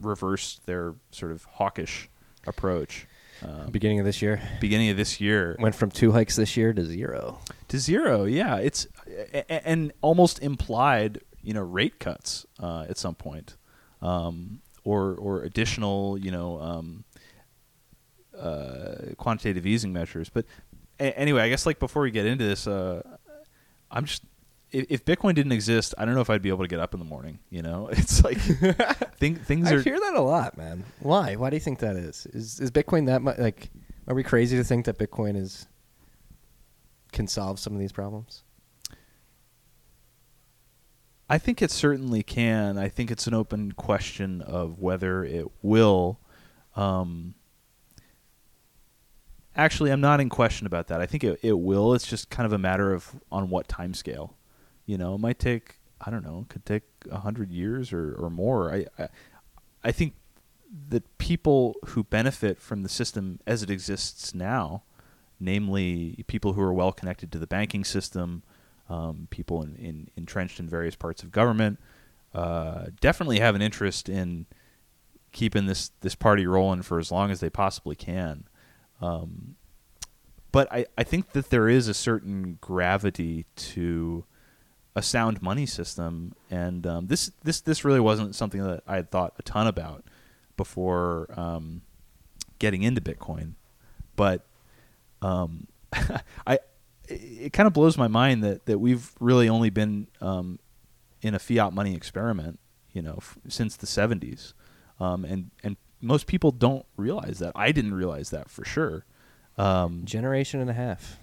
reversed 0.00 0.66
their 0.66 0.94
sort 1.10 1.32
of 1.32 1.44
hawkish 1.44 2.08
approach. 2.46 3.06
Um, 3.42 3.70
Beginning 3.70 4.00
of 4.00 4.04
this 4.04 4.20
year. 4.20 4.40
beginning 4.60 4.90
of 4.90 4.96
this 4.96 5.20
year 5.20 5.54
Went 5.60 5.74
from 5.76 5.90
two 5.92 6.10
hikes 6.10 6.34
this 6.34 6.56
year 6.56 6.72
to 6.72 6.84
zero. 6.84 7.38
to 7.68 7.78
zero. 7.78 8.24
Yeah, 8.24 8.56
it's 8.56 8.88
and 9.48 9.92
almost 10.00 10.42
implied, 10.42 11.20
you 11.40 11.54
know, 11.54 11.62
rate 11.62 12.00
cuts 12.00 12.46
uh, 12.58 12.86
at 12.88 12.98
some 12.98 13.14
point, 13.14 13.56
um, 14.02 14.60
or 14.84 15.14
or 15.14 15.42
additional, 15.42 16.18
you 16.18 16.30
know, 16.30 16.60
um, 16.60 17.04
uh, 18.38 19.14
quantitative 19.16 19.66
easing 19.66 19.92
measures. 19.92 20.28
But 20.28 20.44
a- 21.00 21.18
anyway, 21.18 21.42
I 21.42 21.48
guess 21.48 21.66
like 21.66 21.78
before 21.78 22.02
we 22.02 22.10
get 22.10 22.26
into 22.26 22.44
this, 22.44 22.66
uh, 22.66 23.02
I'm 23.90 24.04
just 24.04 24.22
if, 24.70 24.86
if 24.90 25.04
Bitcoin 25.04 25.34
didn't 25.34 25.52
exist, 25.52 25.94
I 25.96 26.04
don't 26.04 26.14
know 26.14 26.20
if 26.20 26.28
I'd 26.30 26.42
be 26.42 26.50
able 26.50 26.64
to 26.64 26.68
get 26.68 26.78
up 26.80 26.92
in 26.94 27.00
the 27.00 27.06
morning. 27.06 27.38
You 27.50 27.62
know, 27.62 27.88
it's 27.92 28.22
like 28.22 28.38
thing, 29.18 29.36
things 29.36 29.70
I 29.70 29.74
are. 29.76 29.80
hear 29.80 29.98
that 29.98 30.14
a 30.14 30.20
lot, 30.20 30.56
man. 30.58 30.84
Why? 31.00 31.36
Why 31.36 31.50
do 31.50 31.56
you 31.56 31.60
think 31.60 31.78
that 31.80 31.96
is? 31.96 32.26
Is 32.26 32.60
is 32.60 32.70
Bitcoin 32.70 33.06
that 33.06 33.22
much? 33.22 33.38
Like, 33.38 33.70
are 34.06 34.14
we 34.14 34.22
crazy 34.22 34.56
to 34.56 34.64
think 34.64 34.84
that 34.86 34.98
Bitcoin 34.98 35.36
is 35.36 35.66
can 37.12 37.26
solve 37.26 37.58
some 37.58 37.72
of 37.72 37.78
these 37.80 37.92
problems? 37.92 38.42
I 41.28 41.38
think 41.38 41.60
it 41.60 41.70
certainly 41.70 42.22
can. 42.22 42.78
I 42.78 42.88
think 42.88 43.10
it's 43.10 43.26
an 43.26 43.34
open 43.34 43.72
question 43.72 44.40
of 44.40 44.78
whether 44.78 45.24
it 45.24 45.46
will. 45.60 46.18
Um, 46.74 47.34
actually, 49.54 49.90
I'm 49.90 50.00
not 50.00 50.20
in 50.20 50.30
question 50.30 50.66
about 50.66 50.88
that. 50.88 51.00
I 51.00 51.06
think 51.06 51.24
it, 51.24 51.38
it 51.42 51.58
will. 51.58 51.92
It's 51.92 52.06
just 52.06 52.30
kind 52.30 52.46
of 52.46 52.52
a 52.52 52.58
matter 52.58 52.92
of 52.94 53.20
on 53.30 53.50
what 53.50 53.68
time 53.68 53.92
scale. 53.92 54.36
You 54.86 54.96
know, 54.96 55.16
it 55.16 55.20
might 55.20 55.38
take 55.38 55.78
I 56.00 56.10
don't 56.10 56.24
know, 56.24 56.40
it 56.42 56.48
could 56.48 56.64
take 56.64 56.82
a 57.10 57.18
hundred 57.18 57.50
years 57.50 57.92
or, 57.92 58.14
or 58.14 58.30
more. 58.30 58.72
I, 58.72 58.86
I 58.98 59.08
I 59.84 59.92
think 59.92 60.14
that 60.90 61.18
people 61.18 61.76
who 61.86 62.04
benefit 62.04 62.60
from 62.60 62.82
the 62.82 62.88
system 62.88 63.40
as 63.46 63.62
it 63.62 63.70
exists 63.70 64.34
now, 64.34 64.82
namely 65.40 66.24
people 66.26 66.52
who 66.52 66.60
are 66.60 66.72
well 66.72 66.92
connected 66.92 67.32
to 67.32 67.38
the 67.38 67.46
banking 67.46 67.84
system, 67.84 68.42
um, 68.88 69.28
people 69.30 69.62
in, 69.62 69.76
in, 69.76 70.10
entrenched 70.16 70.60
in 70.60 70.68
various 70.68 70.96
parts 70.96 71.22
of 71.22 71.30
government, 71.30 71.78
uh, 72.34 72.86
definitely 73.00 73.40
have 73.40 73.54
an 73.54 73.62
interest 73.62 74.08
in 74.08 74.46
keeping 75.32 75.66
this, 75.66 75.90
this 76.00 76.14
party 76.14 76.46
rolling 76.46 76.82
for 76.82 76.98
as 76.98 77.12
long 77.12 77.30
as 77.30 77.40
they 77.40 77.50
possibly 77.50 77.94
can. 77.94 78.44
Um, 79.00 79.56
but 80.52 80.72
I, 80.72 80.86
I 80.96 81.04
think 81.04 81.32
that 81.32 81.50
there 81.50 81.68
is 81.68 81.88
a 81.88 81.94
certain 81.94 82.58
gravity 82.60 83.46
to 83.56 84.24
a 84.96 85.02
sound 85.02 85.40
money 85.42 85.66
system, 85.66 86.34
and 86.50 86.86
um, 86.86 87.06
this 87.06 87.30
this 87.44 87.60
this 87.60 87.84
really 87.84 88.00
wasn't 88.00 88.34
something 88.34 88.62
that 88.62 88.82
I 88.86 88.96
had 88.96 89.10
thought 89.10 89.34
a 89.38 89.42
ton 89.42 89.66
about 89.66 90.04
before 90.56 91.28
um, 91.36 91.82
getting 92.58 92.82
into 92.82 93.00
Bitcoin, 93.00 93.52
but 94.16 94.46
um, 95.22 95.68
I 96.46 96.58
it 97.10 97.52
kind 97.52 97.66
of 97.66 97.72
blows 97.72 97.96
my 97.96 98.08
mind 98.08 98.42
that 98.44 98.66
that 98.66 98.78
we've 98.78 99.12
really 99.20 99.48
only 99.48 99.70
been 99.70 100.08
um, 100.20 100.58
in 101.22 101.34
a 101.34 101.38
fiat 101.38 101.72
money 101.72 101.94
experiment, 101.94 102.58
you 102.92 103.02
know, 103.02 103.14
f- 103.18 103.38
since 103.48 103.76
the 103.76 103.86
'70s, 103.86 104.52
um, 105.00 105.24
and 105.24 105.50
and 105.62 105.76
most 106.00 106.26
people 106.26 106.50
don't 106.50 106.86
realize 106.96 107.38
that. 107.40 107.52
I 107.56 107.72
didn't 107.72 107.94
realize 107.94 108.30
that 108.30 108.48
for 108.50 108.64
sure. 108.64 109.04
Um, 109.56 110.04
Generation 110.04 110.60
and 110.60 110.70
a 110.70 110.74
half. 110.74 111.18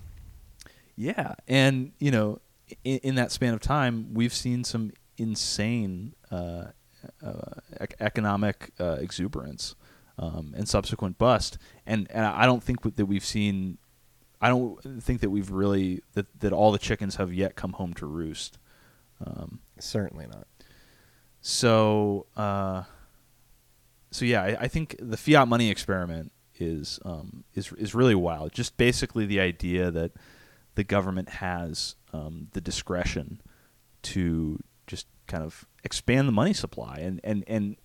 yeah, 0.96 1.36
and 1.48 1.92
you 2.00 2.12
know, 2.12 2.40
in, 2.84 2.98
in 3.00 3.16
that 3.16 3.32
span 3.32 3.54
of 3.54 3.62
time, 3.62 4.14
we've 4.14 4.34
seen 4.34 4.64
some 4.64 4.92
insane 5.18 6.14
uh, 6.32 6.66
uh, 7.24 7.52
ec- 7.80 7.96
economic 8.00 8.72
uh, 8.80 8.98
exuberance 9.00 9.76
um, 10.18 10.54
and 10.58 10.68
subsequent 10.68 11.18
bust, 11.18 11.58
and 11.86 12.08
and 12.12 12.26
I 12.26 12.46
don't 12.46 12.64
think 12.64 12.96
that 12.96 13.06
we've 13.06 13.26
seen. 13.26 13.78
I 14.46 14.50
don't 14.50 14.80
think 15.02 15.22
that 15.22 15.32
we've 15.32 15.50
really 15.50 16.02
that, 16.14 16.28
that 16.42 16.54
all 16.54 16.72
the 16.72 16.78
chickens 16.78 17.16
have 17.16 17.34
yet 17.34 17.56
come 17.56 17.74
home 17.74 17.94
to 17.96 18.06
roost. 18.06 18.60
Um, 19.26 19.60
Certainly 19.80 20.28
not. 20.28 20.46
so, 21.42 22.28
uh, 22.38 22.84
so 24.12 24.26
yeah, 24.26 24.44
I, 24.44 24.58
I 24.62 24.68
think 24.68 24.96
the 25.00 25.18
fiat 25.18 25.48
money 25.48 25.72
experiment 25.72 26.32
is 26.60 27.00
um, 27.06 27.44
is 27.56 27.72
is 27.74 27.96
really 27.96 28.14
wild. 28.14 28.52
Just 28.52 28.78
basically 28.78 29.26
the 29.26 29.40
idea 29.40 29.90
that 29.90 30.12
the 30.76 30.84
government 30.84 31.30
has 31.30 31.96
um, 32.14 32.50
the 32.54 32.62
discretion 32.62 33.42
to 34.04 34.60
just 34.86 35.08
kind 35.28 35.44
of 35.44 35.66
expand 35.84 36.28
the 36.28 36.32
money 36.32 36.54
supply, 36.54 36.98
and 37.00 37.20
and 37.24 37.44
and 37.48 37.78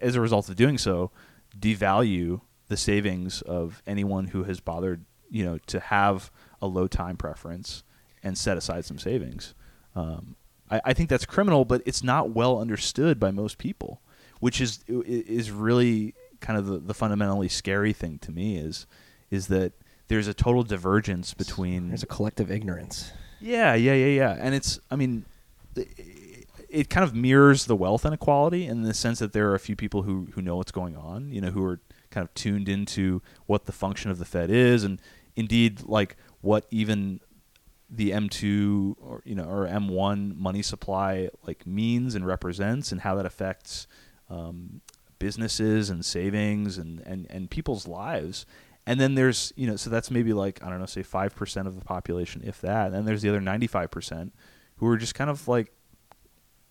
as 0.00 0.16
a 0.16 0.20
result 0.20 0.48
of 0.48 0.56
doing 0.56 0.78
so, 0.78 1.10
devalue 1.58 2.40
the 2.68 2.76
savings 2.76 3.42
of 3.42 3.82
anyone 3.86 4.28
who 4.28 4.44
has 4.44 4.60
bothered, 4.60 5.04
you 5.30 5.44
know, 5.44 5.58
to 5.66 5.80
have 5.80 6.30
a 6.60 6.66
low 6.66 6.86
time 6.86 7.16
preference 7.16 7.82
and 8.22 8.36
set 8.36 8.56
aside 8.56 8.84
some 8.84 8.98
savings. 8.98 9.54
Um, 9.96 10.36
I, 10.70 10.80
I 10.86 10.92
think 10.92 11.08
that's 11.08 11.24
criminal, 11.26 11.64
but 11.64 11.82
it's 11.86 12.02
not 12.02 12.30
well 12.30 12.60
understood 12.60 13.18
by 13.18 13.30
most 13.30 13.58
people, 13.58 14.00
which 14.40 14.60
is 14.60 14.80
is 14.88 15.50
really 15.50 16.14
kind 16.40 16.58
of 16.58 16.66
the, 16.66 16.78
the 16.78 16.94
fundamentally 16.94 17.48
scary 17.48 17.92
thing 17.92 18.18
to 18.20 18.32
me 18.32 18.56
is 18.56 18.86
is 19.30 19.46
that 19.48 19.72
there's 20.08 20.26
a 20.26 20.34
total 20.34 20.62
divergence 20.64 21.34
between 21.34 21.88
There's 21.88 22.02
a 22.02 22.06
collective 22.06 22.50
ignorance. 22.50 23.12
yeah, 23.40 23.74
yeah, 23.74 23.94
yeah, 23.94 24.06
yeah. 24.06 24.36
And 24.40 24.56
it's, 24.56 24.80
I 24.90 24.96
mean, 24.96 25.24
it, 25.76 26.46
it 26.68 26.90
kind 26.90 27.04
of 27.04 27.14
mirrors 27.14 27.66
the 27.66 27.76
wealth 27.76 28.04
inequality 28.04 28.66
in 28.66 28.82
the 28.82 28.92
sense 28.92 29.20
that 29.20 29.32
there 29.32 29.48
are 29.50 29.54
a 29.54 29.60
few 29.60 29.76
people 29.76 30.02
who, 30.02 30.26
who 30.34 30.42
know 30.42 30.56
what's 30.56 30.72
going 30.72 30.96
on, 30.96 31.30
you 31.30 31.40
know, 31.40 31.50
who 31.50 31.64
are 31.64 31.78
kind 32.10 32.24
of 32.26 32.34
tuned 32.34 32.68
into 32.68 33.22
what 33.46 33.66
the 33.66 33.72
function 33.72 34.10
of 34.10 34.18
the 34.18 34.24
Fed 34.24 34.50
is, 34.50 34.82
and 34.82 35.00
indeed, 35.40 35.82
like 35.82 36.16
what 36.40 36.66
even 36.70 37.20
the 37.88 38.12
M2 38.12 38.94
or 39.00 39.20
you 39.24 39.34
know 39.34 39.44
or 39.44 39.66
M1 39.66 40.36
money 40.36 40.62
supply 40.62 41.28
like 41.46 41.66
means 41.66 42.14
and 42.14 42.24
represents, 42.24 42.92
and 42.92 43.00
how 43.00 43.16
that 43.16 43.26
affects 43.26 43.88
um, 44.30 44.80
businesses 45.20 45.90
and 45.90 46.04
savings 46.04 46.78
and, 46.78 47.00
and, 47.00 47.28
and 47.30 47.50
people's 47.50 47.86
lives. 47.86 48.46
And 48.86 48.98
then 48.98 49.14
there's, 49.14 49.52
you 49.54 49.68
know, 49.68 49.76
so 49.76 49.90
that's 49.90 50.10
maybe 50.10 50.32
like, 50.32 50.64
I 50.64 50.70
don't 50.70 50.80
know, 50.80 50.86
say 50.86 51.02
5% 51.02 51.66
of 51.66 51.78
the 51.78 51.84
population, 51.84 52.42
if 52.44 52.60
that. 52.62 52.86
And 52.86 52.94
then 52.94 53.04
there's 53.04 53.22
the 53.22 53.28
other 53.28 53.40
95% 53.40 54.32
who 54.76 54.86
are 54.86 54.96
just 54.96 55.14
kind 55.14 55.30
of 55.30 55.46
like 55.46 55.72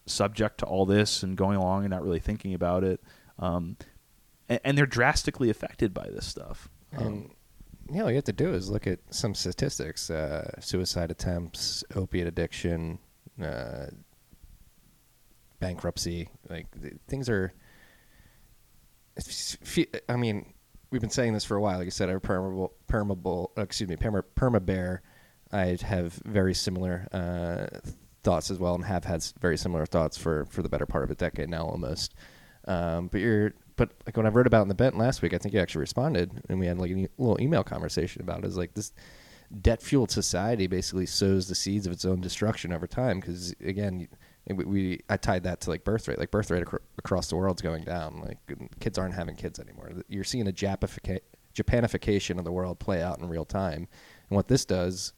subject 0.05 0.57
to 0.59 0.65
all 0.65 0.85
this 0.85 1.21
and 1.21 1.37
going 1.37 1.55
along 1.55 1.83
and 1.83 1.91
not 1.91 2.03
really 2.03 2.19
thinking 2.19 2.53
about 2.53 2.83
it. 2.83 2.99
Um, 3.37 3.77
and, 4.49 4.59
and 4.63 4.77
they're 4.77 4.85
drastically 4.87 5.49
affected 5.49 5.93
by 5.93 6.09
this 6.09 6.25
stuff. 6.25 6.67
Um, 6.97 7.31
yeah, 7.91 8.03
all 8.03 8.09
you 8.09 8.15
have 8.15 8.23
to 8.25 8.33
do 8.33 8.53
is 8.53 8.69
look 8.69 8.87
at 8.87 8.99
some 9.09 9.33
statistics: 9.33 10.09
uh, 10.09 10.59
suicide 10.59 11.11
attempts, 11.11 11.83
opiate 11.95 12.27
addiction, 12.27 12.99
uh, 13.41 13.87
bankruptcy. 15.59 16.29
Like 16.49 16.67
th- 16.81 16.97
things 17.07 17.29
are. 17.29 17.53
I 20.07 20.15
mean, 20.15 20.53
we've 20.91 21.01
been 21.01 21.09
saying 21.09 21.33
this 21.33 21.43
for 21.43 21.57
a 21.57 21.61
while. 21.61 21.77
Like 21.77 21.85
you 21.85 21.91
said, 21.91 22.09
our 22.09 22.19
permeable, 22.19 22.73
permeable, 22.87 23.51
uh, 23.57 23.61
excuse 23.61 23.89
me, 23.89 23.95
perma, 23.95 24.23
perma 24.35 24.65
bear. 24.65 25.01
I 25.51 25.77
have 25.81 26.13
very 26.25 26.53
similar 26.53 27.07
uh, 27.11 27.79
thoughts 28.23 28.51
as 28.51 28.59
well, 28.59 28.75
and 28.75 28.85
have 28.85 29.03
had 29.03 29.23
very 29.41 29.57
similar 29.57 29.85
thoughts 29.85 30.17
for 30.17 30.45
for 30.45 30.61
the 30.61 30.69
better 30.69 30.85
part 30.85 31.03
of 31.03 31.11
a 31.11 31.15
decade 31.15 31.49
now, 31.49 31.65
almost. 31.65 32.13
Um, 32.67 33.07
but 33.07 33.21
you're, 33.21 33.53
but 33.79 33.93
like 34.05 34.17
when 34.17 34.25
I 34.25 34.29
wrote 34.29 34.45
about 34.45 34.63
in 34.63 34.67
the 34.67 34.75
Bent 34.75 34.97
last 34.97 35.21
week, 35.21 35.33
I 35.33 35.37
think 35.37 35.53
you 35.53 35.61
actually 35.61 35.79
responded, 35.79 36.43
and 36.49 36.59
we 36.59 36.67
had 36.67 36.77
like 36.77 36.91
a 36.91 37.07
little 37.17 37.39
email 37.39 37.63
conversation 37.63 38.21
about 38.21 38.39
it. 38.39 38.45
Is 38.45 38.57
like 38.57 38.73
this 38.73 38.91
debt 39.61 39.81
fueled 39.81 40.11
society 40.11 40.67
basically 40.67 41.05
sows 41.05 41.47
the 41.47 41.55
seeds 41.55 41.87
of 41.87 41.93
its 41.93 42.03
own 42.03 42.19
destruction 42.19 42.73
over 42.73 42.87
time. 42.87 43.21
Because 43.21 43.55
again, 43.63 44.09
we, 44.47 44.65
we 44.65 44.99
I 45.07 45.15
tied 45.15 45.43
that 45.43 45.61
to 45.61 45.69
like 45.69 45.85
birth 45.85 46.09
rate. 46.09 46.19
Like 46.19 46.29
birth 46.29 46.51
rate 46.51 46.63
acro- 46.63 46.81
across 46.97 47.29
the 47.29 47.37
world's 47.37 47.61
going 47.61 47.85
down. 47.85 48.19
Like 48.19 48.39
kids 48.81 48.97
aren't 48.97 49.15
having 49.15 49.37
kids 49.37 49.61
anymore. 49.61 49.93
You're 50.09 50.25
seeing 50.25 50.49
a 50.49 50.51
Japifica- 50.51 51.21
Japanification 51.55 52.37
of 52.37 52.43
the 52.43 52.51
world 52.51 52.79
play 52.79 53.01
out 53.01 53.19
in 53.19 53.29
real 53.29 53.45
time. 53.45 53.87
And 54.29 54.35
what 54.35 54.49
this 54.49 54.65
does, 54.65 55.13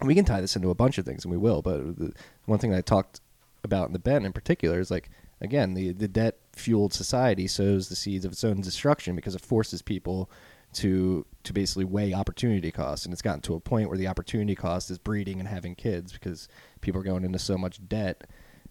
we 0.00 0.14
can 0.14 0.24
tie 0.24 0.40
this 0.40 0.54
into 0.54 0.70
a 0.70 0.76
bunch 0.76 0.98
of 0.98 1.04
things, 1.04 1.24
and 1.24 1.32
we 1.32 1.36
will. 1.36 1.62
But 1.62 1.98
the 1.98 2.12
one 2.44 2.60
thing 2.60 2.72
I 2.72 2.80
talked 2.80 3.20
about 3.64 3.88
in 3.88 3.92
the 3.92 3.98
bent 3.98 4.24
in 4.24 4.32
particular 4.32 4.78
is 4.78 4.88
like 4.88 5.10
again 5.42 5.74
the 5.74 5.92
the 5.92 6.08
debt 6.08 6.38
fueled 6.54 6.94
society 6.94 7.46
sows 7.46 7.88
the 7.88 7.96
seeds 7.96 8.24
of 8.24 8.32
its 8.32 8.44
own 8.44 8.60
destruction 8.60 9.14
because 9.14 9.34
it 9.34 9.42
forces 9.42 9.82
people 9.82 10.30
to 10.72 11.26
to 11.44 11.52
basically 11.52 11.84
weigh 11.84 12.14
opportunity 12.14 12.70
costs. 12.70 13.04
And 13.04 13.12
it's 13.12 13.22
gotten 13.22 13.40
to 13.42 13.54
a 13.54 13.60
point 13.60 13.88
where 13.88 13.98
the 13.98 14.08
opportunity 14.08 14.54
cost 14.54 14.90
is 14.90 14.98
breeding 14.98 15.40
and 15.40 15.48
having 15.48 15.74
kids 15.74 16.12
because 16.12 16.48
people 16.80 17.00
are 17.00 17.04
going 17.04 17.24
into 17.24 17.38
so 17.38 17.58
much 17.58 17.86
debt 17.88 18.24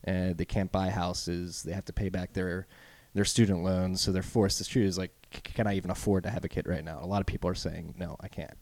and 0.04 0.38
they 0.38 0.46
can't 0.46 0.72
buy 0.72 0.90
houses. 0.90 1.64
They 1.64 1.74
have 1.74 1.86
to 1.86 1.94
pay 1.94 2.10
back 2.10 2.34
their 2.34 2.68
their 3.14 3.26
student 3.26 3.64
loans. 3.64 4.02
So 4.02 4.12
they're 4.12 4.24
forced 4.24 4.58
to 4.60 4.64
choose 4.64 4.98
like 4.98 5.12
can 5.32 5.68
I 5.68 5.76
even 5.76 5.92
afford 5.92 6.24
to 6.24 6.30
have 6.30 6.44
a 6.44 6.50
kid 6.50 6.68
right 6.68 6.84
now? 6.84 7.00
A 7.02 7.06
lot 7.06 7.22
of 7.22 7.28
people 7.28 7.50
are 7.50 7.56
saying 7.56 7.96
no 7.98 8.16
I 8.20 8.28
can't. 8.28 8.58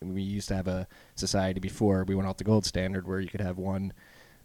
We 0.00 0.22
used 0.22 0.48
to 0.48 0.56
have 0.56 0.68
a 0.68 0.88
society 1.14 1.60
before 1.60 2.04
we 2.04 2.14
went 2.14 2.28
off 2.28 2.38
the 2.38 2.44
gold 2.44 2.64
standard 2.64 3.06
where 3.06 3.20
you 3.20 3.28
could 3.28 3.40
have 3.40 3.58
one 3.58 3.92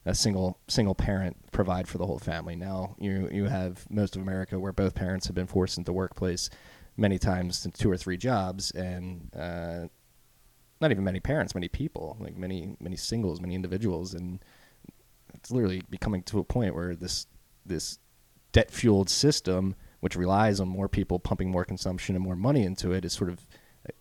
a 0.06 0.14
single 0.14 0.60
single 0.68 0.96
parent 0.96 1.38
provide 1.52 1.88
for 1.88 1.98
the 1.98 2.06
whole 2.06 2.20
family. 2.20 2.56
Now 2.56 2.96
you 3.00 3.30
you 3.32 3.46
have 3.46 3.86
most 3.90 4.16
of 4.16 4.22
America 4.22 4.60
where 4.60 4.74
both 4.74 4.96
parents 4.96 5.28
have 5.28 5.36
been 5.36 5.48
forced 5.48 5.78
into 5.78 5.86
the 5.86 5.94
workplace 5.94 6.50
many 6.98 7.18
times 7.18 7.68
two 7.74 7.90
or 7.90 7.98
three 7.98 8.18
jobs, 8.18 8.72
and 8.72 9.30
uh, 9.36 9.88
not 10.82 10.92
even 10.92 11.04
many 11.04 11.20
parents, 11.20 11.56
many 11.56 11.68
people, 11.68 12.18
like 12.20 12.36
many 12.38 12.76
many 12.80 12.96
singles, 12.96 13.40
many 13.40 13.56
individuals, 13.56 14.14
and 14.14 14.44
it's 15.34 15.52
literally 15.52 15.82
becoming 15.90 16.24
to 16.24 16.40
a 16.40 16.44
point 16.44 16.76
where 16.76 16.96
this 16.96 17.28
this 17.66 18.00
debt 18.52 18.70
fueled 18.72 19.10
system, 19.10 19.76
which 20.02 20.16
relies 20.16 20.60
on 20.60 20.68
more 20.68 20.90
people 20.90 21.18
pumping 21.20 21.50
more 21.50 21.66
consumption 21.66 22.16
and 22.16 22.24
more 22.24 22.36
money 22.36 22.64
into 22.64 22.92
it, 22.92 23.06
is 23.06 23.14
sort 23.14 23.30
of 23.30 23.48
uh, 23.88 23.92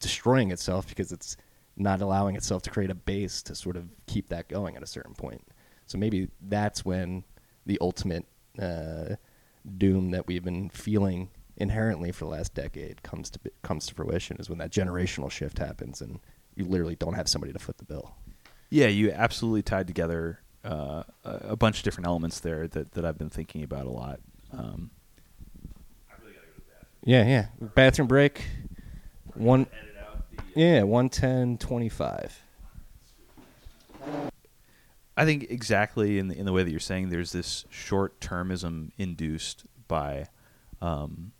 destroying 0.00 0.50
itself 0.50 0.88
because 0.88 1.12
it's 1.12 1.36
not 1.76 2.00
allowing 2.00 2.36
itself 2.36 2.62
to 2.62 2.70
create 2.70 2.90
a 2.90 2.94
base 2.94 3.42
to 3.42 3.54
sort 3.54 3.76
of 3.76 3.88
keep 4.06 4.28
that 4.28 4.48
going 4.48 4.76
at 4.76 4.82
a 4.82 4.86
certain 4.86 5.14
point. 5.14 5.42
So 5.86 5.98
maybe 5.98 6.28
that's 6.40 6.84
when 6.84 7.24
the 7.66 7.78
ultimate 7.80 8.26
uh, 8.60 9.16
doom 9.78 10.10
that 10.10 10.26
we've 10.26 10.44
been 10.44 10.68
feeling 10.70 11.30
inherently 11.56 12.12
for 12.12 12.24
the 12.24 12.30
last 12.30 12.54
decade 12.54 13.02
comes 13.02 13.30
to 13.30 13.38
comes 13.62 13.86
to 13.86 13.94
fruition 13.94 14.36
is 14.38 14.48
when 14.48 14.58
that 14.58 14.70
generational 14.70 15.30
shift 15.30 15.58
happens 15.58 16.00
and 16.00 16.18
you 16.54 16.64
literally 16.64 16.96
don't 16.96 17.14
have 17.14 17.28
somebody 17.28 17.52
to 17.52 17.58
foot 17.58 17.78
the 17.78 17.84
bill. 17.84 18.14
Yeah, 18.70 18.86
you 18.88 19.12
absolutely 19.12 19.62
tied 19.62 19.86
together 19.86 20.40
uh, 20.64 21.02
a 21.24 21.30
a 21.50 21.56
bunch 21.56 21.78
of 21.78 21.84
different 21.84 22.06
elements 22.06 22.40
there 22.40 22.68
that, 22.68 22.92
that 22.92 23.04
I've 23.04 23.18
been 23.18 23.30
thinking 23.30 23.62
about 23.62 23.86
a 23.86 23.90
lot. 23.90 24.20
Um, 24.52 24.90
Yeah, 27.04 27.26
yeah. 27.26 27.46
Bathroom 27.74 28.06
break. 28.08 28.44
One. 29.34 29.66
Yeah, 30.54 30.82
one 30.82 31.08
ten 31.08 31.56
twenty 31.58 31.88
five. 31.88 32.42
I 35.16 35.24
think 35.24 35.46
exactly 35.50 36.18
in 36.18 36.28
the, 36.28 36.38
in 36.38 36.46
the 36.46 36.52
way 36.52 36.62
that 36.62 36.70
you're 36.70 36.80
saying, 36.80 37.10
there's 37.10 37.32
this 37.32 37.64
short 37.70 38.18
termism 38.20 38.90
induced 38.96 39.64
by 39.88 40.28
um, 40.80 41.32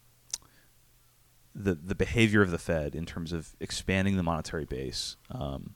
the 1.54 1.74
the 1.74 1.94
behavior 1.94 2.42
of 2.42 2.50
the 2.50 2.58
Fed 2.58 2.94
in 2.94 3.06
terms 3.06 3.32
of 3.32 3.54
expanding 3.60 4.16
the 4.16 4.22
monetary 4.22 4.64
base. 4.64 5.16
Um, 5.30 5.74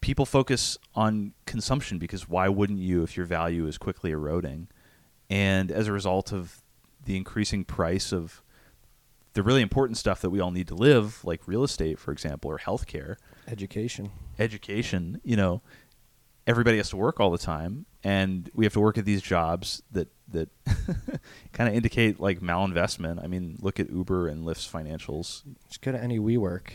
people 0.00 0.26
focus 0.26 0.78
on 0.94 1.32
consumption 1.46 1.98
because 1.98 2.28
why 2.28 2.48
wouldn't 2.48 2.80
you 2.80 3.02
if 3.02 3.16
your 3.16 3.26
value 3.26 3.66
is 3.66 3.78
quickly 3.78 4.10
eroding? 4.10 4.68
And 5.28 5.70
as 5.70 5.86
a 5.86 5.92
result 5.92 6.32
of 6.32 6.62
the 7.04 7.16
increasing 7.16 7.64
price 7.64 8.12
of 8.12 8.42
the 9.34 9.42
really 9.42 9.62
important 9.62 9.96
stuff 9.96 10.20
that 10.22 10.30
we 10.30 10.40
all 10.40 10.50
need 10.50 10.68
to 10.68 10.74
live, 10.74 11.24
like 11.24 11.46
real 11.46 11.62
estate, 11.64 11.98
for 11.98 12.12
example, 12.12 12.50
or 12.50 12.58
healthcare, 12.58 13.16
Education. 13.48 14.10
education, 14.38 15.20
you 15.24 15.36
know, 15.36 15.62
everybody 16.46 16.78
has 16.78 16.90
to 16.90 16.96
work 16.96 17.20
all 17.20 17.30
the 17.30 17.38
time 17.38 17.86
and 18.02 18.50
we 18.54 18.64
have 18.64 18.72
to 18.72 18.80
work 18.80 18.98
at 18.98 19.04
these 19.04 19.22
jobs 19.22 19.82
that 19.92 20.08
that 20.28 20.48
kind 21.52 21.68
of 21.68 21.74
indicate 21.74 22.18
like 22.20 22.40
malinvestment. 22.40 23.22
I 23.22 23.26
mean, 23.26 23.56
look 23.60 23.78
at 23.80 23.90
Uber 23.90 24.28
and 24.28 24.44
Lyft's 24.44 24.66
financials. 24.70 25.42
Just 25.68 25.80
go 25.82 25.92
to 25.92 26.00
any 26.02 26.18
WeWork 26.18 26.68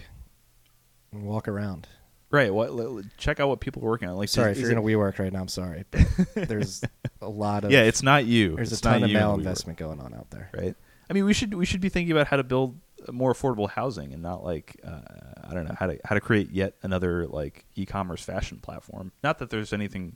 and 1.11 1.23
walk 1.23 1.47
around. 1.47 1.87
Right. 2.31 2.53
What 2.53 3.05
check 3.17 3.39
out 3.39 3.47
what 3.47 3.61
people 3.61 3.81
are 3.83 3.85
working 3.85 4.09
on. 4.09 4.15
Like 4.17 4.29
Sorry, 4.29 4.51
is 4.51 4.57
if 4.57 4.61
you're 4.63 4.71
in 4.71 4.77
a 4.77 4.81
WeWork 4.81 5.19
right 5.19 5.31
now, 5.31 5.39
I'm 5.39 5.47
sorry. 5.47 5.85
But 5.89 6.05
there's 6.35 6.83
a 7.21 7.29
lot 7.29 7.63
of 7.63 7.71
Yeah, 7.71 7.83
it's 7.83 8.03
not 8.03 8.25
you. 8.25 8.55
there's 8.55 8.71
It's 8.73 8.81
a 8.81 8.83
ton 8.83 9.03
of 9.03 9.09
you 9.09 9.17
in 9.17 9.23
WeWork, 9.23 9.43
malinvestment 9.43 9.77
going 9.77 9.99
on 10.01 10.13
out 10.13 10.29
there. 10.31 10.49
right? 10.53 10.75
I 11.09 11.13
mean, 11.13 11.25
we 11.25 11.33
should 11.33 11.53
we 11.53 11.65
should 11.65 11.81
be 11.81 11.89
thinking 11.89 12.11
about 12.11 12.27
how 12.27 12.37
to 12.37 12.43
build 12.43 12.79
more 13.11 13.33
affordable 13.33 13.69
housing 13.69 14.13
and 14.13 14.21
not 14.21 14.43
like 14.43 14.79
uh, 14.83 14.99
I 15.43 15.53
don't 15.53 15.65
know 15.65 15.75
how 15.77 15.87
to 15.87 15.99
how 16.03 16.15
to 16.15 16.21
create 16.21 16.51
yet 16.51 16.75
another 16.81 17.27
like 17.27 17.65
e-commerce 17.75 18.23
fashion 18.23 18.59
platform. 18.59 19.11
Not 19.23 19.39
that 19.39 19.49
there's 19.49 19.73
anything 19.73 20.15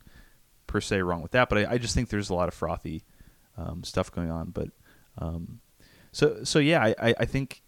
per 0.66 0.80
se 0.80 1.02
wrong 1.02 1.22
with 1.22 1.32
that, 1.32 1.48
but 1.48 1.58
I, 1.58 1.72
I 1.72 1.78
just 1.78 1.94
think 1.94 2.08
there's 2.08 2.30
a 2.30 2.34
lot 2.34 2.48
of 2.48 2.54
frothy 2.54 3.04
um, 3.56 3.84
stuff 3.84 4.10
going 4.10 4.30
on. 4.30 4.50
But 4.50 4.68
um, 5.18 5.60
so 6.12 6.44
so 6.44 6.58
yeah, 6.58 6.82
I, 6.82 6.94
I, 7.00 7.14
I 7.20 7.24
think 7.24 7.62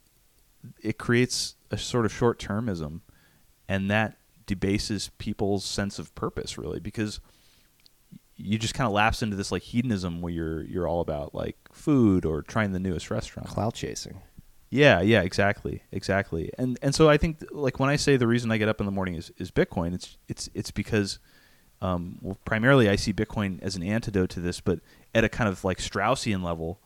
it 0.80 0.98
creates 0.98 1.56
a 1.70 1.78
sort 1.78 2.04
of 2.04 2.12
short 2.12 2.38
termism, 2.38 3.00
and 3.68 3.90
that 3.90 4.16
debases 4.46 5.10
people's 5.18 5.64
sense 5.64 5.98
of 5.98 6.14
purpose 6.14 6.58
really 6.58 6.80
because 6.80 7.20
you 8.42 8.58
just 8.58 8.74
kind 8.74 8.86
of 8.86 8.92
lapse 8.92 9.22
into 9.22 9.36
this 9.36 9.52
like 9.52 9.62
hedonism 9.62 10.20
where 10.20 10.32
you're 10.32 10.62
you're 10.64 10.88
all 10.88 11.00
about 11.00 11.34
like 11.34 11.56
food 11.72 12.24
or 12.24 12.42
trying 12.42 12.72
the 12.72 12.80
newest 12.80 13.10
restaurant. 13.10 13.48
Clout 13.48 13.74
chasing. 13.74 14.20
Yeah, 14.70 15.02
yeah, 15.02 15.20
exactly, 15.20 15.82
exactly. 15.92 16.50
And 16.58 16.78
and 16.82 16.94
so 16.94 17.08
I 17.08 17.18
think 17.18 17.44
like 17.50 17.78
when 17.78 17.90
I 17.90 17.96
say 17.96 18.16
the 18.16 18.26
reason 18.26 18.50
I 18.50 18.56
get 18.56 18.68
up 18.68 18.80
in 18.80 18.86
the 18.86 18.92
morning 18.92 19.14
is, 19.16 19.30
is 19.36 19.50
Bitcoin, 19.50 19.94
it's 19.94 20.16
it's 20.28 20.48
it's 20.54 20.70
because 20.70 21.18
um, 21.82 22.18
well, 22.22 22.38
primarily 22.44 22.88
I 22.88 22.96
see 22.96 23.12
Bitcoin 23.12 23.60
as 23.60 23.76
an 23.76 23.82
antidote 23.82 24.30
to 24.30 24.40
this, 24.40 24.60
but 24.60 24.78
at 25.14 25.24
a 25.24 25.28
kind 25.28 25.48
of 25.48 25.64
like 25.64 25.78
Straussian 25.78 26.42
level, 26.42 26.80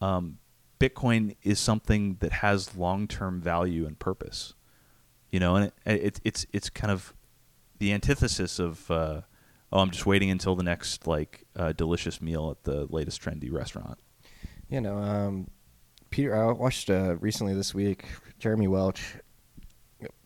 um, 0.00 0.38
Bitcoin 0.80 1.36
is 1.42 1.58
something 1.58 2.16
that 2.20 2.32
has 2.32 2.76
long 2.76 3.06
term 3.06 3.40
value 3.40 3.84
and 3.84 3.98
purpose. 3.98 4.54
You 5.30 5.40
know, 5.40 5.56
and 5.56 5.66
it, 5.66 5.74
it 5.84 6.20
it's 6.24 6.46
it's 6.52 6.70
kind 6.70 6.90
of 6.90 7.12
the 7.78 7.92
antithesis 7.92 8.58
of 8.58 8.90
uh, 8.90 9.20
oh, 9.72 9.78
I'm 9.80 9.90
just 9.90 10.06
waiting 10.06 10.30
until 10.30 10.54
the 10.54 10.62
next 10.62 11.06
like 11.06 11.44
uh, 11.56 11.72
delicious 11.72 12.20
meal 12.20 12.50
at 12.50 12.64
the 12.64 12.86
latest 12.90 13.22
trendy 13.22 13.50
restaurant. 13.52 13.98
You 14.68 14.80
know, 14.80 14.96
um, 14.98 15.48
Peter. 16.10 16.34
I 16.36 16.52
watched 16.52 16.90
uh, 16.90 17.16
recently 17.20 17.54
this 17.54 17.74
week. 17.74 18.04
Jeremy 18.38 18.68
Welch. 18.68 19.16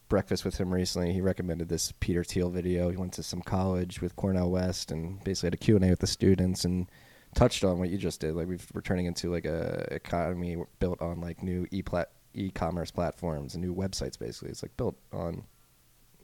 Breakfast 0.09 0.45
with 0.45 0.57
him 0.57 0.73
recently. 0.73 1.13
He 1.13 1.21
recommended 1.21 1.69
this 1.69 1.93
Peter 1.99 2.23
Thiel 2.23 2.49
video. 2.49 2.91
He 2.91 2.97
went 2.97 3.13
to 3.15 3.25
some 3.25 3.43
college 3.43 4.01
with 4.01 4.15
Cornel 4.15 4.51
West 4.53 4.93
and 4.93 5.23
basically 5.25 5.49
had 5.49 5.55
a 5.55 5.57
Q 5.57 5.77
and 5.77 5.85
A 5.85 5.91
with 5.91 5.99
the 5.99 6.07
students 6.07 6.65
and 6.65 6.89
touched 7.35 7.65
on 7.65 7.81
what 7.81 7.91
you 7.91 7.99
just 7.99 8.21
did. 8.21 8.35
Like 8.37 8.47
we've, 8.47 8.65
we're 8.73 8.83
turning 8.83 9.07
into 9.07 9.33
like 9.33 9.47
a 9.47 9.87
economy 9.91 10.59
built 10.79 11.03
on 11.03 11.21
like 11.21 11.43
new 11.43 11.67
e 11.73 11.83
plat 11.83 12.11
e-commerce 12.35 12.93
platforms 12.93 13.55
and 13.55 13.65
new 13.65 13.75
websites. 13.75 14.17
Basically, 14.17 14.51
it's 14.51 14.63
like 14.63 14.77
built 14.77 14.97
on 15.13 15.43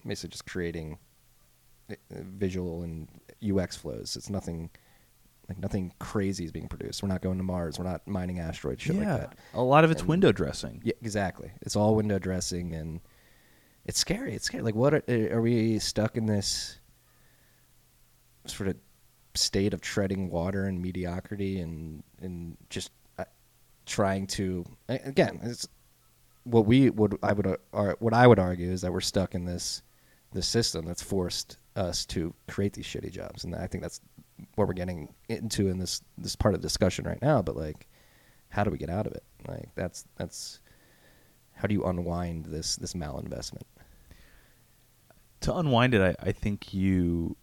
basically 0.06 0.30
just 0.30 0.46
creating 0.46 0.98
visual 2.10 2.82
and 2.82 3.08
UX 3.42 3.76
flows. 3.76 4.16
It's 4.16 4.30
nothing 4.30 4.70
like 5.48 5.58
nothing 5.58 5.92
crazy 5.98 6.44
is 6.44 6.52
being 6.52 6.68
produced. 6.68 7.02
We're 7.02 7.08
not 7.08 7.20
going 7.20 7.38
to 7.38 7.44
Mars. 7.44 7.78
We're 7.78 7.84
not 7.84 8.06
mining 8.06 8.38
asteroids. 8.38 8.82
Shit 8.82 8.96
like 8.96 9.06
that. 9.06 9.34
a 9.54 9.62
lot 9.62 9.84
of 9.84 9.90
it's 9.90 10.00
And- 10.00 10.08
window 10.08 10.32
dressing. 10.32 10.80
Yeah, 10.84 10.94
exactly. 11.02 11.50
It's 11.62 11.74
all 11.76 11.94
window 11.96 12.18
dressing, 12.18 12.74
and 12.74 13.00
it's 13.84 13.98
scary. 13.98 14.34
It's 14.34 14.44
scary. 14.46 14.62
Like, 14.62 14.76
what 14.76 14.94
are, 14.94 15.02
are 15.32 15.40
we 15.42 15.78
stuck 15.80 16.16
in 16.16 16.26
this 16.26 16.78
sort 18.46 18.68
of 18.68 18.76
state 19.34 19.72
of 19.74 19.80
treading 19.80 20.30
water 20.30 20.64
and 20.66 20.80
mediocrity, 20.80 21.60
and 21.60 22.02
and 22.20 22.56
just 22.70 22.90
uh, 23.18 23.24
trying 23.86 24.26
to 24.28 24.64
again? 24.88 25.40
It's 25.42 25.66
what 26.44 26.66
we 26.66 26.90
would 26.90 27.18
I 27.22 27.32
would 27.32 27.46
uh, 27.72 27.92
what 27.98 28.14
I 28.14 28.26
would 28.26 28.38
argue 28.38 28.70
is 28.70 28.80
that 28.82 28.92
we're 28.92 29.00
stuck 29.00 29.34
in 29.34 29.44
this 29.44 29.82
this 30.32 30.46
system 30.48 30.86
that's 30.86 31.02
forced 31.02 31.58
us 31.76 32.04
to 32.06 32.34
create 32.48 32.72
these 32.72 32.86
shitty 32.86 33.10
jobs, 33.10 33.44
and 33.44 33.54
I 33.54 33.66
think 33.66 33.82
that's 33.82 34.00
what 34.56 34.68
we're 34.68 34.74
getting 34.74 35.08
into 35.28 35.68
in 35.68 35.78
this 35.78 36.02
this 36.18 36.36
part 36.36 36.54
of 36.54 36.60
the 36.60 36.66
discussion 36.66 37.04
right 37.04 37.20
now. 37.22 37.42
But 37.42 37.56
like, 37.56 37.86
how 38.48 38.64
do 38.64 38.70
we 38.70 38.78
get 38.78 38.90
out 38.90 39.06
of 39.06 39.12
it? 39.12 39.24
Like 39.46 39.70
that's 39.74 40.04
that's 40.16 40.60
how 41.52 41.68
do 41.68 41.74
you 41.74 41.84
unwind 41.84 42.46
this 42.46 42.76
this 42.76 42.94
malinvestment? 42.94 43.62
to 45.42 45.54
unwind 45.56 45.94
it, 45.94 46.00
I, 46.00 46.28
I 46.28 46.32
think 46.32 46.72
you 46.72 47.36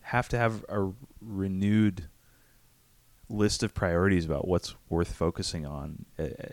have 0.00 0.28
to 0.28 0.38
have 0.38 0.64
a 0.68 0.92
renewed 1.20 2.08
list 3.28 3.62
of 3.62 3.74
priorities 3.74 4.24
about 4.24 4.46
what's 4.46 4.74
worth 4.88 5.12
focusing 5.12 5.66
on 5.66 6.04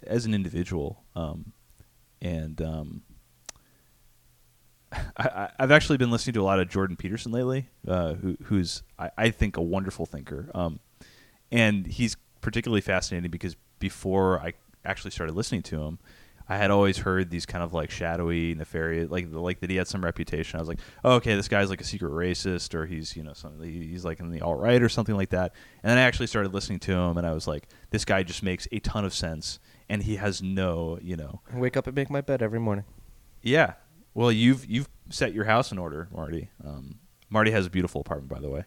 as 0.03 0.25
an 0.25 0.33
individual. 0.33 1.03
Um, 1.15 1.53
and 2.21 2.61
um, 2.61 3.01
I, 5.17 5.23
I- 5.27 5.49
I've 5.59 5.71
actually 5.71 5.97
been 5.97 6.11
listening 6.11 6.33
to 6.35 6.41
a 6.41 6.43
lot 6.43 6.59
of 6.59 6.69
Jordan 6.69 6.95
Peterson 6.95 7.31
lately, 7.31 7.69
uh, 7.87 8.13
who, 8.13 8.37
who's 8.45 8.83
I, 8.99 9.11
I 9.17 9.29
think 9.29 9.57
a 9.57 9.61
wonderful 9.61 10.05
thinker. 10.05 10.49
Um, 10.53 10.79
and 11.51 11.85
he's 11.87 12.15
particularly 12.41 12.81
fascinating 12.81 13.31
because 13.31 13.55
before 13.79 14.39
I 14.39 14.53
actually 14.85 15.11
started 15.11 15.35
listening 15.35 15.61
to 15.63 15.81
him, 15.81 15.99
I 16.49 16.57
had 16.57 16.71
always 16.71 16.97
heard 16.97 17.29
these 17.29 17.45
kind 17.45 17.63
of 17.63 17.73
like 17.73 17.89
shadowy, 17.89 18.53
nefarious, 18.53 19.09
like 19.09 19.27
like 19.31 19.61
that 19.61 19.69
he 19.69 19.77
had 19.77 19.87
some 19.87 20.03
reputation. 20.03 20.57
I 20.57 20.61
was 20.61 20.67
like, 20.67 20.79
oh, 21.05 21.13
okay, 21.13 21.35
this 21.35 21.47
guy's 21.47 21.69
like 21.69 21.79
a 21.79 21.85
secret 21.85 22.11
racist, 22.11 22.73
or 22.75 22.85
he's 22.85 23.15
you 23.15 23.23
know 23.23 23.31
something, 23.31 23.63
he's 23.69 24.03
like 24.03 24.19
in 24.19 24.29
the 24.29 24.41
alt 24.41 24.59
right 24.59 24.81
or 24.83 24.89
something 24.89 25.15
like 25.15 25.29
that. 25.29 25.53
And 25.83 25.89
then 25.89 25.97
I 25.97 26.01
actually 26.01 26.27
started 26.27 26.53
listening 26.53 26.79
to 26.79 26.91
him, 26.91 27.17
and 27.17 27.25
I 27.25 27.33
was 27.33 27.47
like, 27.47 27.69
this 27.91 28.03
guy 28.03 28.23
just 28.23 28.43
makes 28.43 28.67
a 28.73 28.79
ton 28.79 29.05
of 29.05 29.13
sense, 29.13 29.59
and 29.87 30.03
he 30.03 30.17
has 30.17 30.41
no, 30.41 30.99
you 31.01 31.15
know, 31.15 31.39
I 31.53 31.57
wake 31.59 31.77
up 31.77 31.87
and 31.87 31.95
make 31.95 32.09
my 32.09 32.19
bed 32.21 32.41
every 32.41 32.59
morning. 32.59 32.83
yeah. 33.41 33.75
Well, 34.13 34.31
you've 34.31 34.65
you've 34.65 34.89
set 35.09 35.33
your 35.33 35.45
house 35.45 35.71
in 35.71 35.77
order, 35.77 36.07
Marty. 36.13 36.49
Um, 36.63 36.99
Marty 37.29 37.51
has 37.51 37.65
a 37.65 37.69
beautiful 37.69 38.01
apartment, 38.01 38.29
by 38.29 38.39
the 38.39 38.49
way. 38.49 38.63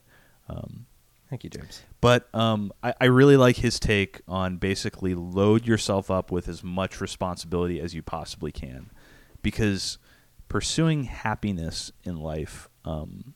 Um, 0.48 0.86
Thank 1.30 1.42
you, 1.44 1.50
James. 1.50 1.82
but 2.00 2.32
um, 2.34 2.72
I, 2.82 2.94
I 3.00 3.04
really 3.06 3.36
like 3.36 3.56
his 3.56 3.80
take 3.80 4.20
on 4.28 4.58
basically 4.58 5.14
load 5.14 5.66
yourself 5.66 6.08
up 6.10 6.30
with 6.30 6.48
as 6.48 6.62
much 6.62 7.00
responsibility 7.00 7.80
as 7.80 7.94
you 7.94 8.02
possibly 8.02 8.52
can, 8.52 8.90
because 9.42 9.98
pursuing 10.48 11.04
happiness 11.04 11.90
in 12.04 12.20
life 12.20 12.68
um, 12.84 13.34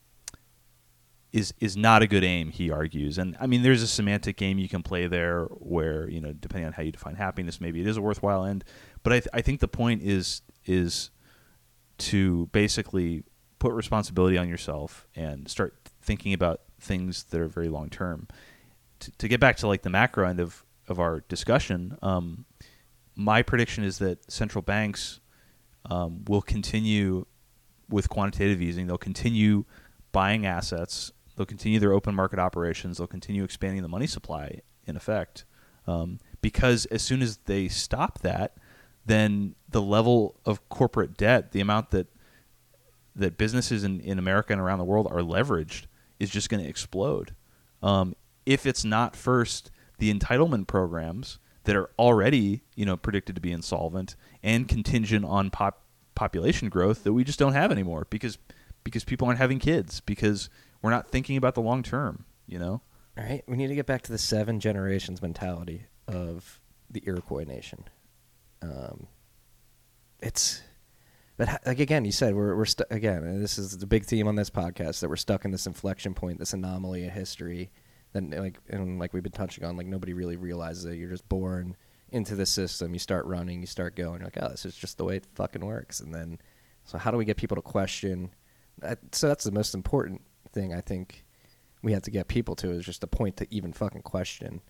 is 1.33 1.53
is 1.59 1.75
not 1.75 2.01
a 2.01 2.07
good 2.07 2.23
aim. 2.23 2.51
He 2.51 2.71
argues, 2.71 3.17
and 3.17 3.35
I 3.41 3.47
mean, 3.47 3.61
there's 3.61 3.83
a 3.83 3.87
semantic 3.87 4.37
game 4.37 4.57
you 4.57 4.69
can 4.69 4.83
play 4.83 5.07
there, 5.07 5.45
where 5.45 6.09
you 6.09 6.21
know, 6.21 6.31
depending 6.31 6.67
on 6.67 6.73
how 6.73 6.83
you 6.83 6.91
define 6.93 7.15
happiness, 7.15 7.59
maybe 7.59 7.81
it 7.81 7.87
is 7.87 7.97
a 7.97 8.01
worthwhile 8.01 8.45
end. 8.45 8.63
But 9.03 9.13
I, 9.13 9.19
th- 9.19 9.29
I 9.33 9.41
think 9.41 9.59
the 9.59 9.67
point 9.67 10.01
is 10.01 10.41
is 10.65 11.09
to 12.01 12.47
basically 12.51 13.23
put 13.59 13.73
responsibility 13.73 14.37
on 14.37 14.49
yourself 14.49 15.07
and 15.15 15.47
start 15.47 15.75
thinking 16.01 16.33
about 16.33 16.61
things 16.79 17.23
that 17.25 17.39
are 17.39 17.47
very 17.47 17.69
long 17.69 17.89
term. 17.89 18.27
To, 19.01 19.11
to 19.11 19.27
get 19.27 19.39
back 19.39 19.57
to 19.57 19.67
like 19.67 19.83
the 19.83 19.89
macro 19.89 20.27
end 20.27 20.39
of, 20.39 20.65
of 20.87 20.99
our 20.99 21.21
discussion, 21.27 21.97
um, 22.01 22.45
my 23.15 23.41
prediction 23.43 23.83
is 23.83 23.99
that 23.99 24.31
central 24.31 24.61
banks 24.61 25.19
um, 25.85 26.25
will 26.27 26.41
continue 26.41 27.25
with 27.89 28.09
quantitative 28.09 28.61
easing. 28.61 28.87
They'll 28.87 28.97
continue 28.97 29.65
buying 30.11 30.45
assets. 30.45 31.11
They'll 31.35 31.45
continue 31.45 31.79
their 31.79 31.93
open 31.93 32.15
market 32.15 32.39
operations. 32.39 32.97
They'll 32.97 33.07
continue 33.07 33.43
expanding 33.43 33.81
the 33.81 33.87
money 33.87 34.07
supply, 34.07 34.61
in 34.85 34.95
effect, 34.95 35.45
um, 35.87 36.19
because 36.41 36.85
as 36.87 37.01
soon 37.01 37.21
as 37.21 37.37
they 37.45 37.67
stop 37.67 38.19
that, 38.19 38.57
then 39.05 39.55
the 39.69 39.81
level 39.81 40.39
of 40.45 40.67
corporate 40.69 41.17
debt, 41.17 41.51
the 41.51 41.61
amount 41.61 41.91
that 41.91 42.07
that 43.15 43.37
businesses 43.37 43.83
in, 43.83 43.99
in 43.99 44.17
America 44.17 44.53
and 44.53 44.61
around 44.61 44.79
the 44.79 44.85
world 44.85 45.05
are 45.11 45.19
leveraged, 45.19 45.85
is 46.19 46.29
just 46.29 46.49
going 46.49 46.63
to 46.63 46.69
explode. 46.69 47.35
Um, 47.83 48.15
if 48.45 48.65
it's 48.65 48.85
not 48.85 49.15
first 49.15 49.69
the 49.97 50.13
entitlement 50.13 50.67
programs 50.67 51.37
that 51.65 51.75
are 51.75 51.89
already 51.99 52.63
you 52.75 52.85
know 52.85 52.97
predicted 52.97 53.35
to 53.35 53.41
be 53.41 53.51
insolvent 53.51 54.15
and 54.41 54.67
contingent 54.67 55.25
on 55.25 55.49
pop, 55.49 55.83
population 56.15 56.69
growth 56.69 57.03
that 57.03 57.13
we 57.13 57.23
just 57.23 57.39
don't 57.39 57.53
have 57.53 57.71
anymore 57.71 58.07
because 58.09 58.37
because 58.83 59.03
people 59.03 59.27
aren't 59.27 59.39
having 59.39 59.59
kids 59.59 59.99
because 60.01 60.49
we're 60.81 60.89
not 60.89 61.09
thinking 61.09 61.37
about 61.37 61.55
the 61.55 61.61
long 61.61 61.83
term. 61.83 62.25
You 62.47 62.59
know. 62.59 62.81
All 63.17 63.25
right, 63.25 63.43
we 63.47 63.57
need 63.57 63.67
to 63.67 63.75
get 63.75 63.85
back 63.85 64.01
to 64.03 64.11
the 64.11 64.17
seven 64.17 64.59
generations 64.59 65.21
mentality 65.21 65.85
of 66.07 66.61
the 66.89 67.03
Iroquois 67.05 67.43
nation. 67.43 67.83
Um, 68.61 69.07
it's, 70.21 70.61
but 71.37 71.61
like 71.65 71.79
again, 71.79 72.05
you 72.05 72.11
said 72.11 72.35
we're 72.35 72.55
we're 72.55 72.65
stu- 72.65 72.85
again. 72.91 73.41
This 73.41 73.57
is 73.57 73.77
the 73.77 73.87
big 73.87 74.05
theme 74.05 74.27
on 74.27 74.35
this 74.35 74.49
podcast 74.49 74.99
that 74.99 75.09
we're 75.09 75.15
stuck 75.15 75.45
in 75.45 75.51
this 75.51 75.65
inflection 75.65 76.13
point, 76.13 76.39
this 76.39 76.53
anomaly 76.53 77.03
in 77.03 77.09
history. 77.09 77.71
Then 78.13 78.31
like 78.31 78.59
and 78.69 78.99
like 78.99 79.13
we've 79.13 79.23
been 79.23 79.31
touching 79.31 79.63
on, 79.63 79.77
like 79.77 79.87
nobody 79.87 80.13
really 80.13 80.35
realizes 80.35 80.85
it. 80.85 80.95
You're 80.95 81.09
just 81.09 81.27
born 81.27 81.75
into 82.11 82.35
the 82.35 82.45
system. 82.45 82.93
You 82.93 82.99
start 82.99 83.25
running, 83.25 83.61
you 83.61 83.67
start 83.67 83.95
going. 83.95 84.19
You're 84.19 84.27
like, 84.27 84.37
oh, 84.41 84.49
this 84.49 84.65
is 84.65 84.75
just 84.75 84.97
the 84.97 85.05
way 85.05 85.17
it 85.17 85.25
fucking 85.33 85.65
works. 85.65 85.99
And 86.01 86.13
then, 86.13 86.39
so 86.83 86.97
how 86.97 87.09
do 87.09 87.17
we 87.17 87.25
get 87.25 87.37
people 87.37 87.55
to 87.55 87.61
question? 87.61 88.31
So 89.11 89.27
that's 89.27 89.45
the 89.45 89.51
most 89.51 89.73
important 89.73 90.21
thing 90.51 90.73
I 90.73 90.81
think 90.81 91.25
we 91.81 91.93
have 91.93 92.03
to 92.03 92.11
get 92.11 92.27
people 92.27 92.55
to 92.57 92.71
is 92.71 92.85
just 92.85 93.03
a 93.03 93.07
point 93.07 93.37
to 93.37 93.47
even 93.49 93.73
fucking 93.73 94.03
question 94.03 94.61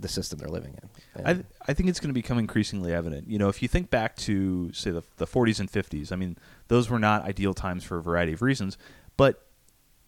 the 0.00 0.08
system 0.08 0.38
they're 0.38 0.48
living 0.48 0.76
in. 0.82 1.24
I, 1.24 1.30
And- 1.30 1.44
I 1.68 1.74
think 1.74 1.88
it's 1.88 2.00
going 2.00 2.08
to 2.10 2.14
become 2.14 2.38
increasingly 2.38 2.92
evident. 2.92 3.28
You 3.28 3.38
know, 3.38 3.48
if 3.48 3.62
you 3.62 3.68
think 3.68 3.90
back 3.90 4.16
to 4.16 4.72
say 4.72 4.90
the, 4.90 5.02
the 5.16 5.26
40s 5.26 5.60
and 5.60 5.70
50s, 5.70 6.10
I 6.12 6.16
mean, 6.16 6.36
those 6.68 6.88
were 6.90 6.98
not 6.98 7.22
ideal 7.24 7.54
times 7.54 7.84
for 7.84 7.98
a 7.98 8.02
variety 8.02 8.32
of 8.32 8.42
reasons, 8.42 8.76
but 9.16 9.46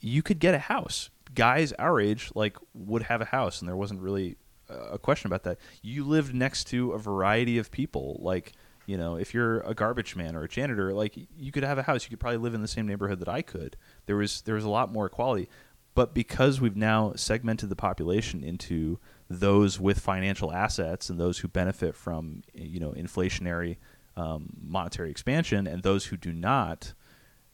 you 0.00 0.22
could 0.22 0.38
get 0.38 0.54
a 0.54 0.58
house. 0.58 1.10
Guys 1.34 1.72
our 1.78 2.00
age 2.00 2.30
like 2.34 2.56
would 2.74 3.04
have 3.04 3.20
a 3.20 3.26
house, 3.26 3.60
and 3.60 3.68
there 3.68 3.76
wasn't 3.76 4.00
really 4.00 4.36
a 4.68 4.98
question 4.98 5.28
about 5.28 5.44
that. 5.44 5.58
You 5.82 6.04
lived 6.04 6.34
next 6.34 6.64
to 6.68 6.92
a 6.92 6.98
variety 6.98 7.58
of 7.58 7.70
people, 7.70 8.18
like. 8.22 8.52
You 8.84 8.96
know, 8.98 9.14
if 9.14 9.32
you're 9.32 9.60
a 9.60 9.74
garbage 9.74 10.16
man 10.16 10.34
or 10.34 10.42
a 10.42 10.48
janitor, 10.48 10.92
like 10.92 11.14
you 11.38 11.52
could 11.52 11.62
have 11.62 11.78
a 11.78 11.84
house, 11.84 12.02
you 12.02 12.10
could 12.10 12.18
probably 12.18 12.38
live 12.38 12.52
in 12.52 12.62
the 12.62 12.68
same 12.68 12.84
neighborhood 12.84 13.20
that 13.20 13.28
I 13.28 13.40
could. 13.40 13.76
There 14.06 14.16
was 14.16 14.40
there 14.42 14.56
was 14.56 14.64
a 14.64 14.68
lot 14.68 14.92
more 14.92 15.06
equality, 15.06 15.48
but 15.94 16.12
because 16.14 16.60
we've 16.60 16.74
now 16.76 17.12
segmented 17.14 17.68
the 17.68 17.76
population 17.76 18.42
into 18.42 18.98
those 19.40 19.78
with 19.80 19.98
financial 19.98 20.52
assets 20.52 21.08
and 21.10 21.18
those 21.20 21.38
who 21.38 21.48
benefit 21.48 21.94
from 21.94 22.42
you 22.54 22.80
know 22.80 22.90
inflationary 22.92 23.76
um, 24.16 24.50
monetary 24.60 25.10
expansion 25.10 25.66
and 25.66 25.82
those 25.82 26.06
who 26.06 26.16
do 26.16 26.32
not 26.32 26.92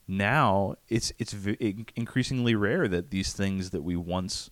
now 0.06 0.74
it's 0.88 1.12
it's 1.18 1.32
v- 1.32 1.84
increasingly 1.96 2.55
rare 2.55 2.88
that 2.88 3.10
these 3.10 3.32
things 3.32 3.70
that 3.70 3.82
we 3.82 3.94
once 3.96 4.50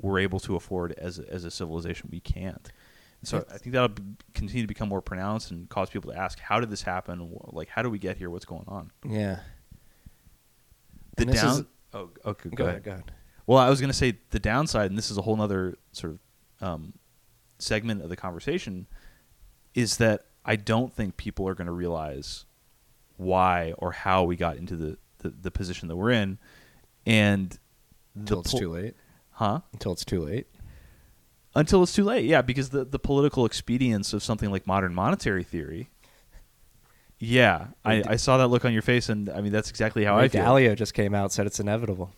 were 0.00 0.18
able 0.18 0.38
to 0.40 0.54
afford 0.56 0.92
as 0.92 1.18
a, 1.18 1.28
as 1.32 1.44
a 1.44 1.50
civilization 1.50 2.08
we 2.12 2.20
can't 2.20 2.70
so 3.22 3.38
It's- 3.38 3.54
I 3.54 3.58
think 3.58 3.72
that'll 3.74 3.96
continue 4.34 4.62
to 4.62 4.68
become 4.68 4.88
more 4.88 5.02
pronounced 5.02 5.50
and 5.50 5.68
cause 5.68 5.90
people 5.90 6.12
to 6.12 6.18
ask 6.18 6.38
how 6.38 6.60
did 6.60 6.70
this 6.70 6.82
happen 6.82 7.34
like 7.46 7.68
how 7.68 7.82
do 7.82 7.90
we 7.90 7.98
get 7.98 8.16
here 8.16 8.30
what's 8.30 8.44
going 8.44 8.64
on 8.68 8.90
yeah. 9.08 9.40
the 11.16 11.24
this 11.24 11.36
is- 11.36 11.42
down 11.58 11.66
oh 11.94 12.10
okay 12.24 12.48
Go, 12.50 12.66
ahead. 12.66 12.82
Go 12.84 12.92
ahead. 12.92 13.12
well, 13.46 13.58
I 13.58 13.68
was 13.68 13.80
going 13.80 13.90
to 13.90 13.96
say 13.96 14.16
the 14.30 14.38
downside, 14.38 14.90
and 14.90 14.96
this 14.98 15.10
is 15.10 15.18
a 15.18 15.22
whole 15.22 15.40
other 15.40 15.76
sort 15.92 16.12
of 16.12 16.18
um, 16.60 16.94
segment 17.58 18.02
of 18.02 18.08
the 18.08 18.16
conversation, 18.16 18.86
is 19.74 19.96
that 19.98 20.26
I 20.44 20.56
don't 20.56 20.92
think 20.92 21.16
people 21.16 21.46
are 21.48 21.54
going 21.54 21.66
to 21.66 21.72
realize 21.72 22.44
why 23.16 23.74
or 23.78 23.92
how 23.92 24.24
we 24.24 24.36
got 24.36 24.56
into 24.56 24.76
the, 24.76 24.98
the, 25.18 25.30
the 25.30 25.50
position 25.50 25.88
that 25.88 25.96
we're 25.96 26.10
in. 26.10 26.38
And 27.06 27.56
Until 28.14 28.40
it's 28.40 28.50
pol- 28.50 28.60
too 28.60 28.70
late. 28.70 28.94
Huh? 29.32 29.60
Until 29.72 29.92
it's 29.92 30.04
too 30.04 30.20
late. 30.20 30.46
Until 31.54 31.82
it's 31.82 31.92
too 31.92 32.04
late, 32.04 32.24
yeah, 32.24 32.42
because 32.42 32.70
the, 32.70 32.84
the 32.84 32.98
political 32.98 33.44
expedience 33.44 34.12
of 34.12 34.22
something 34.22 34.50
like 34.50 34.66
modern 34.66 34.94
monetary 34.94 35.42
theory. 35.42 35.90
Yeah, 37.18 37.66
I, 37.84 38.02
I 38.06 38.16
saw 38.16 38.38
that 38.38 38.46
look 38.46 38.64
on 38.64 38.72
your 38.72 38.82
face, 38.82 39.08
and 39.08 39.28
I 39.28 39.40
mean 39.40 39.52
that's 39.52 39.68
exactly 39.68 40.04
how 40.04 40.16
I 40.16 40.22
Ray 40.22 40.28
feel. 40.28 40.42
Dalio 40.42 40.76
just 40.76 40.94
came 40.94 41.14
out 41.14 41.32
said 41.32 41.46
it's 41.46 41.60
inevitable. 41.60 42.12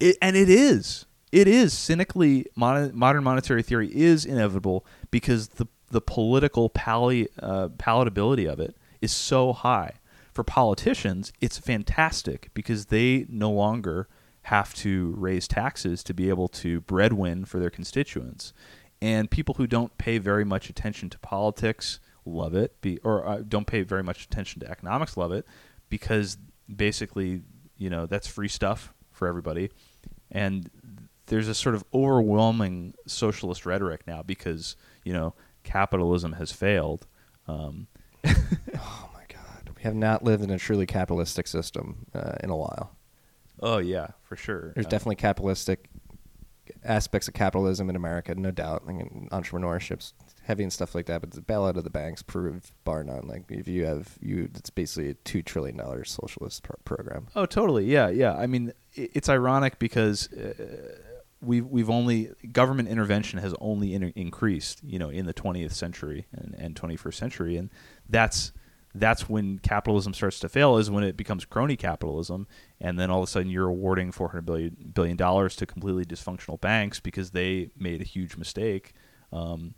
It, 0.00 0.16
and 0.22 0.36
it 0.36 0.48
is. 0.48 1.06
It 1.30 1.46
is 1.46 1.72
cynically 1.72 2.46
mon- 2.56 2.92
modern 2.94 3.24
monetary 3.24 3.62
theory 3.62 3.94
is 3.94 4.24
inevitable 4.24 4.86
because 5.10 5.48
the 5.48 5.66
the 5.90 6.00
political 6.00 6.68
pali- 6.68 7.28
uh, 7.42 7.68
palatability 7.68 8.50
of 8.50 8.60
it 8.60 8.76
is 9.00 9.12
so 9.12 9.52
high. 9.52 9.94
For 10.32 10.44
politicians, 10.44 11.32
it's 11.40 11.58
fantastic 11.58 12.50
because 12.54 12.86
they 12.86 13.26
no 13.28 13.50
longer 13.50 14.08
have 14.42 14.72
to 14.74 15.14
raise 15.16 15.48
taxes 15.48 16.02
to 16.04 16.14
be 16.14 16.28
able 16.28 16.48
to 16.48 16.80
breadwin 16.82 17.44
for 17.44 17.58
their 17.58 17.70
constituents. 17.70 18.52
And 19.00 19.30
people 19.30 19.54
who 19.56 19.66
don't 19.66 19.96
pay 19.98 20.18
very 20.18 20.44
much 20.44 20.70
attention 20.70 21.10
to 21.10 21.18
politics 21.18 22.00
love 22.24 22.54
it, 22.54 22.80
be, 22.80 22.98
or 22.98 23.26
uh, 23.26 23.42
don't 23.46 23.66
pay 23.66 23.82
very 23.82 24.02
much 24.02 24.24
attention 24.24 24.60
to 24.60 24.70
economics 24.70 25.16
love 25.16 25.32
it 25.32 25.46
because 25.88 26.36
basically, 26.74 27.42
you 27.76 27.90
know, 27.90 28.06
that's 28.06 28.26
free 28.26 28.48
stuff 28.48 28.92
for 29.12 29.26
everybody. 29.26 29.70
And 30.30 30.70
there's 31.28 31.48
a 31.48 31.54
sort 31.54 31.74
of 31.74 31.84
overwhelming 31.94 32.94
socialist 33.06 33.64
rhetoric 33.66 34.06
now 34.06 34.22
because, 34.22 34.76
you 35.04 35.12
know, 35.12 35.34
capitalism 35.64 36.32
has 36.34 36.52
failed. 36.52 37.06
Um, 37.46 37.86
Oh 38.24 39.10
my 39.14 39.22
God. 39.28 39.70
We 39.76 39.82
have 39.82 39.94
not 39.94 40.24
lived 40.24 40.42
in 40.42 40.50
a 40.50 40.58
truly 40.58 40.86
capitalistic 40.86 41.46
system 41.46 42.06
uh, 42.14 42.32
in 42.42 42.50
a 42.50 42.56
while. 42.56 42.96
oh, 43.60 43.78
yeah, 43.78 44.08
for 44.22 44.36
sure. 44.36 44.72
There's 44.74 44.86
Uh, 44.86 44.90
definitely 44.90 45.16
capitalistic 45.16 45.88
aspects 46.84 47.28
of 47.28 47.34
capitalism 47.34 47.88
in 47.90 47.96
America, 47.96 48.34
no 48.34 48.50
doubt. 48.50 48.82
I 48.88 48.92
mean, 48.92 49.28
entrepreneurship's 49.32 50.12
heavy 50.44 50.62
and 50.62 50.72
stuff 50.72 50.94
like 50.94 51.06
that, 51.06 51.20
but 51.20 51.30
the 51.32 51.40
bailout 51.40 51.76
of 51.76 51.84
the 51.84 51.90
banks 51.90 52.22
proved 52.22 52.72
bar 52.84 53.02
none. 53.04 53.26
Like 53.26 53.44
if 53.50 53.68
you 53.68 53.84
have 53.86 54.16
you, 54.20 54.48
it's 54.54 54.70
basically 54.70 55.10
a 55.10 55.14
two 55.14 55.42
trillion 55.42 55.76
dollar 55.76 56.04
socialist 56.04 56.62
pro- 56.62 56.76
program. 56.84 57.28
Oh, 57.36 57.46
totally. 57.46 57.84
Yeah, 57.86 58.08
yeah. 58.10 58.34
I 58.34 58.46
mean, 58.46 58.72
it's 58.94 59.28
ironic 59.28 59.78
because 59.78 60.30
uh, 60.32 60.98
we've 61.40 61.66
we've 61.66 61.90
only 61.90 62.30
government 62.52 62.88
intervention 62.88 63.38
has 63.38 63.54
only 63.60 63.94
in- 63.94 64.12
increased, 64.16 64.82
you 64.82 64.98
know, 64.98 65.08
in 65.08 65.26
the 65.26 65.34
20th 65.34 65.72
century 65.72 66.26
and, 66.32 66.54
and 66.58 66.74
21st 66.74 67.14
century, 67.14 67.56
and 67.56 67.70
that's 68.08 68.52
that's 68.94 69.28
when 69.28 69.58
capitalism 69.58 70.14
starts 70.14 70.40
to 70.40 70.48
fail 70.48 70.76
is 70.76 70.90
when 70.90 71.04
it 71.04 71.16
becomes 71.16 71.44
crony 71.44 71.76
capitalism. 71.76 72.46
And 72.80 72.98
then 72.98 73.10
all 73.10 73.18
of 73.18 73.24
a 73.24 73.26
sudden 73.30 73.50
you're 73.50 73.68
awarding 73.68 74.12
400 74.12 74.44
billion 74.44 74.92
billion 74.94 75.16
dollars 75.16 75.54
to 75.56 75.66
completely 75.66 76.04
dysfunctional 76.04 76.60
banks 76.60 76.98
because 76.98 77.30
they 77.30 77.70
made 77.78 78.00
a 78.00 78.04
huge 78.04 78.36
mistake. 78.36 78.94
Um, 79.32 79.74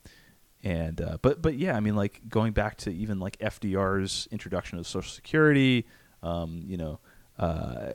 and 0.62 1.00
uh, 1.00 1.16
but 1.22 1.40
but 1.40 1.56
yeah 1.56 1.74
i 1.74 1.80
mean 1.80 1.96
like 1.96 2.20
going 2.28 2.52
back 2.52 2.76
to 2.76 2.90
even 2.90 3.18
like 3.18 3.38
fdr's 3.38 4.28
introduction 4.30 4.78
of 4.78 4.86
social 4.86 5.10
security 5.10 5.86
um, 6.22 6.64
you 6.66 6.76
know 6.76 7.00
uh, 7.38 7.92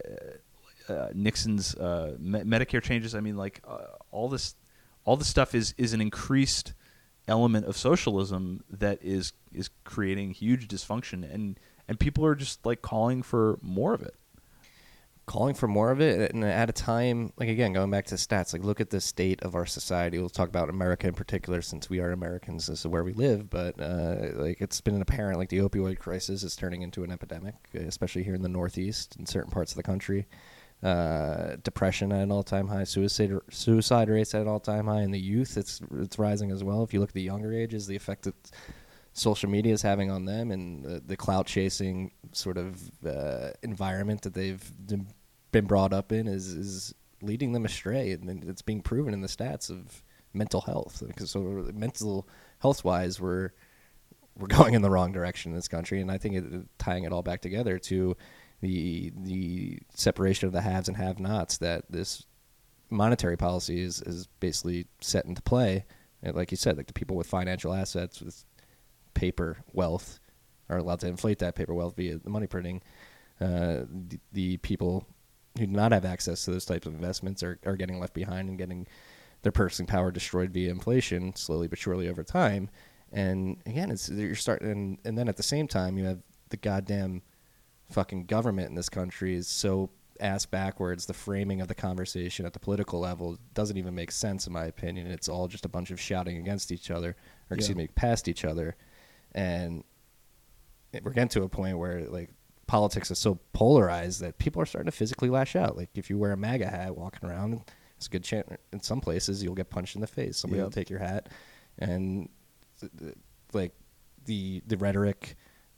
uh, 0.90 1.10
nixon's 1.14 1.76
uh, 1.76 2.16
me- 2.20 2.42
medicare 2.42 2.82
changes. 2.82 3.16
I 3.16 3.20
mean 3.20 3.38
like 3.38 3.62
uh, 3.68 3.86
all 4.12 4.30
this 4.30 4.56
all 5.06 5.16
this 5.18 5.28
stuff 5.28 5.56
is 5.56 5.74
is 5.78 5.94
an 5.94 6.02
increased 6.02 6.74
element 7.28 7.66
of 7.66 7.78
socialism 7.78 8.64
that 8.70 9.00
is 9.02 9.34
is 9.54 9.70
creating 9.84 10.32
huge 10.32 10.68
dysfunction 10.68 11.32
and 11.32 11.60
and 11.88 12.00
people 12.00 12.26
are 12.26 12.36
just 12.36 12.66
like 12.66 12.82
calling 12.82 13.22
for 13.22 13.60
more 13.62 13.94
of 13.94 14.02
it. 14.02 14.16
Calling 15.28 15.56
for 15.56 15.68
more 15.68 15.90
of 15.90 16.02
it 16.02 16.32
and 16.34 16.44
at 16.44 16.70
a 16.70 16.74
time 16.74 17.34
like 17.38 17.50
again 17.50 17.74
going 17.74 17.90
back 17.90 18.06
to 18.06 18.16
stats 18.16 18.54
like 18.54 18.64
look 18.64 18.80
at 18.80 18.92
the 18.92 19.02
state 19.02 19.42
of 19.42 19.56
our 19.56 19.66
society. 19.66 20.20
We'll 20.20 20.30
talk 20.30 20.50
about 20.50 20.70
america 20.70 21.08
in 21.08 21.16
particular 21.16 21.64
since 21.64 21.90
we 21.90 22.00
are 22.00 22.12
americans 22.12 22.68
this 22.68 22.82
is 22.82 22.88
where 22.88 23.04
we 23.04 23.14
live 23.14 23.50
but 23.50 23.80
uh, 23.82 24.18
like 24.36 24.62
it's 24.62 24.82
been 24.82 25.02
apparent 25.02 25.40
like 25.40 25.50
the 25.50 25.58
opioid 25.58 25.98
crisis 25.98 26.44
is 26.44 26.56
turning 26.56 26.84
into 26.84 27.04
an 27.04 27.12
epidemic 27.12 27.56
especially 27.74 28.22
here 28.22 28.36
in 28.36 28.44
the 28.44 28.50
northeast 28.50 29.16
in 29.18 29.26
certain 29.26 29.50
parts 29.50 29.72
of 29.72 29.78
the 29.78 29.84
country 29.84 30.28
uh, 30.84 31.56
depression 31.64 32.12
at 32.12 32.22
an 32.22 32.32
all-time 32.32 32.68
high 32.68 32.84
suicide 32.84 33.32
suicide 33.50 34.10
rates 34.10 34.36
at 34.36 34.42
an 34.42 34.48
all-time 34.48 34.86
high 34.86 35.02
in 35.02 35.12
the 35.12 35.20
youth 35.20 35.58
it's 35.58 35.82
it's 36.00 36.20
rising 36.20 36.52
as 36.52 36.64
well. 36.64 36.84
If 36.84 36.94
you 36.94 37.00
look 37.00 37.10
at 37.10 37.16
the 37.16 37.22
younger 37.22 37.54
ages 37.54 37.88
the 37.88 37.96
effect 37.96 38.24
that 38.24 38.36
social 39.14 39.50
media 39.50 39.74
is 39.74 39.82
having 39.82 40.12
on 40.12 40.26
them 40.26 40.52
and 40.52 40.84
the, 40.84 41.00
the 41.00 41.16
clout 41.16 41.48
chasing 41.48 42.12
sort 42.34 42.58
of 42.58 42.92
uh, 43.06 43.52
environment 43.64 44.22
that 44.24 44.34
they've 44.34 44.72
been 45.52 45.66
brought 45.66 45.94
up 45.94 46.12
in 46.12 46.28
is 46.28 46.50
is 46.50 46.94
leading 47.22 47.54
them 47.54 47.66
astray. 47.66 48.12
And 48.12 48.44
it's 48.44 48.62
being 48.62 48.82
proven 48.82 49.14
in 49.14 49.22
the 49.22 49.28
stats 49.28 49.70
of 49.70 50.04
mental 50.34 50.62
health. 50.62 51.02
Because 51.08 51.32
so 51.32 51.40
mental 51.74 52.28
health 52.60 52.84
wise 52.84 53.20
we're 53.20 53.52
we're 54.38 54.48
going 54.60 54.74
in 54.74 54.82
the 54.82 54.90
wrong 54.90 55.14
direction 55.14 55.54
in 55.54 55.56
this 55.56 55.70
country. 55.70 56.02
And 56.02 56.12
I 56.12 56.18
think 56.18 56.36
it, 56.36 56.68
tying 56.78 57.06
it 57.06 57.14
all 57.14 57.24
back 57.24 57.42
together 57.42 57.80
to 57.80 58.18
the 58.62 59.12
the 59.16 59.80
separation 59.94 60.48
of 60.48 60.54
the 60.54 60.62
haves 60.62 60.88
and 60.88 60.98
have 60.98 61.20
nots 61.20 61.58
that 61.58 61.84
this 61.90 62.26
monetary 62.90 63.38
policy 63.38 63.82
is 63.82 64.02
is 64.04 64.28
basically 64.40 64.86
set 65.02 65.26
into 65.26 65.42
play 65.42 65.86
and 66.24 66.36
like 66.36 66.52
you 66.52 66.58
said 66.58 66.78
like 66.78 66.88
the 66.88 66.94
people 66.94 67.16
with 67.16 67.28
financial 67.28 67.74
assets 67.74 68.22
with 68.22 68.46
paper 69.16 69.58
wealth 69.74 70.20
are 70.70 70.78
allowed 70.78 71.00
to 71.00 71.08
inflate 71.08 71.40
that 71.40 71.56
paper 71.56 71.74
wealth 71.74 71.96
via 71.96 72.18
the 72.18 72.30
money 72.30 72.48
printing. 72.48 72.82
Uh, 73.42 73.84
the, 73.90 74.20
the, 74.32 74.58
people 74.58 75.06
who 75.58 75.66
do 75.68 75.74
not 75.74 75.92
have 75.92 76.06
access 76.06 76.46
to 76.46 76.52
those 76.52 76.66
types 76.66 76.86
of 76.86 76.94
investments 76.94 77.44
are, 77.44 77.60
are 77.66 77.76
getting 77.76 78.00
left 78.00 78.14
behind 78.14 78.48
and 78.48 78.58
getting 78.58 78.88
their 79.42 79.52
purchasing 79.52 79.86
power 79.86 80.10
destroyed 80.10 80.52
via 80.52 80.70
inflation 80.70 81.36
slowly 81.36 81.68
but 81.68 81.78
surely 81.78 82.08
over 82.08 82.24
time. 82.24 82.70
And 83.12 83.58
again, 83.66 83.92
it's 83.92 84.10
you're 84.10 84.36
starting, 84.36 84.72
and, 84.72 84.98
and 85.04 85.18
then 85.18 85.28
at 85.28 85.38
the 85.38 85.44
same 85.44 85.68
time, 85.68 85.98
you 85.98 86.06
have 86.06 86.20
the 86.50 86.58
goddamn 86.58 87.22
fucking 87.90 88.26
government 88.26 88.70
in 88.70 88.76
this 88.76 88.90
country 88.90 89.36
is 89.36 89.48
so 89.48 89.90
ass 90.20 90.46
backwards. 90.46 91.06
The 91.06 91.14
framing 91.14 91.62
of 91.62 91.68
the 91.68 91.76
conversation 91.76 92.46
at 92.46 92.54
the 92.54 92.60
political 92.60 93.00
level 93.00 93.38
doesn't 93.54 93.78
even 93.78 93.94
make 93.96 94.12
sense, 94.12 94.48
in 94.48 94.54
my 94.54 94.66
opinion. 94.66 95.08
It's 95.08 95.28
all 95.30 95.48
just 95.48 95.66
a 95.66 95.70
bunch 95.70 95.92
of 95.92 96.00
shouting 96.00 96.38
against 96.38 96.72
each 96.72 96.90
other, 96.92 97.16
or 97.50 97.56
excuse 97.58 97.70
Yeah. 97.78 97.84
me, 97.84 97.88
past 97.88 98.28
each 98.28 98.46
other 98.46 98.76
and 99.34 99.84
we're 101.04 101.12
getting 101.12 101.28
to 101.28 101.44
a 101.44 101.50
point 101.50 101.78
where 101.78 102.06
like 102.06 102.30
politics 102.68 103.12
is 103.12 103.20
so 103.20 103.38
polarized 103.52 104.22
that 104.22 104.38
people 104.38 104.62
are 104.62 104.66
starting 104.66 104.90
to 104.90 104.96
physically 104.96 105.30
lash 105.30 105.56
out. 105.58 105.76
Like 105.76 105.90
if 105.96 106.10
you 106.10 106.18
wear 106.18 106.32
a 106.32 106.38
MAGA 106.38 106.68
hat 106.70 106.96
walking 106.96 107.28
around, 107.30 107.62
it's 107.98 108.08
a 108.08 108.10
good 108.10 108.24
chance. 108.24 108.48
In 108.72 108.80
some 108.80 109.02
places, 109.02 109.44
you'll 109.44 109.56
get 109.56 109.70
punched 109.70 109.96
in 109.96 110.02
the 110.02 110.08
face. 110.08 110.38
Somebody 110.38 110.62
will 110.62 110.72
take 110.72 110.90
your 110.90 111.00
hat, 111.00 111.28
and 111.80 112.30
like 113.54 113.74
the 114.26 114.62
the 114.66 114.78
rhetoric 114.78 115.36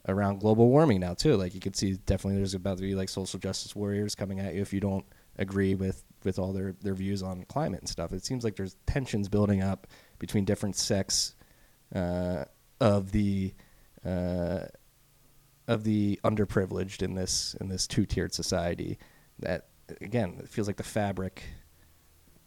around 0.08 0.40
global 0.40 0.68
warming 0.68 1.00
now 1.00 1.14
too. 1.14 1.36
Like 1.36 1.54
you 1.54 1.60
can 1.60 1.74
see, 1.74 1.94
definitely 2.06 2.38
there's 2.38 2.54
about 2.54 2.78
to 2.78 2.82
be 2.82 2.94
like 2.94 3.08
social 3.08 3.38
justice 3.38 3.76
warriors 3.76 4.14
coming 4.14 4.40
at 4.40 4.54
you 4.54 4.62
if 4.62 4.72
you 4.72 4.80
don't 4.80 5.04
agree 5.36 5.74
with 5.74 6.02
with 6.24 6.38
all 6.38 6.52
their 6.52 6.74
their 6.80 6.94
views 6.94 7.22
on 7.22 7.44
climate 7.44 7.80
and 7.80 7.88
stuff. 7.88 8.12
It 8.12 8.24
seems 8.24 8.42
like 8.42 8.56
there's 8.56 8.76
tensions 8.86 9.28
building 9.28 9.62
up 9.62 9.86
between 10.18 10.44
different 10.44 10.76
sects 10.76 11.34
uh, 11.94 12.44
of 12.80 13.12
the 13.12 13.54
uh, 14.04 14.60
of 15.68 15.84
the 15.84 16.18
underprivileged 16.24 17.02
in 17.02 17.14
this 17.14 17.54
in 17.60 17.68
this 17.68 17.86
two 17.86 18.06
tiered 18.06 18.34
society. 18.34 18.98
That 19.38 19.68
again, 20.00 20.36
it 20.40 20.48
feels 20.48 20.66
like 20.66 20.76
the 20.76 20.82
fabric 20.82 21.44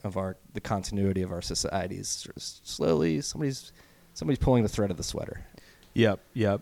of 0.04 0.18
our 0.18 0.38
the 0.54 0.62
continuity 0.62 1.22
of 1.22 1.32
our 1.32 1.42
society 1.42 1.98
is 1.98 2.28
slowly 2.38 3.22
somebody's 3.22 3.72
somebody's 4.14 4.40
pulling 4.40 4.64
the 4.64 4.70
thread 4.70 4.92
of 4.92 4.98
the 4.98 5.04
sweater. 5.04 5.46
Yep, 5.94 6.20
yep. 6.34 6.62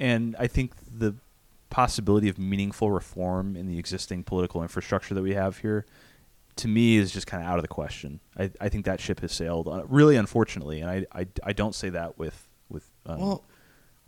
And 0.00 0.34
I 0.38 0.46
think 0.46 0.72
the 0.90 1.14
possibility 1.68 2.28
of 2.28 2.38
meaningful 2.38 2.90
reform 2.90 3.54
in 3.54 3.66
the 3.68 3.78
existing 3.78 4.24
political 4.24 4.62
infrastructure 4.62 5.14
that 5.14 5.22
we 5.22 5.34
have 5.34 5.58
here, 5.58 5.86
to 6.56 6.66
me, 6.68 6.96
is 6.96 7.12
just 7.12 7.26
kind 7.26 7.42
of 7.42 7.48
out 7.48 7.58
of 7.58 7.62
the 7.62 7.68
question. 7.68 8.18
I, 8.36 8.50
I 8.60 8.68
think 8.68 8.86
that 8.86 8.98
ship 9.00 9.20
has 9.20 9.32
sailed, 9.32 9.68
uh, 9.68 9.84
really 9.86 10.16
unfortunately, 10.16 10.80
and 10.80 10.90
I, 10.90 11.06
I, 11.12 11.26
I 11.44 11.52
don't 11.52 11.74
say 11.74 11.90
that 11.90 12.18
with 12.18 12.48
with, 12.68 12.90
um, 13.06 13.20
Well- 13.20 13.44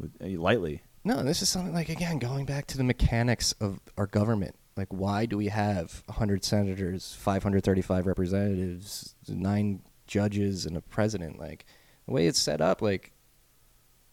with 0.01 0.11
uh, 0.23 0.41
lightly. 0.41 0.83
No, 1.05 1.23
this 1.25 1.43
is 1.43 1.49
something 1.49 1.75
like 1.75 1.89
again 1.89 2.19
going 2.19 2.47
back 2.47 2.67
to 2.69 2.77
the 2.79 2.85
mechanics 2.85 3.53
of 3.61 3.81
our 3.99 4.07
government. 4.07 4.55
Like, 4.77 4.89
why 4.91 5.27
do 5.27 5.37
we 5.37 5.49
have 5.49 6.03
100 6.07 6.45
senators, 6.45 7.15
535 7.19 8.07
representatives, 8.07 9.15
nine 9.29 9.83
judges, 10.07 10.65
and 10.65 10.77
a 10.77 10.81
president? 10.81 11.39
Like, 11.39 11.67
the 12.07 12.13
way 12.15 12.27
it's 12.27 12.39
set 12.41 12.61
up, 12.63 12.81
like, 12.81 13.13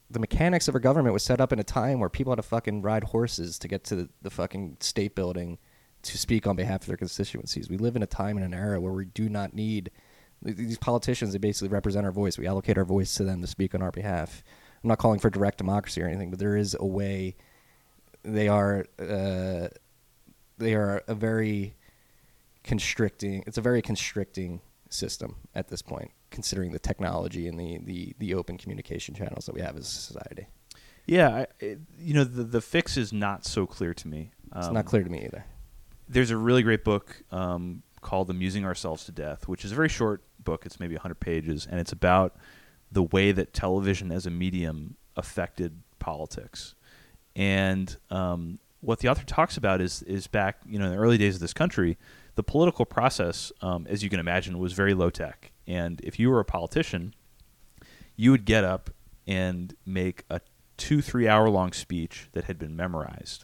the 0.10 0.20
mechanics 0.20 0.68
of 0.68 0.76
our 0.76 0.80
government 0.80 1.14
was 1.14 1.24
set 1.24 1.40
up 1.40 1.54
in 1.54 1.60
a 1.60 1.64
time 1.64 2.00
where 2.00 2.10
people 2.10 2.32
had 2.32 2.38
to 2.38 2.44
fucking 2.44 2.82
ride 2.82 3.06
horses 3.06 3.60
to 3.60 3.68
get 3.68 3.84
to 3.86 3.96
the, 3.96 4.10
the 4.22 4.30
fucking 4.30 4.78
state 4.80 5.16
building 5.16 5.60
to 6.02 6.18
speak 6.18 6.48
on 6.48 6.56
behalf 6.56 6.82
of 6.82 6.88
their 6.88 6.98
constituencies. 6.98 7.70
We 7.70 7.78
live 7.78 7.96
in 7.96 8.04
a 8.04 8.08
time 8.08 8.38
and 8.38 8.46
an 8.46 8.54
era 8.54 8.80
where 8.80 8.94
we 8.94 9.06
do 9.06 9.30
not 9.30 9.54
need 9.54 9.92
these 10.42 10.78
politicians. 10.78 11.34
They 11.34 11.40
basically 11.40 11.70
represent 11.70 12.06
our 12.06 12.12
voice. 12.12 12.38
We 12.38 12.48
allocate 12.48 12.78
our 12.78 12.86
voice 12.86 13.14
to 13.16 13.24
them 13.24 13.42
to 13.42 13.48
speak 13.48 13.76
on 13.76 13.82
our 13.82 13.92
behalf. 13.92 14.44
I'm 14.84 14.88
not 14.88 14.98
calling 14.98 15.20
for 15.20 15.30
direct 15.30 15.58
democracy 15.58 16.02
or 16.02 16.08
anything, 16.08 16.30
but 16.30 16.40
there 16.40 16.56
is 16.56 16.76
a 16.80 16.86
way. 16.86 17.36
They 18.24 18.48
are 18.48 18.86
uh, 18.98 19.68
they 20.58 20.74
are 20.74 21.04
a 21.08 21.16
very 21.16 21.76
constricting. 22.64 23.44
It's 23.46 23.58
a 23.58 23.62
very 23.62 23.82
constricting 23.82 24.62
system 24.90 25.36
at 25.56 25.68
this 25.70 25.82
point, 25.82 26.12
considering 26.32 26.72
the 26.72 26.80
technology 26.80 27.48
and 27.48 27.60
the, 27.60 27.80
the, 27.84 28.16
the 28.20 28.34
open 28.34 28.58
communication 28.58 29.16
channels 29.16 29.46
that 29.46 29.56
we 29.56 29.62
have 29.62 29.76
as 29.78 29.84
a 29.84 29.92
society. 29.92 30.48
Yeah, 31.06 31.30
I, 31.30 31.48
it, 31.60 31.80
you 31.98 32.14
know, 32.14 32.24
the 32.24 32.44
the 32.44 32.62
fix 32.62 32.96
is 32.98 33.12
not 33.12 33.44
so 33.46 33.66
clear 33.66 33.94
to 33.96 34.08
me. 34.08 34.32
It's 34.56 34.68
Um, 34.68 34.74
not 34.76 34.86
clear 34.86 35.04
to 35.04 35.10
me 35.10 35.24
either. 35.26 35.44
there's 36.08 36.30
a 36.32 36.38
really 36.38 36.62
great 36.64 36.84
book 36.84 37.24
um, 37.32 37.82
called 38.02 38.30
Amusing 38.30 38.64
Ourselves 38.66 39.06
to 39.06 39.12
Death, 39.12 39.48
which 39.48 39.66
is 39.66 39.72
a 39.72 39.76
very 39.76 39.90
short 39.90 40.24
book. 40.44 40.66
It's 40.66 40.80
maybe 40.80 40.96
100 40.96 41.16
pages, 41.20 41.68
and 41.70 41.80
it's 41.80 41.92
about 41.92 42.36
the 42.92 43.04
way 43.04 43.32
that 43.32 43.54
television 43.54 44.12
as 44.12 44.26
a 44.26 44.30
medium 44.32 44.96
affected 45.16 45.82
politics. 46.00 46.76
And 47.36 47.96
um, 48.10 48.60
what 48.82 49.00
the 49.00 49.08
author 49.10 49.26
talks 49.26 49.58
about 49.58 49.82
is 49.82 50.02
is 50.04 50.28
back, 50.28 50.58
you 50.68 50.78
know, 50.80 50.86
in 50.86 50.92
the 50.92 50.98
early 50.98 51.18
days 51.18 51.36
of 51.36 51.42
this 51.42 51.54
country, 51.54 51.98
the 52.40 52.44
political 52.44 52.86
process, 52.86 53.52
um, 53.62 53.86
as 53.90 54.02
you 54.02 54.10
can 54.10 54.18
imagine, 54.18 54.60
was 54.60 54.72
very 54.72 54.94
low 54.94 55.10
tech. 55.10 55.52
And 55.68 56.00
if 56.06 56.18
you 56.18 56.30
were 56.30 56.40
a 56.40 56.46
politician, 56.46 57.14
you 58.16 58.32
would 58.32 58.46
get 58.46 58.64
up 58.64 58.90
and 59.28 59.76
make 59.86 60.24
a 60.30 60.40
two 60.78 61.02
three 61.02 61.28
hour 61.28 61.50
long 61.50 61.74
speech 61.74 62.30
that 62.32 62.46
had 62.46 62.58
been 62.58 62.78
memorized 62.78 63.44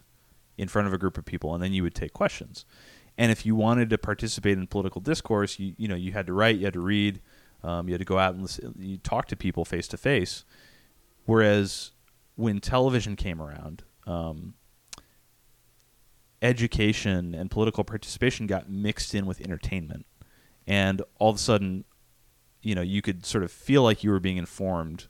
in 0.58 0.70
front 0.70 0.88
of 0.88 0.94
a 0.94 0.98
group 0.98 1.18
of 1.18 1.26
people, 1.26 1.54
and 1.54 1.62
then 1.62 1.74
you 1.74 1.84
would 1.84 1.94
take 1.94 2.14
questions. 2.14 2.64
And 3.18 3.34
if 3.34 3.46
you 3.46 3.54
wanted 3.54 3.90
to 3.90 3.98
participate 3.98 4.58
in 4.58 4.66
political 4.66 5.02
discourse, 5.02 5.60
you 5.60 5.74
you 5.78 5.90
know 5.90 5.96
you 5.96 6.14
had 6.14 6.26
to 6.28 6.34
write, 6.34 6.56
you 6.56 6.64
had 6.64 6.74
to 6.76 6.80
read, 6.80 7.20
um, 7.66 7.90
you 7.90 7.94
had 7.96 8.00
to 8.00 8.06
go 8.06 8.18
out 8.18 8.34
and 8.34 8.44
listen, 8.44 8.76
you 8.80 8.98
talk 8.98 9.28
to 9.28 9.36
people 9.36 9.66
face 9.66 9.90
to 9.90 9.98
face. 9.98 10.46
Whereas 11.26 11.92
when 12.36 12.62
television 12.62 13.18
came 13.18 13.42
around, 13.42 13.84
um, 14.08 14.54
education 16.46 17.34
and 17.34 17.50
political 17.52 17.84
participation 17.84 18.48
got 18.48 18.70
mixed 18.70 19.14
in 19.16 19.26
with 19.26 19.42
entertainment, 19.42 20.06
and 20.68 21.02
all 21.20 21.30
of 21.32 21.36
a 21.38 21.40
sudden, 21.40 21.86
you 22.62 22.76
know 22.76 22.82
you 22.82 23.02
could 23.02 23.26
sort 23.26 23.44
of 23.44 23.52
feel 23.52 23.84
like 23.84 24.04
you 24.04 24.12
were 24.12 24.20
being 24.20 24.38
informed 24.38 25.08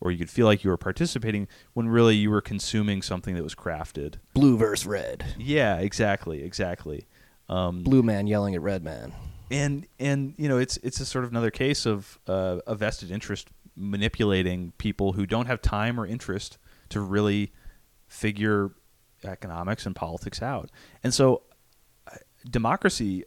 or 0.00 0.10
you 0.10 0.18
could 0.18 0.28
feel 0.28 0.44
like 0.44 0.62
you 0.62 0.68
were 0.68 0.76
participating 0.76 1.48
when 1.72 1.88
really 1.88 2.14
you 2.16 2.30
were 2.30 2.42
consuming 2.42 3.00
something 3.00 3.34
that 3.34 3.42
was 3.42 3.54
crafted 3.54 4.16
Blue 4.34 4.58
versus 4.58 4.86
red. 4.86 5.24
yeah 5.38 5.76
exactly 5.78 6.42
exactly 6.42 7.06
um, 7.48 7.82
Blue 7.82 8.02
man 8.02 8.26
yelling 8.26 8.54
at 8.54 8.60
red 8.60 8.82
man. 8.82 9.14
and 9.50 9.86
and 10.00 10.34
you 10.36 10.48
know 10.48 10.58
it's 10.58 10.76
it's 10.78 11.00
a 11.00 11.06
sort 11.06 11.24
of 11.24 11.30
another 11.30 11.50
case 11.50 11.86
of 11.86 12.18
uh, 12.26 12.58
a 12.66 12.74
vested 12.74 13.10
interest 13.10 13.48
manipulating 13.76 14.72
people 14.78 15.12
who 15.12 15.26
don't 15.26 15.46
have 15.46 15.62
time 15.62 16.00
or 16.00 16.06
interest 16.06 16.58
to 16.88 17.00
really 17.00 17.52
figure 18.08 18.72
economics 19.24 19.86
and 19.86 19.94
politics 19.96 20.42
out 20.42 20.70
and 21.02 21.12
so 21.14 21.42
uh, 22.10 22.16
democracy 22.50 23.24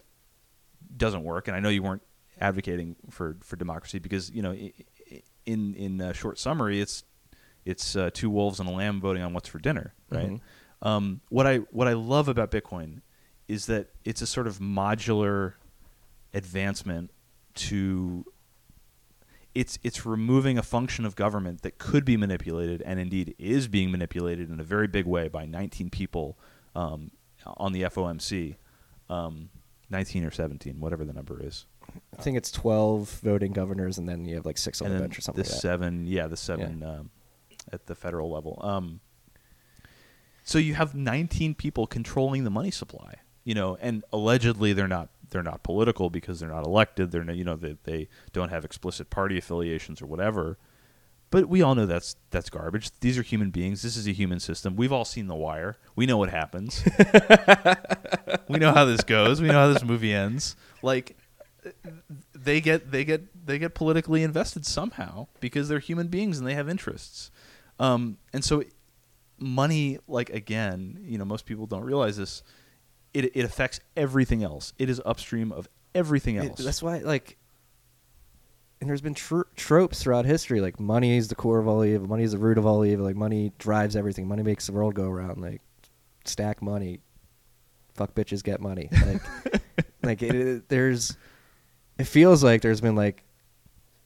doesn't 0.95 1.23
work 1.23 1.47
and 1.47 1.55
i 1.57 1.59
know 1.59 1.69
you 1.69 1.83
weren't 1.83 2.01
advocating 2.39 2.95
for 3.09 3.37
for 3.41 3.55
democracy 3.55 3.99
because 3.99 4.29
you 4.31 4.41
know 4.41 4.51
in 5.45 5.73
in 5.75 5.99
uh, 6.01 6.13
short 6.13 6.37
summary 6.39 6.79
it's 6.79 7.03
it's 7.65 7.95
uh, 7.95 8.09
two 8.13 8.29
wolves 8.29 8.59
and 8.59 8.69
a 8.69 8.71
lamb 8.71 9.01
voting 9.01 9.21
on 9.23 9.33
what's 9.33 9.49
for 9.49 9.59
dinner 9.59 9.93
right 10.09 10.29
Mhm. 10.29 10.41
um, 10.81 11.21
what 11.29 11.45
i 11.47 11.57
what 11.71 11.87
i 11.87 11.93
love 11.93 12.27
about 12.29 12.51
bitcoin 12.51 13.01
is 13.47 13.65
that 13.65 13.89
it's 14.05 14.21
a 14.21 14.27
sort 14.27 14.47
of 14.47 14.59
modular 14.59 15.53
advancement 16.33 17.11
to 17.55 18.23
it's 19.59 19.77
it's 19.83 20.05
removing 20.05 20.57
a 20.57 20.63
function 20.63 21.05
of 21.05 21.15
government 21.15 21.63
that 21.63 21.77
could 21.77 22.05
be 22.05 22.15
manipulated 22.15 22.81
and 22.83 22.97
indeed 22.97 23.35
is 23.37 23.67
being 23.67 23.91
manipulated 23.91 24.49
in 24.49 24.59
a 24.59 24.63
very 24.63 24.87
big 24.87 25.05
way 25.05 25.27
by 25.27 25.45
19 25.45 25.89
people 25.89 26.37
um, 26.75 27.11
on 27.57 27.73
the 27.73 27.81
FOMC, 27.83 28.55
um, 29.09 29.49
19 29.89 30.23
or 30.23 30.31
17, 30.31 30.79
whatever 30.79 31.03
the 31.03 31.11
number 31.11 31.45
is, 31.45 31.65
I 32.17 32.21
think 32.21 32.37
it's 32.37 32.51
twelve 32.51 33.19
voting 33.21 33.51
governors, 33.51 33.97
and 33.97 34.07
then 34.07 34.25
you 34.25 34.35
have 34.35 34.45
like 34.45 34.57
six 34.57 34.81
on 34.81 34.93
the 34.93 34.99
bench 34.99 35.17
or 35.17 35.21
something 35.21 35.43
the 35.43 35.49
like 35.49 35.53
that. 35.53 35.61
seven, 35.61 36.05
yeah, 36.07 36.27
the 36.27 36.37
seven 36.37 36.83
um, 36.83 37.09
at 37.73 37.87
the 37.87 37.95
federal 37.95 38.31
level. 38.31 38.59
Um, 38.61 39.01
so 40.43 40.57
you 40.57 40.73
have 40.73 40.95
19 40.95 41.53
people 41.53 41.85
controlling 41.85 42.43
the 42.43 42.49
money 42.49 42.71
supply, 42.71 43.15
you 43.43 43.53
know, 43.53 43.77
and 43.81 44.03
allegedly 44.11 44.73
they're 44.73 44.87
not 44.87 45.09
they're 45.29 45.43
not 45.43 45.63
political 45.63 46.09
because 46.09 46.39
they're 46.39 46.49
not 46.49 46.65
elected. 46.65 47.11
They're 47.11 47.29
you 47.31 47.43
know 47.43 47.55
they 47.55 47.77
they 47.83 48.07
don't 48.33 48.49
have 48.49 48.65
explicit 48.65 49.09
party 49.09 49.37
affiliations 49.37 50.01
or 50.01 50.05
whatever. 50.05 50.57
But 51.31 51.47
we 51.47 51.61
all 51.61 51.75
know 51.75 51.85
that's 51.85 52.15
that's 52.31 52.49
garbage. 52.49 52.91
These 53.01 53.17
are 53.17 53.21
human 53.21 53.51
beings. 53.51 53.81
This 53.83 53.95
is 53.95 54.07
a 54.07 54.11
human 54.11 54.39
system. 54.39 54.75
We've 54.75 54.91
all 54.91 55.05
seen 55.05 55.27
The 55.27 55.35
Wire. 55.35 55.77
We 55.95 56.05
know 56.05 56.17
what 56.17 56.29
happens. 56.29 56.83
we 58.49 58.57
know 58.57 58.73
how 58.73 58.85
this 58.85 59.01
goes. 59.01 59.39
We 59.39 59.47
know 59.47 59.67
how 59.67 59.73
this 59.73 59.83
movie 59.83 60.13
ends. 60.13 60.55
Like 60.81 61.15
they 62.33 62.61
get 62.61 62.91
they 62.91 63.03
get 63.03 63.45
they 63.45 63.59
get 63.59 63.75
politically 63.75 64.23
invested 64.23 64.65
somehow 64.65 65.27
because 65.39 65.67
they're 65.69 65.79
human 65.79 66.07
beings 66.07 66.39
and 66.39 66.47
they 66.47 66.55
have 66.55 66.67
interests. 66.67 67.29
Um, 67.79 68.17
and 68.33 68.43
so 68.43 68.63
money 69.37 69.99
like 70.07 70.29
again, 70.31 70.99
you 71.03 71.17
know, 71.17 71.25
most 71.25 71.45
people 71.45 71.67
don't 71.67 71.83
realize 71.83 72.17
this. 72.17 72.43
It 73.13 73.35
it 73.35 73.45
affects 73.45 73.79
everything 73.97 74.43
else. 74.43 74.73
It 74.77 74.89
is 74.89 75.01
upstream 75.05 75.51
of 75.51 75.67
everything 75.95 76.35
It- 76.35 76.49
else. 76.49 76.59
that's 76.63 76.81
why, 76.83 76.99
like, 76.99 77.37
and 78.81 78.89
there's 78.89 79.01
been 79.01 79.13
tr- 79.15 79.41
tropes 79.55 80.01
throughout 80.01 80.25
history. 80.25 80.61
Like, 80.61 80.79
money 80.79 81.17
is 81.17 81.27
the 81.27 81.35
core 81.35 81.59
of 81.59 81.67
all 81.67 81.83
evil. 81.83 82.07
Money 82.07 82.23
is 82.23 82.31
the 82.31 82.37
root 82.37 82.57
of 82.57 82.65
all 82.65 82.85
evil. 82.85 83.05
Like, 83.05 83.15
money 83.15 83.51
drives 83.57 83.95
everything. 83.95 84.27
Money 84.27 84.43
makes 84.43 84.67
the 84.67 84.71
world 84.73 84.93
go 84.95 85.09
around. 85.09 85.41
Like, 85.41 85.61
stack 86.25 86.61
money, 86.61 86.99
fuck 87.93 88.13
bitches, 88.15 88.43
get 88.43 88.61
money. 88.61 88.89
Like, 89.05 89.21
like 90.03 90.21
it, 90.21 90.35
it- 90.35 90.69
there's, 90.69 91.17
it 91.97 92.05
feels 92.05 92.43
like 92.43 92.61
there's 92.61 92.79
been 92.81 92.95
like 92.95 93.23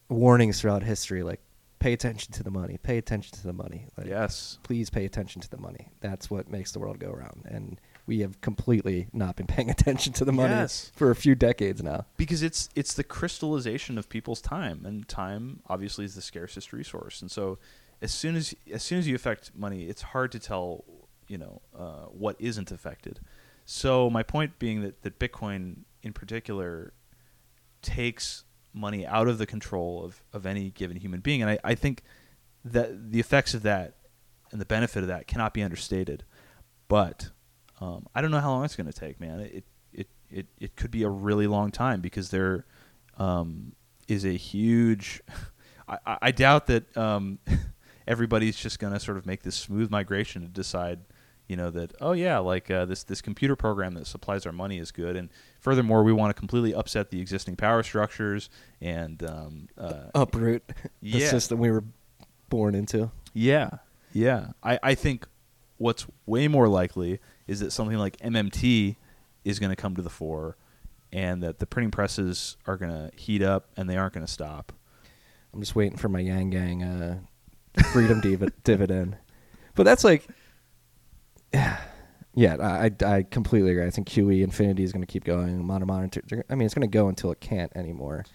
warnings 0.09 0.59
throughout 0.61 0.81
history. 0.81 1.21
Like, 1.23 1.41
pay 1.79 1.93
attention 1.93 2.31
to 2.33 2.43
the 2.43 2.49
money. 2.51 2.77
Pay 2.81 2.97
attention 2.97 3.37
to 3.37 3.43
the 3.43 3.53
money. 3.53 3.87
Like, 3.97 4.07
yes. 4.07 4.57
please 4.63 4.89
pay 4.89 5.05
attention 5.05 5.41
to 5.41 5.49
the 5.49 5.57
money. 5.57 5.89
That's 5.99 6.31
what 6.31 6.49
makes 6.49 6.71
the 6.71 6.79
world 6.79 6.97
go 6.97 7.11
around. 7.11 7.43
And 7.45 7.79
we 8.05 8.19
have 8.19 8.41
completely 8.41 9.07
not 9.13 9.35
been 9.35 9.47
paying 9.55 9.69
attention 9.69 10.13
to 10.13 10.25
the 10.25 10.31
money 10.33 10.53
Yes. 10.53 10.91
for 10.95 11.09
a 11.11 11.15
few 11.15 11.35
decades 11.35 11.81
now. 11.81 12.05
because 12.17 12.43
it's 12.43 12.69
it's 12.75 12.93
the 12.93 13.03
crystallization 13.03 13.97
of 13.97 14.09
people's 14.09 14.41
time 14.41 14.85
and 14.85 15.07
time 15.07 15.61
obviously 15.67 16.03
is 16.05 16.15
the 16.15 16.21
scarcest 16.21 16.73
resource 16.73 17.21
and 17.21 17.31
so 17.31 17.57
as 18.01 18.13
soon 18.13 18.35
as 18.35 18.53
as 18.71 18.83
soon 18.83 18.99
as 18.99 19.07
you 19.07 19.15
affect 19.15 19.51
money 19.55 19.83
it's 19.85 20.01
hard 20.01 20.31
to 20.33 20.39
tell 20.39 20.83
you 21.27 21.37
know 21.37 21.61
uh, 21.77 22.05
what 22.07 22.35
isn't 22.39 22.71
affected 22.71 23.19
so 23.65 24.09
my 24.09 24.21
point 24.23 24.59
being 24.59 24.81
that 24.81 25.01
that 25.03 25.17
bitcoin 25.19 25.77
in 26.01 26.11
particular 26.11 26.91
takes 27.81 28.43
money 28.73 29.05
out 29.05 29.27
of 29.27 29.37
the 29.37 29.45
control 29.45 30.03
of, 30.03 30.21
of 30.33 30.45
any 30.45 30.69
given 30.71 30.97
human 30.97 31.19
being 31.19 31.41
and 31.41 31.51
I, 31.51 31.59
I 31.63 31.75
think 31.75 32.01
that 32.65 33.11
the 33.11 33.19
effects 33.19 33.53
of 33.53 33.61
that 33.63 33.95
and 34.51 34.59
the 34.59 34.65
benefit 34.65 35.01
of 35.03 35.07
that 35.07 35.27
cannot 35.27 35.53
be 35.53 35.61
understated 35.63 36.23
but 36.87 37.29
um, 37.81 38.07
I 38.15 38.21
don't 38.21 38.31
know 38.31 38.39
how 38.39 38.51
long 38.51 38.65
it's 38.65 38.75
going 38.75 38.91
to 38.91 38.93
take, 38.97 39.19
man. 39.19 39.39
It, 39.39 39.63
it 39.93 40.07
it 40.29 40.47
it 40.59 40.75
could 40.75 40.91
be 40.91 41.03
a 41.03 41.09
really 41.09 41.47
long 41.47 41.69
time 41.71 42.01
because 42.01 42.29
there 42.31 42.65
um, 43.17 43.73
is 44.07 44.25
a 44.25 44.31
huge. 44.33 45.21
I, 45.87 45.97
I 46.05 46.17
I 46.23 46.31
doubt 46.31 46.67
that 46.67 46.95
um, 46.97 47.39
everybody's 48.07 48.57
just 48.57 48.79
going 48.79 48.93
to 48.93 48.99
sort 48.99 49.17
of 49.17 49.25
make 49.25 49.43
this 49.43 49.55
smooth 49.55 49.91
migration 49.91 50.41
to 50.41 50.47
decide, 50.47 51.01
you 51.47 51.55
know, 51.55 51.69
that 51.71 51.93
oh 52.01 52.13
yeah, 52.13 52.39
like 52.39 52.71
uh, 52.71 52.85
this 52.85 53.03
this 53.03 53.21
computer 53.21 53.55
program 53.55 53.93
that 53.95 54.07
supplies 54.07 54.45
our 54.45 54.51
money 54.51 54.79
is 54.79 54.91
good, 54.91 55.15
and 55.15 55.29
furthermore, 55.59 56.03
we 56.03 56.13
want 56.13 56.29
to 56.35 56.39
completely 56.39 56.73
upset 56.73 57.11
the 57.11 57.21
existing 57.21 57.55
power 57.55 57.83
structures 57.83 58.49
and 58.81 59.23
um, 59.23 59.67
uh, 59.77 60.05
Uproot 60.15 60.63
the 61.01 61.09
Yeah. 61.19 61.29
system 61.29 61.59
we 61.59 61.69
were 61.71 61.83
born 62.49 62.75
into. 62.75 63.11
Yeah, 63.33 63.69
yeah. 64.13 64.51
I, 64.63 64.79
I 64.83 64.95
think 64.95 65.27
what's 65.77 66.05
way 66.25 66.47
more 66.47 66.67
likely 66.67 67.19
is 67.47 67.59
that 67.59 67.71
something 67.71 67.97
like 67.97 68.17
MMT 68.17 68.95
is 69.43 69.59
going 69.59 69.69
to 69.69 69.75
come 69.75 69.95
to 69.95 70.01
the 70.01 70.09
fore, 70.09 70.57
and 71.11 71.43
that 71.43 71.59
the 71.59 71.65
printing 71.65 71.91
presses 71.91 72.57
are 72.65 72.77
going 72.77 72.91
to 72.91 73.15
heat 73.15 73.41
up 73.41 73.69
and 73.77 73.89
they 73.89 73.97
aren't 73.97 74.13
going 74.13 74.25
to 74.25 74.31
stop. 74.31 74.73
I'm 75.53 75.59
just 75.59 75.75
waiting 75.75 75.97
for 75.97 76.09
my 76.09 76.19
Yang 76.19 76.49
Gang 76.49 76.83
uh, 76.83 77.19
freedom 77.91 78.19
div- 78.19 78.51
dividend. 78.63 79.17
But 79.75 79.83
that's 79.83 80.03
like, 80.03 80.27
yeah, 81.53 82.57
I, 82.59 82.91
I 83.05 83.15
I 83.15 83.23
completely 83.23 83.71
agree. 83.71 83.85
I 83.85 83.91
think 83.91 84.07
QE 84.09 84.41
Infinity 84.43 84.83
is 84.83 84.91
going 84.91 85.03
to 85.03 85.11
keep 85.11 85.23
going. 85.23 85.63
Mono 85.63 85.85
monitor. 85.85 86.43
I 86.49 86.55
mean, 86.55 86.65
it's 86.65 86.73
going 86.73 86.89
to 86.89 86.97
go 86.97 87.07
until 87.07 87.31
it 87.31 87.39
can't 87.39 87.71
anymore. 87.75 88.25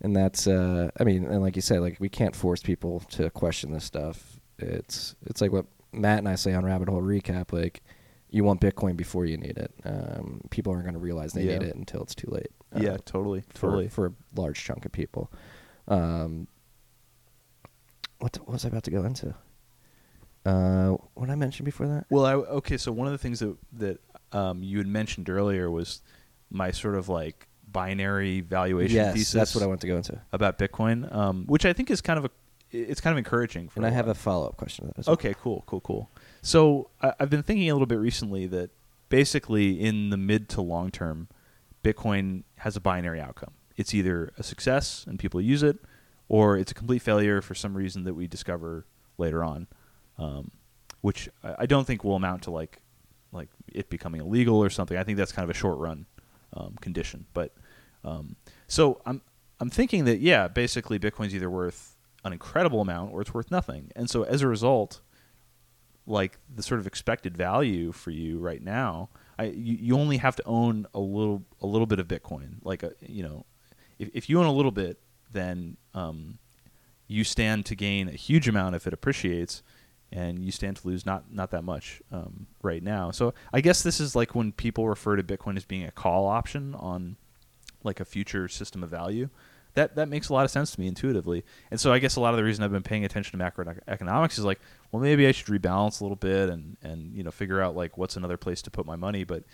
And 0.00 0.14
that's, 0.14 0.46
uh, 0.46 0.90
I 0.98 1.04
mean, 1.04 1.24
and 1.24 1.42
like 1.42 1.56
you 1.56 1.62
said, 1.62 1.80
like 1.80 1.98
we 1.98 2.08
can't 2.08 2.34
force 2.34 2.62
people 2.62 3.00
to 3.10 3.30
question 3.30 3.72
this 3.72 3.84
stuff. 3.84 4.38
It's 4.58 5.14
it's 5.26 5.40
like 5.40 5.52
what 5.52 5.66
Matt 5.92 6.18
and 6.18 6.28
I 6.28 6.34
say 6.34 6.52
on 6.54 6.64
Rabbit 6.64 6.88
Hole 6.88 7.02
Recap. 7.02 7.52
Like, 7.52 7.82
you 8.30 8.44
want 8.44 8.60
Bitcoin 8.60 8.96
before 8.96 9.24
you 9.26 9.36
need 9.36 9.56
it. 9.58 9.72
Um, 9.84 10.40
people 10.50 10.72
aren't 10.72 10.84
going 10.84 10.94
to 10.94 11.00
realize 11.00 11.32
they 11.32 11.44
Yeah. 11.44 11.58
need 11.58 11.68
it 11.68 11.76
until 11.76 12.02
it's 12.02 12.14
too 12.14 12.30
late. 12.30 12.50
yeah, 12.76 12.90
Uh, 12.92 12.98
totally, 13.04 13.42
for 13.54 13.66
totally. 13.68 13.88
for 13.88 14.06
a 14.06 14.12
large 14.36 14.62
chunk 14.62 14.84
of 14.84 14.92
people. 14.92 15.32
Um, 15.88 16.48
what, 18.18 18.36
what 18.40 18.48
was 18.50 18.64
I 18.64 18.68
about 18.68 18.82
to 18.84 18.90
go 18.90 19.04
into? 19.04 19.34
Uh, 20.44 20.90
what 21.14 21.26
did 21.26 21.32
I 21.32 21.36
mention 21.36 21.64
before 21.64 21.86
that? 21.88 22.06
well, 22.10 22.24
I, 22.26 22.34
okay. 22.34 22.76
So 22.76 22.90
one 22.92 23.06
of 23.06 23.12
the 23.12 23.18
things 23.18 23.40
that 23.40 23.56
that 23.74 24.00
um, 24.32 24.62
you 24.62 24.78
had 24.78 24.86
mentioned 24.86 25.28
earlier 25.28 25.70
was 25.70 26.00
my 26.50 26.70
sort 26.70 26.94
of 26.94 27.08
like 27.08 27.46
binary 27.70 28.40
valuation 28.40 28.96
yes, 28.96 29.12
thesis. 29.14 29.32
that's 29.32 29.54
what 29.54 29.62
I 29.62 29.66
want 29.66 29.80
to 29.82 29.86
go 29.86 29.96
into. 29.96 30.20
about 30.32 30.58
Bitcoin, 30.58 31.12
um, 31.14 31.44
which 31.46 31.66
I 31.66 31.72
think 31.72 31.90
is 31.90 32.00
kind 32.00 32.18
of 32.18 32.24
a 32.24 32.30
it's 32.70 33.00
kind 33.00 33.12
of 33.12 33.18
encouraging. 33.18 33.68
For 33.68 33.78
And 33.80 33.86
I 33.86 33.90
have 33.90 34.08
a 34.08 34.14
follow 34.14 34.46
up 34.46 34.56
question 34.56 34.86
to 34.88 34.94
that. 34.94 35.06
well. 35.06 35.14
Okay, 35.14 35.34
cool, 35.40 35.64
cool, 35.66 35.80
cool. 35.80 36.10
So 36.42 36.90
I, 37.02 37.12
I've 37.20 37.30
been 37.30 37.42
thinking 37.42 37.70
a 37.70 37.72
little 37.72 37.86
bit 37.86 37.98
recently 37.98 38.46
that 38.46 38.70
basically 39.08 39.80
in 39.80 40.10
the 40.10 40.16
mid 40.16 40.48
to 40.50 40.60
long 40.60 40.90
term, 40.90 41.28
Bitcoin 41.82 42.44
has 42.58 42.76
a 42.76 42.80
binary 42.80 43.20
outcome. 43.20 43.52
It's 43.76 43.94
either 43.94 44.32
a 44.36 44.42
success 44.42 45.04
and 45.08 45.18
people 45.18 45.40
use 45.40 45.62
it, 45.62 45.78
or 46.28 46.56
it's 46.56 46.72
a 46.72 46.74
complete 46.74 47.00
failure 47.00 47.40
for 47.40 47.54
some 47.54 47.76
reason 47.76 48.04
that 48.04 48.14
we 48.14 48.26
discover 48.26 48.84
later 49.16 49.44
on, 49.44 49.66
um, 50.18 50.50
which 51.00 51.28
I, 51.42 51.54
I 51.60 51.66
don't 51.66 51.86
think 51.86 52.04
will 52.04 52.16
amount 52.16 52.42
to 52.42 52.50
like 52.50 52.80
like 53.30 53.48
it 53.72 53.90
becoming 53.90 54.20
illegal 54.20 54.56
or 54.56 54.70
something. 54.70 54.96
I 54.96 55.04
think 55.04 55.18
that's 55.18 55.32
kind 55.32 55.44
of 55.44 55.50
a 55.50 55.58
short 55.58 55.78
run 55.78 56.06
um, 56.54 56.76
condition. 56.80 57.26
But 57.34 57.54
um, 58.04 58.36
so 58.66 59.00
I'm 59.06 59.22
I'm 59.60 59.70
thinking 59.70 60.04
that 60.06 60.20
yeah, 60.20 60.48
basically 60.48 60.98
Bitcoin's 60.98 61.34
either 61.34 61.50
worth 61.50 61.96
an 62.24 62.32
incredible 62.32 62.80
amount 62.80 63.12
or 63.12 63.20
it's 63.20 63.32
worth 63.32 63.50
nothing. 63.50 63.90
And 63.94 64.10
so 64.10 64.22
as 64.24 64.42
a 64.42 64.48
result, 64.48 65.00
like 66.08 66.38
the 66.56 66.62
sort 66.62 66.80
of 66.80 66.86
expected 66.86 67.36
value 67.36 67.92
for 67.92 68.10
you 68.10 68.38
right 68.38 68.62
now, 68.62 69.10
I 69.38 69.44
you, 69.44 69.76
you 69.80 69.98
only 69.98 70.16
have 70.16 70.34
to 70.36 70.44
own 70.46 70.86
a 70.94 70.98
little 70.98 71.44
a 71.60 71.66
little 71.66 71.86
bit 71.86 72.00
of 72.00 72.08
Bitcoin. 72.08 72.56
Like 72.64 72.82
a 72.82 72.92
you 73.00 73.22
know, 73.22 73.44
if 73.98 74.08
if 74.14 74.28
you 74.28 74.40
own 74.40 74.46
a 74.46 74.52
little 74.52 74.72
bit, 74.72 74.98
then 75.32 75.76
um, 75.94 76.38
you 77.06 77.24
stand 77.24 77.66
to 77.66 77.74
gain 77.76 78.08
a 78.08 78.12
huge 78.12 78.48
amount 78.48 78.74
if 78.74 78.86
it 78.86 78.92
appreciates, 78.92 79.62
and 80.10 80.42
you 80.42 80.50
stand 80.50 80.78
to 80.78 80.88
lose 80.88 81.04
not 81.04 81.30
not 81.30 81.50
that 81.50 81.62
much 81.62 82.02
um, 82.10 82.46
right 82.62 82.82
now. 82.82 83.10
So 83.10 83.34
I 83.52 83.60
guess 83.60 83.82
this 83.82 84.00
is 84.00 84.16
like 84.16 84.34
when 84.34 84.52
people 84.52 84.88
refer 84.88 85.16
to 85.16 85.22
Bitcoin 85.22 85.56
as 85.56 85.64
being 85.64 85.84
a 85.84 85.92
call 85.92 86.26
option 86.26 86.74
on 86.74 87.16
like 87.84 88.00
a 88.00 88.04
future 88.04 88.48
system 88.48 88.82
of 88.82 88.90
value. 88.90 89.28
that 89.78 89.94
that 89.94 90.08
makes 90.08 90.28
a 90.28 90.32
lot 90.32 90.44
of 90.44 90.50
sense 90.50 90.72
to 90.72 90.80
me 90.80 90.86
intuitively. 90.86 91.44
And 91.70 91.80
so 91.80 91.92
I 91.92 91.98
guess 91.98 92.16
a 92.16 92.20
lot 92.20 92.34
of 92.34 92.36
the 92.36 92.44
reason 92.44 92.64
I've 92.64 92.72
been 92.72 92.82
paying 92.82 93.04
attention 93.04 93.38
to 93.38 93.44
macroeconomics 93.44 94.38
is 94.38 94.44
like, 94.44 94.60
well, 94.90 95.02
maybe 95.02 95.26
I 95.26 95.32
should 95.32 95.46
rebalance 95.46 96.00
a 96.00 96.04
little 96.04 96.16
bit 96.16 96.48
and 96.48 96.76
and 96.82 97.14
you 97.14 97.22
know 97.22 97.30
figure 97.30 97.60
out 97.60 97.76
like 97.76 97.98
what's 97.98 98.16
another 98.16 98.36
place 98.36 98.62
to 98.62 98.70
put 98.70 98.86
my 98.86 98.96
money. 98.96 99.24
But 99.24 99.44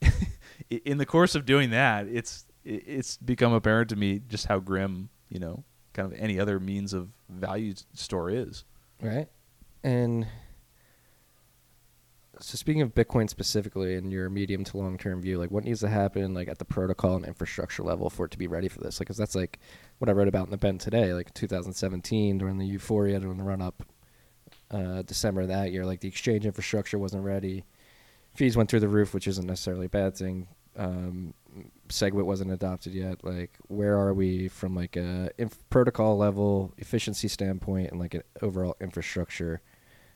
in 0.70 0.98
the 0.98 1.06
course 1.06 1.34
of 1.34 1.46
doing 1.46 1.70
that, 1.70 2.06
it's 2.06 2.46
it's 2.64 3.16
become 3.18 3.52
apparent 3.52 3.90
to 3.90 3.96
me 3.96 4.20
just 4.26 4.46
how 4.46 4.58
grim 4.58 5.10
you 5.28 5.38
know 5.38 5.64
kind 5.92 6.12
of 6.12 6.18
any 6.18 6.38
other 6.38 6.60
means 6.60 6.92
of 6.92 7.08
value 7.28 7.74
store 7.92 8.30
is. 8.30 8.64
Right. 9.00 9.28
And 9.82 10.26
so 12.40 12.56
speaking 12.56 12.82
of 12.82 12.94
Bitcoin 12.94 13.30
specifically 13.30 13.94
in 13.94 14.10
your 14.10 14.28
medium 14.28 14.64
to 14.64 14.76
long 14.76 14.98
term 14.98 15.22
view, 15.22 15.38
like 15.38 15.50
what 15.50 15.64
needs 15.64 15.80
to 15.80 15.88
happen 15.88 16.34
like 16.34 16.48
at 16.48 16.58
the 16.58 16.64
protocol 16.64 17.16
and 17.16 17.24
infrastructure 17.24 17.82
level 17.82 18.10
for 18.10 18.26
it 18.26 18.32
to 18.32 18.38
be 18.38 18.46
ready 18.46 18.68
for 18.68 18.80
this? 18.80 19.00
Like, 19.00 19.08
cause 19.08 19.16
that's 19.16 19.34
like 19.34 19.60
what 19.98 20.08
I 20.08 20.12
wrote 20.12 20.28
about 20.28 20.46
in 20.46 20.50
the 20.50 20.56
Bent 20.56 20.80
today, 20.80 21.14
like 21.14 21.32
2017 21.34 22.38
during 22.38 22.58
the 22.58 22.66
euphoria 22.66 23.20
during 23.20 23.38
the 23.38 23.44
run 23.44 23.62
up, 23.62 23.84
uh, 24.74 25.02
December 25.02 25.42
of 25.42 25.48
that 25.48 25.72
year, 25.72 25.86
like 25.86 26.00
the 26.00 26.08
exchange 26.08 26.44
infrastructure 26.44 26.98
wasn't 26.98 27.22
ready. 27.24 27.64
Fees 28.34 28.56
went 28.56 28.68
through 28.68 28.80
the 28.80 28.88
roof, 28.88 29.14
which 29.14 29.28
isn't 29.28 29.46
necessarily 29.46 29.86
a 29.86 29.90
bad 29.90 30.16
thing. 30.16 30.48
Um, 30.76 31.34
SegWit 31.88 32.24
wasn't 32.24 32.50
adopted 32.50 32.92
yet. 32.92 33.22
Like, 33.22 33.56
where 33.68 33.96
are 33.96 34.12
we 34.12 34.48
from 34.48 34.74
like 34.74 34.96
a 34.96 35.30
inf- 35.38 35.68
protocol 35.70 36.16
level 36.16 36.74
efficiency 36.78 37.28
standpoint 37.28 37.92
and 37.92 38.00
like 38.00 38.14
an 38.14 38.22
overall 38.42 38.74
infrastructure 38.80 39.60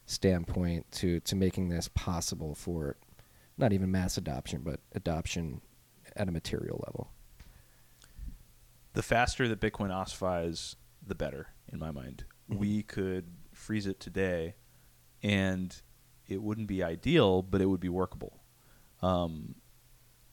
standpoint 0.06 0.90
to 0.90 1.20
to 1.20 1.36
making 1.36 1.68
this 1.68 1.88
possible 1.94 2.54
for 2.54 2.96
not 3.56 3.72
even 3.72 3.90
mass 3.90 4.16
adoption, 4.16 4.62
but 4.64 4.80
adoption 4.94 5.60
at 6.16 6.28
a 6.28 6.32
material 6.32 6.82
level? 6.86 7.12
The 8.94 9.02
faster 9.02 9.46
that 9.46 9.60
Bitcoin 9.60 9.94
ossifies, 9.94 10.74
the 11.06 11.14
better, 11.14 11.48
in 11.72 11.78
my 11.78 11.92
mind. 11.92 12.24
Mhm. 12.50 12.56
We 12.58 12.82
could 12.82 13.26
freeze 13.68 13.86
it 13.86 14.00
today, 14.00 14.54
and 15.22 15.82
it 16.26 16.42
wouldn't 16.42 16.68
be 16.68 16.82
ideal, 16.82 17.42
but 17.42 17.60
it 17.60 17.66
would 17.66 17.80
be 17.80 17.90
workable. 17.90 18.40
Um, 19.02 19.56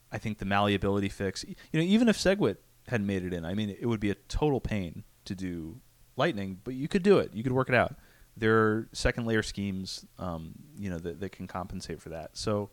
I 0.09 0.19
think 0.19 0.37
the 0.37 0.45
malleability 0.45 1.09
fix, 1.09 1.43
you 1.43 1.55
know, 1.73 1.81
even 1.81 2.07
if 2.07 2.17
SegWit 2.17 2.55
had 2.87 3.01
made 3.01 3.25
it 3.25 3.33
in, 3.33 3.43
I 3.43 3.53
mean, 3.53 3.75
it 3.77 3.87
would 3.87 3.99
be 3.99 4.09
a 4.09 4.15
total 4.15 4.61
pain 4.61 5.03
to 5.25 5.35
do 5.35 5.81
Lightning, 6.15 6.61
but 6.63 6.75
you 6.75 6.87
could 6.87 7.03
do 7.03 7.19
it. 7.19 7.33
You 7.33 7.43
could 7.43 7.51
work 7.51 7.67
it 7.67 7.75
out. 7.75 7.95
There 8.37 8.57
are 8.57 8.87
second 8.93 9.25
layer 9.25 9.43
schemes, 9.43 10.05
um, 10.17 10.53
you 10.77 10.89
know, 10.89 10.97
that, 10.99 11.19
that 11.19 11.33
can 11.33 11.45
compensate 11.45 12.01
for 12.01 12.07
that. 12.09 12.37
So 12.37 12.69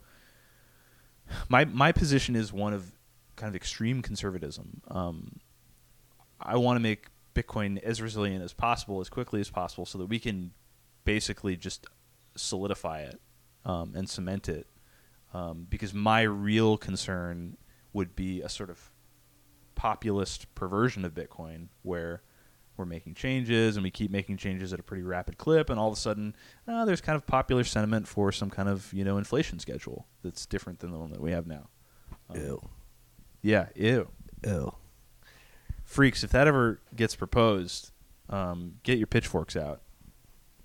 my 1.49 1.65
my 1.65 1.91
position 1.91 2.37
is 2.37 2.53
one 2.53 2.73
of 2.73 2.85
kind 3.35 3.49
of 3.49 3.57
extreme 3.57 4.01
conservatism. 4.01 4.81
Um, 4.87 5.41
I 6.41 6.57
want 6.57 6.77
to 6.77 6.81
make 6.81 7.07
Bitcoin 7.35 7.83
as 7.83 8.01
resilient 8.01 8.43
as 8.45 8.53
possible, 8.53 9.01
as 9.01 9.09
quickly 9.09 9.41
as 9.41 9.51
possible, 9.51 9.87
so 9.87 9.99
that 9.99 10.07
we 10.07 10.19
can 10.19 10.53
basically 11.05 11.57
just 11.57 11.87
solidify 12.37 13.01
it 13.01 13.21
um, 13.65 13.93
and 13.95 14.09
cement 14.09 14.49
it 14.49 14.67
um, 15.35 15.67
because 15.69 15.95
my 15.95 16.23
real 16.23 16.77
concern 16.77 17.57
would 17.93 18.15
be 18.15 18.41
a 18.43 18.49
sort 18.49 18.71
of 18.71 18.91
populist 19.75 20.55
perversion 20.55 21.05
of 21.05 21.15
Bitcoin 21.15 21.69
where 21.83 22.23
we're 22.77 22.87
making 22.87 23.15
changes 23.15 23.77
and 23.77 23.85
we 23.85 23.91
keep 23.91 24.11
making 24.11 24.37
changes 24.37 24.73
at 24.73 24.81
a 24.81 24.83
pretty 24.83 25.03
rapid 25.03 25.39
clip, 25.39 25.71
and 25.71 25.79
all 25.79 25.89
of 25.89 25.95
a 25.95 26.01
sudden 26.01 26.35
uh, 26.67 26.85
there's 26.85 27.01
kind 27.01 27.17
of 27.17 27.27
popular 27.27 27.65
sentiment 27.65 28.09
for 28.09 28.33
some 28.33 28.51
kind 28.51 28.69
of 28.69 28.93
you 28.93 29.05
know 29.05 29.19
inflation 29.19 29.59
schedule 29.59 30.07
that's 30.23 30.47
different 30.47 30.79
than 30.81 30.91
the 30.91 30.99
one 30.99 31.11
that 31.11 31.21
we 31.21 31.33
have 31.33 31.47
now. 31.47 31.69
Um, 32.31 32.37
Yeah, 33.43 33.69
ew. 33.75 34.09
Ew. 34.45 34.75
Freaks, 35.93 36.25
if 36.25 36.31
that 36.31 36.47
ever 36.47 36.81
gets 36.97 37.15
proposed, 37.15 37.93
um, 38.31 38.75
get 38.83 38.97
your 38.97 39.07
pitchforks 39.07 39.57
out. 39.57 39.83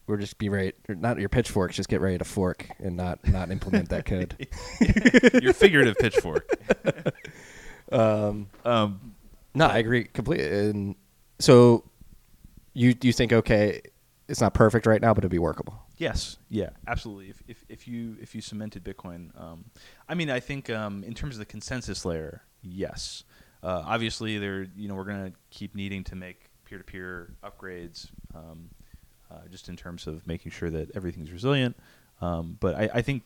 Or 0.08 0.16
just 0.16 0.38
be 0.38 0.48
ready, 0.48 0.72
or 0.88 0.96
not 0.96 1.20
your 1.20 1.28
pitchforks, 1.28 1.76
just 1.76 1.90
get 1.90 2.00
ready 2.00 2.18
to 2.18 2.24
fork 2.24 2.70
and 2.80 2.96
not 2.96 3.28
not 3.28 3.52
implement 3.52 3.90
that 3.90 4.06
code. 4.06 4.48
your 5.44 5.52
figurative 5.54 5.98
pitchfork. 5.98 6.50
Um, 7.90 8.50
Um, 8.66 9.16
no, 9.54 9.66
I 9.66 9.78
agree 9.78 10.06
completely. 10.06 10.70
And 10.70 10.96
so, 11.40 11.84
you 12.74 12.96
you 13.02 13.14
think 13.14 13.32
okay, 13.34 13.82
it's 14.28 14.42
not 14.42 14.54
perfect 14.54 14.86
right 14.86 15.02
now, 15.02 15.14
but 15.14 15.24
it'd 15.24 15.32
be 15.32 15.40
workable. 15.40 15.82
Yes, 15.98 16.38
yeah, 16.50 16.70
absolutely. 16.88 17.30
If 17.30 17.42
if, 17.48 17.66
if 17.70 17.88
you 17.88 18.18
if 18.22 18.36
you 18.36 18.42
cemented 18.42 18.84
Bitcoin, 18.84 19.30
um, 19.40 19.66
I 20.08 20.16
mean, 20.16 20.30
I 20.30 20.40
think 20.40 20.70
um, 20.70 21.04
in 21.04 21.14
terms 21.14 21.36
of 21.36 21.40
the 21.40 21.46
consensus 21.46 22.06
layer, 22.06 22.44
yes. 22.62 23.24
Uh, 23.68 23.84
obviously, 23.86 24.38
there 24.38 24.66
you 24.78 24.88
know 24.88 24.96
we're 24.96 25.04
going 25.04 25.26
to 25.30 25.34
keep 25.50 25.76
needing 25.76 26.02
to 26.02 26.16
make 26.16 26.46
peer-to-peer 26.64 27.34
upgrades, 27.44 28.10
um, 28.34 28.70
uh, 29.30 29.40
just 29.52 29.68
in 29.68 29.76
terms 29.76 30.08
of 30.08 30.26
making 30.26 30.54
sure 30.54 30.70
that 30.70 30.90
everything's 30.96 31.34
resilient. 31.34 31.76
Um, 32.22 32.56
but 32.62 32.76
I, 32.76 32.90
I 32.94 33.02
think, 33.02 33.24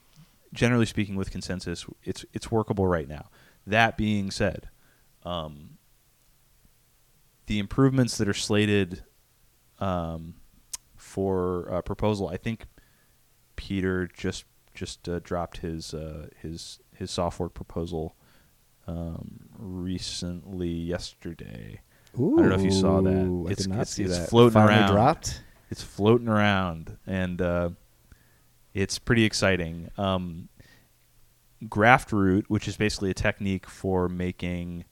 generally 0.51 0.87
speaking, 0.87 1.15
with 1.15 1.29
consensus, 1.29 1.85
it's 2.03 2.25
it's 2.33 2.49
workable 2.49 2.87
right 2.87 3.07
now. 3.07 3.29
That 3.67 3.97
being 3.97 4.31
said, 4.31 4.69
um, 5.23 5.77
the 7.45 7.59
improvements 7.59 8.17
that 8.17 8.27
are 8.27 8.33
slated 8.33 9.03
um, 9.77 10.33
for 10.95 11.71
uh, 11.71 11.81
proposal. 11.83 12.29
I 12.29 12.37
think 12.37 12.65
Pieter 13.57 14.09
just 14.11 14.45
just 14.73 15.07
uh, 15.07 15.19
dropped 15.19 15.57
his 15.57 15.93
uh, 15.93 16.29
his 16.41 16.79
his 16.95 17.11
software 17.11 17.49
proposal 17.49 18.15
um, 18.87 19.39
recently 19.57 20.69
yesterday. 20.69 21.81
Ooh, 22.19 22.35
don't 22.37 22.49
know 22.49 22.55
if 22.55 22.61
you 22.63 22.71
saw 22.71 23.01
that. 23.01 23.09
I 23.13 23.51
It's- 23.51 23.57
did 23.65 23.67
not 23.69 23.75
it's- 23.75 23.89
see 23.91 24.03
it's 24.03 24.17
that. 24.17 24.29
floating 24.29 24.53
Finally 24.53 24.79
around. 24.79 24.91
dropped. 24.91 25.43
It's 25.69 25.81
floating 25.83 26.27
around, 26.27 26.97
and 27.07 27.41
uh, 27.41 27.69
it's 28.73 28.99
pretty 28.99 29.23
exciting. 29.23 29.89
Um, 29.97 30.49
Graftroot, 31.63 32.45
which 32.47 32.67
is 32.67 32.75
basically 32.75 33.11
a 33.11 33.13
technique 33.13 33.67
for 33.67 34.09
making 34.09 34.83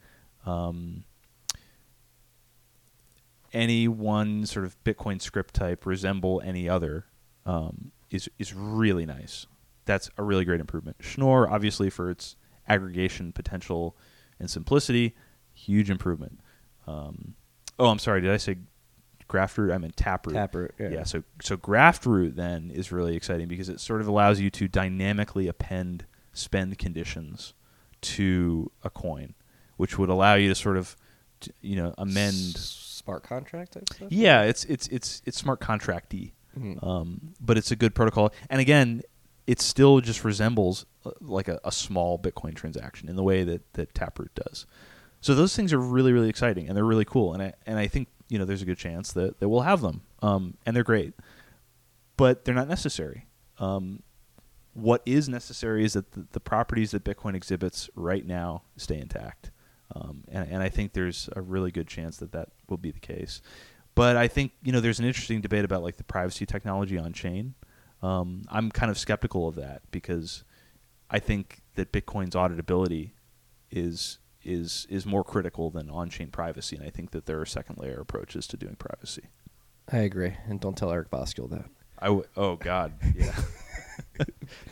um, 0.45 1.03
any 3.51 3.87
one 3.87 4.45
sort 4.45 4.65
of 4.65 4.81
Bitcoin 4.83 5.21
script 5.21 5.53
type 5.53 5.85
resemble 5.85 6.41
any 6.45 6.69
other, 6.69 7.05
um, 7.45 7.91
is 8.11 8.29
is 8.37 8.53
really 8.53 9.05
nice. 9.05 9.47
That's 9.85 10.09
a 10.17 10.23
really 10.23 10.45
great 10.45 10.59
improvement. 10.59 10.97
Schnorr, 11.01 11.49
obviously, 11.49 11.89
for 11.89 12.09
its 12.11 12.35
aggregation 12.69 13.31
potential 13.31 13.97
and 14.39 14.49
simplicity, 14.49 15.15
huge 15.53 15.89
improvement. 15.89 16.39
Um, 16.87 17.35
oh, 17.77 17.89
I'm 17.89 17.99
sorry. 17.99 18.21
Did 18.21 18.31
I 18.31 18.37
say 18.37 18.57
Graftroot? 19.27 19.73
I 19.73 19.77
meant 19.77 19.95
taproot. 19.97 20.35
Taproot, 20.35 20.73
yeah. 20.79 21.03
So 21.03 21.23
so 21.41 21.57
Graftroot 21.57 22.35
then 22.35 22.71
is 22.71 22.91
really 22.91 23.15
exciting 23.15 23.47
because 23.47 23.69
it 23.69 23.79
sort 23.79 24.01
of 24.01 24.07
allows 24.07 24.39
you 24.39 24.49
to 24.51 24.67
dynamically 24.67 25.47
append 25.47 26.05
spend 26.33 26.77
conditions 26.77 27.53
to 28.01 28.71
a 28.83 28.89
coin, 28.89 29.33
which 29.77 29.97
would 29.97 30.09
allow 30.09 30.35
you 30.35 30.49
to 30.49 30.55
sort 30.55 30.77
of 30.77 30.95
you 31.61 31.75
know 31.75 31.93
amend. 31.97 32.33
smart 32.33 33.23
contract. 33.23 33.77
Yeah, 34.09 34.43
it's 34.43 34.63
it's 34.65 34.87
it's 34.87 35.21
it's 35.25 35.37
smart 35.37 35.59
contracty, 35.59 36.31
Mhm. 36.57 36.83
um, 36.85 37.33
but 37.39 37.57
it's 37.57 37.71
a 37.71 37.75
good 37.75 37.93
protocol. 37.95 38.31
And 38.49 38.59
again, 38.61 39.01
it 39.49 39.59
still 39.59 39.99
just 39.99 40.23
resembles 40.23 40.85
uh, 41.05 41.11
like 41.19 41.47
a, 41.47 41.59
a 41.63 41.71
small 41.71 42.19
Bitcoin 42.19 42.53
transaction 42.55 43.09
in 43.09 43.15
the 43.15 43.23
way 43.23 43.43
that 43.43 43.73
that 43.73 43.95
Taproot 43.95 44.33
does. 44.35 44.67
So 45.21 45.33
those 45.33 45.55
things 45.55 45.73
are 45.73 45.79
really 45.79 46.13
really 46.13 46.29
exciting 46.29 46.67
and 46.67 46.77
they're 46.77 46.85
really 46.85 47.03
cool. 47.03 47.33
And 47.33 47.41
I 47.41 47.53
and 47.65 47.79
I 47.79 47.87
think 47.87 48.09
you 48.29 48.37
know 48.37 48.45
there's 48.45 48.61
a 48.61 48.65
good 48.65 48.77
chance 48.77 49.11
that 49.13 49.39
that 49.39 49.49
we'll 49.49 49.61
have 49.61 49.81
them, 49.81 50.03
um, 50.21 50.53
and 50.67 50.75
they're 50.75 50.83
great, 50.83 51.15
but 52.15 52.45
they're 52.45 52.53
not 52.53 52.67
necessary. 52.67 53.25
Um, 53.57 54.03
what 54.73 55.01
is 55.07 55.27
necessary 55.27 55.83
is 55.83 55.93
that 55.93 56.11
the, 56.11 56.27
the 56.31 56.39
properties 56.39 56.91
that 56.91 57.03
Bitcoin 57.03 57.35
exhibits 57.35 57.89
right 57.95 58.25
now 58.25 58.61
stay 58.77 58.99
intact. 58.99 59.49
Um, 59.95 60.23
and, 60.31 60.47
and 60.47 60.61
I 60.61 60.69
think 60.69 60.93
there's 60.93 61.27
a 61.35 61.41
really 61.41 61.71
good 61.71 61.87
chance 61.87 62.17
that 62.17 62.31
that 62.33 62.49
will 62.69 62.77
be 62.77 62.91
the 62.91 62.99
case. 62.99 63.41
But 63.95 64.15
I 64.15 64.27
think 64.27 64.51
you 64.61 64.71
know 64.71 64.79
there's 64.79 64.99
an 64.99 65.05
interesting 65.05 65.41
debate 65.41 65.65
about 65.65 65.81
like 65.81 65.97
the 65.97 66.03
privacy 66.03 66.45
technology 66.45 66.99
on 66.99 67.13
chain. 67.13 67.55
Um, 68.01 68.43
I'm 68.49 68.71
kind 68.71 68.89
of 68.89 68.97
skeptical 68.97 69.47
of 69.47 69.55
that 69.55 69.81
because 69.91 70.43
I 71.09 71.19
think 71.19 71.61
that 71.75 71.91
Bitcoin's 71.91 72.35
auditability 72.35 73.11
is 73.71 74.19
is 74.43 74.87
is 74.89 75.05
more 75.05 75.23
critical 75.23 75.69
than 75.69 75.89
on-chain 75.89 76.29
privacy, 76.29 76.75
and 76.77 76.85
I 76.85 76.89
think 76.89 77.11
that 77.11 77.25
there 77.25 77.39
are 77.41 77.45
second 77.45 77.77
layer 77.77 77.99
approaches 77.99 78.47
to 78.47 78.57
doing 78.57 78.75
privacy. 78.75 79.23
I 79.91 79.97
agree, 79.97 80.33
and 80.47 80.59
don't 80.59 80.77
tell 80.77 80.91
Eric 80.91 81.09
Voskuil 81.11 81.49
that. 81.49 81.65
I 81.99 82.05
w- 82.05 82.25
oh 82.37 82.55
God, 82.55 82.93
yeah. 83.15 83.35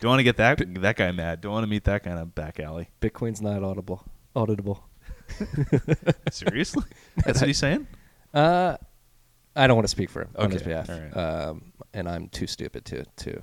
Don't 0.00 0.08
want 0.08 0.20
to 0.20 0.24
get 0.24 0.38
that 0.38 0.58
that 0.80 0.96
guy 0.96 1.12
mad. 1.12 1.42
Don't 1.42 1.52
want 1.52 1.64
to 1.64 1.68
meet 1.68 1.84
that 1.84 2.02
kind 2.02 2.18
of 2.18 2.34
back 2.34 2.58
alley. 2.60 2.88
Bitcoin's 3.02 3.42
not 3.42 3.62
audible, 3.62 4.02
auditable. 4.34 4.80
Seriously, 6.30 6.84
that's 7.24 7.40
what 7.40 7.46
he's 7.48 7.58
saying. 7.58 7.86
Uh, 8.32 8.76
I 9.54 9.66
don't 9.66 9.76
want 9.76 9.84
to 9.84 9.90
speak 9.90 10.08
for 10.10 10.22
him 10.22 10.30
on 10.36 10.46
Okay, 10.46 10.54
his 10.54 10.62
behalf, 10.62 10.88
right. 10.88 11.16
um, 11.16 11.72
and 11.94 12.08
I'm 12.08 12.28
too 12.28 12.46
stupid 12.46 12.84
to 12.86 13.04
to 13.04 13.42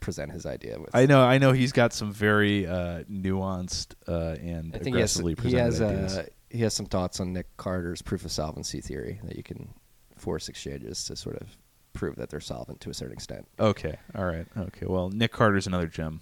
present 0.00 0.32
his 0.32 0.46
idea 0.46 0.78
with. 0.78 0.94
I 0.94 1.06
know, 1.06 1.22
I 1.22 1.38
know. 1.38 1.52
He's 1.52 1.72
got 1.72 1.92
some 1.92 2.12
very 2.12 2.66
uh, 2.66 3.02
nuanced 3.10 3.94
uh, 4.06 4.36
and 4.40 4.74
I 4.74 4.78
think 4.78 4.94
he 4.94 5.00
has, 5.00 5.16
aggressively 5.16 5.50
he 5.50 5.56
has 5.56 5.78
presented 5.78 5.96
ideas. 5.96 6.18
uh, 6.18 6.26
he 6.50 6.58
has 6.60 6.74
some 6.74 6.86
thoughts 6.86 7.18
on 7.20 7.32
Nick 7.32 7.56
Carter's 7.56 8.02
proof 8.02 8.24
of 8.24 8.30
solvency 8.30 8.80
theory 8.80 9.20
that 9.24 9.36
you 9.36 9.42
can 9.42 9.68
force 10.16 10.48
exchanges 10.48 11.04
to 11.04 11.16
sort 11.16 11.36
of 11.36 11.48
prove 11.92 12.16
that 12.16 12.28
they're 12.30 12.40
solvent 12.40 12.80
to 12.82 12.90
a 12.90 12.94
certain 12.94 13.14
extent. 13.14 13.46
Okay. 13.58 13.96
All 14.14 14.24
right. 14.26 14.46
Okay. 14.56 14.86
Well, 14.86 15.08
Nick 15.10 15.32
Carter's 15.32 15.66
another 15.66 15.86
gem. 15.86 16.20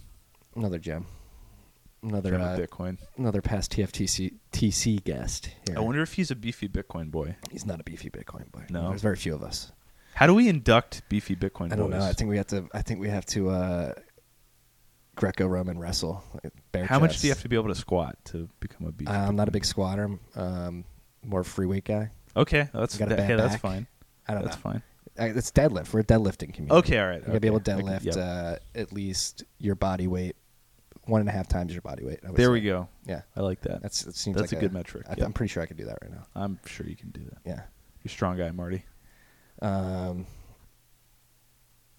Another 0.56 0.78
gem. 0.78 1.06
Another 2.02 2.30
Gem 2.32 2.42
uh, 2.42 2.56
Bitcoin. 2.56 2.98
another 3.16 3.40
past 3.40 3.72
TFTC 3.72 4.34
TC 4.52 5.02
guest. 5.04 5.48
Here. 5.66 5.78
I 5.78 5.80
wonder 5.80 6.02
if 6.02 6.12
he's 6.12 6.30
a 6.30 6.36
beefy 6.36 6.68
Bitcoin 6.68 7.10
boy. 7.10 7.36
He's 7.50 7.64
not 7.64 7.80
a 7.80 7.82
beefy 7.84 8.10
Bitcoin 8.10 8.52
boy. 8.52 8.66
No? 8.68 8.90
there's 8.90 9.00
very 9.00 9.16
few 9.16 9.34
of 9.34 9.42
us. 9.42 9.72
How 10.14 10.26
do 10.26 10.34
we 10.34 10.48
induct 10.48 11.08
beefy 11.08 11.36
Bitcoin 11.36 11.72
I 11.72 11.76
don't 11.76 11.90
boys? 11.90 12.00
know. 12.00 12.06
I 12.06 12.12
think 12.12 12.30
we 12.30 12.36
have 12.36 12.46
to. 12.48 12.68
I 12.72 12.82
think 12.82 13.00
we 13.00 13.08
have 13.08 13.26
to 13.26 13.50
uh, 13.50 13.92
Greco-Roman 15.16 15.78
wrestle. 15.78 16.22
bare 16.72 16.86
How 16.86 16.98
much 16.98 17.20
do 17.20 17.26
you 17.26 17.32
have 17.32 17.42
to 17.42 17.48
be 17.48 17.56
able 17.56 17.68
to 17.68 17.74
squat 17.74 18.16
to 18.26 18.48
become 18.60 18.86
a 18.86 18.92
beefy? 18.92 19.10
Uh, 19.10 19.28
I'm 19.28 19.36
not 19.36 19.48
a 19.48 19.50
big 19.50 19.64
squatter. 19.64 20.18
Um, 20.36 20.84
more 21.22 21.44
free 21.44 21.66
weight 21.66 21.84
guy. 21.84 22.10
Okay, 22.36 22.68
that's 22.72 22.96
that, 22.98 23.18
hey, 23.18 23.34
that's 23.36 23.56
fine. 23.56 23.86
I 24.26 24.34
don't 24.34 24.44
That's 24.44 24.56
know. 24.64 24.72
That's 24.72 24.82
fine. 25.16 25.36
It's 25.36 25.52
deadlift. 25.52 25.92
We're 25.92 26.00
a 26.00 26.04
deadlifting 26.04 26.52
community. 26.52 26.78
Okay, 26.78 26.98
all 26.98 27.06
right. 27.06 27.20
You 27.20 27.26
gotta 27.26 27.40
be 27.40 27.46
able 27.46 27.60
to 27.60 27.70
deadlift 27.70 28.04
yep. 28.04 28.16
uh, 28.16 28.56
at 28.74 28.92
least 28.92 29.44
your 29.58 29.76
body 29.76 30.08
weight, 30.08 30.34
one 31.04 31.20
and 31.20 31.28
a 31.28 31.32
half 31.32 31.46
times 31.46 31.72
your 31.72 31.82
body 31.82 32.04
weight. 32.04 32.20
There 32.22 32.46
say. 32.46 32.52
we 32.52 32.60
go. 32.60 32.88
Yeah, 33.06 33.22
I 33.36 33.40
like 33.40 33.60
that. 33.62 33.82
that's 33.82 34.06
it 34.06 34.16
seems 34.16 34.36
That's 34.36 34.52
like 34.52 34.58
a 34.58 34.64
good 34.64 34.72
metric, 34.72 35.06
I. 35.08 35.14
I'm 35.22 35.32
pretty 35.32 35.52
sure 35.52 35.62
I 35.62 35.66
can 35.66 35.76
do 35.76 35.84
that 35.84 35.98
right 36.02 36.10
now. 36.10 36.26
I'm 36.34 36.58
sure 36.66 36.86
you 36.86 36.96
can 36.96 37.10
do 37.10 37.20
that. 37.24 37.38
Yeah. 37.44 37.62
You're 38.02 38.06
a 38.06 38.08
strong 38.08 38.36
guy, 38.36 38.50
Marty. 38.50 38.84
Um, 39.64 40.26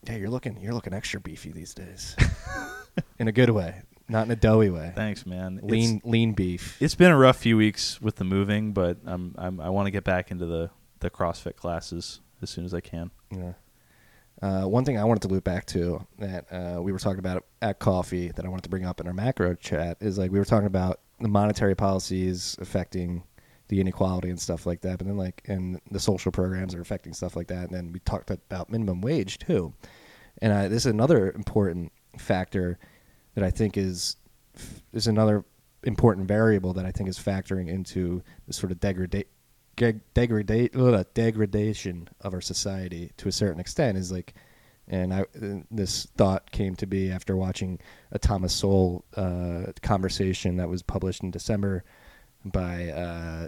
yeah, 0.07 0.17
you're 0.17 0.29
looking 0.29 0.59
you're 0.61 0.73
looking 0.73 0.93
extra 0.93 1.19
beefy 1.19 1.51
these 1.51 1.73
days, 1.73 2.15
in 3.19 3.27
a 3.27 3.31
good 3.31 3.49
way, 3.49 3.81
not 4.07 4.25
in 4.27 4.31
a 4.31 4.35
doughy 4.35 4.69
way. 4.69 4.91
Thanks, 4.95 5.25
man. 5.25 5.57
It's- 5.57 5.71
lean 5.71 6.01
lean 6.05 6.33
beef. 6.33 6.79
It's 6.79 6.93
been 6.95 7.11
a 7.11 7.17
rough 7.17 7.37
few 7.37 7.57
weeks 7.57 7.99
with 8.01 8.17
the 8.17 8.23
moving, 8.23 8.71
but 8.73 8.97
I'm, 9.05 9.33
I'm 9.37 9.59
I 9.59 9.69
want 9.69 9.87
to 9.87 9.91
get 9.91 10.03
back 10.03 10.29
into 10.29 10.45
the 10.45 10.69
the 10.99 11.09
CrossFit 11.09 11.55
classes 11.55 12.21
as 12.41 12.49
soon 12.51 12.65
as 12.65 12.73
I 12.73 12.81
can. 12.81 13.09
Yeah. 13.31 13.53
Uh, 14.41 14.67
one 14.67 14.85
thing 14.85 14.99
I 14.99 15.05
wanted 15.05 15.21
to 15.23 15.27
loop 15.29 15.43
back 15.43 15.65
to 15.67 16.05
that 16.19 16.45
uh, 16.51 16.81
we 16.81 16.91
were 16.91 16.99
talking 16.99 17.19
about 17.19 17.45
at 17.61 17.79
coffee 17.79 18.27
that 18.35 18.45
I 18.45 18.49
wanted 18.49 18.63
to 18.63 18.69
bring 18.69 18.85
up 18.85 18.99
in 18.99 19.07
our 19.07 19.13
macro 19.13 19.55
chat 19.55 19.97
is 20.01 20.17
like 20.19 20.29
we 20.31 20.37
were 20.37 20.45
talking 20.45 20.67
about 20.67 20.99
the 21.19 21.29
monetary 21.29 21.73
policies 21.73 22.57
affecting 22.59 23.23
the 23.67 23.81
inequality 23.81 24.29
and 24.29 24.39
stuff 24.39 24.65
like 24.65 24.81
that, 24.81 24.97
but 24.97 25.07
then 25.07 25.17
like 25.17 25.41
and 25.47 25.79
the 25.91 25.99
social 25.99 26.31
programs 26.31 26.75
are 26.75 26.81
affecting 26.81 27.13
stuff 27.13 27.35
like 27.35 27.47
that, 27.47 27.65
and 27.65 27.71
then 27.71 27.91
we 27.91 27.99
talked 27.99 28.29
about 28.29 28.69
minimum 28.69 29.01
wage 29.01 29.39
too, 29.39 29.73
and 30.41 30.53
I, 30.53 30.67
this 30.67 30.85
is 30.85 30.91
another 30.91 31.31
important 31.31 31.91
factor 32.17 32.77
that 33.35 33.43
I 33.43 33.51
think 33.51 33.77
is 33.77 34.17
is 34.93 35.07
another 35.07 35.43
important 35.83 36.27
variable 36.27 36.73
that 36.73 36.85
I 36.85 36.91
think 36.91 37.09
is 37.09 37.19
factoring 37.19 37.67
into 37.67 38.23
the 38.47 38.53
sort 38.53 38.71
of 38.71 38.79
degrada- 38.79 39.25
deg- 39.75 40.01
degrada- 40.13 41.05
degradation 41.13 42.07
of 42.21 42.33
our 42.33 42.41
society 42.41 43.11
to 43.17 43.27
a 43.27 43.31
certain 43.31 43.59
extent 43.59 43.97
is 43.97 44.11
like 44.11 44.33
and 44.87 45.13
I 45.13 45.25
this 45.71 46.05
thought 46.17 46.51
came 46.51 46.75
to 46.75 46.85
be 46.85 47.11
after 47.11 47.35
watching 47.35 47.79
a 48.11 48.19
Thomas 48.19 48.53
Sowell 48.53 49.03
uh, 49.15 49.71
conversation 49.81 50.57
that 50.57 50.69
was 50.69 50.83
published 50.83 51.23
in 51.23 51.31
December 51.31 51.83
by 52.45 52.89
uh, 52.89 53.47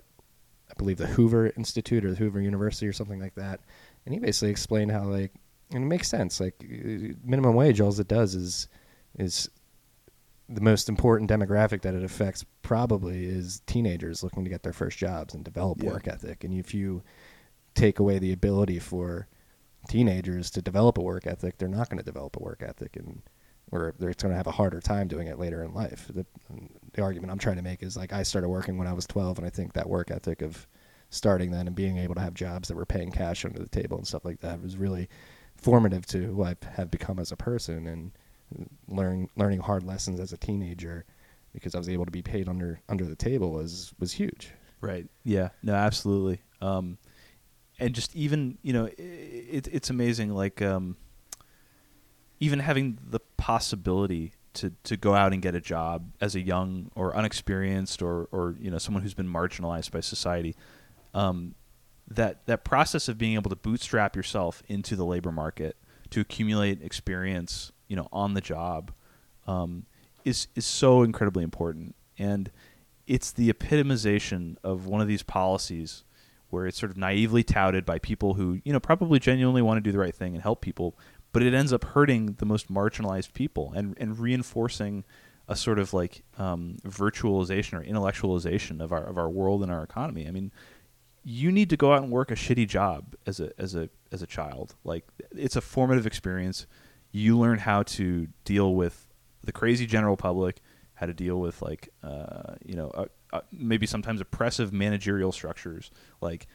I 0.70 0.74
believe 0.78 0.98
the 0.98 1.08
Hoover 1.08 1.52
Institute 1.56 2.04
or 2.04 2.10
the 2.12 2.18
Hoover 2.18 2.42
University 2.42 2.88
or 2.88 2.94
something 2.94 3.20
like 3.20 3.36
that, 3.36 3.62
and 4.06 4.14
he 4.14 4.20
basically 4.20 4.50
explained 4.52 4.92
how 4.92 5.04
like 5.04 5.34
and 5.74 5.84
it 5.84 5.88
makes 5.88 6.08
sense 6.10 6.40
like 6.40 6.64
minimum 7.24 7.54
wage 7.54 7.82
all 7.82 7.98
it 8.00 8.08
does 8.08 8.36
is 8.36 8.68
is 9.18 9.50
the 10.50 10.62
most 10.62 10.88
important 10.88 11.30
demographic 11.30 11.82
that 11.82 11.94
it 11.94 12.04
affects 12.04 12.46
probably 12.62 13.26
is 13.26 13.62
teenagers 13.66 14.24
looking 14.24 14.46
to 14.46 14.50
get 14.50 14.64
their 14.64 14.72
first 14.72 14.98
jobs 14.98 15.34
and 15.34 15.44
develop 15.44 15.82
Yeah. 15.84 15.90
work 15.92 16.08
ethic. 16.08 16.46
And 16.46 16.54
if 16.54 16.74
you 16.74 17.04
take 17.76 18.00
away 18.00 18.18
the 18.18 18.32
ability 18.32 18.80
for 18.80 19.28
teenagers 19.90 20.50
to 20.52 20.62
develop 20.62 20.98
a 20.98 21.02
work 21.02 21.28
ethic, 21.28 21.58
they're 21.58 21.68
not 21.68 21.90
going 21.90 21.98
to 21.98 22.04
develop 22.04 22.38
a 22.38 22.40
work 22.44 22.64
ethic, 22.66 22.96
and 22.96 23.22
or 23.72 23.94
they're 24.00 24.14
going 24.14 24.32
to 24.32 24.38
have 24.38 24.48
a 24.48 24.52
harder 24.52 24.80
time 24.80 25.08
doing 25.08 25.28
it 25.28 25.40
later 25.40 25.64
in 25.64 25.74
life. 25.74 26.08
The, 26.14 26.26
the 26.94 27.02
argument 27.02 27.32
I'm 27.32 27.40
trying 27.40 27.58
to 27.58 27.62
make 27.62 27.84
is 27.84 27.98
like 27.98 28.14
I 28.14 28.24
started 28.24 28.50
working 28.50 28.78
when 28.78 28.88
I 28.88 28.94
was 28.94 29.06
12, 29.06 29.38
and 29.40 29.48
I 29.48 29.50
think 29.50 29.74
that 29.74 29.90
work 29.90 30.10
ethic 30.12 30.42
of 30.42 30.68
starting 31.10 31.52
then 31.52 31.68
and 31.68 31.76
being 31.76 31.98
able 31.98 32.16
to 32.16 32.22
have 32.22 32.34
jobs 32.34 32.68
that 32.68 32.76
were 32.76 32.86
paying 32.86 33.12
cash 33.12 33.46
under 33.46 33.60
the 33.60 33.70
table 33.70 33.98
and 33.98 34.08
stuff 34.08 34.26
like 34.26 34.42
that 34.42 34.62
was 34.62 34.78
really 34.78 35.10
formative 35.56 36.06
to 36.06 36.20
who 36.20 36.44
I 36.44 36.56
have 36.76 36.92
become 36.92 37.20
as 37.20 37.32
a 37.32 37.38
person 37.38 37.88
and 37.88 38.12
learning 38.88 39.30
learning 39.36 39.60
hard 39.60 39.84
lessons 39.84 40.20
as 40.20 40.32
a 40.32 40.38
teenager 40.38 41.06
because 41.54 41.76
I 41.76 41.78
was 41.78 41.90
able 41.90 42.06
to 42.06 42.12
be 42.12 42.22
paid 42.22 42.48
under 42.48 42.82
under 42.88 43.06
the 43.06 43.16
table 43.16 43.52
was 43.52 43.94
was 44.00 44.14
huge. 44.14 44.52
Right. 44.80 45.08
Yeah. 45.24 45.50
No. 45.64 45.74
Absolutely. 45.74 46.42
Um, 46.62 46.98
and 47.80 47.96
just 47.96 48.16
even 48.16 48.58
you 48.62 48.74
know, 48.74 48.86
it, 48.86 49.68
it's 49.72 49.90
amazing. 49.90 50.34
Like 50.34 50.62
um, 50.62 50.98
even 52.40 52.60
having 52.60 52.98
the 53.10 53.20
possibility 53.38 54.34
to 54.54 54.74
to 54.84 54.98
go 54.98 55.14
out 55.14 55.34
and 55.34 55.42
get 55.42 55.56
a 55.56 55.62
job 55.62 56.12
as 56.20 56.36
a 56.36 56.42
young 56.42 56.92
or 56.96 57.16
unexperienced 57.16 58.02
or 58.02 58.28
or 58.32 58.56
you 58.60 58.72
know 58.72 58.78
someone 58.78 59.04
who's 59.04 59.14
been 59.14 59.32
marginalized 59.32 59.92
by 59.92 60.00
society. 60.00 60.56
Um, 61.14 61.56
that 62.10 62.46
that 62.46 62.64
process 62.64 63.08
of 63.08 63.18
being 63.18 63.36
able 63.36 63.50
to 63.50 63.56
bootstrap 63.56 64.16
yourself 64.16 64.64
into 64.68 64.96
the 64.96 65.06
labor 65.06 65.32
market 65.32 65.76
to 66.10 66.22
accumulate 66.22 66.82
experience, 66.82 67.72
you 67.88 67.96
know, 67.96 68.08
on 68.12 68.34
the 68.34 68.42
job, 68.42 68.92
um, 69.46 69.86
is 70.24 70.48
is 70.56 70.66
so 70.66 71.04
incredibly 71.04 71.44
important, 71.44 71.96
and 72.18 72.52
it's 73.06 73.32
the 73.32 73.50
epitomization 73.52 74.58
of 74.64 74.86
one 74.88 75.02
of 75.02 75.08
these 75.08 75.24
policies 75.24 76.04
where 76.50 76.66
it's 76.66 76.80
sort 76.80 76.90
of 76.90 76.98
naively 76.98 77.44
touted 77.44 77.86
by 77.86 78.00
people 78.00 78.36
who 78.36 78.60
you 78.64 78.72
know 78.72 78.80
probably 78.80 79.20
genuinely 79.20 79.62
want 79.62 79.78
to 79.78 79.82
do 79.82 79.92
the 79.92 80.00
right 80.00 80.16
thing 80.16 80.34
and 80.34 80.42
help 80.42 80.62
people, 80.62 80.98
but 81.34 81.44
it 81.44 81.54
ends 81.54 81.74
up 81.74 81.84
hurting 81.84 82.36
the 82.40 82.46
most 82.46 82.72
marginalized 82.72 83.34
people 83.34 83.74
and 83.76 83.96
and 84.00 84.20
reinforcing 84.20 85.04
a 85.48 85.56
sort 85.56 85.80
of 85.80 85.94
like 85.94 86.24
um, 86.38 86.78
virtualization 86.86 87.80
or 87.80 87.84
intellectualization 87.84 88.82
of 88.82 88.92
our 88.92 89.04
of 89.04 89.18
our 89.18 89.30
world 89.30 89.64
and 89.64 89.72
our 89.72 89.84
economy. 89.84 90.28
I 90.28 90.32
mean, 90.32 90.52
you 91.24 91.52
need 91.52 91.70
to 91.70 91.78
go 91.78 91.94
out 91.94 92.04
and 92.04 92.12
work 92.12 92.32
a 92.32 92.36
shitty 92.36 92.68
job 92.68 93.16
as 93.26 93.40
a 93.40 93.52
as 93.60 93.76
a 93.76 93.90
as 94.12 94.22
a 94.22 94.28
child. 94.28 94.76
Like 94.84 95.06
it's 95.32 95.56
a 95.56 95.62
formative 95.62 96.06
experience. 96.06 96.68
You 97.12 97.38
learn 97.38 97.60
how 97.60 97.84
to 97.84 98.28
deal 98.44 98.76
with 98.76 99.08
the 99.44 99.52
crazy 99.52 99.86
general 99.86 100.18
public, 100.18 100.62
how 100.96 101.06
to 101.06 101.14
deal 101.14 101.40
with 101.40 101.62
like 101.62 101.90
uh, 102.04 102.56
you 102.66 102.76
know 102.76 102.90
uh, 102.90 103.06
uh, 103.32 103.42
maybe 103.52 103.86
sometimes 103.86 104.20
oppressive 104.20 104.74
managerial 104.74 105.32
structures. 105.32 105.92
Like 106.22 106.48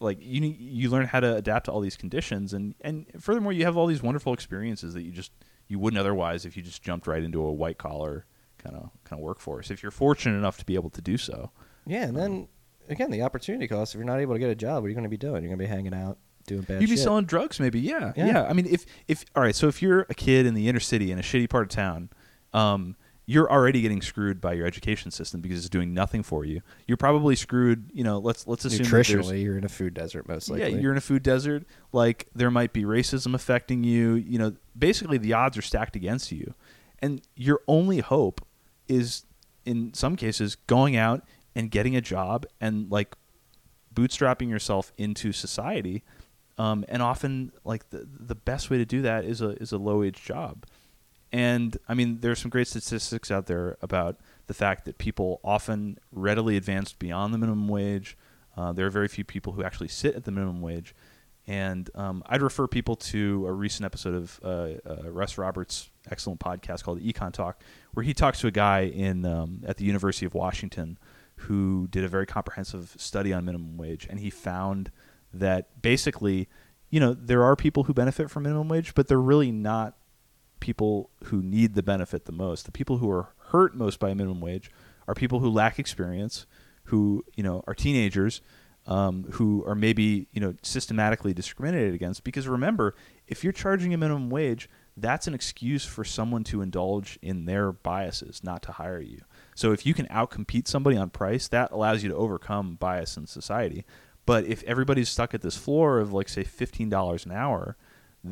like 0.00 0.18
you 0.20 0.42
you 0.58 0.90
learn 0.90 1.06
how 1.06 1.20
to 1.20 1.36
adapt 1.36 1.66
to 1.66 1.72
all 1.72 1.80
these 1.80 1.96
conditions, 1.96 2.52
and 2.52 2.74
and 2.80 3.06
furthermore, 3.18 3.52
you 3.52 3.64
have 3.64 3.76
all 3.76 3.86
these 3.86 4.02
wonderful 4.02 4.32
experiences 4.32 4.94
that 4.94 5.02
you 5.02 5.10
just 5.10 5.32
you 5.68 5.78
wouldn't 5.78 5.98
otherwise 5.98 6.44
if 6.44 6.56
you 6.56 6.62
just 6.62 6.82
jumped 6.82 7.06
right 7.06 7.22
into 7.22 7.42
a 7.42 7.52
white 7.52 7.78
collar 7.78 8.26
kind 8.58 8.76
of 8.76 8.90
kind 9.04 9.18
of 9.20 9.24
workforce. 9.24 9.70
If 9.70 9.82
you're 9.82 9.90
fortunate 9.92 10.36
enough 10.36 10.58
to 10.58 10.64
be 10.66 10.74
able 10.74 10.90
to 10.90 11.00
do 11.00 11.16
so. 11.16 11.50
Yeah, 11.86 12.04
and 12.04 12.16
then 12.16 12.48
again, 12.88 13.10
the 13.10 13.22
opportunity 13.22 13.66
cost. 13.68 13.94
If 13.94 13.98
you're 13.98 14.04
not 14.06 14.20
able 14.20 14.34
to 14.34 14.38
get 14.38 14.50
a 14.50 14.54
job, 14.54 14.82
what 14.82 14.86
are 14.86 14.88
you 14.88 14.94
going 14.94 15.04
to 15.04 15.10
be 15.10 15.16
doing? 15.16 15.42
You're 15.42 15.54
going 15.54 15.58
to 15.58 15.64
be 15.64 15.68
hanging 15.68 15.94
out, 15.94 16.18
doing 16.46 16.62
bad. 16.62 16.80
You'd 16.80 16.90
be 16.90 16.96
shit. 16.96 17.04
selling 17.04 17.24
drugs, 17.24 17.58
maybe. 17.60 17.80
Yeah, 17.80 18.12
Yeah. 18.16 18.26
yeah, 18.26 18.42
I 18.44 18.52
mean, 18.52 18.66
if 18.66 18.84
if 19.08 19.24
all 19.34 19.42
right, 19.42 19.54
so 19.54 19.68
if 19.68 19.80
you're 19.82 20.00
a 20.08 20.14
kid 20.14 20.46
in 20.46 20.54
the 20.54 20.68
inner 20.68 20.80
city 20.80 21.10
in 21.10 21.18
a 21.18 21.22
shitty 21.22 21.48
part 21.48 21.64
of 21.64 21.68
town, 21.70 22.10
um, 22.52 22.96
you're 23.28 23.50
already 23.50 23.80
getting 23.80 24.00
screwed 24.00 24.40
by 24.40 24.52
your 24.52 24.66
education 24.66 25.10
system 25.10 25.40
because 25.40 25.58
it's 25.58 25.68
doing 25.68 25.92
nothing 25.92 26.22
for 26.22 26.44
you. 26.44 26.62
You're 26.86 26.96
probably 26.96 27.34
screwed. 27.34 27.90
You 27.92 28.04
know, 28.04 28.18
let's 28.18 28.46
let's 28.46 28.64
assume 28.64 28.86
nutritionally. 28.86 29.42
You're 29.42 29.58
in 29.58 29.64
a 29.64 29.68
food 29.68 29.94
desert, 29.94 30.28
most 30.28 30.48
likely. 30.48 30.72
yeah, 30.72 30.78
you're 30.78 30.92
in 30.92 30.98
a 30.98 31.02
food 31.02 31.24
desert. 31.24 31.64
Like 31.92 32.28
there 32.34 32.50
might 32.52 32.72
be 32.72 32.84
racism 32.84 33.34
affecting 33.34 33.82
you. 33.82 34.14
You 34.14 34.38
know, 34.38 34.52
basically 34.78 35.18
the 35.18 35.32
odds 35.32 35.58
are 35.58 35.62
stacked 35.62 35.96
against 35.96 36.30
you, 36.30 36.54
and 37.00 37.20
your 37.34 37.62
only 37.66 37.98
hope 37.98 38.46
is, 38.86 39.24
in 39.64 39.92
some 39.92 40.14
cases, 40.14 40.54
going 40.54 40.94
out 40.96 41.24
and 41.56 41.68
getting 41.68 41.96
a 41.96 42.00
job 42.00 42.46
and 42.60 42.88
like 42.92 43.16
bootstrapping 43.92 44.48
yourself 44.48 44.92
into 44.98 45.32
society. 45.32 46.04
Um, 46.58 46.84
and 46.88 47.02
often, 47.02 47.50
like 47.64 47.90
the 47.90 48.06
the 48.08 48.36
best 48.36 48.70
way 48.70 48.78
to 48.78 48.84
do 48.84 49.02
that 49.02 49.24
is 49.24 49.40
a 49.40 49.60
is 49.60 49.72
a 49.72 49.78
low 49.78 49.98
wage 49.98 50.22
job. 50.22 50.64
And 51.32 51.76
I 51.88 51.94
mean, 51.94 52.18
there's 52.20 52.38
some 52.38 52.50
great 52.50 52.68
statistics 52.68 53.30
out 53.30 53.46
there 53.46 53.76
about 53.82 54.16
the 54.46 54.54
fact 54.54 54.84
that 54.84 54.98
people 54.98 55.40
often 55.42 55.98
readily 56.12 56.56
advance 56.56 56.92
beyond 56.92 57.34
the 57.34 57.38
minimum 57.38 57.68
wage. 57.68 58.16
Uh, 58.56 58.72
there 58.72 58.86
are 58.86 58.90
very 58.90 59.08
few 59.08 59.24
people 59.24 59.52
who 59.52 59.64
actually 59.64 59.88
sit 59.88 60.14
at 60.14 60.24
the 60.24 60.30
minimum 60.30 60.62
wage. 60.62 60.94
And 61.48 61.88
um, 61.94 62.24
I'd 62.26 62.42
refer 62.42 62.66
people 62.66 62.96
to 62.96 63.46
a 63.46 63.52
recent 63.52 63.84
episode 63.84 64.14
of 64.14 64.40
uh, 64.42 64.48
uh, 64.88 65.10
Russ 65.10 65.38
Roberts' 65.38 65.90
excellent 66.10 66.40
podcast 66.40 66.82
called 66.82 67.00
the 67.00 67.12
Econ 67.12 67.32
Talk, 67.32 67.62
where 67.94 68.02
he 68.02 68.14
talks 68.14 68.40
to 68.40 68.48
a 68.48 68.50
guy 68.50 68.80
in 68.80 69.24
um, 69.24 69.62
at 69.66 69.76
the 69.76 69.84
University 69.84 70.26
of 70.26 70.34
Washington 70.34 70.98
who 71.36 71.86
did 71.88 72.02
a 72.02 72.08
very 72.08 72.26
comprehensive 72.26 72.94
study 72.96 73.32
on 73.32 73.44
minimum 73.44 73.76
wage, 73.76 74.06
and 74.08 74.20
he 74.20 74.30
found 74.30 74.90
that 75.32 75.82
basically, 75.82 76.48
you 76.90 76.98
know, 76.98 77.12
there 77.12 77.44
are 77.44 77.54
people 77.54 77.84
who 77.84 77.94
benefit 77.94 78.30
from 78.30 78.44
minimum 78.44 78.68
wage, 78.68 78.94
but 78.94 79.06
they're 79.06 79.20
really 79.20 79.52
not 79.52 79.96
people 80.60 81.10
who 81.24 81.42
need 81.42 81.74
the 81.74 81.82
benefit 81.82 82.24
the 82.24 82.32
most. 82.32 82.64
The 82.66 82.72
people 82.72 82.98
who 82.98 83.10
are 83.10 83.28
hurt 83.48 83.74
most 83.74 83.98
by 83.98 84.10
a 84.10 84.14
minimum 84.14 84.40
wage 84.40 84.70
are 85.06 85.14
people 85.14 85.40
who 85.40 85.50
lack 85.50 85.78
experience, 85.78 86.46
who 86.84 87.24
you 87.36 87.42
know 87.42 87.62
are 87.66 87.74
teenagers 87.74 88.40
um, 88.86 89.24
who 89.32 89.64
are 89.66 89.74
maybe 89.74 90.28
you 90.32 90.40
know 90.40 90.54
systematically 90.62 91.34
discriminated 91.34 91.94
against. 91.94 92.24
Because 92.24 92.46
remember, 92.46 92.94
if 93.26 93.42
you're 93.42 93.52
charging 93.52 93.92
a 93.92 93.98
minimum 93.98 94.30
wage, 94.30 94.68
that's 94.96 95.26
an 95.26 95.34
excuse 95.34 95.84
for 95.84 96.04
someone 96.04 96.44
to 96.44 96.62
indulge 96.62 97.18
in 97.20 97.46
their 97.46 97.72
biases, 97.72 98.42
not 98.44 98.62
to 98.62 98.72
hire 98.72 99.00
you. 99.00 99.20
So 99.54 99.72
if 99.72 99.84
you 99.84 99.94
can 99.94 100.06
outcompete 100.06 100.68
somebody 100.68 100.96
on 100.96 101.10
price, 101.10 101.48
that 101.48 101.72
allows 101.72 102.02
you 102.02 102.08
to 102.10 102.16
overcome 102.16 102.76
bias 102.76 103.16
in 103.16 103.26
society. 103.26 103.84
But 104.24 104.44
if 104.44 104.62
everybody's 104.64 105.08
stuck 105.08 105.34
at 105.34 105.42
this 105.42 105.56
floor 105.56 105.98
of 105.98 106.12
like 106.12 106.28
say 106.28 106.44
fifteen 106.44 106.88
dollars 106.88 107.26
an 107.26 107.32
hour, 107.32 107.76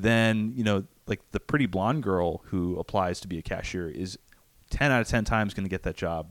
then 0.03 0.53
you 0.57 0.65
know 0.65 0.85
like 1.07 1.21
the 1.33 1.41
pretty 1.41 1.67
blonde 1.67 2.03
girl 2.03 2.43
who 2.47 2.79
applies 2.79 3.21
to 3.21 3.29
be 3.29 3.39
a 3.39 3.43
cashier 3.43 3.89
is 3.89 4.19
ten 4.71 4.91
out 4.91 5.01
of 5.01 5.09
ten 5.09 5.25
times 5.25 5.55
going 5.55 5.65
to 5.65 5.71
get 5.71 5.83
that 5.83 5.97
job 5.97 6.29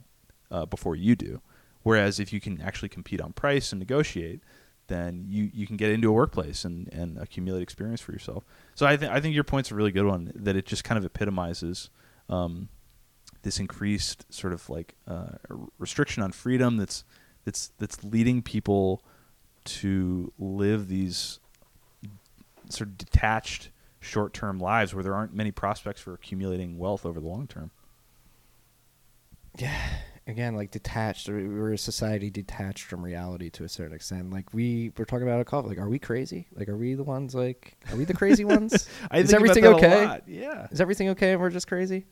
uh, 0.52 0.66
before 0.66 0.96
you 0.96 1.16
do. 1.16 1.42
Whereas 1.84 2.20
if 2.20 2.32
you 2.32 2.40
can 2.40 2.62
actually 2.62 2.90
compete 2.90 3.20
on 3.20 3.34
price 3.34 3.72
and 3.74 3.80
negotiate, 3.80 4.40
then 4.88 5.26
you, 5.28 5.50
you 5.54 5.68
can 5.68 5.76
get 5.76 5.92
into 5.92 6.10
a 6.10 6.14
workplace 6.14 6.64
and, 6.64 6.88
and 6.94 7.18
accumulate 7.18 7.62
experience 7.62 8.00
for 8.00 8.14
yourself. 8.14 8.46
So 8.76 8.86
I 8.86 8.98
think 8.98 9.12
I 9.12 9.20
think 9.20 9.36
your 9.36 9.44
point's 9.44 9.72
a 9.72 9.76
really 9.76 9.92
good 9.92 10.06
one. 10.06 10.32
That 10.36 10.56
it 10.56 10.66
just 10.66 10.84
kind 10.84 10.98
of 10.98 11.06
epitomizes 11.06 11.90
um, 12.30 12.70
this 13.44 13.60
increased 13.60 14.32
sort 14.34 14.54
of 14.54 14.70
like 14.70 14.96
uh, 15.08 15.38
restriction 15.78 16.24
on 16.24 16.32
freedom 16.32 16.78
that's 16.78 17.04
that's 17.46 17.72
that's 17.78 18.04
leading 18.04 18.42
people 18.42 19.04
to 19.66 20.32
live 20.38 20.88
these 20.88 21.40
sort 22.70 22.90
of 22.90 22.98
detached 22.98 23.70
short-term 24.00 24.60
lives 24.60 24.94
where 24.94 25.04
there 25.04 25.16
aren't 25.16 25.34
many 25.34 25.52
prospects 25.52 26.02
for 26.02 26.14
accumulating 26.14 26.78
wealth 26.78 27.06
over 27.06 27.20
the 27.20 27.28
long 27.28 27.48
term. 27.48 27.72
Yeah, 29.58 29.78
again, 30.28 30.56
like 30.56 30.72
detached. 30.72 31.30
We're 31.30 31.74
a 31.74 31.78
society 31.78 32.30
detached 32.30 32.84
from 32.84 33.04
reality 33.04 33.50
to 33.52 33.64
a 33.64 33.70
certain 33.70 33.96
extent. 33.96 34.32
Like 34.32 34.54
we 34.54 34.92
were 34.98 35.06
talking 35.06 35.28
about 35.28 35.42
a 35.42 35.46
coffee. 35.46 35.70
Like, 35.70 35.78
are 35.78 35.90
we 35.90 36.00
crazy? 36.00 36.48
Like, 36.56 36.70
are 36.70 36.78
we 36.78 36.96
the 36.96 37.04
ones? 37.04 37.36
Like, 37.36 37.78
are 37.92 37.96
we 37.96 38.06
the 38.06 38.14
crazy 38.14 38.46
ones? 38.58 38.88
I 39.12 39.20
Is 39.20 39.34
everything 39.34 39.66
okay? 39.66 40.20
Yeah. 40.28 40.68
Is 40.72 40.82
everything 40.82 41.10
okay 41.10 41.34
and 41.34 41.42
we're 41.42 41.50
just 41.50 41.68
crazy? 41.68 42.06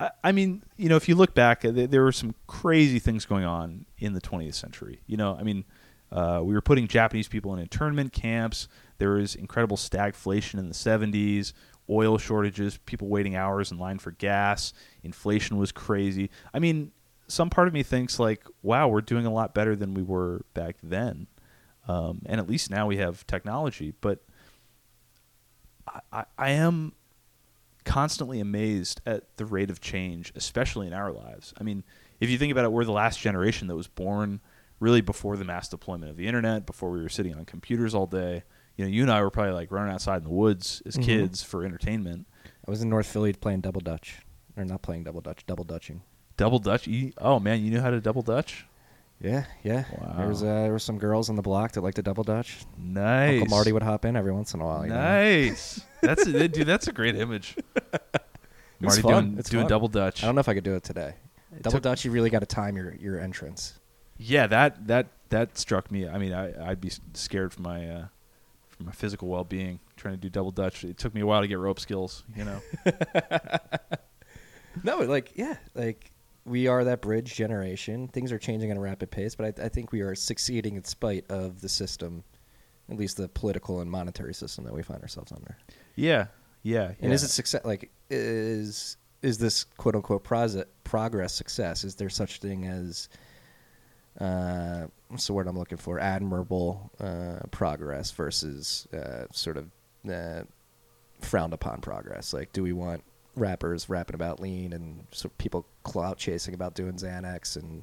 I, 0.00 0.10
I 0.22 0.32
mean, 0.32 0.62
you 0.76 0.88
know, 0.88 0.96
if 0.96 1.08
you 1.08 1.14
look 1.14 1.34
back, 1.34 1.64
uh, 1.64 1.72
there, 1.72 1.86
there 1.86 2.02
were 2.02 2.12
some 2.12 2.34
crazy 2.46 2.98
things 2.98 3.26
going 3.26 3.44
on 3.44 3.84
in 3.98 4.12
the 4.12 4.20
20th 4.20 4.54
century. 4.54 5.00
You 5.06 5.16
know, 5.16 5.36
I 5.38 5.42
mean, 5.42 5.64
uh, 6.12 6.40
we 6.44 6.54
were 6.54 6.60
putting 6.60 6.86
Japanese 6.86 7.28
people 7.28 7.52
in 7.54 7.58
internment 7.58 8.12
camps. 8.12 8.68
There 8.98 9.10
was 9.10 9.34
incredible 9.34 9.76
stagflation 9.76 10.58
in 10.58 10.68
the 10.68 10.74
70s, 10.74 11.52
oil 11.88 12.18
shortages, 12.18 12.78
people 12.78 13.08
waiting 13.08 13.36
hours 13.36 13.70
in 13.70 13.78
line 13.78 13.98
for 13.98 14.10
gas. 14.12 14.72
Inflation 15.02 15.56
was 15.56 15.72
crazy. 15.72 16.30
I 16.52 16.58
mean, 16.58 16.92
some 17.28 17.50
part 17.50 17.68
of 17.68 17.74
me 17.74 17.82
thinks 17.82 18.18
like, 18.18 18.44
wow, 18.62 18.88
we're 18.88 19.00
doing 19.00 19.26
a 19.26 19.32
lot 19.32 19.54
better 19.54 19.76
than 19.76 19.94
we 19.94 20.02
were 20.02 20.44
back 20.54 20.76
then. 20.82 21.26
Um, 21.86 22.22
and 22.26 22.40
at 22.40 22.48
least 22.48 22.70
now 22.70 22.86
we 22.86 22.98
have 22.98 23.26
technology. 23.26 23.94
But 24.00 24.24
I, 25.86 26.00
I, 26.12 26.24
I 26.36 26.50
am 26.50 26.92
constantly 27.84 28.40
amazed 28.40 29.00
at 29.06 29.36
the 29.38 29.46
rate 29.46 29.70
of 29.70 29.80
change, 29.80 30.32
especially 30.36 30.86
in 30.86 30.92
our 30.92 31.10
lives. 31.10 31.54
I 31.58 31.64
mean, 31.64 31.84
if 32.20 32.28
you 32.28 32.36
think 32.36 32.52
about 32.52 32.64
it, 32.64 32.72
we're 32.72 32.84
the 32.84 32.92
last 32.92 33.20
generation 33.20 33.68
that 33.68 33.76
was 33.76 33.88
born 33.88 34.40
really 34.80 35.00
before 35.00 35.36
the 35.36 35.44
mass 35.44 35.68
deployment 35.68 36.10
of 36.10 36.16
the 36.16 36.26
internet, 36.26 36.66
before 36.66 36.90
we 36.90 37.00
were 37.00 37.08
sitting 37.08 37.34
on 37.34 37.44
computers 37.44 37.94
all 37.94 38.06
day. 38.06 38.42
You 38.78 38.84
know, 38.86 38.90
you 38.90 39.02
and 39.02 39.10
I 39.10 39.20
were 39.22 39.30
probably 39.30 39.52
like 39.52 39.70
running 39.70 39.92
outside 39.92 40.18
in 40.18 40.24
the 40.24 40.30
woods 40.30 40.80
as 40.86 40.96
Mhm. 40.96 41.02
kids 41.04 41.42
for 41.42 41.64
entertainment. 41.64 42.26
I 42.66 42.70
was 42.70 42.80
in 42.80 42.88
North 42.88 43.06
Philly 43.06 43.32
playing 43.34 43.60
double 43.60 43.80
dutch, 43.82 44.22
or 44.56 44.64
not 44.64 44.80
playing 44.82 45.04
double 45.04 45.20
dutch, 45.20 45.44
double 45.46 45.64
dutching. 45.64 46.00
Double 46.38 46.58
Dutch. 46.60 46.86
You, 46.86 47.12
oh 47.18 47.38
man, 47.40 47.60
you 47.64 47.70
knew 47.70 47.80
how 47.80 47.90
to 47.90 48.00
double 48.00 48.22
Dutch? 48.22 48.64
Yeah, 49.20 49.46
yeah. 49.64 49.84
There 50.16 50.28
was 50.28 50.42
uh, 50.44 50.46
there 50.62 50.70
were 50.70 50.78
some 50.78 50.96
girls 50.96 51.28
on 51.28 51.34
the 51.34 51.42
block 51.42 51.72
that 51.72 51.80
liked 51.80 51.96
to 51.96 52.02
double 52.02 52.22
dutch. 52.22 52.58
Nice. 52.78 53.40
Uncle 53.42 53.48
Marty 53.56 53.72
would 53.72 53.82
hop 53.82 54.04
in 54.04 54.14
every 54.14 54.30
once 54.30 54.54
in 54.54 54.60
a 54.60 54.64
while. 54.64 54.84
You 54.84 54.90
know? 54.90 54.94
Nice. 55.00 55.80
that's 56.00 56.24
a, 56.28 56.46
dude. 56.46 56.64
That's 56.68 56.86
a 56.86 56.92
great 56.92 57.16
image. 57.16 57.56
Marty 58.80 59.02
fun. 59.02 59.24
doing 59.24 59.38
It's 59.40 59.50
doing 59.50 59.64
fun. 59.64 59.70
double 59.70 59.88
Dutch. 59.88 60.22
I 60.22 60.26
don't 60.26 60.36
know 60.36 60.40
if 60.40 60.48
I 60.48 60.54
could 60.54 60.62
do 60.62 60.74
it 60.74 60.84
today. 60.84 61.14
It 61.56 61.62
Double 61.62 61.78
took- 61.78 61.82
dutch, 61.82 62.04
you 62.04 62.12
really 62.12 62.30
got 62.30 62.40
to 62.40 62.46
time 62.46 62.76
your 62.76 62.94
your 62.94 63.18
entrance. 63.18 63.80
Yeah, 64.18 64.46
that 64.46 64.86
that 64.86 65.08
that 65.30 65.58
struck 65.58 65.90
me. 65.90 66.08
I 66.08 66.18
mean, 66.18 66.32
I 66.32 66.70
I'd 66.70 66.80
be 66.80 66.92
scared 67.14 67.52
for 67.52 67.62
my 67.62 67.88
uh, 67.90 68.04
for 68.78 68.84
my 68.84 68.92
physical 68.92 69.28
well 69.28 69.44
being 69.44 69.80
trying 69.96 70.14
to 70.14 70.20
do 70.20 70.30
double 70.30 70.52
dutch. 70.52 70.84
It 70.84 70.96
took 70.96 71.14
me 71.14 71.20
a 71.20 71.26
while 71.26 71.42
to 71.42 71.48
get 71.48 71.58
rope 71.58 71.80
skills. 71.80 72.24
You 72.34 72.44
know. 72.44 72.60
No, 74.84 74.98
like 74.98 75.32
yeah, 75.34 75.56
like 75.74 76.12
we 76.44 76.66
are 76.66 76.84
that 76.84 77.00
bridge 77.00 77.34
generation. 77.34 78.08
Things 78.08 78.32
are 78.32 78.38
changing 78.38 78.70
at 78.70 78.76
a 78.76 78.80
rapid 78.80 79.10
pace, 79.10 79.34
but 79.34 79.58
I, 79.58 79.64
I 79.64 79.68
think 79.68 79.92
we 79.92 80.00
are 80.00 80.14
succeeding 80.14 80.76
in 80.76 80.84
spite 80.84 81.24
of 81.30 81.60
the 81.60 81.68
system, 81.68 82.24
at 82.88 82.96
least 82.96 83.16
the 83.16 83.28
political 83.28 83.80
and 83.80 83.90
monetary 83.90 84.34
system 84.34 84.64
that 84.64 84.74
we 84.74 84.82
find 84.82 85.02
ourselves 85.02 85.32
under. 85.32 85.56
yeah. 85.96 86.26
Yeah. 86.62 86.92
And 87.00 87.10
yeah. 87.10 87.12
is 87.12 87.22
it 87.22 87.28
success? 87.28 87.64
Like 87.64 87.90
is 88.10 88.96
is 89.22 89.38
this 89.38 89.64
quote 89.64 89.94
unquote 89.94 90.24
progress 90.24 91.32
success? 91.32 91.84
Is 91.84 91.94
there 91.94 92.08
such 92.08 92.40
thing 92.40 92.66
as 92.66 93.08
uh, 94.20 94.86
what's 95.08 95.26
the 95.26 95.32
word 95.32 95.46
I'm 95.46 95.58
looking 95.58 95.78
for? 95.78 95.98
Admirable 96.00 96.90
uh, 97.00 97.40
progress 97.50 98.10
versus 98.10 98.86
uh, 98.92 99.24
sort 99.32 99.56
of 99.56 99.70
uh, 100.10 100.42
frowned 101.20 101.52
upon 101.52 101.80
progress. 101.80 102.32
Like, 102.32 102.52
do 102.52 102.62
we 102.62 102.72
want 102.72 103.04
rappers 103.36 103.88
rapping 103.88 104.14
about 104.14 104.40
lean 104.40 104.72
and 104.72 105.06
so 105.12 105.28
people 105.38 105.64
clout 105.84 106.18
chasing 106.18 106.54
about 106.54 106.74
doing 106.74 106.94
Xanax 106.94 107.56
and 107.56 107.82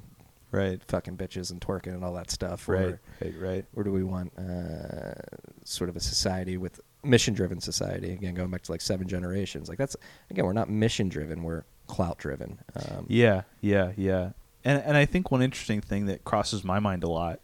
right? 0.50 0.80
fucking 0.88 1.16
bitches 1.16 1.50
and 1.50 1.60
twerking 1.60 1.94
and 1.94 2.04
all 2.04 2.12
that 2.14 2.30
stuff? 2.30 2.68
Right. 2.68 2.82
Or, 2.84 3.00
Right. 3.22 3.34
Right. 3.38 3.64
or 3.74 3.82
do 3.84 3.90
we 3.92 4.02
want 4.04 4.32
uh, 4.38 5.14
sort 5.64 5.88
of 5.88 5.96
a 5.96 6.00
society 6.00 6.56
with 6.58 6.80
mission 7.02 7.32
driven 7.34 7.60
society? 7.60 8.12
Again, 8.12 8.34
going 8.34 8.50
back 8.50 8.62
to 8.62 8.72
like 8.72 8.80
seven 8.82 9.08
generations. 9.08 9.68
Like 9.68 9.78
that's 9.78 9.96
again, 10.30 10.44
we're 10.44 10.52
not 10.52 10.68
mission 10.68 11.08
driven. 11.08 11.42
We're 11.42 11.64
clout 11.86 12.18
driven. 12.18 12.58
Um, 12.74 13.06
Yeah, 13.08 13.42
yeah, 13.60 13.92
yeah. 13.96 14.30
And 14.66 14.82
and 14.84 14.96
I 14.96 15.06
think 15.06 15.30
one 15.30 15.42
interesting 15.42 15.80
thing 15.80 16.06
that 16.06 16.24
crosses 16.24 16.64
my 16.64 16.80
mind 16.80 17.04
a 17.04 17.08
lot, 17.08 17.38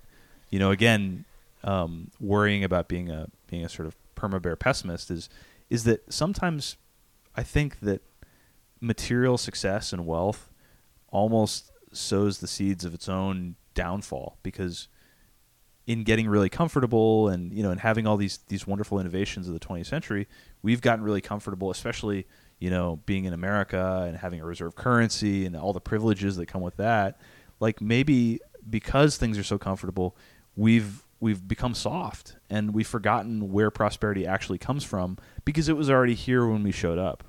you 0.51 0.59
know, 0.59 0.73
again, 0.73 1.25
um, 1.63 2.11
worrying 2.21 2.65
about 2.65 2.89
being 2.89 3.11
a 3.11 3.29
being 3.47 3.65
a 3.65 3.69
sort 3.69 3.87
of 3.87 3.97
perma 4.17 4.43
bear 4.43 4.57
pessimist 4.57 5.09
is 5.09 5.29
is 5.71 5.85
that 5.85 6.13
sometimes 6.13 6.77
I 7.37 7.45
think 7.45 7.79
that 7.79 8.03
material 8.81 9.39
success 9.39 9.93
and 9.93 10.05
wealth 10.05 10.51
almost 11.11 11.71
sows 11.93 12.39
the 12.39 12.49
seeds 12.49 12.85
of 12.85 12.93
its 12.93 13.09
own 13.09 13.55
downfall 13.75 14.39
because 14.43 14.89
in 15.87 16.03
getting 16.03 16.29
really 16.29 16.49
comfortable 16.49 17.29
and 17.29 17.53
you 17.53 17.63
know 17.63 17.71
and 17.71 17.81
having 17.81 18.05
all 18.05 18.17
these 18.17 18.39
these 18.49 18.67
wonderful 18.67 18.99
innovations 18.99 19.47
of 19.47 19.55
the 19.55 19.61
20th 19.61 19.87
century 19.87 20.27
we've 20.63 20.81
gotten 20.81 21.05
really 21.05 21.21
comfortable 21.21 21.71
especially 21.71 22.27
you 22.63 22.71
know 22.71 23.01
being 23.07 23.25
in 23.25 23.33
America 23.33 24.05
and 24.07 24.17
having 24.17 24.41
a 24.41 24.45
reserve 24.45 24.75
currency 24.77 25.45
and 25.47 25.57
all 25.57 25.73
the 25.73 25.81
privileges 25.81 26.37
that 26.37 26.47
come 26.47 26.63
with 26.63 26.77
that 26.77 27.21
like 27.59 27.81
maybe 27.81 28.41
because 28.69 29.17
things 29.17 29.37
are 29.37 29.43
so 29.43 29.59
comfortable 29.59 30.17
we've 30.55 31.03
we've 31.19 31.47
become 31.47 31.75
soft 31.75 32.37
and 32.49 32.73
we've 32.73 32.87
forgotten 32.87 33.51
where 33.51 33.71
prosperity 33.71 34.27
actually 34.27 34.59
comes 34.59 34.85
from 34.85 35.19
because 35.45 35.69
it 35.69 35.77
was 35.77 35.91
already 35.91 36.15
here 36.15 36.47
when 36.47 36.63
we 36.63 36.71
showed 36.71 36.99
up 36.99 37.25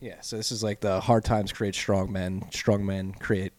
yeah. 0.00 0.20
So 0.20 0.36
this 0.36 0.52
is 0.52 0.62
like 0.62 0.80
the 0.80 1.00
hard 1.00 1.24
times 1.24 1.50
create 1.50 1.74
strong 1.74 2.12
men. 2.12 2.44
Strong 2.50 2.84
men 2.84 3.12
create 3.12 3.54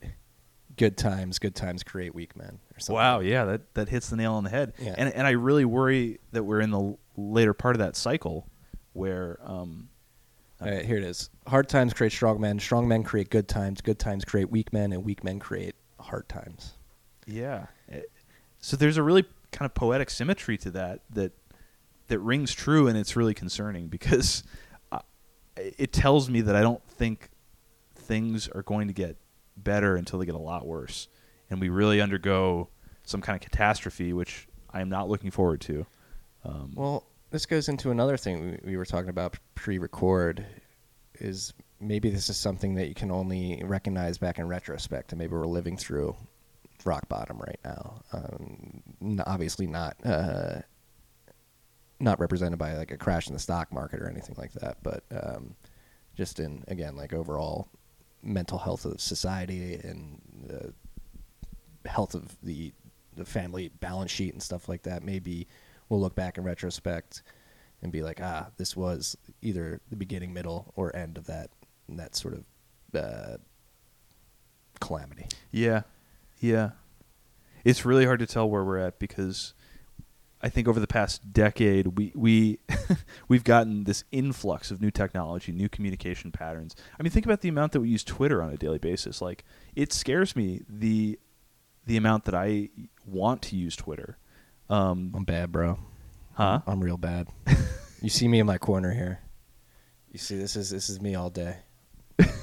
good 0.77 0.95
times. 0.95 1.39
Good 1.39 1.55
times 1.55 1.81
create 1.81 2.13
weak 2.13 2.35
men. 2.35 2.59
Or 2.75 2.79
something. 2.79 2.95
Wow, 2.95 3.21
yeah, 3.21 3.45
that 3.45 3.73
that 3.73 3.89
hits 3.89 4.09
the 4.09 4.15
nail 4.15 4.33
on 4.33 4.43
the 4.43 4.51
head. 4.51 4.73
Yeah. 4.77 4.93
And 4.95 5.11
and 5.11 5.25
I 5.25 5.31
really 5.31 5.65
worry 5.65 6.19
that 6.33 6.43
we're 6.43 6.61
in 6.61 6.69
the 6.69 6.97
later 7.17 7.55
part 7.55 7.75
of 7.75 7.79
that 7.79 7.95
cycle 7.95 8.47
where 8.95 9.37
um 9.43 9.89
All 10.61 10.67
right, 10.69 10.85
here 10.85 10.97
it 10.97 11.03
is. 11.03 11.29
Hard 11.47 11.67
times 11.69 11.93
create 11.93 12.11
strong 12.13 12.39
men. 12.39 12.59
Strong 12.59 12.87
men 12.87 13.03
create 13.03 13.29
good 13.29 13.47
times. 13.47 13.81
Good 13.81 13.99
times 13.99 14.23
create 14.25 14.49
weak 14.49 14.71
men, 14.73 14.93
and 14.93 15.03
weak 15.03 15.23
men 15.23 15.37
create 15.39 15.75
hard 15.99 16.27
times. 16.29 16.73
yeah. 17.27 17.67
It- 17.87 18.11
so 18.59 18.75
there's 18.75 18.97
a 18.97 19.03
really 19.03 19.25
kind 19.51 19.65
of 19.69 19.75
poetic 19.75 20.09
symmetry 20.09 20.57
to 20.57 20.71
that 20.71 21.01
that 21.11 21.33
that 22.07 22.19
rings 22.19 22.51
true 22.53 22.87
and 22.87 22.97
it's 22.97 23.15
really 23.15 23.33
concerning 23.33 23.87
because 23.87 24.43
uh, 24.91 24.99
it 25.55 25.91
tells 25.93 26.29
me 26.29 26.41
that 26.41 26.55
I 26.55 26.61
don't 26.61 26.81
think 26.89 27.29
things 27.95 28.47
are 28.49 28.63
going 28.63 28.87
to 28.87 28.93
get 28.93 29.17
better 29.57 29.95
until 29.95 30.19
they 30.19 30.25
get 30.25 30.35
a 30.35 30.39
lot 30.39 30.65
worse 30.65 31.07
and 31.49 31.59
we 31.61 31.69
really 31.69 32.01
undergo 32.01 32.69
some 33.03 33.21
kind 33.21 33.35
of 33.35 33.41
catastrophe 33.49 34.13
which 34.13 34.47
I 34.71 34.81
am 34.81 34.89
not 34.89 35.07
looking 35.09 35.31
forward 35.31 35.61
to. 35.61 35.85
Um, 36.43 36.73
Well, 36.75 37.05
this 37.35 37.45
goes 37.45 37.67
into 37.67 37.91
another 37.91 38.15
thing 38.15 38.59
we, 38.63 38.71
we 38.71 38.77
were 38.77 38.85
talking 38.85 39.09
about 39.09 39.37
pre-record. 39.55 40.45
Is 41.15 41.53
maybe 41.81 42.09
this 42.09 42.29
is 42.29 42.37
something 42.37 42.75
that 42.75 42.87
you 42.87 42.95
can 42.95 43.11
only 43.11 43.61
recognize 43.65 44.17
back 44.17 44.39
in 44.39 44.47
retrospect, 44.47 45.11
and 45.11 45.19
maybe 45.19 45.33
we're 45.33 45.45
living 45.45 45.75
through 45.75 46.15
rock 46.85 47.09
bottom 47.09 47.37
right 47.37 47.59
now. 47.65 48.01
Um, 48.13 49.19
obviously 49.25 49.67
not 49.67 49.97
uh, 50.05 50.61
not 51.99 52.21
represented 52.21 52.57
by 52.57 52.73
like 52.75 52.91
a 52.91 52.97
crash 52.97 53.27
in 53.27 53.33
the 53.33 53.39
stock 53.39 53.71
market 53.71 54.01
or 54.01 54.09
anything 54.09 54.35
like 54.37 54.53
that, 54.53 54.77
but 54.81 55.03
um, 55.11 55.55
just 56.15 56.39
in 56.39 56.63
again 56.69 56.95
like 56.95 57.11
overall 57.11 57.67
mental 58.23 58.57
health 58.57 58.85
of 58.85 59.01
society 59.01 59.73
and 59.83 60.21
the 60.47 61.89
health 61.89 62.15
of 62.15 62.33
the 62.43 62.71
the 63.13 63.25
family 63.25 63.69
balance 63.81 64.11
sheet 64.11 64.31
and 64.31 64.41
stuff 64.41 64.69
like 64.69 64.83
that. 64.83 65.03
Maybe 65.03 65.47
we'll 65.89 65.99
look 65.99 66.15
back 66.15 66.37
in 66.37 66.43
retrospect 66.43 67.21
and 67.81 67.91
be 67.91 68.01
like, 68.01 68.19
ah, 68.21 68.47
this 68.57 68.75
was 68.75 69.17
either 69.41 69.81
the 69.89 69.95
beginning, 69.95 70.33
middle, 70.33 70.73
or 70.75 70.95
end 70.95 71.17
of 71.17 71.25
that 71.27 71.49
that 71.87 72.15
sort 72.15 72.33
of 72.33 72.45
uh, 72.95 73.37
calamity. 74.79 75.27
Yeah, 75.51 75.83
yeah. 76.39 76.71
It's 77.63 77.85
really 77.85 78.05
hard 78.05 78.19
to 78.19 78.27
tell 78.27 78.49
where 78.49 78.63
we're 78.63 78.77
at 78.77 78.99
because 78.99 79.53
I 80.41 80.49
think 80.49 80.67
over 80.67 80.79
the 80.79 80.87
past 80.87 81.33
decade 81.33 81.97
we 81.97 82.11
we 82.15 82.59
we've 83.27 83.43
gotten 83.43 83.85
this 83.85 84.03
influx 84.11 84.71
of 84.71 84.81
new 84.81 84.91
technology, 84.91 85.51
new 85.51 85.69
communication 85.69 86.31
patterns. 86.31 86.75
I 86.99 87.03
mean, 87.03 87.11
think 87.11 87.25
about 87.25 87.41
the 87.41 87.49
amount 87.49 87.71
that 87.71 87.81
we 87.81 87.89
use 87.89 88.03
Twitter 88.03 88.41
on 88.43 88.51
a 88.51 88.57
daily 88.57 88.77
basis. 88.77 89.21
Like, 89.21 89.43
it 89.75 89.91
scares 89.91 90.35
me 90.35 90.61
the 90.69 91.19
the 91.85 91.97
amount 91.97 92.25
that 92.25 92.35
I 92.35 92.69
want 93.05 93.41
to 93.43 93.55
use 93.55 93.75
Twitter. 93.75 94.17
Um, 94.69 95.13
I'm 95.15 95.23
bad, 95.23 95.51
bro. 95.51 95.79
huh? 96.33 96.61
I'm 96.65 96.83
real 96.83 96.97
bad. 96.97 97.27
you 98.01 98.09
see 98.09 98.27
me 98.27 98.39
in 98.39 98.45
my 98.45 98.57
corner 98.57 98.93
here. 98.93 99.19
You 100.11 100.19
see, 100.19 100.37
this 100.37 100.55
is 100.55 100.69
this 100.69 100.89
is 100.89 101.01
me 101.01 101.15
all 101.15 101.29
day, 101.29 101.57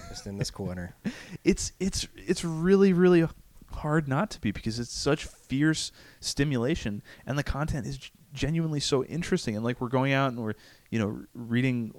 just 0.08 0.26
in 0.26 0.38
this 0.38 0.50
corner. 0.50 0.94
it's 1.44 1.72
it's 1.80 2.06
it's 2.16 2.44
really 2.44 2.92
really 2.92 3.26
hard 3.72 4.06
not 4.08 4.30
to 4.30 4.40
be 4.40 4.52
because 4.52 4.78
it's 4.78 4.92
such 4.92 5.24
fierce 5.24 5.90
stimulation 6.20 7.02
and 7.26 7.38
the 7.38 7.42
content 7.42 7.86
is 7.86 8.10
genuinely 8.32 8.80
so 8.80 9.04
interesting 9.04 9.56
and 9.56 9.64
like 9.64 9.80
we're 9.80 9.88
going 9.88 10.12
out 10.12 10.30
and 10.30 10.40
we're 10.42 10.54
you 10.90 10.98
know 10.98 11.22
reading 11.34 11.92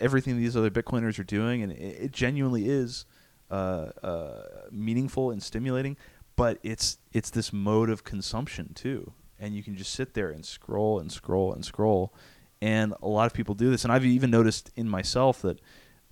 everything 0.00 0.36
these 0.36 0.56
other 0.56 0.70
bitcoiners 0.70 1.18
are 1.18 1.24
doing 1.24 1.62
and 1.62 1.72
it, 1.72 2.04
it 2.04 2.12
genuinely 2.12 2.68
is 2.68 3.06
uh, 3.50 3.90
uh, 4.02 4.42
meaningful 4.70 5.30
and 5.30 5.42
stimulating 5.42 5.96
but 6.36 6.58
it's 6.62 6.98
it's 7.12 7.30
this 7.30 7.52
mode 7.52 7.90
of 7.90 8.04
consumption 8.04 8.72
too 8.74 9.12
and 9.38 9.54
you 9.54 9.62
can 9.62 9.76
just 9.76 9.92
sit 9.92 10.14
there 10.14 10.30
and 10.30 10.44
scroll 10.44 10.98
and 10.98 11.10
scroll 11.10 11.52
and 11.52 11.64
scroll. 11.64 12.14
And 12.60 12.94
a 13.02 13.08
lot 13.08 13.26
of 13.26 13.34
people 13.34 13.54
do 13.54 13.70
this. 13.70 13.84
And 13.84 13.92
i've 13.92 14.04
even 14.04 14.30
noticed 14.30 14.70
in 14.76 14.88
myself 14.88 15.42
that 15.42 15.60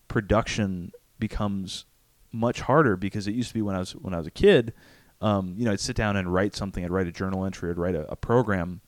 production 0.09 0.93
becomes 1.19 1.85
much 2.33 2.63
harder 2.63 2.97
because 2.97 3.27
it 3.27 3.35
used 3.35 3.49
to 3.49 3.55
be 3.55 3.63
when 3.63 3.77
i 3.77 3.79
was 3.79 3.93
when 3.93 4.15
i 4.15 4.19
was 4.19 4.27
a 4.27 4.31
kid 4.31 4.73
um, 5.21 5.55
you 5.57 5.65
know 5.65 5.73
i'd 5.73 5.81
sit 5.81 5.97
down 5.97 6.17
and 6.17 6.33
write 6.33 6.57
something. 6.57 6.85
I'd 6.85 6.91
write 6.91 7.07
a 7.07 7.13
journal 7.13 7.45
entry. 7.45 7.71
I'd 7.71 7.79
write 7.79 7.95
a, 7.95 8.11
a 8.11 8.17
program. 8.17 8.81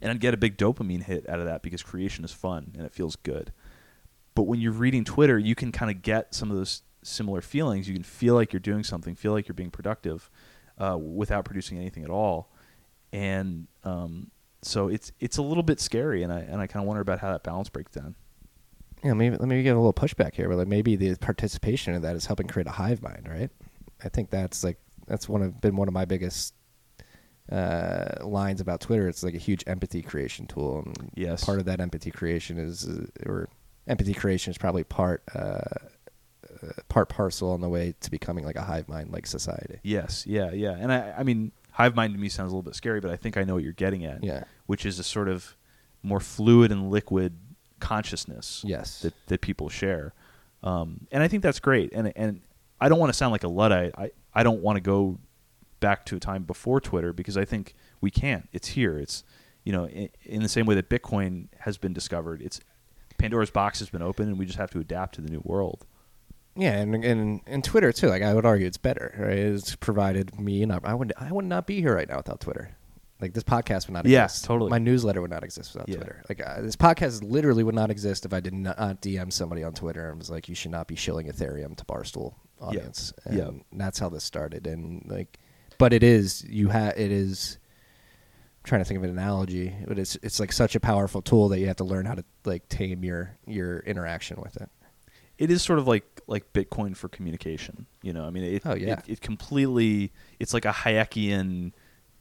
And 0.00 0.10
i'd 0.10 0.20
get 0.20 0.34
a 0.34 0.38
big 0.38 0.56
dopamine 0.56 1.02
hit 1.02 1.28
out 1.28 1.38
of 1.38 1.46
that 1.46 1.62
because 1.62 1.82
creation 1.82 2.24
is 2.24 2.32
fun 2.32 2.72
and 2.76 2.84
it 2.84 2.92
feels 2.92 3.16
good. 3.16 3.52
But 4.34 4.42
when 4.42 4.60
you're 4.60 4.72
reading 4.72 5.04
twitter 5.04 5.38
you 5.38 5.54
can 5.54 5.72
kind 5.72 5.90
of 5.90 6.02
get 6.02 6.34
some 6.34 6.50
of 6.50 6.56
those 6.56 6.82
similar 7.02 7.42
feelings. 7.42 7.86
You 7.86 7.94
can 7.94 8.02
feel 8.02 8.34
like 8.34 8.52
you're 8.52 8.60
doing 8.60 8.82
something 8.82 9.14
feel 9.14 9.32
like 9.32 9.46
you're 9.46 9.54
being 9.54 9.70
productive 9.70 10.30
uh, 10.78 10.96
without 10.98 11.44
producing 11.44 11.78
anything 11.78 12.02
at 12.02 12.10
all 12.10 12.50
and 13.14 13.68
um, 13.84 14.30
so 14.62 14.88
it's 14.88 15.12
it's 15.20 15.36
a 15.38 15.42
little 15.42 15.62
bit 15.62 15.78
scary, 15.80 16.22
and 16.24 16.32
I 16.32 16.40
and 16.40 16.60
I 16.60 16.66
kind 16.66 16.82
of 16.82 16.86
wonder 16.86 17.00
about 17.00 17.20
how 17.20 17.30
that 17.32 17.44
balance 17.44 17.68
breaks 17.68 17.92
down. 17.92 18.16
Yeah, 19.04 19.12
maybe 19.12 19.36
let 19.36 19.48
me 19.48 19.62
give 19.62 19.76
a 19.76 19.80
little 19.80 19.92
pushback 19.92 20.34
here, 20.34 20.48
but 20.48 20.56
like 20.58 20.66
maybe 20.68 20.96
the 20.96 21.14
participation 21.16 21.94
in 21.94 22.02
that 22.02 22.16
is 22.16 22.26
helping 22.26 22.48
create 22.48 22.66
a 22.66 22.72
hive 22.72 23.02
mind, 23.02 23.28
right? 23.30 23.50
I 24.02 24.08
think 24.08 24.30
that's 24.30 24.64
like 24.64 24.78
that's 25.06 25.28
one 25.28 25.42
of 25.42 25.60
been 25.60 25.76
one 25.76 25.86
of 25.88 25.94
my 25.94 26.06
biggest 26.06 26.54
uh, 27.52 28.24
lines 28.26 28.60
about 28.60 28.80
Twitter. 28.80 29.06
It's 29.06 29.22
like 29.22 29.34
a 29.34 29.38
huge 29.38 29.62
empathy 29.66 30.02
creation 30.02 30.46
tool, 30.46 30.82
and 30.86 31.10
Yes. 31.14 31.44
part 31.44 31.58
of 31.58 31.66
that 31.66 31.80
empathy 31.80 32.10
creation 32.10 32.58
is, 32.58 32.88
uh, 32.88 33.06
or 33.26 33.48
empathy 33.86 34.14
creation 34.14 34.50
is 34.50 34.58
probably 34.58 34.84
part 34.84 35.22
uh, 35.34 35.38
uh, 35.38 36.72
part 36.88 37.08
parcel 37.10 37.52
on 37.52 37.60
the 37.60 37.68
way 37.68 37.94
to 38.00 38.10
becoming 38.10 38.44
like 38.44 38.56
a 38.56 38.62
hive 38.62 38.88
mind 38.88 39.10
like 39.12 39.26
society. 39.26 39.78
Yes, 39.82 40.26
yeah, 40.26 40.50
yeah, 40.52 40.76
and 40.80 40.90
I 40.90 41.14
I 41.18 41.22
mean 41.22 41.52
hive 41.74 41.94
mind 41.94 42.14
to 42.14 42.20
me 42.20 42.28
sounds 42.28 42.52
a 42.52 42.54
little 42.54 42.62
bit 42.62 42.74
scary, 42.76 43.00
but 43.00 43.10
I 43.10 43.16
think 43.16 43.36
I 43.36 43.42
know 43.42 43.54
what 43.54 43.64
you're 43.64 43.72
getting 43.72 44.04
at. 44.04 44.22
Yeah. 44.24 44.44
which 44.66 44.86
is 44.86 44.98
a 44.98 45.02
sort 45.04 45.28
of 45.28 45.56
more 46.02 46.20
fluid 46.20 46.70
and 46.72 46.90
liquid 46.90 47.36
consciousness. 47.80 48.62
Yes. 48.66 49.00
that 49.02 49.14
that 49.26 49.40
people 49.40 49.68
share, 49.68 50.14
um, 50.62 51.06
and 51.12 51.22
I 51.22 51.28
think 51.28 51.42
that's 51.42 51.60
great. 51.60 51.92
And 51.92 52.12
and 52.16 52.40
I 52.80 52.88
don't 52.88 52.98
want 52.98 53.10
to 53.12 53.16
sound 53.16 53.32
like 53.32 53.44
a 53.44 53.48
luddite. 53.48 53.92
I 53.98 54.10
I 54.34 54.42
don't 54.42 54.60
want 54.62 54.76
to 54.76 54.80
go 54.80 55.18
back 55.80 56.06
to 56.06 56.16
a 56.16 56.20
time 56.20 56.44
before 56.44 56.80
Twitter 56.80 57.12
because 57.12 57.36
I 57.36 57.44
think 57.44 57.74
we 58.00 58.10
can't. 58.10 58.48
It's 58.52 58.68
here. 58.68 58.98
It's 58.98 59.24
you 59.64 59.72
know 59.72 59.86
in, 59.88 60.08
in 60.24 60.42
the 60.42 60.48
same 60.48 60.66
way 60.66 60.74
that 60.76 60.88
Bitcoin 60.88 61.48
has 61.60 61.76
been 61.76 61.92
discovered. 61.92 62.40
It's 62.40 62.60
Pandora's 63.18 63.50
box 63.50 63.78
has 63.80 63.90
been 63.90 64.02
opened, 64.02 64.28
and 64.28 64.38
we 64.38 64.46
just 64.46 64.58
have 64.58 64.70
to 64.70 64.78
adapt 64.80 65.16
to 65.16 65.20
the 65.20 65.30
new 65.30 65.42
world. 65.44 65.86
Yeah, 66.56 66.72
and 66.78 66.94
and 67.04 67.40
and 67.46 67.64
Twitter 67.64 67.92
too. 67.92 68.08
Like 68.08 68.22
I 68.22 68.32
would 68.34 68.46
argue, 68.46 68.66
it's 68.66 68.76
better. 68.78 69.14
Right? 69.18 69.38
It's 69.38 69.74
provided 69.76 70.38
me, 70.38 70.62
and 70.62 70.72
I, 70.72 70.80
I 70.84 70.94
would 70.94 71.12
I 71.18 71.32
would 71.32 71.44
not 71.44 71.66
be 71.66 71.80
here 71.80 71.94
right 71.94 72.08
now 72.08 72.16
without 72.18 72.40
Twitter. 72.40 72.76
Like 73.20 73.32
this 73.32 73.44
podcast 73.44 73.86
would 73.86 73.94
not 73.94 74.06
Yeah, 74.06 74.24
exist. 74.24 74.44
totally. 74.44 74.70
My 74.70 74.78
newsletter 74.78 75.20
would 75.20 75.30
not 75.30 75.44
exist 75.44 75.72
without 75.72 75.88
Yeah. 75.88 75.96
Twitter. 75.96 76.22
Like 76.28 76.42
uh, 76.46 76.60
this 76.62 76.76
podcast 76.76 77.22
literally 77.28 77.62
would 77.64 77.74
not 77.74 77.90
exist 77.90 78.24
if 78.26 78.32
I 78.34 78.40
did 78.40 78.52
not 78.54 78.76
DM 79.00 79.32
somebody 79.32 79.64
on 79.64 79.72
Twitter 79.72 80.10
and 80.10 80.18
was 80.18 80.30
like, 80.30 80.48
"You 80.48 80.54
should 80.54 80.70
not 80.72 80.86
be 80.88 80.94
shilling 80.96 81.28
Ethereum 81.28 81.76
to 81.76 81.84
Barstool 81.84 82.34
audience." 82.60 83.12
And 83.24 83.36
Yeah. 83.38 83.50
that's 83.72 83.98
how 83.98 84.08
this 84.08 84.24
started. 84.24 84.66
And 84.66 85.04
like, 85.06 85.38
but 85.78 85.92
it 85.92 86.02
is 86.02 86.44
you 86.48 86.68
have 86.68 86.96
it 86.98 87.10
is. 87.10 87.58
I'm 88.62 88.68
trying 88.68 88.80
to 88.80 88.84
think 88.84 88.98
of 88.98 89.04
an 89.04 89.10
analogy, 89.10 89.74
but 89.86 89.98
it's 89.98 90.16
it's 90.22 90.38
like 90.40 90.52
such 90.52 90.74
a 90.74 90.80
powerful 90.80 91.20
tool 91.22 91.48
that 91.50 91.58
you 91.60 91.66
have 91.66 91.76
to 91.76 91.84
learn 91.84 92.06
how 92.06 92.14
to 92.14 92.24
like 92.44 92.68
tame 92.68 93.04
your 93.04 93.36
your 93.46 93.78
interaction 93.80 94.40
with 94.40 94.56
it. 94.60 94.68
It 95.38 95.50
is 95.50 95.62
sort 95.62 95.78
of 95.78 95.86
like 95.86 96.04
like 96.26 96.52
Bitcoin 96.52 96.96
for 96.96 97.08
communication. 97.08 97.86
You 98.02 98.12
know, 98.12 98.24
I 98.24 98.30
mean, 98.30 98.44
it, 98.44 98.62
Oh, 98.64 98.74
yeah. 98.74 99.00
it, 99.00 99.04
it 99.08 99.20
completely 99.20 100.12
it's 100.38 100.54
like 100.54 100.64
a 100.64 100.72
Hayekian 100.72 101.72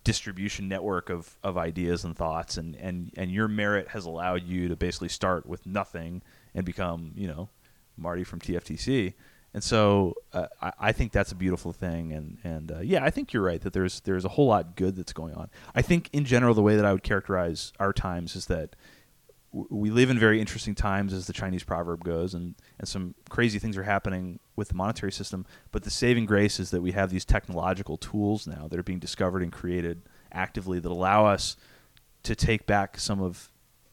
distribution 0.04 0.68
network 0.68 1.10
of, 1.10 1.38
of 1.44 1.58
ideas 1.58 2.04
and 2.04 2.16
thoughts, 2.16 2.58
and, 2.58 2.76
and 2.76 3.12
and 3.16 3.32
your 3.32 3.48
merit 3.48 3.90
has 3.90 4.06
allowed 4.06 4.44
you 4.44 4.68
to 4.68 4.76
basically 4.76 5.10
start 5.10 5.46
with 5.46 5.66
nothing 5.66 6.22
and 6.54 6.66
become 6.66 7.14
you 7.16 7.28
know 7.28 7.50
Marty 7.98 8.24
from 8.24 8.40
TFTC. 8.40 9.14
And 9.56 9.64
so 9.64 10.16
uh, 10.34 10.48
I, 10.62 10.74
I 10.80 10.92
think 10.92 11.12
that's 11.12 11.32
a 11.32 11.36
beautiful 11.36 11.72
thing, 11.74 12.12
and 12.12 12.38
and 12.44 12.72
uh, 12.72 12.80
yeah, 12.80 13.04
I 13.06 13.12
think 13.12 13.32
you're 13.34 13.44
right 13.44 13.62
that 13.62 13.72
there's 13.74 14.00
there's 14.02 14.26
a 14.26 14.30
whole 14.30 14.48
lot 14.48 14.76
good 14.76 14.96
that's 14.96 15.14
going 15.14 15.36
on. 15.36 15.50
I 15.76 15.82
think 15.84 16.10
in 16.12 16.26
general 16.26 16.54
the 16.56 16.64
way 16.64 16.76
that 16.76 16.86
I 16.86 16.92
would 16.92 17.04
characterize 17.04 17.72
our 17.80 17.94
times 17.94 18.36
is 18.36 18.48
that 18.48 18.76
we 19.54 19.92
live 19.92 20.10
in 20.10 20.18
very 20.18 20.42
interesting 20.42 20.74
times, 20.74 21.14
as 21.14 21.28
the 21.28 21.34
Chinese 21.34 21.64
proverb 21.64 22.04
goes, 22.04 22.34
and, 22.34 22.56
and 22.80 22.88
some 22.88 23.14
crazy 23.30 23.60
things 23.60 23.78
are 23.78 23.84
happening 23.84 24.40
with 24.56 24.70
the 24.70 24.74
monetary 24.74 25.12
system. 25.12 25.46
But 25.72 25.84
the 25.84 25.92
saving 25.92 26.26
grace 26.26 26.60
is 26.60 26.72
that 26.72 26.82
we 26.82 26.92
have 26.94 27.12
these 27.12 27.24
technological 27.24 27.98
tools 27.98 28.48
now 28.48 28.68
that 28.68 28.80
are 28.80 28.84
being 28.84 29.00
discovered 29.00 29.44
and 29.44 29.52
created 29.52 30.02
actively 30.32 30.80
that 30.80 30.92
allow 30.92 31.28
us 31.28 31.56
to 32.24 32.36
take 32.36 32.66
back 32.66 32.98
some 32.98 33.22
of 33.22 33.52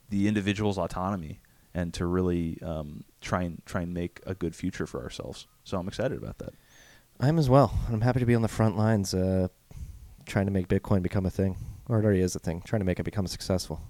the 0.09 0.27
individual's 0.29 0.79
autonomy 0.79 1.41
and 1.75 1.93
to 1.95 2.07
really 2.07 2.59
um, 2.63 3.05
try 3.21 3.43
and 3.43 3.63
try 3.67 3.83
and 3.83 3.93
make 3.93 4.21
a 4.27 4.35
good 4.35 4.57
future 4.57 4.87
for 4.87 5.03
ourselves. 5.03 5.47
So 5.65 5.79
I'm 5.79 5.89
excited 5.89 6.17
about 6.17 6.39
that. 6.39 6.55
I'm 7.21 7.39
as 7.39 7.51
well. 7.51 7.79
I'm 7.93 8.01
happy 8.01 8.21
to 8.21 8.27
be 8.27 8.35
on 8.35 8.43
the 8.43 8.49
front 8.49 8.79
lines, 8.79 9.13
uh, 9.13 9.49
trying 10.25 10.47
to 10.47 10.53
make 10.53 10.69
Bitcoin 10.69 11.03
become 11.03 11.27
a 11.27 11.31
thing, 11.31 11.59
or 11.87 11.99
it 11.99 12.05
already 12.05 12.23
is 12.23 12.35
a 12.35 12.39
thing. 12.39 12.63
Trying 12.65 12.81
to 12.81 12.87
make 12.87 12.99
it 12.99 13.05
become 13.05 13.27
successful. 13.27 13.81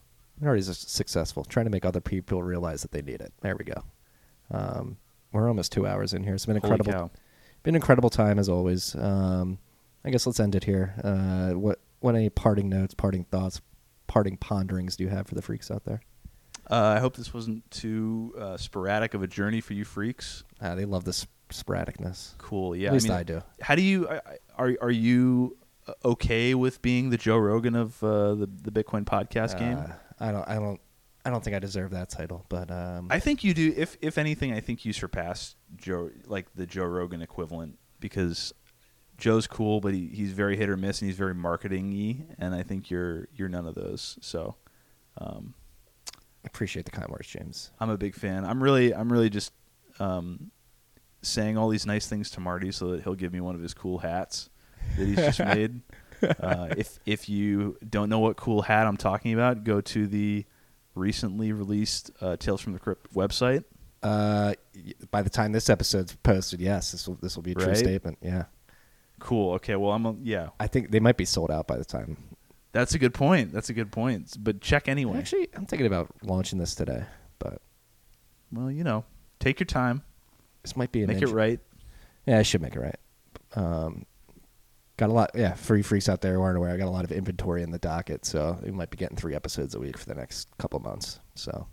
It 0.41 0.47
already 0.47 0.61
is 0.61 0.79
successful. 0.79 1.45
Trying 1.45 1.67
to 1.67 1.71
make 1.71 1.85
other 1.85 2.01
people 2.01 2.43
realize 2.43 2.83
that 2.83 2.93
they 2.93 3.03
need 3.03 3.21
it. 3.21 3.33
There 3.43 3.57
we 3.57 3.65
go. 3.65 3.85
Um, 4.51 4.97
we're 5.33 5.49
almost 5.49 5.73
two 5.73 5.87
hours 5.87 6.13
in 6.13 6.25
here. 6.25 6.35
It's 6.35 6.47
been 6.47 6.57
incredible. 6.57 7.11
Been 7.63 7.75
an 7.75 7.77
incredible 7.77 8.11
time 8.11 8.39
as 8.39 8.49
always. 8.49 8.95
Um, 8.97 9.59
I 10.05 10.11
guess 10.11 10.27
let's 10.27 10.41
end 10.41 10.55
it 10.55 10.65
here. 10.65 10.95
Uh, 11.05 11.51
what 11.59 11.81
what 12.01 12.15
any 12.15 12.31
parting 12.31 12.69
notes, 12.69 12.95
parting 12.95 13.25
thoughts, 13.25 13.61
parting 14.07 14.39
ponderings 14.39 14.97
do 14.97 15.05
you 15.05 15.11
have 15.11 15.27
for 15.27 15.35
the 15.35 15.43
freaks 15.43 15.71
out 15.71 15.85
there? 15.85 16.01
Uh, 16.71 16.95
I 16.97 17.01
hope 17.01 17.17
this 17.17 17.35
wasn't 17.35 17.69
too 17.71 18.35
uh, 18.39 18.57
sporadic 18.57 19.15
of 19.15 19.23
a 19.23 19.27
journey 19.27 19.61
for 19.61 19.75
you 19.75 19.85
freaks. 19.85 20.45
Uh, 20.61 20.75
they 20.75 20.85
love 20.85 21.05
this 21.05 21.27
sporadicness. 21.51 22.37
Cool. 22.39 22.75
Yeah. 22.75 22.89
At 22.89 22.95
least 22.95 23.07
I, 23.07 23.11
mean, 23.11 23.19
I 23.19 23.23
do. 23.25 23.43
How 23.61 23.75
do 23.75 23.83
you 23.83 24.09
are 24.57 24.75
are 24.81 24.91
you 24.91 25.59
uh, 25.87 25.93
okay 26.05 26.55
with 26.55 26.81
being 26.81 27.11
the 27.11 27.17
Joe 27.19 27.37
Rogan 27.39 27.75
of 27.75 28.03
uh, 28.03 28.35
the 28.35 28.49
the 28.63 28.71
Bitcoin 28.71 29.05
podcast 29.05 29.59
game? 29.59 29.85
I 30.21 30.33
don't. 30.33 30.49
I 30.49 30.55
don't. 30.57 30.81
I 31.25 31.31
don't 31.31 31.45
think 31.45 31.55
I 31.55 31.59
deserve 31.59 31.91
that 31.91 32.09
title, 32.09 32.47
but 32.49 32.71
um, 32.71 33.09
I 33.11 33.21
think 33.21 33.45
you 33.45 33.53
do. 33.53 33.75
If 33.77 33.97
if 34.01 34.19
anything, 34.19 34.53
I 34.53 34.61
think 34.61 34.85
you 34.85 34.93
surpass 34.93 35.55
Joe, 35.77 36.11
like 36.27 36.47
the 36.55 36.67
Joe 36.67 36.85
Rogan 36.85 37.21
equivalent, 37.21 37.79
because 38.01 38.55
Joe's 39.19 39.47
cool, 39.47 39.81
but 39.81 39.93
he, 39.93 40.09
he's 40.09 40.33
very 40.33 40.57
hit 40.57 40.71
or 40.71 40.77
miss, 40.77 41.01
and 41.03 41.09
he's 41.09 41.19
very 41.19 41.35
marketing-y, 41.35 42.35
and 42.39 42.55
I 42.55 42.63
think 42.63 42.91
you're 42.91 43.29
you're 43.35 43.49
none 43.49 43.67
of 43.67 43.75
those. 43.75 44.19
So, 44.23 44.57
um, 45.19 45.55
appreciate 46.45 46.87
the 46.87 46.91
kind 46.91 47.09
words, 47.09 47.29
James. 47.29 47.71
I'm 47.79 47.91
a 47.91 47.99
big 47.99 48.15
fan. 48.15 48.45
I'm 48.45 48.63
really 48.63 48.95
I'm 48.95 49.13
really 49.13 49.31
just 49.31 49.53
um, 50.01 50.51
saying 51.23 51.57
all 51.59 51.69
these 51.69 51.87
nice 51.87 52.07
things 52.07 52.31
to 52.33 52.41
Marty 52.41 52.73
so 52.73 52.93
that 52.93 53.03
he'll 53.03 53.15
give 53.15 53.33
me 53.33 53.41
one 53.41 53.55
of 53.55 53.61
his 53.61 53.75
cool 53.75 53.99
hats 53.99 54.49
that 54.97 55.07
he's 55.07 55.17
just 55.17 55.39
made. 55.45 55.83
Uh, 56.23 56.69
if 56.77 56.99
if 57.07 57.29
you 57.29 57.77
don't 57.89 58.09
know 58.09 58.19
what 58.19 58.37
cool 58.37 58.63
hat 58.63 58.87
I'm 58.87 58.97
talking 58.97 59.33
about, 59.33 59.65
go 59.65 59.81
to 59.81 60.07
the 60.07 60.45
recently 60.95 61.53
released 61.53 62.11
uh, 62.21 62.37
Tales 62.37 62.61
from 62.61 62.73
the 62.73 62.79
Crypt 62.79 63.15
website 63.15 63.65
Uh, 64.03 64.55
by 65.11 65.23
the 65.23 65.31
time 65.31 65.53
this 65.53 65.69
episode's 65.71 66.15
posted, 66.23 66.61
yes, 66.61 66.93
this 66.93 67.07
will 67.09 67.17
this 67.23 67.37
will 67.37 67.43
be 67.43 67.53
a 67.53 67.55
true 67.55 67.69
Right? 67.69 67.77
statement. 67.77 68.19
Yeah, 68.23 68.45
Cool. 69.19 69.53
Okay. 69.55 69.77
Well, 69.77 69.93
I'm. 69.93 70.07
A, 70.07 70.15
yeah. 70.23 70.49
I 70.59 70.67
think 70.67 70.91
they 70.91 71.01
might 71.01 71.17
be 71.19 71.25
sold 71.27 71.51
out 71.51 71.67
by 71.67 71.77
the 71.77 71.85
time. 71.85 72.17
That's 72.73 72.95
a 72.95 72.99
good 72.99 73.13
point. 73.15 73.53
That's 73.53 73.69
a 73.69 73.75
good 73.75 73.91
point. 73.93 74.37
But 74.39 74.61
check 74.61 74.89
anyway. 74.89 75.19
Actually, 75.19 75.49
I'm 75.55 75.67
thinking 75.67 75.87
about 75.87 76.09
launching 76.23 76.59
this 76.59 76.75
today, 76.75 77.05
but 77.39 77.61
well, 78.53 78.71
you 78.71 78.85
know, 78.85 79.05
take 79.41 79.59
your 79.61 79.67
time. 79.67 80.03
this 80.63 80.77
might 80.77 80.93
be 80.93 81.03
an 81.03 81.09
Make 81.09 81.23
it 81.23 81.29
right. 81.29 81.61
Yeah, 82.27 82.39
I 82.39 82.43
should 82.43 82.63
make 82.63 82.75
it 82.77 82.81
right. 82.81 82.97
Um, 83.55 84.07
got 85.01 85.09
a 85.09 85.15
lot. 85.15 85.31
Yeah, 85.35 85.55
free 85.55 85.81
freaks 85.81 86.11
out 86.11 86.21
there 86.21 86.35
who 86.35 86.43
aren't 86.43 86.59
aware. 86.59 86.71
I 86.71 86.77
got 86.77 86.87
a 86.87 86.91
lot 86.91 87.05
of 87.05 87.11
inventory 87.11 87.63
in 87.63 87.71
the 87.71 87.79
docket, 87.79 88.27
so 88.27 88.59
we 88.63 88.71
might 88.71 88.91
be 88.91 88.99
getting 88.99 89.17
three 89.17 89.35
episodes 89.35 89.75
a 89.75 89.81
week 89.81 89.97
for 89.97 90.05
the 90.05 90.15
next 90.15 90.49
couple 90.59 90.79
months. 90.79 91.21
So, 91.35 91.67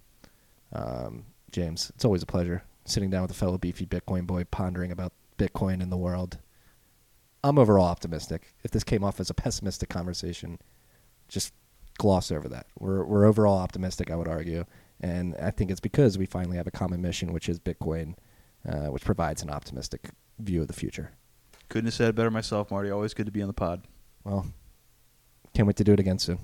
um, 0.71 1.25
James, 1.51 1.91
it's 1.93 2.05
always 2.05 2.23
a 2.23 2.25
pleasure 2.25 2.63
sitting 2.85 3.09
down 3.09 3.23
with 3.23 3.31
a 3.31 3.33
fellow 3.33 3.57
beefy 3.57 3.85
Bitcoin 3.85 4.25
boy, 4.25 4.45
pondering 4.45 4.93
about 4.93 5.11
Bitcoin 5.37 5.81
in 5.81 5.89
the 5.89 5.97
world. 5.97 6.37
I'm 7.43 7.59
overall 7.59 7.85
optimistic. 7.85 8.53
If 8.63 8.71
this 8.71 8.85
came 8.85 9.03
off 9.03 9.19
as 9.19 9.29
a 9.29 9.33
pessimistic 9.33 9.89
conversation, 9.89 10.57
just 11.27 11.53
gloss 11.97 12.31
over 12.31 12.47
that. 12.47 12.67
We're 12.79 13.03
we're 13.03 13.25
overall 13.25 13.57
optimistic, 13.57 14.09
I 14.09 14.15
would 14.15 14.29
argue, 14.29 14.63
and 15.01 15.35
I 15.35 15.51
think 15.51 15.69
it's 15.69 15.81
because 15.81 16.17
we 16.17 16.25
finally 16.25 16.55
have 16.55 16.67
a 16.67 16.71
common 16.71 17.01
mission, 17.01 17.33
which 17.33 17.49
is 17.49 17.59
Bitcoin, 17.59 18.15
uh, 18.65 18.87
which 18.87 19.03
provides 19.03 19.43
an 19.43 19.49
optimistic 19.49 20.11
view 20.39 20.61
of 20.61 20.67
the 20.67 20.73
future. 20.73 21.11
Couldn't 21.69 21.85
have 21.87 21.93
said 21.93 22.09
it 22.09 22.15
better 22.15 22.31
myself, 22.31 22.71
Marty. 22.71 22.89
Always 22.89 23.13
good 23.13 23.25
to 23.25 23.31
be 23.31 23.41
on 23.41 23.47
the 23.47 23.53
pod. 23.53 23.83
Well, 24.23 24.45
can't 25.53 25.67
wait 25.67 25.75
to 25.77 25.83
do 25.83 25.93
it 25.93 25.99
again 25.99 26.19
soon. 26.19 26.39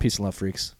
Peace 0.00 0.16
and 0.16 0.24
love, 0.24 0.34
freaks. 0.34 0.74